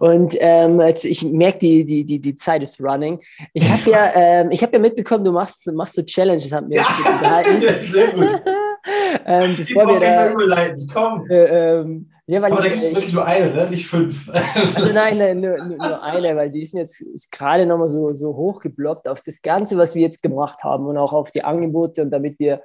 Und 0.00 0.36
ähm, 0.40 0.80
jetzt, 0.80 1.04
ich 1.04 1.22
merke, 1.22 1.58
die, 1.60 1.84
die, 1.84 2.04
die, 2.04 2.18
die 2.18 2.36
Zeit 2.36 2.62
ist 2.62 2.80
running. 2.80 3.20
Ich 3.54 3.66
habe 3.70 3.90
ja, 3.90 4.12
ähm, 4.14 4.50
hab 4.50 4.72
ja 4.72 4.78
mitbekommen, 4.78 5.24
du 5.24 5.32
machst, 5.32 5.66
machst 5.72 5.94
so 5.94 6.02
Challenges, 6.02 6.52
haben 6.52 6.68
wir 6.68 6.78
ja, 6.78 7.44
Sehr 7.86 8.08
gut. 8.08 8.42
Ähm, 9.24 9.56
bevor 9.56 9.86
wir 9.86 10.00
da, 10.00 10.30
überleiten, 10.30 10.86
komm. 10.92 11.28
Äh, 11.30 11.78
ähm, 11.78 12.10
ja, 12.28 12.42
Aber 12.42 12.50
ich, 12.50 12.56
da 12.56 12.62
gibt 12.64 12.76
es 12.76 12.90
wirklich 12.90 13.12
nur 13.12 13.24
eine, 13.24 13.54
ne? 13.54 13.70
nicht 13.70 13.86
fünf. 13.86 14.28
also 14.74 14.92
nein, 14.92 15.16
nein 15.16 15.40
nur, 15.40 15.56
nur, 15.58 16.02
eine, 16.02 16.34
weil 16.34 16.50
die 16.50 16.62
ist 16.62 16.74
mir 16.74 16.80
jetzt 16.80 17.30
gerade 17.30 17.66
nochmal 17.66 17.88
so, 17.88 18.12
so 18.14 18.34
hochgebloppt 18.34 19.08
auf 19.08 19.20
das 19.20 19.42
Ganze, 19.42 19.78
was 19.78 19.94
wir 19.94 20.02
jetzt 20.02 20.22
gemacht 20.22 20.64
haben 20.64 20.86
und 20.86 20.96
auch 20.98 21.12
auf 21.12 21.30
die 21.30 21.44
Angebote 21.44 22.02
und 22.02 22.10
damit 22.10 22.38
wir 22.40 22.62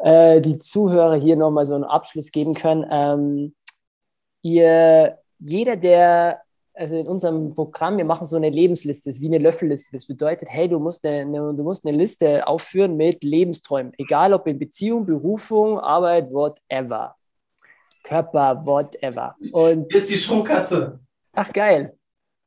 äh, 0.00 0.42
die 0.42 0.58
Zuhörer 0.58 1.16
hier 1.16 1.36
nochmal 1.36 1.64
so 1.64 1.74
einen 1.74 1.84
Abschluss 1.84 2.32
geben 2.32 2.52
können. 2.52 2.84
Ähm, 2.90 3.54
ihr, 4.42 5.18
jeder, 5.38 5.76
der, 5.76 6.42
also 6.80 6.96
in 6.96 7.06
unserem 7.06 7.54
Programm, 7.54 7.98
wir 7.98 8.06
machen 8.06 8.26
so 8.26 8.36
eine 8.36 8.48
Lebensliste, 8.48 9.10
ist 9.10 9.20
wie 9.20 9.26
eine 9.26 9.36
Löffelliste. 9.36 9.92
Das 9.92 10.06
bedeutet, 10.06 10.48
hey, 10.50 10.66
du 10.66 10.78
musst 10.78 11.04
eine, 11.04 11.20
eine, 11.20 11.54
du 11.54 11.62
musst 11.62 11.84
eine 11.84 11.94
Liste 11.94 12.46
aufführen 12.46 12.96
mit 12.96 13.22
Lebensträumen, 13.22 13.92
egal 13.98 14.32
ob 14.32 14.46
in 14.46 14.58
Beziehung, 14.58 15.04
Berufung, 15.04 15.78
Arbeit, 15.78 16.30
whatever. 16.30 17.14
Körper, 18.02 18.62
whatever. 18.64 19.36
Und 19.52 19.92
ist 19.94 20.08
die 20.08 20.16
Showkatze. 20.16 20.98
Ach, 21.34 21.52
geil. 21.52 21.94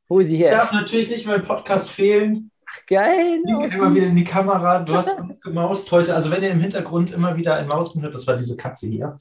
Wo 0.08 0.18
ist 0.18 0.28
sie 0.28 0.36
her? 0.36 0.50
Darf 0.50 0.72
natürlich 0.72 1.08
nicht 1.08 1.26
mein 1.26 1.42
Podcast 1.42 1.90
fehlen. 1.90 2.50
Ach, 2.68 2.86
geil. 2.86 3.40
Liegt 3.44 3.72
immer 3.72 3.94
wieder 3.94 4.06
in 4.06 4.16
die 4.16 4.24
Kamera. 4.24 4.80
Du 4.80 4.96
hast 4.96 5.16
gemaust 5.44 5.90
heute. 5.92 6.12
Also, 6.12 6.32
wenn 6.32 6.42
ihr 6.42 6.50
im 6.50 6.60
Hintergrund 6.60 7.12
immer 7.12 7.36
wieder 7.36 7.54
ein 7.54 7.68
Mausen 7.68 8.02
hört, 8.02 8.14
das 8.14 8.26
war 8.26 8.36
diese 8.36 8.56
Katze 8.56 8.88
hier. 8.88 9.20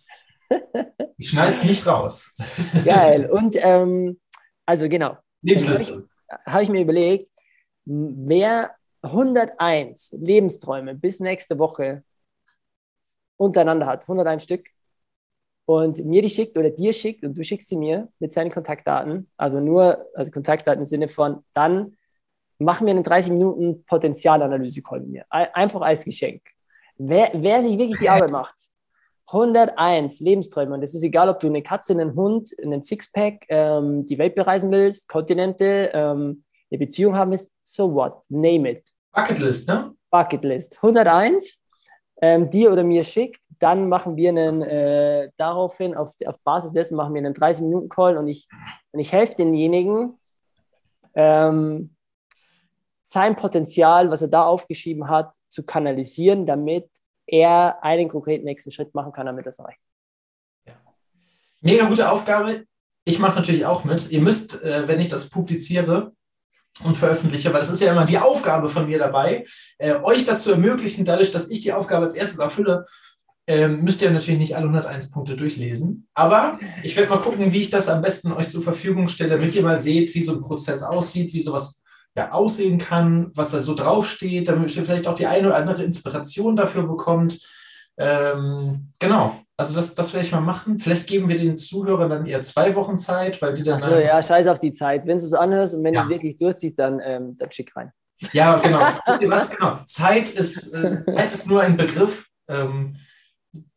Ich 1.18 1.30
schneide 1.30 1.52
es 1.52 1.64
nicht 1.64 1.86
raus. 1.86 2.36
Geil. 2.84 3.30
Und 3.30 3.56
ähm, 3.60 4.18
also 4.66 4.88
genau. 4.90 5.18
Lebensliste. 5.42 5.94
Habe 5.94 6.08
ich, 6.46 6.54
hab 6.54 6.62
ich 6.62 6.70
mir 6.70 6.82
überlegt, 6.82 7.30
wer 7.86 8.76
101 9.02 10.16
Lebensträume 10.20 10.96
bis 10.96 11.20
nächste 11.20 11.60
Woche 11.60 12.04
untereinander 13.38 13.86
hat, 13.86 14.04
101 14.04 14.44
Stück, 14.44 14.70
und 15.66 16.04
mir 16.04 16.22
die 16.22 16.30
schickt 16.30 16.58
oder 16.58 16.70
dir 16.70 16.92
schickt 16.92 17.24
und 17.24 17.38
du 17.38 17.44
schickst 17.44 17.70
sie 17.70 17.78
mir 17.78 18.10
mit 18.20 18.34
seinen 18.34 18.52
Kontaktdaten, 18.52 19.30
also 19.38 19.60
nur, 19.60 20.06
also 20.14 20.32
Kontaktdaten 20.32 20.82
im 20.82 20.86
Sinne 20.86 21.08
von, 21.08 21.44
dann 21.54 21.96
machen 22.60 22.86
wir 22.86 22.92
eine 22.92 23.04
30 23.04 23.32
Minuten 23.32 23.84
Potenzialanalyse-Call 23.86 25.02
mit 25.02 25.10
mir. 25.10 25.26
Einfach 25.30 25.82
als 25.82 26.04
Geschenk. 26.04 26.42
Wer, 26.98 27.32
wer 27.34 27.64
sich 27.64 27.78
wirklich 27.78 28.00
die 28.00 28.10
Arbeit 28.10 28.32
macht, 28.32 28.56
101 29.28 30.20
Lebensträume. 30.20 30.76
Und 30.76 30.84
es 30.84 30.94
ist 30.94 31.04
egal, 31.04 31.30
ob 31.30 31.40
du 31.40 31.48
eine 31.48 31.64
Katze, 31.64 31.94
einen 31.94 32.16
Hund, 32.16 32.54
einen 32.62 32.82
Sixpack, 32.82 33.46
ähm, 33.50 34.06
die 34.06 34.18
Welt 34.18 34.36
bereisen 34.36 34.72
willst, 34.72 35.08
Kontinente, 35.08 35.92
ähm, 35.94 36.44
eine 36.70 36.78
Beziehung 36.80 37.16
haben 37.16 37.32
willst, 37.32 37.52
so 37.64 37.94
what? 37.94 38.22
Name 38.30 38.72
it. 38.72 38.90
Bucketlist, 39.12 39.68
ne? 39.68 39.94
Bucketlist. 40.10 40.78
101, 40.82 41.62
ähm, 42.22 42.50
dir 42.50 42.72
oder 42.72 42.84
mir 42.84 43.04
schickt, 43.04 43.42
dann 43.60 43.88
machen 43.88 44.16
wir 44.18 44.30
einen, 44.30 44.62
äh, 44.62 45.30
daraufhin, 45.38 45.96
auf, 45.96 46.14
auf 46.26 46.40
Basis 46.44 46.74
dessen 46.74 46.96
machen 46.96 47.14
wir 47.14 47.20
einen 47.20 47.34
30-Minuten-Call 47.34 48.18
und 48.18 48.28
ich, 48.28 48.48
und 48.92 49.00
ich 49.00 49.12
helfe 49.12 49.36
denjenigen, 49.36 50.20
ähm, 51.16 51.96
sein 53.04 53.36
Potenzial, 53.36 54.10
was 54.10 54.22
er 54.22 54.30
da 54.30 54.46
aufgeschrieben 54.46 55.10
hat, 55.10 55.36
zu 55.50 55.66
kanalisieren, 55.66 56.46
damit 56.46 56.90
er 57.28 57.84
einen 57.84 58.10
konkreten 58.10 58.46
nächsten 58.46 58.72
Schritt 58.72 58.94
machen 58.94 59.12
kann, 59.12 59.26
damit 59.26 59.46
das 59.46 59.60
erreicht. 59.60 59.82
Ja. 60.66 60.74
Mega 61.62 61.86
gute 61.86 62.10
Aufgabe. 62.10 62.66
Ich 63.06 63.20
mache 63.20 63.36
natürlich 63.36 63.66
auch 63.66 63.84
mit. 63.84 64.12
Ihr 64.12 64.22
müsst, 64.22 64.64
äh, 64.64 64.88
wenn 64.88 65.00
ich 65.00 65.08
das 65.08 65.30
publiziere, 65.30 66.14
und 66.84 66.98
veröffentliche, 66.98 67.54
weil 67.54 67.60
das 67.60 67.70
ist 67.70 67.82
ja 67.82 67.92
immer 67.92 68.06
die 68.06 68.18
Aufgabe 68.18 68.68
von 68.68 68.88
mir 68.88 68.98
dabei, 68.98 69.46
äh, 69.78 69.96
euch 70.02 70.26
das 70.26 70.44
zu 70.44 70.52
ermöglichen, 70.52 71.06
dadurch, 71.06 71.32
dass 71.32 71.50
ich 71.50 71.62
die 71.62 71.74
Aufgabe 71.74 72.06
als 72.06 72.16
erstes 72.16 72.40
erfülle, 72.40 72.86
äh, 73.46 73.68
müsst 73.68 74.02
ihr 74.02 74.10
natürlich 74.10 74.40
nicht 74.40 74.56
alle 74.56 74.66
101 74.66 75.12
Punkte 75.12 75.36
durchlesen. 75.36 76.08
Aber 76.14 76.60
ich 76.82 76.96
werde 76.96 77.10
mal 77.10 77.20
gucken, 77.20 77.52
wie 77.52 77.60
ich 77.60 77.70
das 77.70 77.90
am 77.90 78.02
besten 78.02 78.32
euch 78.32 78.48
zur 78.48 78.62
Verfügung 78.62 79.08
stelle, 79.08 79.32
damit 79.32 79.54
ihr 79.54 79.64
mal 79.64 79.78
seht, 79.78 80.16
wie 80.16 80.22
so 80.22 80.34
ein 80.34 80.42
Prozess 80.42 80.82
aussieht, 80.82 81.34
wie 81.34 81.42
sowas 81.42 81.83
ja, 82.16 82.32
aussehen 82.32 82.78
kann, 82.78 83.32
was 83.34 83.52
da 83.52 83.60
so 83.60 83.74
draufsteht, 83.74 84.48
damit 84.48 84.76
ihr 84.76 84.84
vielleicht 84.84 85.08
auch 85.08 85.16
die 85.16 85.28
eine 85.28 85.48
oder 85.48 85.56
andere 85.56 85.84
Inspiration 85.84 86.56
dafür 86.56 86.84
bekommt. 86.84 87.40
Ähm, 87.98 88.92
genau. 89.00 89.36
Also 89.56 89.76
das, 89.76 89.94
das 89.94 90.14
werde 90.14 90.26
ich 90.26 90.32
mal 90.32 90.42
machen. 90.42 90.80
Vielleicht 90.80 91.08
geben 91.08 91.30
wir 91.30 91.38
den 91.38 91.58
Zuhörern 91.58 92.10
dann 92.10 92.26
eher 92.26 92.42
zwei 92.42 92.74
Wochen 92.76 92.98
Zeit, 92.98 93.42
weil 93.42 93.54
die 93.54 93.64
dann. 93.64 93.76
Achso, 93.76 93.96
ja, 93.96 94.22
scheiß 94.22 94.48
auf 94.48 94.60
die 94.60 94.72
Zeit. 94.72 95.06
Wenn 95.06 95.18
du 95.18 95.24
es 95.24 95.34
anhörst 95.34 95.76
und 95.76 95.84
wenn 95.84 95.94
ja. 95.94 96.02
es 96.02 96.10
wirklich 96.10 96.38
durchziehst, 96.38 96.78
dann, 96.80 97.00
ähm, 97.04 97.38
dann 97.38 97.52
schick 97.52 97.76
rein. 97.76 97.92
Ja, 98.32 98.58
genau. 98.58 98.80
was 99.30 99.52
genau? 99.52 99.80
Zeit 99.86 100.30
ist, 100.30 100.74
äh, 100.74 101.04
Zeit 101.06 101.32
ist 101.32 101.48
nur 101.48 101.62
ein 101.62 101.78
Begriff. 101.78 102.28
Ähm, 102.48 102.96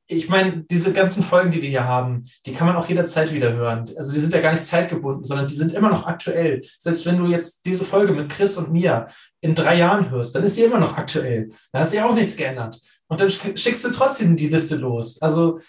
ich 0.09 0.29
meine, 0.29 0.65
diese 0.71 0.93
ganzen 0.93 1.23
Folgen, 1.23 1.51
die 1.51 1.63
wir 1.63 1.69
hier 1.69 1.85
haben, 1.85 2.25
die 2.45 2.53
kann 2.53 2.67
man 2.67 2.77
auch 2.77 2.89
jederzeit 2.89 3.33
wieder 3.33 3.53
hören. 3.53 3.85
Also 3.97 4.13
die 4.13 4.21
sind 4.21 4.33
ja 4.33 4.41
gar 4.41 4.53
nicht 4.53 4.65
zeitgebunden, 4.65 5.25
sondern 5.25 5.49
die 5.49 5.55
sind 5.55 5.73
immer 5.73 5.91
noch 5.91 6.07
aktuell. 6.07 6.61
Selbst 6.79 7.07
wenn 7.07 7.19
du 7.19 7.27
jetzt 7.27 7.67
diese 7.67 7.85
Folge 7.85 8.13
mit 8.13 8.29
Chris 8.29 8.57
und 8.57 8.73
mir 8.73 9.07
in 9.41 9.55
drei 9.55 9.77
Jahren 9.79 10.11
hörst, 10.11 10.35
dann 10.35 10.45
ist 10.45 10.55
sie 10.55 10.63
immer 10.63 10.79
noch 10.79 10.97
aktuell. 10.97 11.49
Da 11.73 11.81
hat 11.81 11.91
sich 11.91 12.01
auch 12.01 12.15
nichts 12.15 12.37
geändert. 12.37 12.81
Und 13.09 13.21
dann 13.21 13.31
schickst 13.31 13.85
du 13.85 13.91
trotzdem 13.91 14.37
die 14.37 14.49
Liste 14.49 14.77
los. 14.77 15.21
Also 15.21 15.61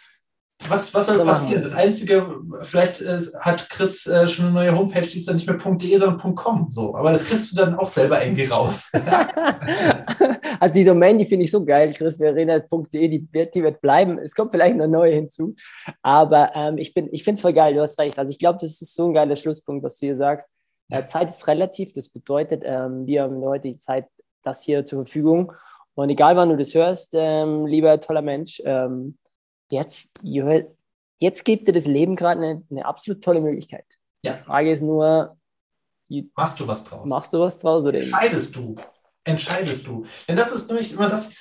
was, 0.68 0.92
was 0.94 1.06
soll 1.06 1.24
passieren? 1.24 1.62
Das 1.62 1.76
Einzige, 1.76 2.42
vielleicht 2.62 3.02
äh, 3.02 3.20
hat 3.40 3.70
Chris 3.70 4.08
äh, 4.08 4.28
schon 4.28 4.46
eine 4.46 4.54
neue 4.54 4.76
Homepage, 4.76 5.02
die 5.02 5.18
ist 5.18 5.28
dann 5.28 5.36
nicht 5.36 5.48
mehr 5.48 5.58
.de, 5.58 5.96
sondern 5.98 6.36
.com. 6.36 6.68
So. 6.70 6.96
Aber 6.96 7.12
das 7.12 7.26
kriegst 7.26 7.52
du 7.52 7.56
dann 7.56 7.76
auch 7.76 7.88
selber 7.88 8.24
irgendwie 8.24 8.46
raus. 8.46 8.92
also 10.60 10.74
die 10.74 10.84
Domain, 10.84 11.20
die 11.20 11.26
finde 11.26 11.46
ich 11.46 11.52
so 11.52 11.64
geil, 11.64 11.94
chrisverena.de, 11.94 13.08
die 13.08 13.28
wird, 13.32 13.54
die 13.54 13.64
wird 13.64 13.82
bleiben. 13.82 14.18
Es 14.18 14.34
kommt 14.34 14.52
vielleicht 14.52 14.74
eine 14.74 14.88
neue 14.88 15.14
hinzu. 15.14 15.56
Aber 16.02 16.52
ähm, 16.56 16.78
ich, 16.80 16.96
ich 16.96 17.24
finde 17.24 17.36
es 17.36 17.42
voll 17.42 17.54
geil, 17.54 17.76
du 17.76 17.82
hast 17.82 18.00
recht. 18.00 18.18
Also 18.18 18.32
ich 18.32 18.40
glaube, 18.40 18.58
das 18.60 18.82
ist 18.82 18.96
so 18.96 19.08
ein 19.08 19.14
geiler 19.14 19.36
Schlusspunkt, 19.36 19.84
was 19.84 20.00
du 20.00 20.08
hier 20.08 20.16
sagst. 20.16 20.50
Äh, 20.90 21.06
Zeit 21.06 21.30
ist 21.30 21.46
relativ, 21.48 21.94
das 21.94 22.10
bedeutet, 22.10 22.64
ähm, 22.66 23.06
wir 23.06 23.24
haben 23.24 23.42
heute 23.42 23.70
die 23.70 23.78
Zeit, 23.78 24.06
das 24.44 24.64
hier 24.64 24.86
zur 24.86 25.04
Verfügung. 25.04 25.54
Und 25.94 26.10
egal, 26.10 26.36
wann 26.36 26.50
du 26.50 26.56
das 26.56 26.74
hörst, 26.74 27.12
ähm, 27.14 27.66
lieber 27.66 28.00
toller 28.00 28.22
Mensch, 28.22 28.62
ähm, 28.66 29.18
jetzt, 29.72 30.20
jetzt 31.20 31.46
gibt 31.46 31.68
dir 31.68 31.74
das 31.74 31.86
Leben 31.86 32.16
gerade 32.16 32.42
eine, 32.42 32.64
eine 32.70 32.86
absolut 32.86 33.24
tolle 33.24 33.42
Möglichkeit. 33.42 33.86
Ja. 34.24 34.34
Die 34.34 34.44
Frage 34.44 34.72
ist 34.72 34.82
nur, 34.82 35.38
machst 36.36 36.60
du 36.60 36.68
was 36.68 36.84
draus? 36.84 37.10
Machst 37.10 37.34
du 37.34 37.40
was 37.40 37.60
draus? 37.60 37.86
Oder 37.86 38.00
Entscheidest 38.00 38.56
du. 38.56 38.76
Entscheidest 39.24 39.88
du. 39.88 40.06
Denn 40.28 40.36
das 40.36 40.52
ist 40.52 40.70
nämlich 40.70 40.94
immer 40.94 41.08
das, 41.08 41.34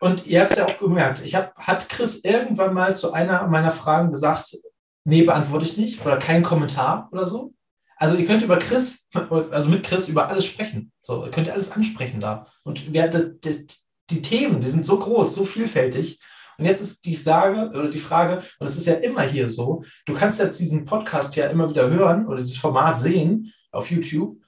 und 0.00 0.26
ihr 0.26 0.40
habt 0.40 0.52
es 0.52 0.58
ja 0.58 0.66
auch 0.66 0.78
gemerkt, 0.78 1.22
ich 1.24 1.34
hab, 1.34 1.56
hat 1.56 1.88
Chris 1.88 2.24
irgendwann 2.24 2.74
mal 2.74 2.94
zu 2.94 3.12
einer 3.12 3.46
meiner 3.46 3.72
Fragen 3.72 4.12
gesagt, 4.12 4.56
nee, 5.04 5.22
beantworte 5.22 5.64
ich 5.64 5.76
nicht 5.76 6.04
oder 6.04 6.18
kein 6.18 6.42
Kommentar 6.42 7.08
oder 7.12 7.26
so. 7.26 7.54
Also 7.96 8.16
ihr 8.16 8.26
könnt 8.26 8.42
über 8.42 8.58
Chris, 8.58 9.06
also 9.50 9.68
mit 9.68 9.82
Chris 9.82 10.08
über 10.08 10.28
alles 10.28 10.46
sprechen. 10.46 10.92
So, 11.02 11.24
ihr 11.24 11.32
könnt 11.32 11.50
alles 11.50 11.72
ansprechen 11.72 12.20
da. 12.20 12.46
Und 12.62 12.92
wer 12.92 13.08
das, 13.08 13.40
das, 13.40 13.88
die 14.10 14.22
Themen, 14.22 14.60
die 14.60 14.68
sind 14.68 14.84
so 14.84 14.98
groß, 14.98 15.34
so 15.34 15.44
vielfältig. 15.44 16.20
Und 16.58 16.64
jetzt 16.64 16.80
ist 16.80 17.04
die 17.04 17.16
Sage 17.16 17.70
oder 17.70 17.88
die 17.88 17.98
Frage, 17.98 18.42
und 18.58 18.68
es 18.68 18.76
ist 18.76 18.86
ja 18.86 18.94
immer 18.94 19.22
hier 19.22 19.48
so, 19.48 19.84
du 20.06 20.12
kannst 20.12 20.40
jetzt 20.40 20.58
diesen 20.58 20.84
Podcast 20.84 21.36
ja 21.36 21.46
immer 21.46 21.70
wieder 21.70 21.88
hören 21.88 22.26
oder 22.26 22.38
dieses 22.38 22.56
Format 22.56 22.98
sehen 22.98 23.52
auf 23.70 23.90
YouTube 23.90 24.42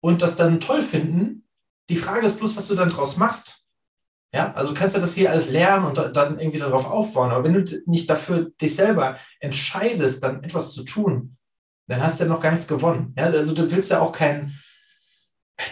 und 0.00 0.22
das 0.22 0.36
dann 0.36 0.60
toll 0.60 0.82
finden. 0.82 1.48
Die 1.90 1.96
Frage 1.96 2.26
ist 2.26 2.38
bloß, 2.38 2.56
was 2.56 2.68
du 2.68 2.74
dann 2.74 2.90
draus 2.90 3.16
machst. 3.16 3.64
Ja, 4.32 4.52
also 4.54 4.72
du 4.72 4.78
kannst 4.78 4.94
ja 4.94 5.00
das 5.00 5.14
hier 5.14 5.30
alles 5.30 5.50
lernen 5.50 5.86
und 5.86 6.16
dann 6.16 6.38
irgendwie 6.38 6.58
darauf 6.58 6.86
aufbauen. 6.86 7.30
Aber 7.30 7.44
wenn 7.44 7.54
du 7.54 7.82
nicht 7.86 8.08
dafür 8.10 8.50
dich 8.60 8.74
selber 8.74 9.18
entscheidest, 9.40 10.22
dann 10.22 10.42
etwas 10.44 10.72
zu 10.72 10.84
tun, 10.84 11.36
dann 11.88 12.02
hast 12.02 12.20
du 12.20 12.24
ja 12.24 12.30
noch 12.30 12.40
gar 12.40 12.50
nichts 12.50 12.68
gewonnen. 12.68 13.14
Ja, 13.16 13.24
also 13.26 13.54
du 13.54 13.70
willst 13.70 13.90
ja 13.90 14.00
auch 14.00 14.12
kein, 14.12 14.52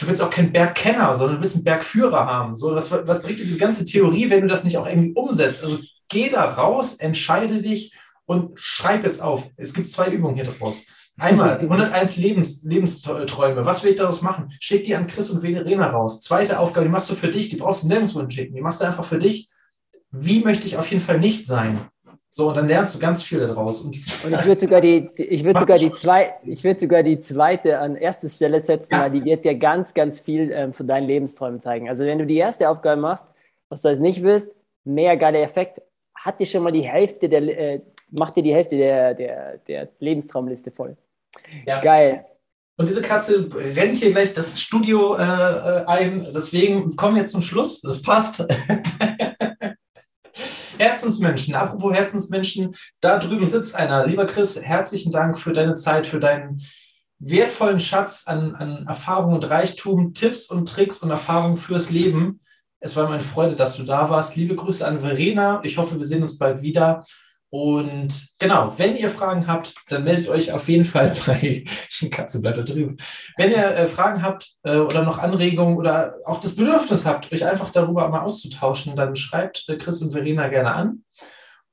du 0.01 0.07
willst 0.07 0.23
auch 0.23 0.31
keinen 0.31 0.53
Bergkenner, 0.53 1.15
sondern 1.15 1.37
du 1.37 1.43
willst 1.43 1.57
einen 1.57 1.65
Bergführer 1.65 2.27
haben. 2.27 2.55
So, 2.55 2.75
was, 2.75 2.91
was 2.91 3.23
bringt 3.23 3.39
dir 3.39 3.45
diese 3.45 3.59
ganze 3.59 3.85
Theorie, 3.85 4.31
wenn 4.31 4.41
du 4.41 4.47
das 4.47 4.65
nicht 4.65 4.79
auch 4.79 4.87
irgendwie 4.87 5.13
umsetzt? 5.13 5.63
Also 5.63 5.79
geh 6.09 6.29
da 6.29 6.45
raus, 6.45 6.95
entscheide 6.95 7.61
dich 7.61 7.95
und 8.27 8.59
schreib 8.59 9.05
jetzt 9.05 9.23
auf. 9.23 9.51
Es 9.57 9.75
gibt 9.75 9.89
zwei 9.89 10.09
Übungen 10.09 10.35
hier 10.35 10.45
draus. 10.45 10.87
Einmal 11.19 11.59
101 11.61 12.17
Lebens, 12.17 12.63
Lebensträume. 12.63 13.65
Was 13.65 13.83
will 13.83 13.91
ich 13.91 13.97
daraus 13.97 14.23
machen? 14.23 14.49
Schick 14.59 14.85
die 14.85 14.97
an 14.97 15.07
Chris 15.07 15.31
und 15.31 15.41
Verena 15.41 15.89
raus. 15.89 16.21
Zweite 16.21 16.59
Aufgabe, 16.59 16.87
die 16.87 16.93
machst 16.93 17.11
du 17.11 17.15
für 17.15 17.29
dich. 17.29 17.51
Die 17.51 17.57
brauchst 17.57 17.85
du 17.85 17.89
nirgendwo 17.89 18.29
schicken. 18.29 18.55
Die 18.55 18.63
machst 18.63 18.81
du 18.81 18.87
einfach 18.87 19.05
für 19.05 19.19
dich. 19.19 19.49
Wie 20.11 20.41
möchte 20.41 20.67
ich 20.67 20.77
auf 20.77 20.91
jeden 20.91 21.03
Fall 21.03 21.19
nicht 21.19 21.47
sein? 21.47 21.79
So, 22.37 22.49
und 22.49 22.57
dann 22.57 22.67
lernst 22.67 22.97
du 22.97 22.99
ganz 22.99 23.23
viel 23.23 23.39
daraus. 23.39 23.83
Und, 23.83 23.95
und 24.25 24.35
ich 24.35 24.45
würde 24.45 24.61
sogar 24.61 24.81
die, 24.81 25.09
ich 25.17 25.45
würde 25.45 25.61
sogar 25.61 25.79
die 25.79 25.93
zwei, 25.93 26.35
ich 26.43 26.65
würde 26.65 26.81
sogar 26.81 27.05
die 27.05 27.21
zweite 27.21 27.79
an 27.79 27.95
erste 27.95 28.29
Stelle 28.29 28.59
setzen, 28.59 28.93
ja. 28.93 29.03
weil 29.03 29.13
die 29.13 29.25
wird 29.25 29.45
dir 29.45 29.55
ganz, 29.55 29.95
ganz 29.95 30.19
viel 30.19 30.51
ähm, 30.51 30.73
von 30.73 30.89
deinen 30.89 31.07
Lebensträumen 31.07 31.61
zeigen. 31.61 31.89
Also 31.89 32.05
wenn 32.05 32.19
du 32.19 32.27
die 32.27 32.37
erste 32.37 32.69
Aufgabe 32.69 33.01
machst, 33.01 33.29
was 33.69 33.83
du 33.83 33.89
als 33.89 34.01
nicht 34.01 34.25
willst, 34.25 34.51
mehr 34.83 35.17
geiler 35.17 35.43
Effekt, 35.43 35.81
hat 36.13 36.41
dir 36.41 36.47
schon 36.47 36.65
mal 36.65 36.73
die 36.73 36.83
Hälfte 36.83 37.29
der, 37.29 37.43
äh, 37.57 37.81
macht 38.11 38.35
dir 38.35 38.43
die 38.43 38.53
Hälfte 38.53 38.79
der, 38.79 39.15
der, 39.15 39.59
der 39.69 39.89
Lebenstraumliste 40.01 40.73
voll. 40.73 40.97
Ja. 41.65 41.81
Geil. 41.83 42.25
Und 42.77 42.89
diese 42.89 43.03
Katze 43.03 43.49
rennt 43.55 43.99
hier 43.99 44.11
gleich 44.11 44.35
das 44.35 44.61
Studio 44.61 45.15
äh, 45.15 45.23
äh 45.23 45.85
ein. 45.87 46.27
Deswegen 46.35 46.97
kommen 46.97 47.15
wir 47.15 47.27
zum 47.27 47.43
Schluss. 47.43 47.81
Das 47.81 48.03
passt. 48.03 48.45
Herzensmenschen, 50.79 51.55
apropos 51.55 51.95
Herzensmenschen, 51.95 52.75
da 53.01 53.19
drüben 53.19 53.45
sitzt 53.45 53.77
einer. 53.77 54.07
Lieber 54.07 54.27
Chris, 54.27 54.61
herzlichen 54.61 55.13
Dank 55.13 55.39
für 55.39 55.53
deine 55.53 55.75
Zeit, 55.75 56.07
für 56.07 56.21
deinen 56.21 56.63
wertvollen 57.19 57.81
Schatz 57.81 58.25
an, 58.27 58.55
an 58.55 58.87
Erfahrung 58.87 59.35
und 59.35 59.49
Reichtum, 59.49 60.15
Tipps 60.15 60.47
und 60.47 60.69
Tricks 60.69 60.99
und 60.99 61.11
Erfahrungen 61.11 61.57
fürs 61.57 61.91
Leben. 61.91 62.41
Es 62.81 62.97
war 62.97 63.09
meine 63.09 63.23
Freude, 63.23 63.55
dass 63.55 63.77
du 63.77 63.85
da 63.85 64.11
warst. 64.11 64.37
Liebe 64.37 64.55
Grüße 64.55 64.87
an 64.87 65.01
Verena. 65.01 65.61
Ich 65.63 65.79
hoffe, 65.79 65.97
wir 65.97 66.05
sehen 66.05 66.23
uns 66.23 66.37
bald 66.37 66.61
wieder. 66.61 67.05
Und 67.55 68.31
genau, 68.41 68.77
wenn 68.79 68.97
ihr 68.97 69.09
Fragen 69.09 69.47
habt, 69.47 69.77
dann 69.87 70.03
meldet 70.03 70.29
euch 70.29 70.51
auf 70.51 70.69
jeden 70.69 70.85
Fall 70.85 71.15
bei 71.27 71.65
Katze 72.11 72.43
bleibt 72.43 72.59
da 72.59 72.63
drüben. 72.63 72.97
Wenn 73.37 73.53
ihr 73.53 73.65
äh, 73.65 73.87
Fragen 73.87 74.25
habt 74.25 74.57
äh, 74.65 74.79
oder 74.79 75.05
noch 75.05 75.19
Anregungen 75.19 75.77
oder 75.77 76.17
auch 76.25 76.41
das 76.41 76.57
Bedürfnis 76.57 77.07
habt, 77.07 77.33
euch 77.33 77.47
einfach 77.47 77.71
darüber 77.71 78.09
mal 78.09 78.23
auszutauschen, 78.23 78.97
dann 78.97 79.15
schreibt 79.15 79.69
äh, 79.69 79.77
Chris 79.77 80.03
und 80.03 80.11
Verena 80.11 80.49
gerne 80.49 80.75
an. 80.75 81.05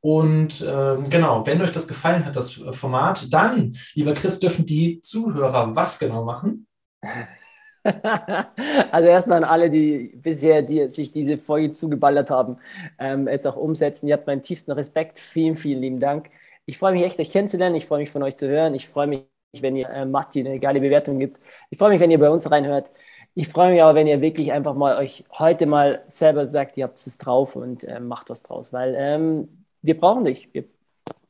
Und 0.02 0.64
ähm, 0.70 1.10
genau, 1.10 1.48
wenn 1.48 1.60
euch 1.64 1.72
das 1.72 1.88
gefallen 1.88 2.26
hat, 2.26 2.36
das 2.36 2.62
Format, 2.74 3.34
dann, 3.34 3.76
lieber 3.96 4.14
Chris, 4.14 4.40
dürfen 4.40 4.68
die 4.68 5.02
Zuhörer 5.02 5.76
was 5.76 5.98
genau 5.98 6.24
machen? 6.24 6.68
also 8.92 9.08
erstmal 9.08 9.38
an 9.38 9.44
alle, 9.44 9.70
die 9.70 10.12
bisher 10.16 10.62
die, 10.62 10.88
sich 10.90 11.12
diese 11.12 11.38
Folge 11.38 11.72
zugeballert 11.72 12.30
haben, 12.30 12.58
ähm, 13.00 13.28
jetzt 13.28 13.48
auch 13.48 13.56
umsetzen. 13.56 14.08
Ihr 14.08 14.14
habt 14.16 14.28
meinen 14.28 14.44
tiefsten 14.44 14.72
Respekt. 14.72 15.20
Vielen, 15.20 15.56
vielen 15.56 15.82
lieben 15.82 16.00
Dank. 16.00 16.30
Ich 16.66 16.78
freue 16.78 16.94
mich 16.94 17.04
echt, 17.04 17.20
euch 17.20 17.32
kennenzulernen. 17.32 17.76
Ich 17.76 17.88
freue 17.88 18.00
mich, 18.00 18.12
von 18.12 18.24
euch 18.24 18.38
zu 18.38 18.48
hören. 18.48 18.76
Ich 18.76 18.88
freue 18.88 19.08
mich, 19.08 19.24
wenn 19.60 19.76
ihr 19.76 19.90
äh, 19.90 20.06
Matti 20.06 20.42
eine 20.42 20.60
geile 20.60 20.80
Bewertung 20.80 21.20
gibt. 21.20 21.40
Ich 21.70 21.78
freue 21.78 21.90
mich, 21.90 22.00
wenn 22.00 22.12
ihr 22.12 22.20
bei 22.20 22.30
uns 22.30 22.50
reinhört. 22.50 22.92
Ich 23.34 23.48
freue 23.48 23.72
mich 23.72 23.82
aber, 23.82 23.96
wenn 23.96 24.08
ihr 24.08 24.22
wirklich 24.22 24.52
einfach 24.52 24.76
mal 24.76 24.98
euch 24.98 25.24
heute 25.40 25.66
mal 25.66 26.04
selber 26.06 26.46
sagt, 26.46 26.78
ihr 26.78 26.84
habt 26.84 27.00
es 27.00 27.18
drauf 27.18 27.56
und 27.56 27.84
äh, 27.86 28.00
macht 28.00 28.30
was 28.30 28.44
draus, 28.44 28.74
weil 28.74 28.94
ähm, 28.98 29.66
wir 29.82 29.98
brauchen 29.98 30.26
dich. 30.26 30.54
Wir, 30.54 30.66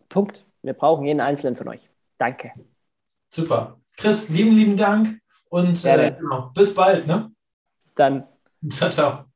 Punkt. 0.09 0.45
Wir 0.63 0.73
brauchen 0.73 1.05
jeden 1.05 1.21
einzelnen 1.21 1.55
von 1.55 1.67
euch. 1.69 1.89
Danke. 2.17 2.51
Super. 3.29 3.79
Chris, 3.97 4.29
lieben, 4.29 4.51
lieben 4.51 4.77
Dank 4.77 5.20
und 5.51 5.85
äh, 5.85 6.15
genau, 6.17 6.51
bis 6.55 6.73
bald. 6.73 7.05
Ne? 7.07 7.31
Bis 7.83 7.93
dann. 7.93 8.27
Ciao, 8.69 8.89
ciao. 8.89 9.30